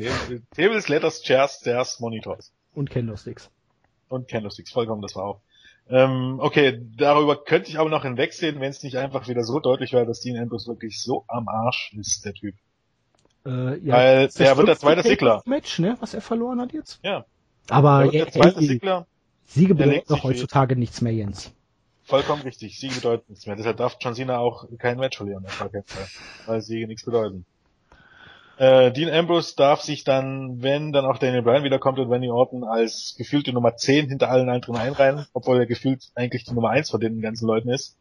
Tables, 0.55 0.89
Letters, 0.89 1.21
Chairs, 1.21 1.59
Stairs, 1.61 1.99
Monitors. 1.99 2.53
Und 2.73 2.89
Candlesticks. 2.89 3.49
Und 4.09 4.27
Candlesticks, 4.27 4.71
vollkommen, 4.71 5.01
das 5.01 5.15
war 5.15 5.23
auch. 5.23 5.41
Ähm, 5.89 6.37
okay, 6.39 6.81
darüber 6.97 7.43
könnte 7.43 7.69
ich 7.69 7.77
aber 7.77 7.89
noch 7.89 8.03
hinwegsehen, 8.03 8.59
wenn 8.59 8.69
es 8.69 8.83
nicht 8.83 8.97
einfach 8.97 9.27
wieder 9.27 9.43
so 9.43 9.59
deutlich 9.59 9.93
wäre, 9.93 10.05
dass 10.05 10.21
Dean 10.21 10.37
Ambrose 10.41 10.67
wirklich 10.67 11.01
so 11.01 11.25
am 11.27 11.47
Arsch 11.49 11.93
ist, 11.99 12.23
der 12.25 12.33
Typ. 12.33 12.55
Äh, 13.45 13.79
ja, 13.79 13.93
Weil 13.93 14.27
der 14.29 14.57
wird 14.57 14.67
der 14.69 14.77
zweite 14.77 15.03
Sigler. 15.03 15.41
Match, 15.45 15.79
ne, 15.79 15.97
was 15.99 16.13
er 16.13 16.21
verloren 16.21 16.61
hat 16.61 16.71
jetzt. 16.71 16.99
Ja. 17.03 17.25
Aber 17.69 18.03
Der 18.07 18.25
der 18.25 18.31
zweite 18.31 18.61
Sigler. 18.61 19.07
Siege 19.45 19.75
bedeuten 19.75 20.05
doch 20.07 20.23
heutzutage 20.23 20.75
nichts 20.75 21.01
mehr, 21.01 21.13
Jens. 21.13 21.51
Vollkommen 22.05 22.41
richtig. 22.43 22.79
Siege 22.79 22.95
bedeuten 22.95 23.25
nichts 23.29 23.45
mehr. 23.45 23.55
Deshalb 23.55 23.77
darf 23.77 23.97
John 23.99 24.15
Cena 24.15 24.37
auch 24.39 24.65
kein 24.77 24.97
Match 24.97 25.17
verlieren, 25.17 25.45
auf 25.45 25.59
gar 25.59 25.69
keinen 25.69 25.85
Fall. 25.85 26.07
Weil 26.45 26.61
Siege 26.61 26.87
nichts 26.87 27.03
bedeuten. 27.05 27.45
Äh, 28.57 28.91
Dean 28.91 29.09
Ambrose 29.13 29.55
darf 29.55 29.81
sich 29.81 30.03
dann, 30.03 30.61
wenn 30.61 30.91
dann 30.93 31.05
auch 31.05 31.17
Daniel 31.17 31.41
Bryan 31.41 31.63
wiederkommt 31.63 31.97
und 31.99 32.09
Randy 32.11 32.29
Orton 32.29 32.63
als 32.63 33.15
gefühlte 33.17 33.51
Nummer 33.51 33.75
10 33.75 34.09
hinter 34.09 34.29
allen 34.29 34.49
anderen 34.49 34.75
einreihen, 34.77 35.25
obwohl 35.33 35.57
er 35.57 35.65
gefühlt 35.65 36.11
eigentlich 36.15 36.43
die 36.43 36.53
Nummer 36.53 36.69
1 36.69 36.91
von 36.91 36.99
den 36.99 37.19
ganzen 37.21 37.47
Leuten 37.47 37.69
ist. 37.69 37.97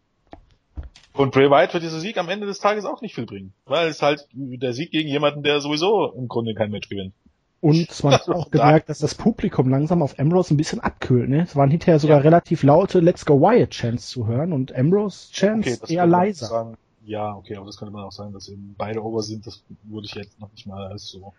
Und 1.14 1.32
Bray 1.32 1.50
Wyatt 1.50 1.74
wird 1.74 1.82
dieser 1.82 2.00
Sieg 2.00 2.16
am 2.18 2.28
Ende 2.28 2.46
des 2.46 2.58
Tages 2.58 2.84
auch 2.84 3.02
nicht 3.02 3.14
viel 3.14 3.26
bringen. 3.26 3.52
Weil 3.66 3.88
es 3.88 4.00
halt 4.02 4.26
der 4.32 4.72
Sieg 4.72 4.90
gegen 4.92 5.08
jemanden, 5.08 5.42
der 5.42 5.60
sowieso 5.60 6.12
im 6.16 6.28
Grunde 6.28 6.54
kein 6.54 6.70
Match 6.70 6.88
gewinnt. 6.88 7.12
Und 7.60 8.02
man 8.02 8.14
hat 8.14 8.28
auch 8.28 8.50
gemerkt, 8.50 8.88
dass 8.88 8.98
das 8.98 9.14
Publikum 9.14 9.68
langsam 9.70 10.02
auf 10.02 10.18
Ambrose 10.18 10.52
ein 10.52 10.56
bisschen 10.56 10.80
abkühlt. 10.80 11.28
Ne? 11.28 11.42
Es 11.42 11.54
waren 11.54 11.70
hinterher 11.70 11.98
sogar 11.98 12.18
Ja. 12.18 12.22
relativ 12.22 12.62
laute 12.62 13.00
Let's 13.00 13.24
Go 13.24 13.40
Wyatt 13.40 13.70
Chants 13.70 14.08
zu 14.08 14.26
hören 14.26 14.52
und 14.52 14.74
Ambrose 14.74 15.30
Chants 15.32 15.66
eher 15.66 15.76
könnte 15.78 15.96
man 15.96 16.10
leiser. 16.10 16.74
Ja, 17.04 17.34
okay, 17.34 17.56
aber 17.56 17.66
das 17.66 17.76
könnte 17.76 17.92
man 17.92 18.04
auch 18.04 18.12
sagen, 18.12 18.32
dass 18.32 18.48
eben 18.48 18.74
beide 18.78 19.02
over 19.02 19.22
sind. 19.22 19.46
Das 19.46 19.62
würde 19.84 20.06
ich 20.06 20.14
jetzt 20.14 20.38
noch 20.40 20.50
nicht 20.52 20.66
mal 20.66 20.86
als 20.86 21.08
so 21.08 21.32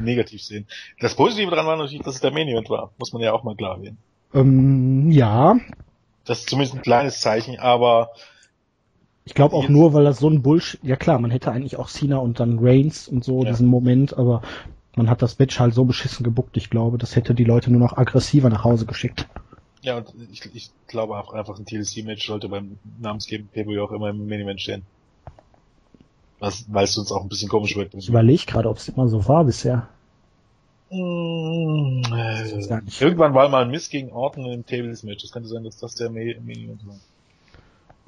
negativ 0.00 0.42
sehen. 0.42 0.66
Das 1.00 1.14
Positive 1.14 1.50
daran 1.50 1.66
war 1.66 1.76
natürlich, 1.76 2.02
dass 2.02 2.14
es 2.14 2.20
der 2.20 2.32
Main 2.32 2.48
Event 2.48 2.70
war. 2.70 2.92
Muss 2.98 3.12
man 3.12 3.22
ja 3.22 3.32
auch 3.32 3.42
mal 3.44 3.54
klar 3.56 3.78
sehen. 3.80 3.98
Ähm, 4.34 5.10
ja, 5.10 5.56
Das 6.24 6.40
ist 6.40 6.48
zumindest 6.50 6.76
ein 6.76 6.82
kleines 6.82 7.20
Zeichen, 7.20 7.58
aber 7.58 8.10
ich 9.24 9.34
glaube 9.34 9.54
auch 9.54 9.68
nur, 9.68 9.92
weil 9.94 10.04
das 10.04 10.18
so 10.18 10.28
ein 10.28 10.42
Bullshit. 10.42 10.80
Ja 10.82 10.96
klar, 10.96 11.18
man 11.18 11.30
hätte 11.30 11.52
eigentlich 11.52 11.76
auch 11.76 11.88
Cena 11.88 12.16
und 12.18 12.40
dann 12.40 12.58
Reigns 12.60 13.06
und 13.06 13.22
so 13.24 13.44
Ja. 13.44 13.50
diesen 13.50 13.68
Moment, 13.68 14.16
aber 14.16 14.42
man 14.96 15.08
hat 15.08 15.22
das 15.22 15.38
Match 15.38 15.58
halt 15.60 15.74
so 15.74 15.84
beschissen 15.84 16.24
gebuckt. 16.24 16.56
Ich 16.56 16.70
glaube, 16.70 16.98
das 16.98 17.14
hätte 17.16 17.34
die 17.34 17.44
Leute 17.44 17.70
nur 17.70 17.80
noch 17.80 17.96
aggressiver 17.96 18.48
nach 18.50 18.64
Hause 18.64 18.86
geschickt. 18.86 19.28
ja, 19.82 19.98
und 19.98 20.12
ich, 20.30 20.42
ich 20.54 20.70
glaube 20.86 21.16
auch 21.16 21.32
einfach 21.32 21.58
ein 21.58 21.66
TLC-Match 21.66 22.26
sollte 22.26 22.48
beim 22.48 22.78
namensgebenden 23.00 23.52
Pay-Per-View 23.52 23.82
auch 23.82 23.92
immer 23.92 24.10
im 24.10 24.26
Main 24.28 24.40
Event 24.40 24.60
stehen. 24.60 24.82
Was, 26.42 26.64
weil 26.72 26.82
es 26.82 26.94
sonst 26.94 27.12
auch 27.12 27.22
ein 27.22 27.28
bisschen 27.28 27.48
komisch 27.48 27.76
wird. 27.76 27.94
Ich 27.94 28.08
überlege 28.08 28.44
gerade, 28.46 28.68
ob 28.68 28.76
es 28.76 28.88
immer 28.88 29.06
so 29.06 29.28
war 29.28 29.44
bisher. 29.44 29.88
Mm, 30.90 32.02
äh, 32.12 32.80
nicht. 32.80 33.00
Irgendwann 33.00 33.32
war 33.32 33.48
mal 33.48 33.62
ein 33.62 33.70
Miss 33.70 33.88
gegen 33.88 34.10
Orton 34.10 34.46
im 34.46 34.66
Tables-Match. 34.66 35.22
Es 35.22 35.30
könnte 35.30 35.48
sein, 35.48 35.62
dass 35.62 35.76
das 35.76 35.94
der 35.94 36.10
Main 36.10 36.44
Main 36.44 36.64
Event 36.64 36.84
war. 36.84 36.96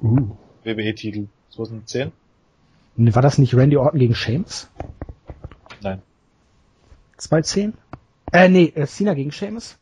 Uh. 0.01 0.35
WWE-Titel 0.65 1.27
2010? 1.51 2.11
War 2.97 3.21
das 3.21 3.37
nicht 3.37 3.55
Randy 3.55 3.77
Orton 3.77 3.99
gegen 3.99 4.15
Sheamus? 4.15 4.69
Nein. 5.81 6.01
210? 7.15 7.73
Äh, 8.33 8.49
nee, 8.49 8.65
äh, 8.75 8.85
Cena 8.85 9.13
gegen 9.13 9.31
Sheamus? 9.31 9.77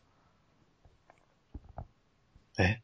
Hä? 2.56 2.76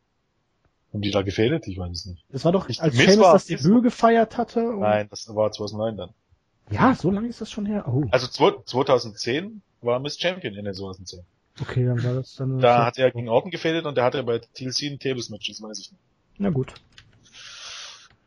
Haben 0.93 1.03
die 1.03 1.11
da 1.11 1.23
gefädelt? 1.23 1.67
Ich 1.69 1.79
weiß 1.79 1.93
es 1.93 2.07
nicht. 2.07 2.25
Das 2.31 2.45
war 2.45 2.53
doch, 2.53 2.69
Ich- 2.69 2.83
als 2.83 2.97
war- 3.19 3.35
das 3.35 3.47
Debüt 3.47 3.83
gefeiert 3.85 4.37
hatte. 4.37 4.69
und- 4.71 4.81
Nein, 4.81 5.07
das 5.11 5.33
war 5.35 5.53
2009 5.53 5.97
dann. 5.97 6.11
Ja, 6.71 6.95
so 6.95 7.11
lange 7.11 7.29
ist 7.29 7.41
das 7.41 7.51
schon 7.51 7.67
her. 7.67 7.85
Oh, 7.89 8.05
Also 8.11 8.27
zwo- 8.27 8.65
2010 8.65 9.63
war 9.83 9.99
Miss 10.01 10.19
Champion 10.19 10.55
in 10.55 10.65
der 10.65 10.75
2010. 10.75 11.21
okay, 11.61 11.85
dann 11.85 12.03
war 12.03 12.15
das 12.15 12.35
dann. 12.37 12.59
Da 12.59 12.87
hat 12.87 12.99
er 12.99 13.11
gegen 13.11 13.29
Orton 13.29 13.51
gefädelt 13.51 13.87
und 13.87 13.97
der 13.97 14.05
hatte 14.05 14.23
bei 14.25 14.39
TLC 14.39 14.89
ein 14.89 14.99
Tables-Match, 14.99 15.49
das 15.49 15.63
weiß 15.63 15.79
ich 15.79 15.91
nicht. 15.93 16.01
Na 16.39 16.51
gut. 16.51 16.75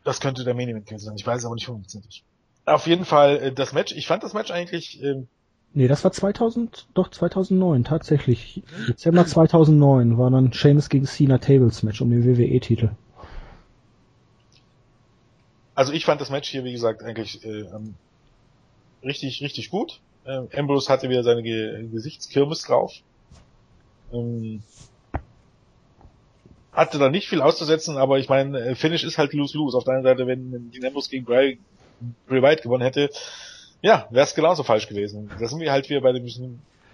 Das 0.04 0.20
könnte 0.20 0.44
der 0.44 0.54
Main 0.54 0.68
Event 0.68 0.88
sein. 1.00 1.14
Ich 1.16 1.26
weiß 1.26 1.40
es 1.40 1.44
aber 1.46 1.54
nicht 1.54 1.66
hundertprozentig. 1.68 2.24
Auf 2.66 2.86
jeden 2.86 3.04
Fall, 3.04 3.36
äh, 3.42 3.52
das 3.52 3.72
Match, 3.72 3.92
ich 3.92 4.06
fand 4.06 4.22
das 4.22 4.34
Match 4.34 4.50
eigentlich, 4.50 5.02
ähm, 5.02 5.28
Nee, 5.74 5.88
das 5.88 6.04
war 6.04 6.12
2000, 6.12 6.86
doch 6.94 7.10
2009, 7.10 7.84
tatsächlich. 7.84 8.62
Dezember 8.88 9.26
2009 9.26 10.16
war 10.16 10.30
dann 10.30 10.52
Sheamus 10.52 10.88
gegen 10.88 11.04
Cena 11.04 11.38
Tables 11.38 11.82
Match 11.82 12.00
um 12.00 12.10
den 12.10 12.24
WWE-Titel. 12.24 12.90
also 15.74 15.92
ich 15.92 16.04
fand 16.04 16.20
das 16.20 16.30
Match 16.30 16.48
hier, 16.48 16.64
wie 16.64 16.72
gesagt, 16.72 17.02
eigentlich 17.02 17.44
äh, 17.44 17.60
ähm, 17.60 17.94
richtig, 19.02 19.42
richtig 19.42 19.70
gut. 19.70 20.00
Äh, 20.24 20.42
Ambrose 20.56 20.90
hatte 20.92 21.08
wieder 21.08 21.22
seine 21.22 21.42
Ge 21.42 21.86
Gesichtskirmes 21.90 22.62
drauf. 22.62 22.92
Ähm, 24.12 24.62
hatte 26.72 26.98
da 26.98 27.08
nicht 27.08 27.28
viel 27.28 27.40
auszusetzen, 27.40 27.96
aber 27.96 28.18
ich 28.18 28.28
meine, 28.28 28.58
äh, 28.60 28.74
Finish 28.74 29.04
ist 29.04 29.18
halt 29.18 29.32
lose-lose. 29.32 29.76
Auf 29.76 29.84
der 29.84 29.94
anderen 29.94 30.16
Seite, 30.16 30.26
wenn 30.26 30.70
Dean 30.70 30.86
Ambrose 30.86 31.10
gegen 31.10 31.24
Bray, 31.24 31.58
Bray 32.26 32.42
Wyatt 32.42 32.62
gewonnen 32.62 32.82
hätte, 32.82 33.10
ja, 33.84 34.08
wäre 34.10 34.24
es 34.24 34.34
genauso 34.34 34.62
falsch 34.62 34.88
gewesen. 34.88 35.30
Da 35.38 35.46
sind 35.46 35.60
wir 35.60 35.70
halt 35.70 35.90
wieder 35.90 36.00
bei 36.00 36.12
dem 36.12 36.26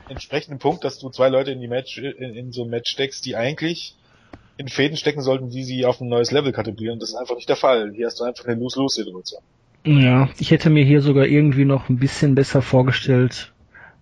entsprechenden 0.09 0.59
Punkt, 0.59 0.83
dass 0.83 0.99
du 0.99 1.09
zwei 1.09 1.29
Leute 1.29 1.53
in 1.53 1.61
die 1.61 1.69
Match, 1.69 1.97
in, 1.99 2.35
in 2.35 2.51
so 2.51 2.65
ein 2.65 2.69
Match 2.69 2.91
steckst, 2.91 3.25
die 3.27 3.37
eigentlich 3.37 3.95
in 4.57 4.67
Fäden 4.67 4.97
stecken 4.97 5.23
sollten, 5.23 5.51
die 5.51 5.63
sie 5.63 5.87
auf 5.87 6.01
ein 6.01 6.09
neues 6.09 6.33
Level 6.33 6.51
kategorieren. 6.51 6.99
Das 6.99 7.11
ist 7.11 7.15
einfach 7.15 7.37
nicht 7.37 7.49
der 7.49 7.55
Fall. 7.55 7.93
Hier 7.95 8.07
hast 8.07 8.19
du 8.19 8.25
einfach 8.25 8.45
eine 8.45 8.59
Lose-Lose-Situation. 8.59 9.41
Ja, 9.85 10.29
ich 10.39 10.51
hätte 10.51 10.69
mir 10.69 10.85
hier 10.85 11.01
sogar 11.01 11.27
irgendwie 11.27 11.65
noch 11.65 11.89
ein 11.89 11.99
bisschen 11.99 12.35
besser 12.35 12.61
vorgestellt. 12.61 13.53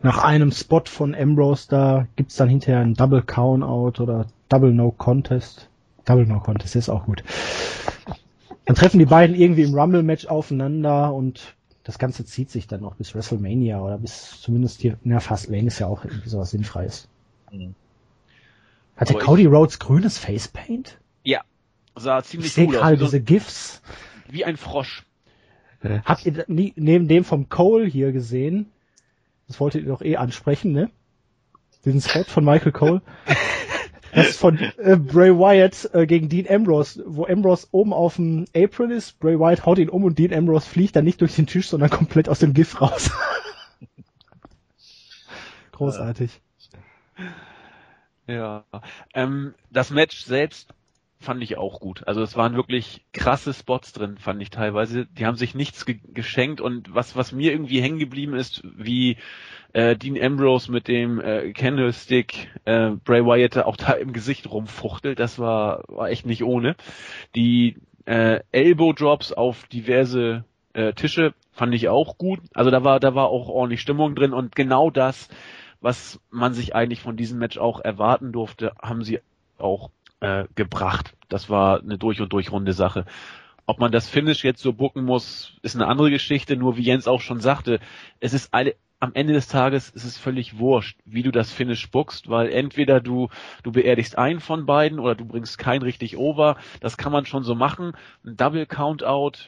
Nach 0.01 0.25
einem 0.25 0.51
Spot 0.51 0.83
von 0.87 1.15
Ambrose, 1.15 1.67
da 1.69 2.09
gibt's 2.17 2.37
dann 2.37 2.49
hinterher 2.49 2.81
einen 2.81 2.95
Double 2.95 3.21
Count-Out 3.23 4.01
oder 4.01 4.29
Double 4.49 4.73
No 4.73 4.93
Contest. 4.93 5.69
Double 6.07 6.25
No 6.25 6.41
Contest 6.41 6.75
ist 6.75 6.89
auch 6.89 7.05
gut. 7.05 7.23
Dann 8.65 8.77
treffen 8.77 8.99
die 8.99 9.05
beiden 9.05 9.37
irgendwie 9.37 9.65
im 9.65 9.75
Rumble-Match 9.75 10.27
aufeinander 10.27 11.13
und 11.13 11.55
das 11.89 11.99
Ganze 11.99 12.27
zieht 12.27 12.51
sich 12.51 12.67
dann 12.67 12.83
noch 12.83 12.97
bis 12.97 13.15
WrestleMania 13.15 13.81
oder 13.81 13.97
bis 13.97 14.43
zumindest 14.43 14.83
hier, 14.83 14.99
na 15.05 15.21
fast 15.21 15.49
Lane 15.49 15.69
ist 15.69 15.79
ja 15.79 15.87
auch 15.87 16.05
irgendwie 16.05 16.29
sowas 16.29 16.51
Sinnfreies. 16.51 17.09
Mhm. 17.51 17.75
Hatte 18.95 19.15
Aber 19.15 19.25
Cody 19.25 19.47
Rhodes 19.47 19.79
grünes 19.79 20.19
Facepaint? 20.19 20.99
Ja, 21.25 21.41
sah 21.97 22.19
Ich 22.19 22.27
ziemlich 22.27 22.53
sehe 22.53 22.67
cool 22.67 22.77
aus. 22.77 22.93
Wie, 22.93 22.97
so, 22.99 23.05
diese 23.07 23.21
GIFs. 23.23 23.81
wie 24.29 24.45
ein 24.45 24.59
Frosch. 24.59 25.07
Habt 26.05 26.27
ihr 26.27 26.45
neben 26.47 27.09
dem 27.09 27.25
vom 27.25 27.49
Cole 27.49 27.87
hier 27.87 28.13
gesehen? 28.13 28.71
Das 29.47 29.59
wolltet 29.59 29.85
ihr 29.85 29.89
doch 29.89 30.03
eh 30.03 30.19
ansprechen, 30.19 30.73
ne? 30.73 30.91
Diesen 31.87 32.03
Spot 32.03 32.25
von 32.25 32.45
Michael 32.45 32.73
Cole. 32.73 33.01
Das 34.13 34.31
ist 34.31 34.39
von 34.39 34.59
äh, 34.59 34.97
Bray 34.97 35.31
Wyatt 35.31 35.91
äh, 35.93 36.07
gegen 36.07 36.29
Dean 36.29 36.47
Ambrose, 36.49 37.03
wo 37.07 37.27
Ambrose 37.27 37.67
oben 37.71 37.93
auf 37.93 38.17
dem 38.17 38.47
Apron 38.55 38.91
ist, 38.91 39.19
Bray 39.19 39.39
Wyatt 39.39 39.67
haut 39.67 39.79
ihn 39.79 39.89
um 39.89 40.05
und 40.05 40.19
Dean 40.19 40.33
Ambrose 40.33 40.67
fliegt 40.67 40.97
dann 40.97 41.05
nicht 41.05 41.21
durch 41.21 41.37
den 41.37 41.47
Tisch, 41.47 41.69
sondern 41.69 41.91
komplett 41.91 42.29
aus 42.29 42.39
dem 42.39 42.55
GIF 42.55 42.81
raus. 42.81 43.11
Großartig. 45.73 46.41
Ja. 48.27 48.65
Ähm, 49.15 49.55
das 49.71 49.91
Match 49.91 50.25
selbst 50.25 50.75
fand 51.21 51.43
ich 51.43 51.59
auch 51.59 51.81
gut. 51.81 52.07
Also 52.07 52.23
es 52.23 52.37
waren 52.37 52.55
wirklich 52.55 53.05
krasse 53.13 53.53
Spots 53.53 53.93
drin, 53.93 54.19
fand 54.19 54.41
ich 54.41 54.51
teilweise. 54.51 55.07
Die 55.07 55.27
haben 55.27 55.37
sich 55.37 55.55
nichts 55.55 55.85
ge 55.85 55.99
geschenkt 56.13 56.61
und 56.61 56.95
was 56.95 57.17
was 57.17 57.33
mir 57.33 57.53
irgendwie 57.53 57.81
hängen 57.81 57.99
geblieben 57.99 58.35
ist, 58.35 58.63
wie 58.77 59.17
äh, 59.73 59.97
Dean 59.97 60.23
Ambrose 60.23 60.71
mit 60.71 60.89
dem 60.89 61.21
äh, 61.21 61.53
Candlestick 61.53 62.49
äh, 62.65 62.91
Bray 63.05 63.25
Wyatt 63.25 63.59
auch 63.59 63.77
da 63.77 63.93
im 63.93 64.13
Gesicht 64.13 64.51
rumfuchtelt, 64.51 65.19
das 65.19 65.39
war 65.39 65.83
war 65.89 66.09
echt 66.09 66.25
nicht 66.25 66.45
ohne. 66.45 66.77
Die 67.35 67.77
äh, 68.07 68.41
Elbow 68.53 68.93
Drops 68.93 69.33
auf 69.33 69.67
diverse 69.67 70.45
äh, 70.73 70.93
Tische 70.93 71.35
fand 71.53 71.75
ich 71.75 71.89
auch 71.89 72.17
gut. 72.17 72.41
Also 72.55 72.71
da 72.71 72.85
war 72.85 73.01
da 73.01 73.15
war 73.15 73.29
auch 73.29 73.49
ordentlich 73.49 73.81
Stimmung 73.81 74.15
drin 74.15 74.33
und 74.33 74.55
genau 74.55 74.91
das 74.91 75.29
was 75.81 76.21
man 76.31 76.55
sich 76.55 76.75
eigentlich 76.75 77.01
von 77.01 77.17
diesem 77.17 77.39
Match 77.39 77.59
auch 77.59 77.81
erwarten 77.81 78.33
durfte, 78.33 78.73
haben 78.83 79.05
sie 79.05 79.21
auch 79.59 79.91
äh, 80.21 80.45
gebracht. 80.55 81.15
Das 81.29 81.51
war 81.51 81.81
eine 81.81 81.99
durch 81.99 82.21
und 82.21 82.33
durch 82.33 82.53
runde 82.53 82.73
Sache. 82.73 83.05
Ob 83.67 83.79
man 83.81 83.93
das 83.93 84.09
Finish 84.09 84.45
jetzt 84.45 84.63
so 84.63 84.73
bucken 84.73 85.05
muss, 85.05 85.59
ist 85.63 85.77
eine 85.77 85.87
andere 85.87 86.11
Geschichte. 86.11 86.57
Nur 86.57 86.77
wie 86.77 86.83
Jens 86.83 87.07
auch 87.07 87.21
schon 87.21 87.41
sagte, 87.41 87.81
es 88.19 88.33
ist 88.33 88.55
alle, 88.55 88.75
am 89.01 89.13
Ende 89.15 89.33
des 89.33 89.47
Tages 89.47 89.91
ist 89.91 90.05
es 90.05 90.19
völlig 90.19 90.59
wurscht, 90.59 90.99
wie 91.05 91.23
du 91.23 91.31
das 91.31 91.53
Finish 91.53 91.91
buckst, 91.91 92.29
weil 92.29 92.49
entweder 92.49 93.01
du, 93.01 93.29
du 93.63 93.71
beerdigst 93.71 94.19
einen 94.19 94.41
von 94.41 94.67
beiden 94.67 94.99
oder 94.99 95.15
du 95.15 95.25
bringst 95.25 95.59
keinen 95.59 95.83
richtig 95.83 96.17
over. 96.17 96.57
Das 96.81 96.97
kann 96.97 97.13
man 97.13 97.27
schon 97.27 97.45
so 97.45 97.55
machen. 97.55 97.93
Ein 98.25 98.37
Double 98.37 98.67
Countout 98.67 99.39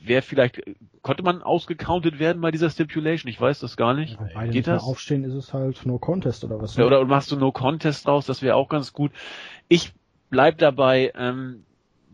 wäre 0.00 0.22
vielleicht, 0.22 0.62
konnte 1.02 1.22
man 1.22 1.42
ausgecountet 1.42 2.18
werden 2.18 2.40
bei 2.40 2.50
dieser 2.50 2.70
Stipulation? 2.70 3.28
Ich 3.30 3.40
weiß 3.40 3.60
das 3.60 3.76
gar 3.76 3.94
nicht. 3.94 4.18
Wenn 4.18 4.30
beide 4.34 4.52
Geht 4.52 4.66
das? 4.66 4.82
aufstehen, 4.82 5.24
ist 5.24 5.34
es 5.34 5.52
halt 5.52 5.84
No 5.84 5.98
Contest 5.98 6.44
oder 6.44 6.60
was? 6.60 6.76
Ja, 6.76 6.84
oder 6.84 7.04
machst 7.04 7.30
du 7.32 7.36
No 7.36 7.52
Contest 7.52 8.06
raus, 8.06 8.26
das 8.26 8.42
wäre 8.42 8.56
auch 8.56 8.68
ganz 8.68 8.92
gut. 8.92 9.12
Ich 9.68 9.92
bleib 10.34 10.58
dabei, 10.58 11.12
ähm, 11.14 11.64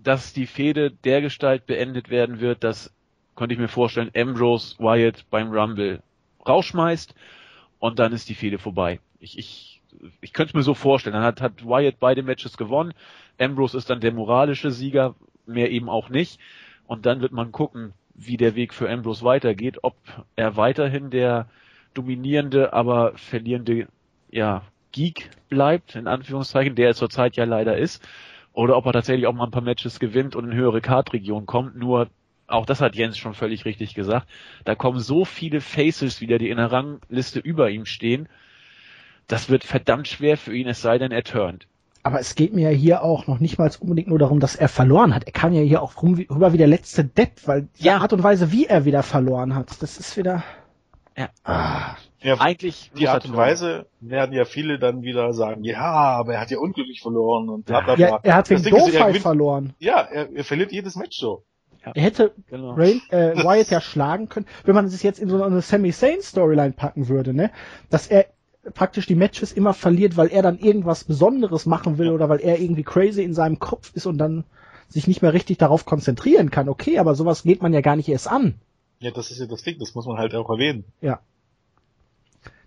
dass 0.02 0.34
die 0.34 0.46
Fehde 0.46 0.90
der 0.90 1.22
Gestalt 1.22 1.64
beendet 1.64 2.10
werden 2.10 2.38
wird, 2.38 2.62
dass, 2.62 2.92
könnte 3.34 3.54
ich 3.54 3.58
mir 3.58 3.68
vorstellen, 3.68 4.10
Ambrose 4.14 4.78
Wyatt 4.78 5.24
beim 5.30 5.50
Rumble 5.50 6.02
rausschmeißt 6.46 7.14
und 7.78 7.98
dann 7.98 8.12
ist 8.12 8.28
die 8.28 8.34
Fehde 8.34 8.58
vorbei. 8.58 9.00
Ich, 9.20 9.38
ich 9.38 9.80
ich 10.20 10.34
könnte 10.34 10.50
es 10.50 10.54
mir 10.54 10.62
so 10.62 10.74
vorstellen. 10.74 11.14
Dann 11.14 11.24
hat, 11.24 11.40
hat 11.40 11.64
Wyatt 11.64 11.96
beide 11.98 12.22
Matches 12.22 12.58
gewonnen. 12.58 12.92
Ambrose 13.38 13.78
ist 13.78 13.88
dann 13.88 14.00
der 14.00 14.12
moralische 14.12 14.70
Sieger, 14.70 15.14
mehr 15.46 15.70
eben 15.70 15.88
auch 15.88 16.10
nicht. 16.10 16.38
Und 16.86 17.06
dann 17.06 17.22
wird 17.22 17.32
man 17.32 17.52
gucken, 17.52 17.94
wie 18.14 18.36
der 18.36 18.54
Weg 18.54 18.74
für 18.74 18.90
Ambrose 18.90 19.24
weitergeht, 19.24 19.78
ob 19.82 19.96
er 20.36 20.56
weiterhin 20.56 21.08
der 21.08 21.48
dominierende, 21.94 22.74
aber 22.74 23.16
verlierende, 23.16 23.88
ja, 24.30 24.62
Geek 24.92 25.30
bleibt, 25.48 25.96
in 25.96 26.06
Anführungszeichen, 26.06 26.74
der 26.74 26.88
er 26.88 26.94
zurzeit 26.94 27.36
ja 27.36 27.44
leider 27.44 27.76
ist, 27.76 28.06
oder 28.52 28.76
ob 28.76 28.86
er 28.86 28.92
tatsächlich 28.92 29.26
auch 29.26 29.32
mal 29.32 29.44
ein 29.44 29.50
paar 29.50 29.62
Matches 29.62 30.00
gewinnt 30.00 30.36
und 30.36 30.50
in 30.50 30.54
höhere 30.54 30.80
Kartregion 30.80 31.46
kommt. 31.46 31.76
Nur, 31.76 32.08
auch 32.46 32.66
das 32.66 32.80
hat 32.80 32.96
Jens 32.96 33.16
schon 33.18 33.34
völlig 33.34 33.64
richtig 33.64 33.94
gesagt, 33.94 34.26
da 34.64 34.74
kommen 34.74 35.00
so 35.00 35.24
viele 35.24 35.60
Faces 35.60 36.20
wieder, 36.20 36.38
die 36.38 36.50
in 36.50 36.56
der 36.56 36.72
Rangliste 36.72 37.38
über 37.38 37.70
ihm 37.70 37.86
stehen. 37.86 38.28
Das 39.28 39.48
wird 39.48 39.64
verdammt 39.64 40.08
schwer 40.08 40.36
für 40.36 40.54
ihn, 40.54 40.66
es 40.66 40.82
sei 40.82 40.98
denn, 40.98 41.12
er 41.12 41.22
turnt. 41.22 41.68
Aber 42.02 42.18
es 42.18 42.34
geht 42.34 42.54
mir 42.54 42.70
ja 42.70 42.76
hier 42.76 43.02
auch 43.02 43.26
noch 43.26 43.40
nicht 43.40 43.58
mal 43.58 43.70
unbedingt 43.78 44.08
nur 44.08 44.18
darum, 44.18 44.40
dass 44.40 44.56
er 44.56 44.68
verloren 44.68 45.14
hat. 45.14 45.24
Er 45.24 45.32
kam 45.32 45.52
ja 45.52 45.60
hier 45.60 45.82
auch 45.82 46.02
rum, 46.02 46.14
rüber 46.14 46.52
wie 46.52 46.58
der 46.58 46.66
letzte 46.66 47.04
Depp, 47.04 47.46
weil 47.46 47.68
die 47.78 47.84
ja. 47.84 47.98
Art 47.98 48.12
und 48.12 48.22
Weise, 48.22 48.52
wie 48.52 48.66
er 48.66 48.86
wieder 48.86 49.02
verloren 49.02 49.54
hat, 49.54 49.82
das 49.82 49.98
ist 49.98 50.16
wieder. 50.16 50.42
Ja. 51.16 51.28
Ah. 51.44 51.96
Ja, 52.22 52.34
eigentlich 52.38 52.90
die 52.98 53.08
Art 53.08 53.24
und 53.24 53.36
Weise 53.36 53.86
werden 54.00 54.34
ja 54.34 54.44
viele 54.44 54.78
dann 54.78 55.02
wieder 55.02 55.32
sagen, 55.32 55.64
ja, 55.64 55.80
aber 55.80 56.34
er 56.34 56.40
hat 56.40 56.50
ja 56.50 56.58
unglücklich 56.58 57.00
verloren 57.00 57.48
und 57.48 57.64
bla 57.64 57.80
bla 57.80 57.94
bla. 57.94 58.08
Ja, 58.08 58.20
er 58.22 58.34
hat 58.34 58.50
wegen 58.50 58.62
Doofheit 58.62 59.18
verloren. 59.18 59.74
Ja, 59.78 60.02
er, 60.02 60.30
er 60.34 60.44
verliert 60.44 60.70
jedes 60.70 60.96
Match 60.96 61.18
so. 61.18 61.44
Ja. 61.84 61.92
Er 61.94 62.02
hätte 62.02 62.32
genau. 62.48 62.72
Rain, 62.72 63.00
äh, 63.08 63.34
Wyatt 63.36 63.70
ja 63.70 63.80
schlagen 63.80 64.28
können, 64.28 64.46
wenn 64.64 64.74
man 64.74 64.88
sich 64.88 65.02
jetzt 65.02 65.18
in 65.18 65.30
so 65.30 65.42
eine 65.42 65.62
Sami 65.62 65.92
Zayn 65.92 66.20
Storyline 66.20 66.72
packen 66.72 67.08
würde, 67.08 67.32
ne? 67.32 67.50
Dass 67.88 68.06
er 68.06 68.26
praktisch 68.74 69.06
die 69.06 69.14
Matches 69.14 69.52
immer 69.52 69.72
verliert, 69.72 70.18
weil 70.18 70.28
er 70.28 70.42
dann 70.42 70.58
irgendwas 70.58 71.04
Besonderes 71.04 71.64
machen 71.64 71.96
will 71.96 72.10
oder 72.10 72.28
weil 72.28 72.40
er 72.40 72.60
irgendwie 72.60 72.82
crazy 72.82 73.22
in 73.22 73.32
seinem 73.32 73.58
Kopf 73.58 73.92
ist 73.94 74.04
und 74.04 74.18
dann 74.18 74.44
sich 74.88 75.06
nicht 75.06 75.22
mehr 75.22 75.32
richtig 75.32 75.56
darauf 75.56 75.86
konzentrieren 75.86 76.50
kann. 76.50 76.68
Okay, 76.68 76.98
aber 76.98 77.14
sowas 77.14 77.44
geht 77.44 77.62
man 77.62 77.72
ja 77.72 77.80
gar 77.80 77.96
nicht 77.96 78.08
erst 78.08 78.30
an. 78.30 78.56
Ja, 78.98 79.10
das 79.10 79.30
ist 79.30 79.40
ja 79.40 79.46
das 79.46 79.62
Ding, 79.62 79.78
das 79.78 79.94
muss 79.94 80.06
man 80.06 80.18
halt 80.18 80.34
auch 80.34 80.50
erwähnen. 80.50 80.84
Ja. 81.00 81.20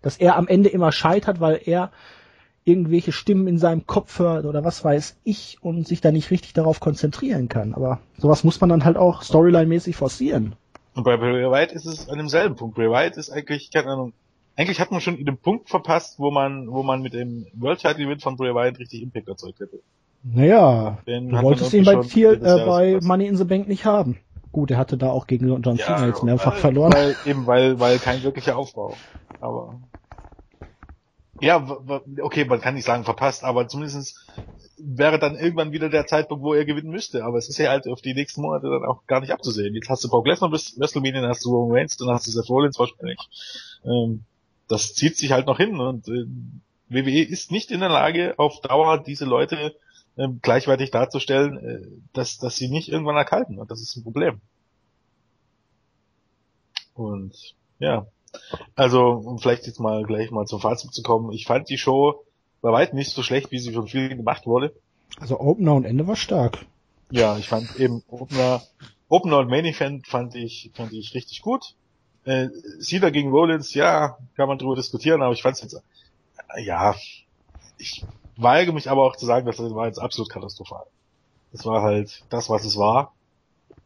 Dass 0.03 0.17
er 0.17 0.35
am 0.35 0.47
Ende 0.47 0.69
immer 0.69 0.91
scheitert, 0.91 1.39
weil 1.39 1.59
er 1.65 1.91
irgendwelche 2.65 3.11
Stimmen 3.11 3.47
in 3.47 3.57
seinem 3.57 3.87
Kopf 3.87 4.19
hört 4.19 4.45
oder 4.45 4.63
was 4.63 4.83
weiß 4.83 5.17
ich 5.23 5.57
und 5.61 5.87
sich 5.87 6.01
da 6.01 6.11
nicht 6.11 6.31
richtig 6.31 6.53
darauf 6.53 6.79
konzentrieren 6.79 7.49
kann. 7.49 7.73
Aber 7.73 7.99
sowas 8.17 8.43
muss 8.43 8.61
man 8.61 8.69
dann 8.69 8.85
halt 8.85 8.97
auch 8.97 9.23
storyline-mäßig 9.23 9.95
forcieren. 9.95 10.55
Und 10.95 11.03
bei 11.03 11.17
Bray 11.17 11.49
Wyatt 11.49 11.71
ist 11.71 11.85
es 11.85 12.09
an 12.09 12.17
demselben 12.17 12.55
Punkt. 12.55 12.75
Bray 12.75 12.89
Wyatt 12.89 13.17
ist 13.17 13.31
eigentlich, 13.31 13.71
keine 13.71 13.87
Ahnung, 13.87 14.13
eigentlich 14.55 14.79
hat 14.79 14.91
man 14.91 15.01
schon 15.01 15.17
den 15.17 15.37
Punkt 15.37 15.69
verpasst, 15.69 16.19
wo 16.19 16.31
man, 16.31 16.71
wo 16.71 16.83
man 16.83 17.01
mit 17.01 17.13
dem 17.13 17.47
World 17.53 17.79
Title 17.79 18.07
Win 18.07 18.19
von 18.19 18.37
Bray 18.37 18.53
Wyatt 18.53 18.79
richtig 18.79 19.01
Impact 19.01 19.27
erzeugt 19.27 19.59
hätte. 19.59 19.79
Naja, 20.23 20.99
Den 21.05 21.29
du 21.29 21.41
wolltest 21.41 21.73
ihn 21.73 21.83
bei, 21.83 22.01
viel, 22.03 22.33
äh, 22.33 22.65
bei 22.65 22.99
Money 23.01 23.27
in 23.27 23.35
the 23.35 23.43
Bank 23.43 23.67
nicht 23.67 23.85
haben. 23.85 24.17
Gut, 24.53 24.71
er 24.71 24.77
hatte 24.77 24.97
da 24.97 25.09
auch 25.09 25.25
gegen 25.25 25.47
John 25.47 25.77
Cena 25.77 26.01
ja, 26.01 26.07
jetzt 26.07 26.23
mehrfach 26.23 26.53
weil, 26.53 26.59
verloren. 26.59 26.93
Weil, 26.93 27.15
eben 27.25 27.47
weil, 27.47 27.79
weil 27.79 27.97
kein 27.97 28.21
wirklicher 28.23 28.55
Aufbau. 28.55 28.95
Aber 29.41 29.79
ja, 31.43 31.77
okay, 32.21 32.45
man 32.45 32.61
kann 32.61 32.75
nicht 32.75 32.85
sagen 32.85 33.03
verpasst, 33.03 33.43
aber 33.43 33.67
zumindest 33.67 34.25
wäre 34.77 35.19
dann 35.19 35.35
irgendwann 35.35 35.73
wieder 35.73 35.89
der 35.89 36.07
Zeitpunkt, 36.07 36.41
wo 36.41 36.53
er 36.53 36.63
gewinnen 36.63 36.89
müsste. 36.89 37.25
Aber 37.25 37.37
es 37.37 37.49
ist 37.49 37.57
ja 37.57 37.69
halt 37.69 37.85
auf 37.85 38.01
die 38.01 38.13
nächsten 38.13 38.41
Monate 38.41 38.69
dann 38.69 38.85
auch 38.85 39.05
gar 39.07 39.19
nicht 39.19 39.31
abzusehen. 39.31 39.75
Jetzt 39.75 39.89
hast 39.89 40.05
du 40.05 40.09
Brock 40.09 40.25
Lesnar 40.25 40.49
bis 40.49 40.79
WrestleMania, 40.79 41.19
dann 41.19 41.29
hast 41.29 41.43
du 41.43 41.49
Roman 41.49 41.79
Reigns, 41.79 41.97
dann 41.97 42.07
hast 42.09 42.27
du 42.27 42.31
Seth 42.31 42.49
Rollins 42.49 42.79
wahrscheinlich. 42.79 43.19
Ähm, 43.83 44.23
das 44.69 44.93
zieht 44.93 45.17
sich 45.17 45.33
halt 45.33 45.45
noch 45.45 45.57
hin 45.57 45.81
und 45.81 46.07
äh, 46.07 46.25
WWE 46.87 47.23
ist 47.23 47.51
nicht 47.51 47.71
in 47.71 47.81
der 47.81 47.89
Lage, 47.89 48.35
auf 48.37 48.61
Dauer 48.61 49.03
diese 49.03 49.25
Leute 49.25 49.75
äh, 50.15 50.29
gleichwertig 50.41 50.91
darzustellen, 50.91 51.57
äh, 51.57 51.81
dass, 52.13 52.37
dass 52.37 52.55
sie 52.55 52.69
nicht 52.69 52.87
irgendwann 52.87 53.17
erkalten 53.17 53.59
und 53.59 53.69
das 53.69 53.81
ist 53.81 53.97
ein 53.97 54.03
Problem. 54.03 54.39
Und 56.93 57.33
ja, 57.79 58.07
also 58.75 59.01
um 59.11 59.39
vielleicht 59.39 59.67
jetzt 59.67 59.79
mal 59.79 60.03
gleich 60.03 60.31
mal 60.31 60.45
zum 60.45 60.59
Fazit 60.59 60.93
zu 60.93 61.03
kommen, 61.03 61.31
ich 61.31 61.45
fand 61.45 61.69
die 61.69 61.77
Show 61.77 62.23
bei 62.61 62.71
weitem 62.71 62.97
nicht 62.97 63.11
so 63.11 63.23
schlecht, 63.23 63.51
wie 63.51 63.59
sie 63.59 63.73
von 63.73 63.87
vielen 63.87 64.17
gemacht 64.17 64.45
wurde. 64.45 64.73
Also 65.19 65.39
Opener 65.39 65.75
und 65.75 65.85
Ende 65.85 66.07
war 66.07 66.15
stark. 66.15 66.65
Ja, 67.11 67.37
ich 67.37 67.47
fand 67.47 67.75
eben 67.79 68.03
Opener, 68.07 68.63
Opener 69.09 69.39
und 69.39 69.49
Main 69.49 69.65
Event 69.65 70.07
fand 70.07 70.35
ich, 70.35 70.71
fand 70.73 70.93
ich 70.93 71.13
richtig 71.13 71.41
gut. 71.41 71.75
Äh, 72.25 72.47
Cedar 72.79 73.11
gegen 73.11 73.31
Rollins, 73.31 73.73
ja, 73.73 74.17
kann 74.35 74.47
man 74.47 74.57
drüber 74.57 74.75
diskutieren, 74.75 75.21
aber 75.21 75.33
ich 75.33 75.41
fand 75.41 75.57
es 75.57 75.61
jetzt, 75.61 75.83
äh, 76.55 76.63
ja, 76.63 76.95
ich 77.77 78.05
weigere 78.37 78.73
mich 78.73 78.89
aber 78.89 79.03
auch 79.03 79.15
zu 79.15 79.25
sagen, 79.25 79.45
dass 79.45 79.57
das 79.57 79.75
war 79.75 79.87
jetzt 79.87 79.99
absolut 79.99 80.29
katastrophal. 80.29 80.85
Das 81.51 81.65
war 81.65 81.83
halt 81.83 82.23
das, 82.29 82.49
was 82.49 82.65
es 82.65 82.77
war. 82.77 83.13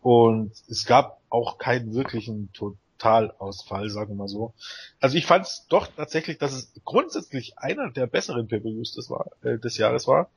Und 0.01 0.51
es 0.69 0.85
gab 0.85 1.19
auch 1.29 1.57
keinen 1.57 1.93
wirklichen 1.93 2.49
Totalausfall, 2.97 3.89
sagen 3.89 4.11
wir 4.11 4.15
mal 4.15 4.27
so. 4.27 4.53
Also 4.99 5.17
ich 5.17 5.25
fand 5.25 5.45
es 5.45 5.65
doch 5.69 5.87
tatsächlich, 5.87 6.37
dass 6.37 6.53
es 6.53 6.73
grundsätzlich 6.83 7.57
einer 7.57 7.91
der 7.91 8.07
besseren 8.07 8.47
Pay-Per-Views 8.47 8.93
des, 8.93 9.11
äh, 9.43 9.57
des 9.59 9.77
Jahres 9.77 10.07
war. 10.07 10.29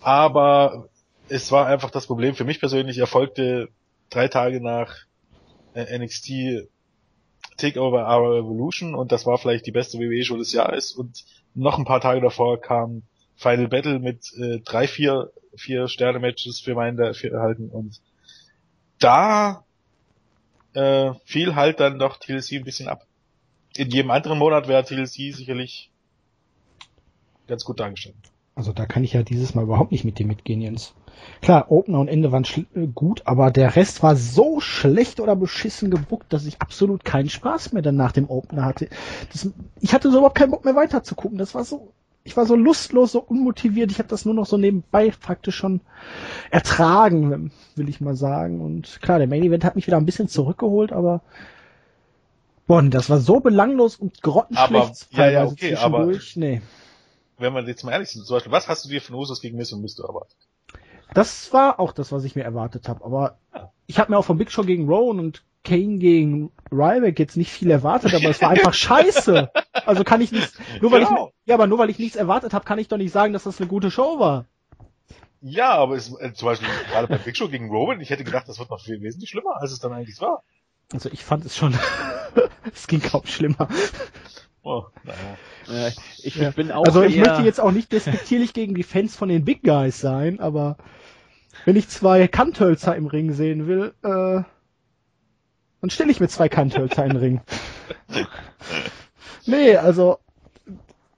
Aber 0.00 0.88
es 1.28 1.50
war 1.52 1.66
einfach 1.66 1.90
das 1.90 2.06
Problem 2.06 2.34
für 2.34 2.44
mich 2.44 2.60
persönlich, 2.60 2.98
erfolgte 2.98 3.68
drei 4.10 4.28
Tage 4.28 4.60
nach 4.60 4.94
äh, 5.74 5.98
NXT 5.98 6.68
Takeover 7.56 8.08
Our 8.08 8.38
Evolution 8.38 8.94
und 8.94 9.12
das 9.12 9.26
war 9.26 9.38
vielleicht 9.38 9.66
die 9.66 9.72
beste 9.72 9.98
WWE-Show 9.98 10.36
des 10.36 10.52
Jahres 10.52 10.92
und 10.92 11.24
noch 11.54 11.78
ein 11.78 11.84
paar 11.84 12.00
Tage 12.00 12.20
davor 12.20 12.60
kam 12.60 13.02
Final 13.36 13.68
Battle 13.68 13.98
mit 14.00 14.32
äh, 14.36 14.60
drei, 14.60 14.88
vier, 14.88 15.30
vier 15.56 15.88
Sterne-Matches 15.88 16.60
für 16.60 16.74
meinen 16.74 16.96
Dafürhalten 16.96 17.68
und 17.68 18.00
da 18.98 19.64
äh, 20.74 21.12
fiel 21.24 21.54
halt 21.54 21.80
dann 21.80 21.98
doch 21.98 22.18
TLC 22.18 22.52
ein 22.52 22.64
bisschen 22.64 22.88
ab. 22.88 23.06
In 23.76 23.90
jedem 23.90 24.10
anderen 24.10 24.38
Monat 24.38 24.68
wäre 24.68 24.84
TLC 24.84 25.34
sicherlich 25.34 25.90
ganz 27.46 27.64
gut 27.64 27.80
dargestellt. 27.80 28.16
Also 28.54 28.72
da 28.72 28.86
kann 28.86 29.02
ich 29.02 29.12
ja 29.12 29.22
dieses 29.22 29.54
Mal 29.54 29.64
überhaupt 29.64 29.90
nicht 29.90 30.04
mit 30.04 30.18
dir 30.18 30.26
mitgehen, 30.26 30.60
Jens. 30.60 30.94
Klar, 31.40 31.70
Opener 31.70 32.00
und 32.00 32.08
Ende 32.08 32.32
waren 32.32 32.44
äh, 32.74 32.86
gut, 32.86 33.22
aber 33.24 33.50
der 33.50 33.76
Rest 33.76 34.02
war 34.02 34.16
so 34.16 34.60
schlecht 34.60 35.20
oder 35.20 35.36
beschissen 35.36 35.90
gebuckt, 35.90 36.32
dass 36.32 36.46
ich 36.46 36.60
absolut 36.60 37.04
keinen 37.04 37.28
Spaß 37.28 37.72
mehr 37.72 37.82
dann 37.82 37.96
nach 37.96 38.12
dem 38.12 38.28
Opener 38.28 38.64
hatte. 38.64 38.88
Das, 39.32 39.50
ich 39.80 39.92
hatte 39.92 40.10
so 40.10 40.18
überhaupt 40.18 40.36
keinen 40.36 40.50
Bock 40.50 40.64
mehr 40.64 40.76
weiter 40.76 41.02
zu 41.02 41.14
gucken. 41.14 41.38
Das 41.38 41.54
war 41.54 41.64
so, 41.64 41.92
ich 42.24 42.36
war 42.38 42.46
so 42.46 42.56
lustlos, 42.56 43.12
so 43.12 43.20
unmotiviert. 43.20 43.90
Ich 43.90 43.98
habe 43.98 44.08
das 44.08 44.24
nur 44.24 44.32
noch 44.32 44.46
so 44.46 44.56
nebenbei 44.56 45.10
praktisch 45.10 45.56
schon 45.56 45.82
ertragen, 46.50 47.52
will 47.76 47.90
ich 47.90 48.00
mal 48.00 48.16
sagen. 48.16 48.62
Und 48.62 49.00
klar, 49.02 49.18
der 49.18 49.28
Main 49.28 49.44
Event 49.44 49.62
hat 49.62 49.76
mich 49.76 49.86
wieder 49.86 49.98
ein 49.98 50.06
bisschen 50.06 50.28
zurückgeholt, 50.28 50.90
aber 50.90 51.22
Bonn, 52.66 52.90
das 52.90 53.10
war 53.10 53.18
so 53.18 53.40
belanglos 53.40 53.96
und 53.96 54.22
grottenschlecht. 54.22 55.08
Aber, 55.12 55.24
ja, 55.24 55.30
ja, 55.30 55.44
okay, 55.44 55.76
aber 55.76 56.10
nee. 56.36 56.62
wenn 57.36 57.52
man 57.52 57.66
jetzt 57.66 57.84
mal 57.84 57.92
ehrlich 57.92 58.08
sind, 58.08 58.24
zum 58.24 58.36
Beispiel, 58.36 58.52
was 58.52 58.68
hast 58.68 58.86
du 58.86 58.88
dir 58.88 59.02
von 59.02 59.16
Usos 59.16 59.42
gegen 59.42 59.58
Miss 59.58 59.70
und 59.74 59.82
Mysto 59.82 60.06
erwartet? 60.06 60.38
Das 61.12 61.52
war 61.52 61.78
auch 61.78 61.92
das, 61.92 62.10
was 62.10 62.24
ich 62.24 62.36
mir 62.36 62.44
erwartet 62.44 62.88
habe. 62.88 63.04
Aber 63.04 63.38
ja. 63.54 63.70
ich 63.86 63.98
habe 63.98 64.10
mir 64.10 64.18
auch 64.18 64.24
von 64.24 64.38
Big 64.38 64.50
Show 64.50 64.62
gegen 64.62 64.88
Rowan 64.88 65.20
und 65.20 65.44
Kane 65.62 65.98
gegen 65.98 66.52
Ryback 66.72 67.18
jetzt 67.18 67.36
nicht 67.36 67.50
viel 67.50 67.70
erwartet, 67.70 68.14
aber 68.14 68.30
es 68.30 68.40
war 68.40 68.48
einfach 68.48 68.72
scheiße. 68.74 69.50
Also 69.84 70.04
kann 70.04 70.22
ich 70.22 70.32
nicht, 70.32 70.52
nur 70.80 70.90
weil 70.90 71.04
genau. 71.04 71.33
Ja, 71.46 71.54
aber 71.54 71.66
nur 71.66 71.78
weil 71.78 71.90
ich 71.90 71.98
nichts 71.98 72.16
erwartet 72.16 72.54
habe, 72.54 72.64
kann 72.64 72.78
ich 72.78 72.88
doch 72.88 72.96
nicht 72.96 73.12
sagen, 73.12 73.32
dass 73.32 73.44
das 73.44 73.60
eine 73.60 73.68
gute 73.68 73.90
Show 73.90 74.18
war. 74.18 74.46
Ja, 75.40 75.74
aber 75.74 75.96
es, 75.96 76.10
äh, 76.20 76.32
zum 76.32 76.46
Beispiel 76.46 76.68
gerade 76.90 77.06
bei 77.06 77.18
Big 77.18 77.36
Show 77.36 77.48
gegen 77.48 77.68
Rowan, 77.68 78.00
ich 78.00 78.08
hätte 78.08 78.24
gedacht, 78.24 78.48
das 78.48 78.58
wird 78.58 78.70
noch 78.70 78.80
viel 78.80 79.02
wesentlich 79.02 79.28
schlimmer, 79.28 79.60
als 79.60 79.72
es 79.72 79.78
dann 79.78 79.92
eigentlich 79.92 80.20
war. 80.20 80.42
Also 80.92 81.10
ich 81.12 81.22
fand 81.22 81.44
es 81.44 81.56
schon, 81.56 81.74
es 82.74 82.86
ging 82.86 83.02
kaum 83.02 83.26
schlimmer. 83.26 83.68
Oh, 84.62 84.84
naja. 85.66 85.92
ich, 86.22 86.40
ich 86.40 86.54
bin 86.54 86.72
auch 86.72 86.86
also 86.86 87.02
ich 87.02 87.18
möchte 87.18 87.42
jetzt 87.42 87.60
auch 87.60 87.72
nicht 87.72 87.92
despektierlich 87.92 88.54
gegen 88.54 88.74
die 88.74 88.82
Fans 88.82 89.14
von 89.14 89.28
den 89.28 89.44
Big 89.44 89.62
Guys 89.62 90.00
sein, 90.00 90.40
aber 90.40 90.78
wenn 91.66 91.76
ich 91.76 91.88
zwei 91.88 92.26
Kanthölzer 92.26 92.96
im 92.96 93.06
Ring 93.06 93.32
sehen 93.32 93.66
will, 93.66 93.92
äh, 94.02 94.42
dann 95.80 95.90
stelle 95.90 96.10
ich 96.10 96.20
mir 96.20 96.28
zwei 96.28 96.48
Kanthölzer 96.48 97.04
in 97.04 97.10
den 97.10 97.18
Ring. 97.18 97.40
nee, 99.46 99.76
also 99.76 100.18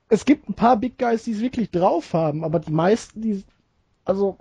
es 0.09 0.25
gibt 0.25 0.49
ein 0.49 0.55
paar 0.55 0.77
Big 0.77 0.99
Guys, 0.99 1.25
die 1.25 1.33
es 1.33 1.41
wirklich 1.41 1.71
drauf 1.71 2.13
haben, 2.13 2.45
aber 2.45 2.61
die 2.61 2.73
meisten, 2.73 3.21
die, 3.21 3.45
also 4.05 4.39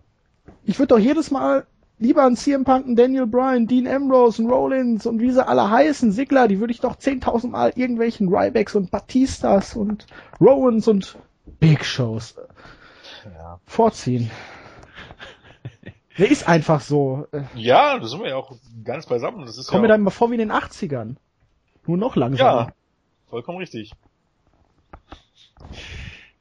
ich 0.63 0.79
würde 0.79 0.95
doch 0.95 0.99
jedes 0.99 1.31
Mal 1.31 1.65
lieber 1.97 2.25
einen 2.25 2.35
CM 2.35 2.65
Punk, 2.65 2.85
einen 2.85 2.95
Daniel 2.95 3.27
Bryan, 3.27 3.67
Dean 3.67 3.87
Ambrose, 3.87 4.41
einen 4.41 4.51
Rollins 4.51 5.05
und 5.05 5.19
wie 5.19 5.31
sie 5.31 5.45
alle 5.45 5.69
heißen, 5.69 6.11
Sigler, 6.11 6.47
die 6.47 6.59
würde 6.59 6.73
ich 6.73 6.81
doch 6.81 6.95
10.000 6.95 7.49
Mal 7.49 7.73
irgendwelchen 7.75 8.27
Rybacks 8.27 8.75
und 8.75 8.91
Batistas 8.91 9.75
und 9.75 10.05
Rowans 10.39 10.87
und 10.87 11.17
Big 11.59 11.85
Shows 11.85 12.35
ja. 13.23 13.59
vorziehen. 13.65 14.29
Der 16.17 16.31
ist 16.31 16.47
einfach 16.47 16.79
so. 16.79 17.27
Ja, 17.55 17.99
da 17.99 18.07
sind 18.07 18.21
wir 18.21 18.29
ja 18.29 18.35
auch 18.37 18.55
ganz 18.83 19.05
beisammen. 19.05 19.45
Das 19.45 19.57
ist 19.57 19.67
Kommen 19.67 19.83
ja 19.83 19.87
mir 19.87 19.93
dann 19.93 20.01
mal 20.01 20.11
vor 20.11 20.29
wie 20.31 20.35
in 20.35 20.39
den 20.39 20.51
80ern. 20.51 21.15
Nur 21.85 21.97
noch 21.97 22.15
langsamer. 22.15 22.67
Ja, 22.67 22.73
vollkommen 23.29 23.57
richtig. 23.57 23.91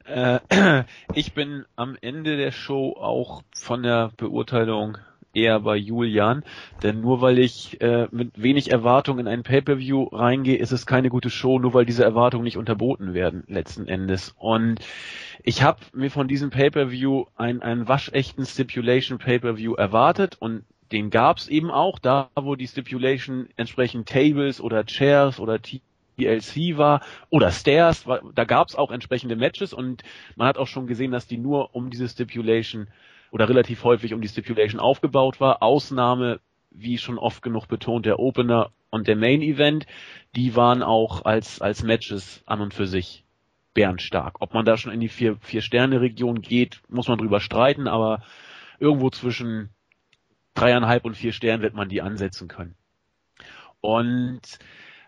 Äh, 0.05 0.39
ich 1.13 1.33
bin 1.33 1.65
am 1.75 1.97
Ende 1.99 2.37
der 2.37 2.51
Show 2.51 2.95
auch 2.99 3.43
von 3.53 3.83
der 3.83 4.11
Beurteilung 4.17 4.97
eher 5.33 5.59
bei 5.59 5.75
Julian, 5.75 6.43
denn 6.81 7.01
nur 7.01 7.19
weil 7.19 7.39
ich 7.39 7.81
äh, 7.81 8.07
mit 8.11 8.41
wenig 8.41 8.71
Erwartung 8.71 9.19
in 9.19 9.27
ein 9.27 9.43
Pay-per-View 9.43 10.03
reingehe, 10.03 10.57
ist 10.57 10.71
es 10.71 10.85
keine 10.85 11.09
gute 11.09 11.29
Show, 11.29 11.59
nur 11.59 11.73
weil 11.73 11.85
diese 11.85 12.05
Erwartungen 12.05 12.45
nicht 12.45 12.55
unterboten 12.55 13.13
werden 13.13 13.43
letzten 13.47 13.87
Endes. 13.87 14.33
Und 14.37 14.79
ich 15.43 15.61
habe 15.61 15.79
mir 15.93 16.09
von 16.09 16.29
diesem 16.29 16.51
Pay-per-View 16.51 17.25
einen, 17.35 17.61
einen 17.61 17.87
waschechten 17.89 18.45
Stipulation 18.45 19.17
Pay-per-View 19.17 19.73
erwartet 19.73 20.37
und 20.39 20.63
den 20.93 21.09
gab's 21.09 21.47
eben 21.47 21.71
auch, 21.71 21.99
da 21.99 22.29
wo 22.35 22.55
die 22.55 22.67
Stipulation 22.67 23.49
entsprechend 23.57 24.07
Tables 24.07 24.61
oder 24.61 24.85
Chairs 24.85 25.39
oder 25.39 25.59
TLC 26.17 26.77
war 26.77 27.01
oder 27.29 27.51
Stairs, 27.51 28.05
da 28.33 28.43
gab's 28.43 28.75
auch 28.75 28.91
entsprechende 28.91 29.35
Matches 29.35 29.73
und 29.73 30.03
man 30.35 30.47
hat 30.47 30.57
auch 30.57 30.67
schon 30.67 30.87
gesehen, 30.87 31.11
dass 31.11 31.27
die 31.27 31.37
nur 31.37 31.75
um 31.75 31.89
diese 31.89 32.07
Stipulation 32.07 32.87
oder 33.31 33.49
relativ 33.49 33.83
häufig 33.83 34.13
um 34.13 34.21
die 34.21 34.27
Stipulation 34.27 34.79
aufgebaut 34.79 35.39
war. 35.39 35.61
Ausnahme, 35.61 36.39
wie 36.71 36.97
schon 36.97 37.17
oft 37.17 37.41
genug 37.41 37.67
betont, 37.67 38.05
der 38.05 38.19
Opener 38.19 38.71
und 38.89 39.07
der 39.07 39.15
Main 39.15 39.41
Event, 39.41 39.85
die 40.35 40.55
waren 40.55 40.83
auch 40.83 41.25
als, 41.25 41.61
als 41.61 41.83
Matches 41.83 42.43
an 42.45 42.61
und 42.61 42.73
für 42.73 42.87
sich 42.87 43.23
bärenstark. 43.73 44.37
Ob 44.39 44.53
man 44.53 44.65
da 44.65 44.77
schon 44.77 44.93
in 44.93 45.01
die 45.01 45.09
vier, 45.09 45.37
vier 45.41 45.61
Sterne 45.61 46.01
Region 46.01 46.41
geht, 46.41 46.81
muss 46.87 47.07
man 47.07 47.17
drüber 47.17 47.41
streiten, 47.41 47.87
aber 47.87 48.23
irgendwo 48.79 49.09
zwischen 49.09 49.69
dreieinhalb 50.53 51.05
und 51.05 51.15
vier 51.15 51.33
Sternen 51.33 51.61
wird 51.61 51.75
man 51.75 51.89
die 51.89 52.01
ansetzen 52.01 52.47
können. 52.47 52.75
Und 53.81 54.41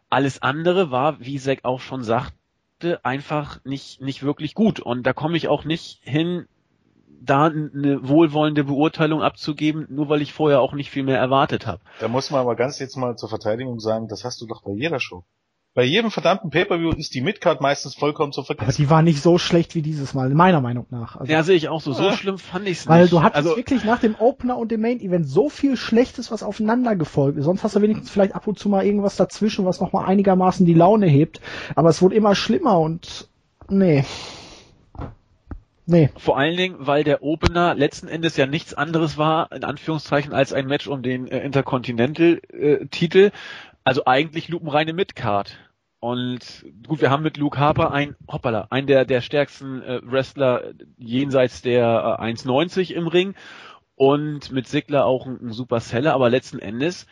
alles 0.09 0.41
andere 0.41 0.91
war, 0.91 1.19
wie 1.19 1.39
Zack 1.39 1.59
auch 1.63 1.79
schon 1.79 2.03
sagte, 2.03 3.03
einfach 3.03 3.63
nicht, 3.65 4.01
nicht 4.01 4.23
wirklich 4.23 4.53
gut. 4.53 4.79
Und 4.79 5.03
da 5.03 5.13
komme 5.13 5.38
ich 5.38 5.47
auch 5.47 5.65
nicht 5.65 6.01
hin, 6.03 6.47
da 7.21 7.45
eine 7.45 8.07
wohlwollende 8.07 8.63
Beurteilung 8.63 9.21
abzugeben, 9.21 9.88
nur 9.89 10.09
weil 10.09 10.21
ich 10.21 10.34
vorher 10.34 10.61
auch 10.61 10.73
nicht 10.73 10.91
viel 10.91 11.03
mehr 11.03 11.17
erwartet 11.17 11.65
habe. 11.67 11.81
Da 11.99 12.07
muss 12.07 12.29
man 12.31 12.41
aber 12.41 12.55
ganz 12.55 12.79
jetzt 12.79 12.95
mal 12.95 13.17
zur 13.17 13.29
Verteidigung 13.29 13.79
sagen, 13.79 14.07
das 14.07 14.23
hast 14.23 14.39
du 14.41 14.45
doch 14.45 14.63
bei 14.63 14.71
jeder 14.71 14.99
Show. 14.99 15.23
Bei 15.77 15.83
jedem 15.83 16.09
verdammten 16.09 16.49
Pay-Per-View 16.49 16.89
ist 16.93 17.13
die 17.13 17.21
Midcard 17.21 17.61
meistens 17.61 17.93
vollkommen 17.93 18.31
zu 18.31 18.41
vergessen. 18.41 18.67
Aber 18.67 18.75
die 18.75 18.89
war 18.89 19.03
nicht 19.03 19.21
so 19.21 19.37
schlecht 19.37 19.75
wie 19.75 19.83
dieses 19.83 20.15
Mal, 20.15 20.27
meiner 20.31 20.59
Meinung 20.59 20.87
nach. 20.89 21.17
Also, 21.17 21.31
ja, 21.31 21.43
sehe 21.43 21.55
ich 21.55 21.69
auch 21.69 21.81
so. 21.81 21.93
So 21.93 22.05
ja. 22.05 22.13
schlimm 22.13 22.39
fand 22.39 22.65
ich 22.65 22.79
es 22.79 22.85
nicht. 22.85 22.89
Weil 22.89 23.07
du 23.07 23.21
hattest 23.21 23.45
also, 23.45 23.55
wirklich 23.55 23.83
nach 23.83 23.99
dem 23.99 24.15
Opener 24.15 24.57
und 24.57 24.71
dem 24.71 24.81
Main-Event 24.81 25.29
so 25.29 25.49
viel 25.49 25.77
Schlechtes, 25.77 26.31
was 26.31 26.41
aufeinander 26.41 26.95
gefolgt 26.95 27.37
ist. 27.37 27.45
Sonst 27.45 27.63
hast 27.63 27.75
du 27.75 27.83
wenigstens 27.83 28.09
vielleicht 28.09 28.33
ab 28.33 28.47
und 28.47 28.57
zu 28.57 28.69
mal 28.69 28.87
irgendwas 28.87 29.17
dazwischen, 29.17 29.65
was 29.65 29.79
nochmal 29.79 30.07
einigermaßen 30.07 30.65
die 30.65 30.73
Laune 30.73 31.05
hebt. 31.05 31.41
Aber 31.75 31.89
es 31.89 32.01
wurde 32.01 32.15
immer 32.15 32.33
schlimmer 32.33 32.79
und 32.79 33.29
nee. 33.69 34.03
Nee. 35.85 36.09
Vor 36.17 36.39
allen 36.39 36.57
Dingen, 36.57 36.77
weil 36.79 37.03
der 37.03 37.21
Opener 37.21 37.75
letzten 37.75 38.07
Endes 38.07 38.35
ja 38.35 38.47
nichts 38.47 38.73
anderes 38.73 39.19
war, 39.19 39.51
in 39.51 39.63
Anführungszeichen, 39.63 40.33
als 40.33 40.53
ein 40.53 40.65
Match 40.65 40.87
um 40.87 41.03
den 41.03 41.27
äh, 41.27 41.45
Intercontinental-Titel. 41.45 43.25
Äh, 43.25 43.31
also 43.83 44.03
eigentlich 44.05 44.49
lupenreine 44.49 44.91
Midcard. 44.91 45.57
Und 45.99 46.65
gut, 46.88 47.02
wir 47.02 47.10
haben 47.10 47.24
mit 47.24 47.38
Luke 47.38 47.57
Harper 47.57 47.91
ein, 47.91 48.15
hoppala, 48.28 48.68
einen 48.69 48.88
der, 48.88 49.06
der 49.06 49.22
stärksten 49.22 49.82
äh, 49.82 49.99
Wrestler 50.03 50.74
jenseits 50.98 51.61
der 51.61 52.18
äh, 52.19 52.24
1,90 52.24 52.94
im 52.94 53.07
Ring 53.07 53.36
und 53.95 54.52
mit 54.52 54.68
Sigler 54.68 55.06
auch 55.06 55.26
ein, 55.26 55.40
ein 55.41 55.52
super 55.52 55.80
Seller, 55.80 56.14
aber 56.14 56.30
letzten 56.30 56.60
Endes 56.60 57.07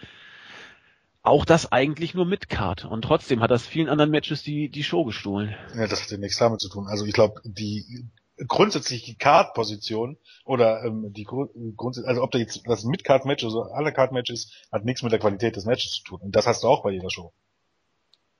auch 1.26 1.44
das 1.44 1.72
eigentlich 1.72 2.14
nur 2.14 2.26
mit 2.26 2.50
Card. 2.50 2.86
Und 2.86 3.02
trotzdem 3.02 3.42
hat 3.42 3.50
das 3.50 3.66
vielen 3.66 3.90
anderen 3.90 4.12
Matches 4.12 4.44
die, 4.44 4.70
die 4.70 4.84
Show 4.84 5.06
gestohlen. 5.06 5.56
Ja, 5.76 5.88
das 5.88 6.04
hat 6.04 6.12
ja 6.12 6.18
nichts 6.18 6.38
damit 6.38 6.62
zu 6.62 6.70
tun. 6.70 6.86
Also 6.88 7.06
ich 7.06 7.14
glaube, 7.14 7.42
die 7.44 8.08
grundsätzlich 8.48 9.04
die 9.04 9.16
Card-Position 9.16 10.18
oder 10.44 10.84
ähm, 10.84 11.12
die 11.14 11.24
grundsätzlich, 11.24 12.08
also 12.08 12.22
ob 12.22 12.32
da 12.32 12.38
jetzt 12.38 12.62
das 12.68 12.84
Mid-Card-Match 12.84 13.44
oder 13.44 13.74
alle 13.74 13.92
Card-Match 13.92 14.30
ist, 14.30 14.68
hat 14.72 14.86
nichts 14.86 15.02
mit 15.02 15.12
der 15.12 15.20
Qualität 15.20 15.56
des 15.56 15.66
Matches 15.66 15.94
zu 15.94 16.04
tun. 16.04 16.22
Und 16.22 16.36
das 16.36 16.46
hast 16.46 16.64
du 16.64 16.68
auch 16.68 16.84
bei 16.84 16.92
jeder 16.92 17.10
Show. 17.10 17.34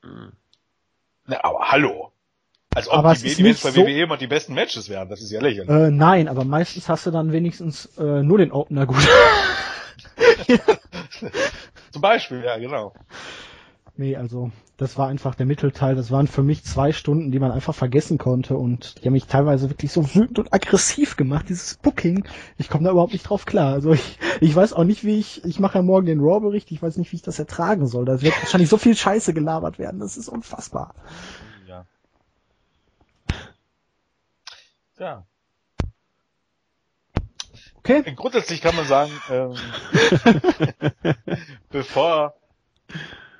Mhm. 0.06 0.32
Na, 1.28 1.44
aber 1.44 1.72
hallo. 1.72 2.12
Als 2.74 2.90
ob 2.90 2.96
aber 2.96 3.16
die 3.16 3.32
Events 3.32 3.62
bei 3.64 3.74
WWE 3.74 4.02
immer 4.02 4.18
die 4.18 4.28
besten 4.28 4.54
Matches 4.54 4.90
wären, 4.90 5.08
das 5.08 5.22
ist 5.22 5.32
ja 5.32 5.40
lächerlich. 5.40 5.70
Äh, 5.70 5.92
nein, 5.92 6.28
aber 6.28 6.44
meistens 6.44 6.90
hast 6.90 7.06
du 7.06 7.12
dann 7.12 7.32
wenigstens 7.32 7.86
äh, 7.98 8.22
nur 8.22 8.38
den 8.38 8.52
Opener 8.52 8.86
gut. 8.86 8.98
Zum 11.92 12.02
Beispiel, 12.02 12.44
ja, 12.44 12.58
genau. 12.58 12.94
Nee, 13.98 14.18
also 14.18 14.52
das 14.76 14.98
war 14.98 15.08
einfach 15.08 15.36
der 15.36 15.46
Mittelteil. 15.46 15.96
Das 15.96 16.12
waren 16.12 16.28
für 16.28 16.44
mich 16.44 16.66
zwei 16.66 16.92
Stunden, 16.92 17.32
die 17.32 17.40
man 17.40 17.52
einfach 17.52 17.74
vergessen 17.74 18.18
konnte 18.18 18.58
und 18.58 19.02
die 19.02 19.08
haben 19.08 19.14
mich 19.14 19.26
teilweise 19.26 19.70
wirklich 19.70 19.94
so 19.94 20.14
wütend 20.14 20.38
und 20.38 20.54
aggressiv 20.54 21.16
gemacht. 21.16 21.46
Dieses 21.48 21.78
Booking, 21.78 22.28
ich 22.58 22.70
komme 22.70 22.84
da 22.84 22.92
überhaupt 22.92 23.14
nicht 23.14 23.24
drauf 23.24 23.46
klar. 23.46 23.72
Also 23.72 23.94
ich, 23.94 24.20
ich 24.42 24.54
weiß 24.54 24.74
auch 24.74 24.84
nicht, 24.84 25.06
wie 25.06 25.18
ich, 25.18 25.46
ich 25.46 25.60
mache 25.60 25.78
ja 25.78 25.82
morgen 25.82 26.06
den 26.06 26.20
Raw-Bericht, 26.20 26.72
ich 26.72 26.82
weiß 26.82 26.98
nicht, 26.98 27.14
wie 27.14 27.16
ich 27.16 27.22
das 27.22 27.40
ertragen 27.40 27.88
soll. 27.88 28.04
Da 28.04 28.22
wird 28.22 28.38
wahrscheinlich 28.42 28.70
so 28.70 28.78
viel 28.78 28.98
Scheiße 28.98 29.34
gelabert 29.34 29.80
werden. 29.80 30.02
Das 30.02 30.18
ist 30.18 30.28
unfassbar. 30.28 30.94
Ja. 31.66 31.86
Ja. 35.00 35.26
Okay. 37.76 38.14
Grundsätzlich 38.14 38.60
kann 38.60 38.76
man 38.76 38.88
sagen, 38.88 39.12
ähm, 39.30 39.56
bevor 41.70 42.34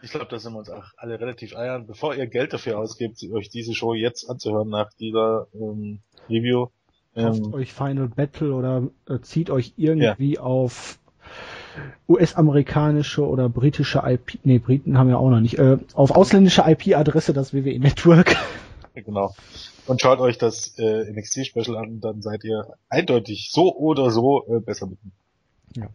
ich 0.06 0.12
glaube, 0.12 0.28
da 0.30 0.38
sind 0.38 0.54
wir 0.54 0.60
uns 0.60 0.70
auch 0.70 0.86
alle 0.98 1.20
relativ 1.20 1.56
eiern. 1.56 1.88
Bevor 1.88 2.14
ihr 2.14 2.28
Geld 2.28 2.54
dafür 2.54 2.78
ausgebt, 2.78 3.20
euch 3.34 3.50
diese 3.50 3.74
Show 3.74 3.96
jetzt 3.96 4.30
anzuhören 4.30 4.70
nach 4.70 4.94
dieser 4.94 5.48
ähm, 5.56 6.00
Review. 6.30 6.68
Ähm, 7.16 7.42
Kauft 7.42 7.54
euch 7.56 7.74
Final 7.74 8.08
Battle 8.10 8.54
oder 8.54 8.88
äh, 9.10 9.20
zieht 9.22 9.50
euch 9.50 9.74
irgendwie 9.78 10.36
ja. 10.36 10.42
auf 10.42 11.00
US-amerikanische 12.08 13.26
oder 13.28 13.50
britische 13.50 14.04
IP, 14.06 14.40
nee, 14.44 14.60
Briten 14.60 14.98
haben 14.98 15.10
wir 15.10 15.20
auch 15.20 15.30
noch 15.30 15.40
nicht, 15.40 15.58
äh, 15.58 15.78
auf 15.96 16.12
ausländische 16.12 16.64
IP-Adresse 16.66 17.34
das 17.34 17.54
WWE 17.54 17.80
Network. 17.80 18.38
Genau. 18.94 19.34
Und 19.88 20.02
schaut 20.02 20.20
euch 20.20 20.38
das 20.38 20.78
äh, 20.78 21.12
NXT-Special 21.12 21.76
an, 21.76 22.00
dann 22.00 22.22
seid 22.22 22.44
ihr 22.44 22.76
eindeutig 22.90 23.50
so 23.52 23.76
oder 23.76 24.10
so 24.10 24.46
äh, 24.48 24.60
besser 24.62 24.88
mit. 24.88 25.00
Ja. 25.76 25.90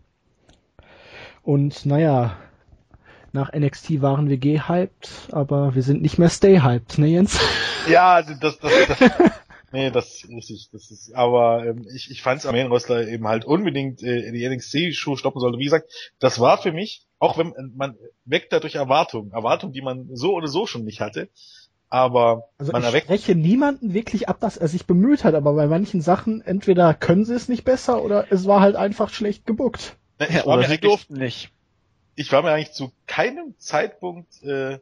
Und 1.43 1.87
naja, 1.87 2.37
nach 3.35 3.53
NXT 3.53 4.03
waren 4.03 4.29
wir 4.29 4.39
gehyped, 4.39 5.09
aber 5.33 5.75
wir 5.75 5.83
sind 5.83 6.03
nicht 6.03 6.19
mehr 6.19 6.29
stay 6.29 6.61
hyped, 6.61 6.99
ne 6.99 7.09
Jens? 7.09 7.39
Ja, 7.89 8.21
das, 8.21 8.59
das, 8.59 8.59
das 8.59 8.99
nee, 9.73 9.91
das 9.91 10.07
ist 10.09 10.29
richtig, 10.29 10.69
das 10.71 10.91
ist, 10.91 11.15
aber 11.15 11.65
ähm, 11.65 11.87
ich, 11.95 12.11
ich 12.11 12.21
fand 12.21 12.41
es 12.41 12.47
am 12.47 12.55
Main 12.55 12.67
Roster 12.67 13.09
eben 13.09 13.27
halt 13.27 13.47
unbedingt 13.47 14.03
äh, 14.03 14.31
die 14.33 14.47
NXT-Schuh 14.47 15.17
stoppen 15.17 15.41
sollte. 15.41 15.59
Wie 15.59 15.65
gesagt, 15.65 15.91
das 16.19 16.41
war 16.41 16.59
für 16.59 16.73
mich, 16.73 17.07
auch 17.19 17.39
wenn 17.39 17.55
man 17.75 17.97
weckt 18.27 18.53
dadurch 18.53 18.75
Erwartungen, 18.75 19.33
Erwartungen, 19.33 19.73
die 19.73 19.81
man 19.81 20.09
so 20.13 20.35
oder 20.35 20.47
so 20.47 20.67
schon 20.67 20.85
nicht 20.85 21.01
hatte, 21.01 21.31
aber 21.89 22.51
also 22.59 22.73
man 22.73 22.83
ich 22.83 22.89
erweckt 22.89 23.07
spreche 23.07 23.35
niemanden 23.35 23.95
wirklich 23.95 24.29
ab, 24.29 24.41
dass 24.41 24.59
er 24.59 24.69
sich 24.69 24.87
bemüht 24.87 25.25
hat, 25.25 25.35
aber 25.35 25.55
bei 25.55 25.67
manchen 25.67 26.03
Sachen 26.03 26.43
entweder 26.43 26.93
können 26.93 27.25
sie 27.25 27.35
es 27.35 27.49
nicht 27.49 27.65
besser 27.65 28.05
oder 28.05 28.27
es 28.31 28.47
war 28.47 28.61
halt 28.61 28.77
einfach 28.77 29.09
schlecht 29.09 29.47
gebuckt. 29.47 29.97
Ja, 30.21 30.45
oder 30.45 30.65
sie 30.65 30.77
durften 30.77 31.15
nicht 31.15 31.51
ich 32.15 32.31
war 32.33 32.43
mir 32.43 32.53
eigentlich 32.53 32.73
zu 32.73 32.93
keinem 33.07 33.55
Zeitpunkt 33.59 34.43
äh, 34.43 34.79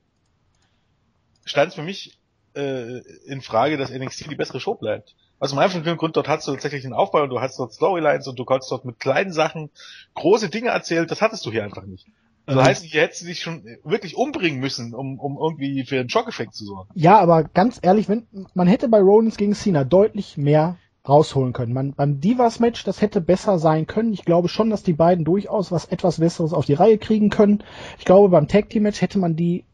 stand 1.44 1.68
es 1.68 1.74
für 1.74 1.82
mich 1.82 2.18
äh, 2.54 2.98
in 3.26 3.40
Frage, 3.40 3.76
dass 3.76 3.90
NXT 3.90 4.30
die 4.30 4.36
bessere 4.36 4.60
Show 4.60 4.74
bleibt. 4.74 5.14
Also 5.40 5.54
im 5.54 5.60
einfachen 5.60 5.96
Grund, 5.96 6.16
dort 6.16 6.28
hast 6.28 6.48
du 6.48 6.52
tatsächlich 6.52 6.84
einen 6.84 6.94
Aufbau 6.94 7.22
und 7.22 7.30
du 7.30 7.40
hast 7.40 7.58
dort 7.58 7.72
Storylines 7.72 8.26
und 8.26 8.38
du 8.38 8.44
konntest 8.44 8.72
dort 8.72 8.84
mit 8.84 8.98
kleinen 8.98 9.32
Sachen 9.32 9.70
große 10.14 10.48
Dinge 10.48 10.70
erzählen, 10.70 11.06
das 11.06 11.22
hattest 11.22 11.46
du 11.46 11.52
hier 11.52 11.64
einfach 11.64 11.84
nicht. 11.84 12.06
Also 12.44 12.62
heißt, 12.62 12.84
hier 12.84 13.02
hättest 13.02 13.22
du 13.22 13.26
dich 13.26 13.40
schon 13.40 13.62
wirklich 13.84 14.16
umbringen 14.16 14.58
müssen, 14.58 14.94
um, 14.94 15.18
um 15.20 15.36
irgendwie 15.36 15.84
für 15.84 16.00
einen 16.00 16.08
Schockeffekt 16.08 16.54
zu 16.54 16.64
sorgen. 16.64 16.88
Ja, 16.94 17.18
aber 17.18 17.44
ganz 17.44 17.78
ehrlich, 17.82 18.08
wenn 18.08 18.26
man 18.54 18.66
hätte 18.66 18.88
bei 18.88 19.00
Rollins 19.00 19.36
gegen 19.36 19.54
Cena 19.54 19.84
deutlich 19.84 20.38
mehr 20.38 20.78
rausholen 21.08 21.52
können. 21.52 21.72
Man, 21.72 21.92
beim 21.94 22.20
Divas-Match, 22.20 22.84
das 22.84 23.00
hätte 23.00 23.20
besser 23.20 23.58
sein 23.58 23.86
können. 23.86 24.12
Ich 24.12 24.24
glaube 24.24 24.48
schon, 24.48 24.70
dass 24.70 24.82
die 24.82 24.92
beiden 24.92 25.24
durchaus 25.24 25.72
was 25.72 25.86
etwas 25.86 26.18
Besseres 26.20 26.52
auf 26.52 26.66
die 26.66 26.74
Reihe 26.74 26.98
kriegen 26.98 27.30
können. 27.30 27.62
Ich 27.98 28.04
glaube, 28.04 28.28
beim 28.28 28.48
Tag-Team-Match 28.48 29.00
hätte 29.00 29.18
man 29.18 29.36
die, 29.36 29.64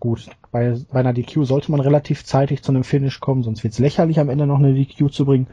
gut, 0.00 0.28
bei, 0.52 0.76
bei 0.90 1.00
einer 1.00 1.12
DQ 1.12 1.44
sollte 1.44 1.70
man 1.70 1.80
relativ 1.80 2.24
zeitig 2.24 2.62
zu 2.62 2.72
einem 2.72 2.84
Finish 2.84 3.20
kommen, 3.20 3.42
sonst 3.42 3.64
wird's 3.64 3.78
lächerlich, 3.78 4.20
am 4.20 4.28
Ende 4.28 4.46
noch 4.46 4.58
eine 4.58 4.74
DQ 4.74 5.10
zu 5.10 5.24
bringen. 5.24 5.48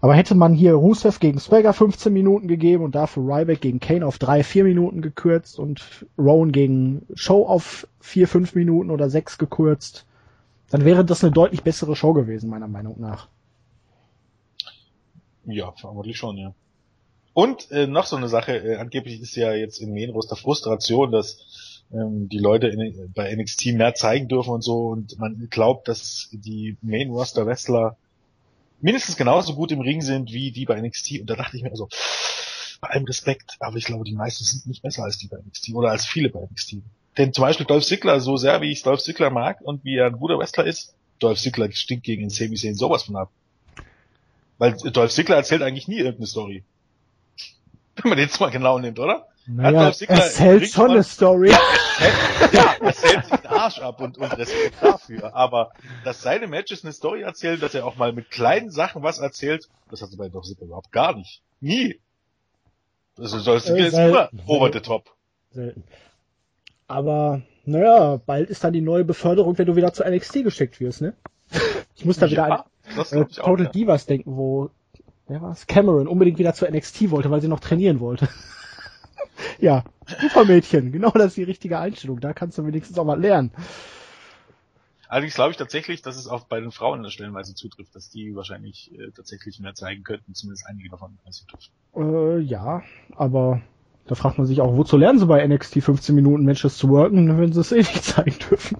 Aber 0.00 0.14
hätte 0.14 0.34
man 0.34 0.54
hier 0.54 0.74
Rusev 0.74 1.18
gegen 1.18 1.40
Swagger 1.40 1.72
15 1.72 2.12
Minuten 2.12 2.46
gegeben 2.46 2.84
und 2.84 2.94
dafür 2.94 3.24
Ryback 3.24 3.60
gegen 3.60 3.80
Kane 3.80 4.06
auf 4.06 4.18
3, 4.18 4.44
4 4.44 4.64
Minuten 4.64 5.02
gekürzt 5.02 5.58
und 5.58 6.06
Rowan 6.16 6.52
gegen 6.52 7.06
Show 7.14 7.44
auf 7.46 7.88
4, 8.00 8.28
5 8.28 8.54
Minuten 8.54 8.90
oder 8.90 9.10
6 9.10 9.38
gekürzt, 9.38 10.06
dann 10.70 10.84
wäre 10.84 11.04
das 11.04 11.24
eine 11.24 11.32
deutlich 11.32 11.62
bessere 11.62 11.96
Show 11.96 12.12
gewesen, 12.12 12.50
meiner 12.50 12.68
Meinung 12.68 13.00
nach. 13.00 13.28
Ja, 15.48 15.72
vermutlich 15.72 16.16
schon, 16.18 16.36
ja. 16.36 16.54
Und 17.32 17.70
äh, 17.70 17.86
noch 17.86 18.04
so 18.04 18.16
eine 18.16 18.28
Sache, 18.28 18.56
äh, 18.56 18.76
angeblich 18.76 19.20
ist 19.20 19.34
ja 19.36 19.52
jetzt 19.54 19.80
in 19.80 19.94
Main 19.94 20.10
Roster 20.10 20.36
Frustration, 20.36 21.10
dass 21.10 21.84
ähm, 21.92 22.28
die 22.28 22.38
Leute 22.38 22.68
in, 22.68 23.12
bei 23.14 23.34
NXT 23.34 23.66
mehr 23.74 23.94
zeigen 23.94 24.28
dürfen 24.28 24.50
und 24.50 24.62
so 24.62 24.88
und 24.88 25.18
man 25.18 25.48
glaubt, 25.48 25.88
dass 25.88 26.28
die 26.32 26.76
Main 26.82 27.10
Roster 27.10 27.46
Wrestler 27.46 27.96
mindestens 28.80 29.16
genauso 29.16 29.54
gut 29.54 29.72
im 29.72 29.80
Ring 29.80 30.02
sind 30.02 30.32
wie 30.32 30.50
die 30.50 30.66
bei 30.66 30.80
NXT. 30.80 31.20
Und 31.20 31.30
da 31.30 31.36
dachte 31.36 31.56
ich 31.56 31.62
mir 31.62 31.70
also, 31.70 31.88
bei 32.80 32.88
allem 32.88 33.04
Respekt, 33.04 33.56
aber 33.60 33.76
ich 33.76 33.84
glaube, 33.84 34.04
die 34.04 34.14
meisten 34.14 34.44
sind 34.44 34.66
nicht 34.66 34.82
besser 34.82 35.04
als 35.04 35.18
die 35.18 35.28
bei 35.28 35.38
NXT 35.38 35.74
oder 35.74 35.90
als 35.90 36.06
viele 36.06 36.28
bei 36.28 36.40
NXT. 36.40 36.76
Denn 37.16 37.32
zum 37.32 37.42
Beispiel 37.42 37.66
Dolph 37.66 37.84
Ziggler, 37.84 38.20
so 38.20 38.36
sehr 38.36 38.60
wie 38.60 38.70
ich 38.70 38.82
Dolph 38.82 39.02
Ziggler 39.02 39.30
mag 39.30 39.60
und 39.62 39.84
wie 39.84 39.96
er 39.96 40.06
ein 40.06 40.18
guter 40.18 40.38
Wrestler 40.38 40.64
ist, 40.64 40.94
Dolph 41.18 41.40
Ziggler 41.40 41.72
stinkt 41.72 42.04
gegen 42.04 42.22
den 42.22 42.30
Sami 42.30 42.54
Zayn 42.54 42.76
sowas 42.76 43.02
von 43.02 43.16
ab. 43.16 43.30
Weil 44.58 44.72
Dolph 44.74 45.12
Ziggler 45.12 45.36
erzählt 45.36 45.62
eigentlich 45.62 45.88
nie 45.88 45.98
irgendeine 45.98 46.26
Story. 46.26 46.64
Wenn 47.96 48.10
man 48.10 48.18
den 48.18 48.26
jetzt 48.26 48.40
mal 48.40 48.50
genau 48.50 48.78
nimmt, 48.78 48.98
oder? 48.98 49.26
Naja, 49.46 49.86
erzählt 49.86 50.68
schon 50.68 50.90
eine 50.90 51.02
Story. 51.02 51.50
Ja, 52.52 52.76
es 52.80 53.02
hält 53.02 53.26
sich 53.26 53.36
den 53.36 53.46
Arsch 53.46 53.78
ab 53.80 54.00
und, 54.00 54.18
und 54.18 54.36
Respekt 54.36 54.76
dafür. 54.80 55.34
Aber 55.34 55.72
dass 56.04 56.22
seine 56.22 56.46
Matches 56.46 56.84
eine 56.84 56.92
Story 56.92 57.22
erzählen, 57.22 57.58
dass 57.58 57.74
er 57.74 57.86
auch 57.86 57.96
mal 57.96 58.12
mit 58.12 58.30
kleinen 58.30 58.70
Sachen 58.70 59.02
was 59.02 59.18
erzählt, 59.18 59.68
das 59.90 60.02
hat 60.02 60.10
er 60.12 60.18
bei 60.18 60.28
Dolph 60.28 60.44
Ziggler 60.44 60.66
überhaupt 60.66 60.92
gar 60.92 61.16
nicht. 61.16 61.42
Nie. 61.60 61.98
Also 63.18 63.42
Dolph 63.42 63.64
Ziggler 63.64 63.84
äh, 63.84 63.88
ist 63.88 63.98
immer 63.98 64.30
over 64.46 64.70
the 64.72 64.80
top. 64.80 65.14
Selten. 65.50 65.82
Aber, 66.86 67.42
naja, 67.64 68.20
bald 68.24 68.50
ist 68.50 68.64
dann 68.64 68.72
die 68.72 68.80
neue 68.80 69.04
Beförderung, 69.04 69.58
wenn 69.58 69.66
du 69.66 69.76
wieder 69.76 69.92
zu 69.92 70.04
NXT 70.04 70.44
geschickt 70.44 70.80
wirst, 70.80 71.00
ne? 71.00 71.14
Ich 71.96 72.04
muss 72.04 72.18
da 72.18 72.30
wieder 72.30 72.66
an 72.96 73.22
äh, 73.22 73.24
Total 73.26 73.66
auch, 73.66 73.70
Divas 73.70 74.06
ja. 74.06 74.08
denken, 74.08 74.36
wo, 74.36 74.70
wer 75.26 75.42
war's? 75.42 75.66
Cameron 75.66 76.08
unbedingt 76.08 76.38
wieder 76.38 76.54
zu 76.54 76.66
NXT 76.66 77.10
wollte, 77.10 77.30
weil 77.30 77.40
sie 77.40 77.48
noch 77.48 77.60
trainieren 77.60 78.00
wollte. 78.00 78.28
ja, 79.58 79.84
super 80.20 80.44
Mädchen, 80.44 80.92
genau 80.92 81.10
das 81.10 81.28
ist 81.28 81.36
die 81.36 81.44
richtige 81.44 81.78
Einstellung. 81.78 82.20
Da 82.20 82.32
kannst 82.32 82.58
du 82.58 82.66
wenigstens 82.66 82.98
auch 82.98 83.04
mal 83.04 83.20
lernen. 83.20 83.52
Allerdings 85.08 85.34
glaube 85.34 85.52
ich 85.52 85.56
tatsächlich, 85.56 86.02
dass 86.02 86.16
es 86.16 86.26
auch 86.26 86.44
bei 86.44 86.60
den 86.60 86.70
Frauen 86.70 86.98
in 86.98 87.02
der 87.04 87.10
Stellenweise 87.10 87.54
zutrifft, 87.54 87.94
dass 87.94 88.10
die 88.10 88.36
wahrscheinlich 88.36 88.92
äh, 88.92 89.10
tatsächlich 89.10 89.58
mehr 89.58 89.74
zeigen 89.74 90.04
könnten, 90.04 90.34
zumindest 90.34 90.66
einige 90.66 90.90
davon, 90.90 91.18
als 91.24 91.38
sie 91.38 91.46
dürfen. 91.46 91.72
Äh, 91.96 92.40
ja, 92.40 92.82
aber 93.16 93.62
da 94.06 94.14
fragt 94.14 94.36
man 94.36 94.46
sich 94.46 94.60
auch, 94.60 94.76
wozu 94.76 94.98
lernen 94.98 95.18
sie 95.18 95.26
bei 95.26 95.46
NXT 95.46 95.82
15 95.82 96.14
Minuten 96.14 96.44
Matches 96.44 96.76
zu 96.76 96.90
worken, 96.90 97.38
wenn 97.38 97.52
sie 97.52 97.60
es 97.60 97.72
eh 97.72 97.78
nicht 97.78 98.04
zeigen 98.04 98.36
dürfen. 98.50 98.78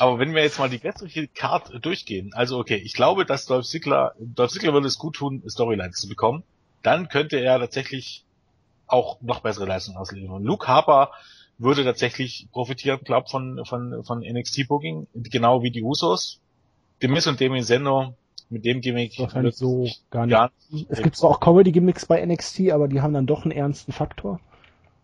Aber 0.00 0.18
wenn 0.18 0.34
wir 0.34 0.42
jetzt 0.42 0.58
mal 0.58 0.70
die 0.70 0.76
restliche 0.76 1.28
Card 1.28 1.84
durchgehen, 1.84 2.32
also 2.32 2.58
okay, 2.58 2.76
ich 2.76 2.94
glaube, 2.94 3.26
dass 3.26 3.44
Dolph 3.44 3.66
Ziggler, 3.66 4.14
Dolph 4.18 4.50
Ziggler 4.50 4.72
würde 4.72 4.86
es 4.86 4.96
gut 4.96 5.16
tun, 5.16 5.42
Storylines 5.46 5.98
zu 5.98 6.08
bekommen. 6.08 6.42
Dann 6.82 7.10
könnte 7.10 7.36
er 7.36 7.58
tatsächlich 7.58 8.24
auch 8.86 9.20
noch 9.20 9.40
bessere 9.40 9.66
Leistungen 9.66 9.98
auslegen. 9.98 10.30
Und 10.30 10.44
Luke 10.44 10.66
Harper 10.66 11.10
würde 11.58 11.84
tatsächlich 11.84 12.48
profitieren, 12.50 13.00
glaube 13.04 13.28
von, 13.28 13.62
von, 13.66 14.02
von 14.02 14.20
NXT 14.20 14.68
Booking, 14.68 15.06
genau 15.12 15.62
wie 15.62 15.70
die 15.70 15.82
Usos. 15.82 16.40
Demis 17.02 17.26
und 17.26 17.38
Damien 17.38 17.62
Sendo 17.62 18.14
mit 18.48 18.64
dem 18.64 18.80
Gimmick 18.80 19.18
wahrscheinlich 19.18 19.56
so 19.56 19.86
gar 20.10 20.24
nicht. 20.24 20.32
Gar 20.32 20.50
nicht. 20.70 20.86
Es 20.88 21.02
gibt 21.02 21.16
zwar 21.16 21.28
auch 21.28 21.40
Comedy-Gimmicks 21.40 22.06
bei 22.06 22.24
NXT, 22.24 22.70
aber 22.70 22.88
die 22.88 23.02
haben 23.02 23.12
dann 23.12 23.26
doch 23.26 23.42
einen 23.42 23.52
ernsten 23.52 23.92
Faktor. 23.92 24.40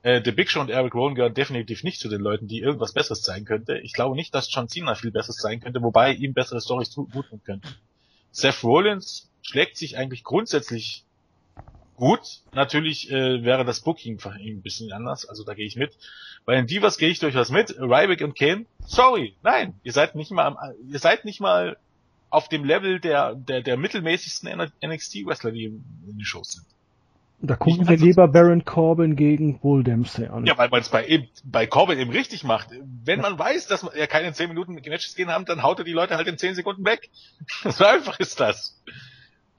Äh, 0.06 0.22
The 0.24 0.30
Big 0.30 0.48
Show 0.48 0.60
und 0.60 0.70
Eric 0.70 0.94
Rowan 0.94 1.16
gehören 1.16 1.34
definitiv 1.34 1.82
nicht 1.82 1.98
zu 1.98 2.08
den 2.08 2.20
Leuten, 2.20 2.46
die 2.46 2.60
irgendwas 2.60 2.92
Besseres 2.92 3.22
zeigen 3.22 3.44
könnte. 3.44 3.78
Ich 3.78 3.92
glaube 3.92 4.14
nicht, 4.14 4.32
dass 4.36 4.54
John 4.54 4.68
Cena 4.68 4.94
viel 4.94 5.10
Besseres 5.10 5.38
zeigen 5.38 5.60
könnte, 5.60 5.82
wobei 5.82 6.12
ihm 6.12 6.32
bessere 6.32 6.60
Storys 6.60 6.94
gut 6.94 7.10
tun 7.28 7.40
könnten. 7.44 7.74
Seth 8.30 8.62
Rollins 8.62 9.28
schlägt 9.42 9.76
sich 9.76 9.96
eigentlich 9.98 10.22
grundsätzlich 10.22 11.04
gut. 11.96 12.20
Natürlich 12.52 13.10
äh, 13.10 13.42
wäre 13.42 13.64
das 13.64 13.80
Booking 13.80 14.20
für 14.20 14.38
ihn 14.38 14.58
ein 14.58 14.62
bisschen 14.62 14.92
anders, 14.92 15.28
also 15.28 15.42
da 15.42 15.54
gehe 15.54 15.66
ich 15.66 15.74
mit. 15.74 15.98
Bei 16.44 16.54
den 16.54 16.68
Divas 16.68 16.98
gehe 16.98 17.08
ich 17.08 17.18
durchaus 17.18 17.50
mit. 17.50 17.76
Ryback 17.76 18.20
und 18.20 18.38
Kane, 18.38 18.66
sorry, 18.86 19.34
nein, 19.42 19.74
ihr 19.82 19.92
seid 19.92 20.14
nicht 20.14 20.30
mal, 20.30 20.46
am, 20.46 20.56
ihr 20.88 21.00
seid 21.00 21.24
nicht 21.24 21.40
mal 21.40 21.78
auf 22.30 22.48
dem 22.48 22.64
Level 22.64 23.00
der 23.00 23.34
der 23.34 23.60
der 23.60 23.76
mittelmäßigsten 23.76 24.70
NXT 24.84 25.26
Wrestler, 25.26 25.50
die 25.50 25.64
in 25.64 25.82
den 26.06 26.24
Shows 26.24 26.52
sind. 26.52 26.75
Da 27.40 27.54
gucken 27.54 27.86
wir 27.86 27.96
lieber 27.98 28.28
Baron 28.28 28.64
Corbin 28.64 29.14
gegen 29.14 29.58
Bull 29.58 29.84
Dempsey 29.84 30.26
an. 30.26 30.46
Ja, 30.46 30.56
weil 30.56 30.70
man 30.70 30.80
es 30.80 30.88
bei, 30.88 31.28
bei 31.44 31.66
Corbin 31.66 31.98
eben 31.98 32.10
richtig 32.10 32.44
macht. 32.44 32.70
Wenn 33.04 33.20
man 33.20 33.38
weiß, 33.38 33.66
dass 33.66 33.82
er 33.82 34.06
keine 34.06 34.32
10 34.32 34.48
Minuten 34.48 34.74
Matches 34.74 35.14
gehen 35.14 35.28
haben, 35.28 35.44
dann 35.44 35.62
haut 35.62 35.78
er 35.78 35.84
die 35.84 35.92
Leute 35.92 36.16
halt 36.16 36.26
in 36.28 36.38
10 36.38 36.54
Sekunden 36.54 36.84
weg. 36.84 37.10
so 37.64 37.84
einfach 37.84 38.18
ist 38.20 38.40
das. 38.40 38.80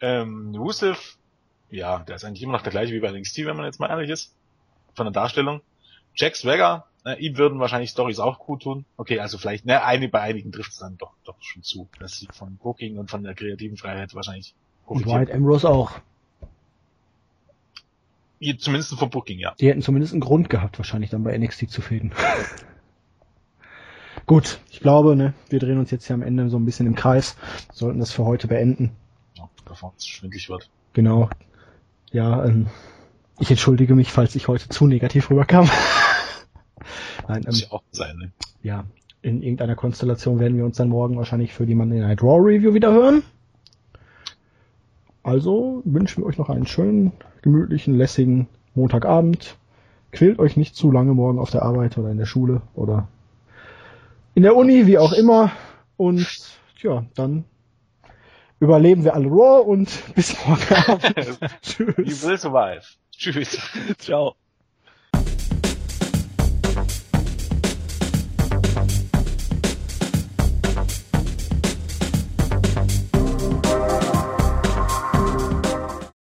Ähm, 0.02 0.56
Rusev, 0.56 1.18
ja, 1.70 2.00
der 2.00 2.16
ist 2.16 2.26
eigentlich 2.26 2.42
immer 2.42 2.54
noch 2.54 2.64
der 2.64 2.72
gleiche 2.72 2.94
wie 2.94 3.00
bei 3.00 3.12
NXT, 3.12 3.46
wenn 3.46 3.56
man 3.56 3.66
jetzt 3.66 3.80
mal 3.80 3.90
ehrlich 3.90 4.10
ist. 4.10 4.34
Von 4.96 5.06
der 5.06 5.14
Darstellung. 5.14 5.62
Jack 6.16 6.36
Swagger, 6.36 6.88
äh, 7.06 7.20
ihm 7.24 7.38
würden 7.38 7.60
wahrscheinlich 7.60 7.92
Stories 7.92 8.18
auch 8.18 8.40
gut 8.40 8.64
tun. 8.64 8.86
Okay, 8.98 9.20
also 9.20 9.38
vielleicht, 9.38 9.66
ne, 9.66 9.84
eine, 9.84 10.10
bei 10.10 10.22
einigen 10.22 10.52
trifft 10.52 10.72
es 10.72 10.80
dann 10.80 10.98
doch, 10.98 11.14
doch 11.26 11.36
schon 11.42 11.62
zu, 11.62 11.88
dass 12.00 12.14
sie 12.14 12.28
von 12.32 12.58
Booking 12.58 12.98
und 12.98 13.12
von 13.12 13.24
der 13.24 13.36
kreativen 13.36 13.78
Freiheit 13.78 14.16
wahrscheinlich 14.16 14.56
profitieren. 14.86 15.14
Und 15.14 15.28
White 15.28 15.34
Ambrose 15.36 15.70
auch. 15.70 15.92
Zumindest 18.60 18.94
vom 18.94 19.10
Booking, 19.10 19.40
ja. 19.40 19.56
Die 19.60 19.68
hätten 19.68 19.82
zumindest 19.82 20.14
einen 20.14 20.22
Grund 20.22 20.50
gehabt, 20.50 20.78
wahrscheinlich 20.78 21.10
dann 21.10 21.24
bei 21.24 21.38
NXT 21.38 21.70
zu 21.70 21.82
fäden. 21.82 22.12
Gut, 24.26 24.60
ich 24.70 24.82
glaube, 24.82 25.16
ne, 25.16 25.34
wir 25.50 25.60
drehen 25.60 25.80
uns 25.80 25.90
jetzt 25.90 26.06
hier 26.06 26.14
am 26.14 26.22
Ende 26.22 26.50
so 26.50 26.58
ein 26.58 26.66
bisschen 26.66 26.86
im 26.86 26.96
Kreis, 26.96 27.38
sollten 27.72 28.00
das 28.00 28.12
für 28.12 28.26
heute 28.26 28.48
beenden. 28.48 28.92
Ja, 29.36 29.50
bevor 29.66 29.94
es 29.98 30.06
schwindlig 30.06 30.50
wird. 30.50 30.70
Genau. 30.94 31.30
Ja, 32.12 32.46
ähm, 32.46 32.68
ich 33.40 33.50
entschuldige 33.50 33.96
mich, 33.96 34.12
falls 34.12 34.36
ich 34.36 34.48
heute 34.48 34.70
zu 34.70 34.86
negativ 34.86 35.30
rüberkam. 35.30 35.70
Nein, 37.28 37.38
ähm, 37.38 37.44
Muss 37.46 37.62
ja 37.62 37.72
auch 37.72 37.84
sein, 37.92 38.18
ne? 38.18 38.32
Ja, 38.62 38.86
in 39.22 39.42
irgendeiner 39.42 39.76
Konstellation 39.76 40.40
werden 40.40 40.58
wir 40.58 40.66
uns 40.66 40.78
dann 40.78 40.90
morgen 40.90 41.18
wahrscheinlich 41.18 41.54
für 41.54 41.66
die 41.66 41.76
Monday 41.76 42.00
Night 42.00 42.22
Raw 42.22 42.40
Review 42.40 42.74
wieder 42.74 42.92
hören. 42.92 43.24
Also 45.28 45.82
wünschen 45.84 46.24
wir 46.24 46.28
euch 46.28 46.38
noch 46.38 46.50
einen 46.50 46.68
schönen 46.68 47.12
gemütlichen, 47.42 47.98
lässigen 47.98 48.48
Montagabend. 48.76 49.58
Quält 50.14 50.40
euch 50.40 50.56
nicht 50.56 50.74
zu 50.74 50.90
lange 50.90 51.14
morgen 51.14 51.38
auf 51.38 51.52
der 51.52 51.64
Arbeit 51.64 51.98
oder 51.98 52.10
in 52.10 52.18
der 52.18 52.26
Schule 52.26 52.62
oder 52.76 53.10
in 54.36 54.44
der 54.44 54.56
Uni, 54.56 54.88
wie 54.88 54.98
auch 54.98 55.12
immer. 55.12 55.52
Und 55.98 56.26
ja, 56.82 57.04
dann 57.16 57.44
überleben 58.62 59.04
wir 59.04 59.16
alle 59.16 59.28
Raw 59.28 59.70
und 59.70 59.90
bis 60.16 60.34
morgen 60.48 60.74
Abend. 60.88 61.14
Tschüss. 61.62 61.98
You 61.98 62.30
will 62.30 62.38
survive. 62.38 62.84
Tschüss. 63.12 63.60
Ciao. 63.98 64.34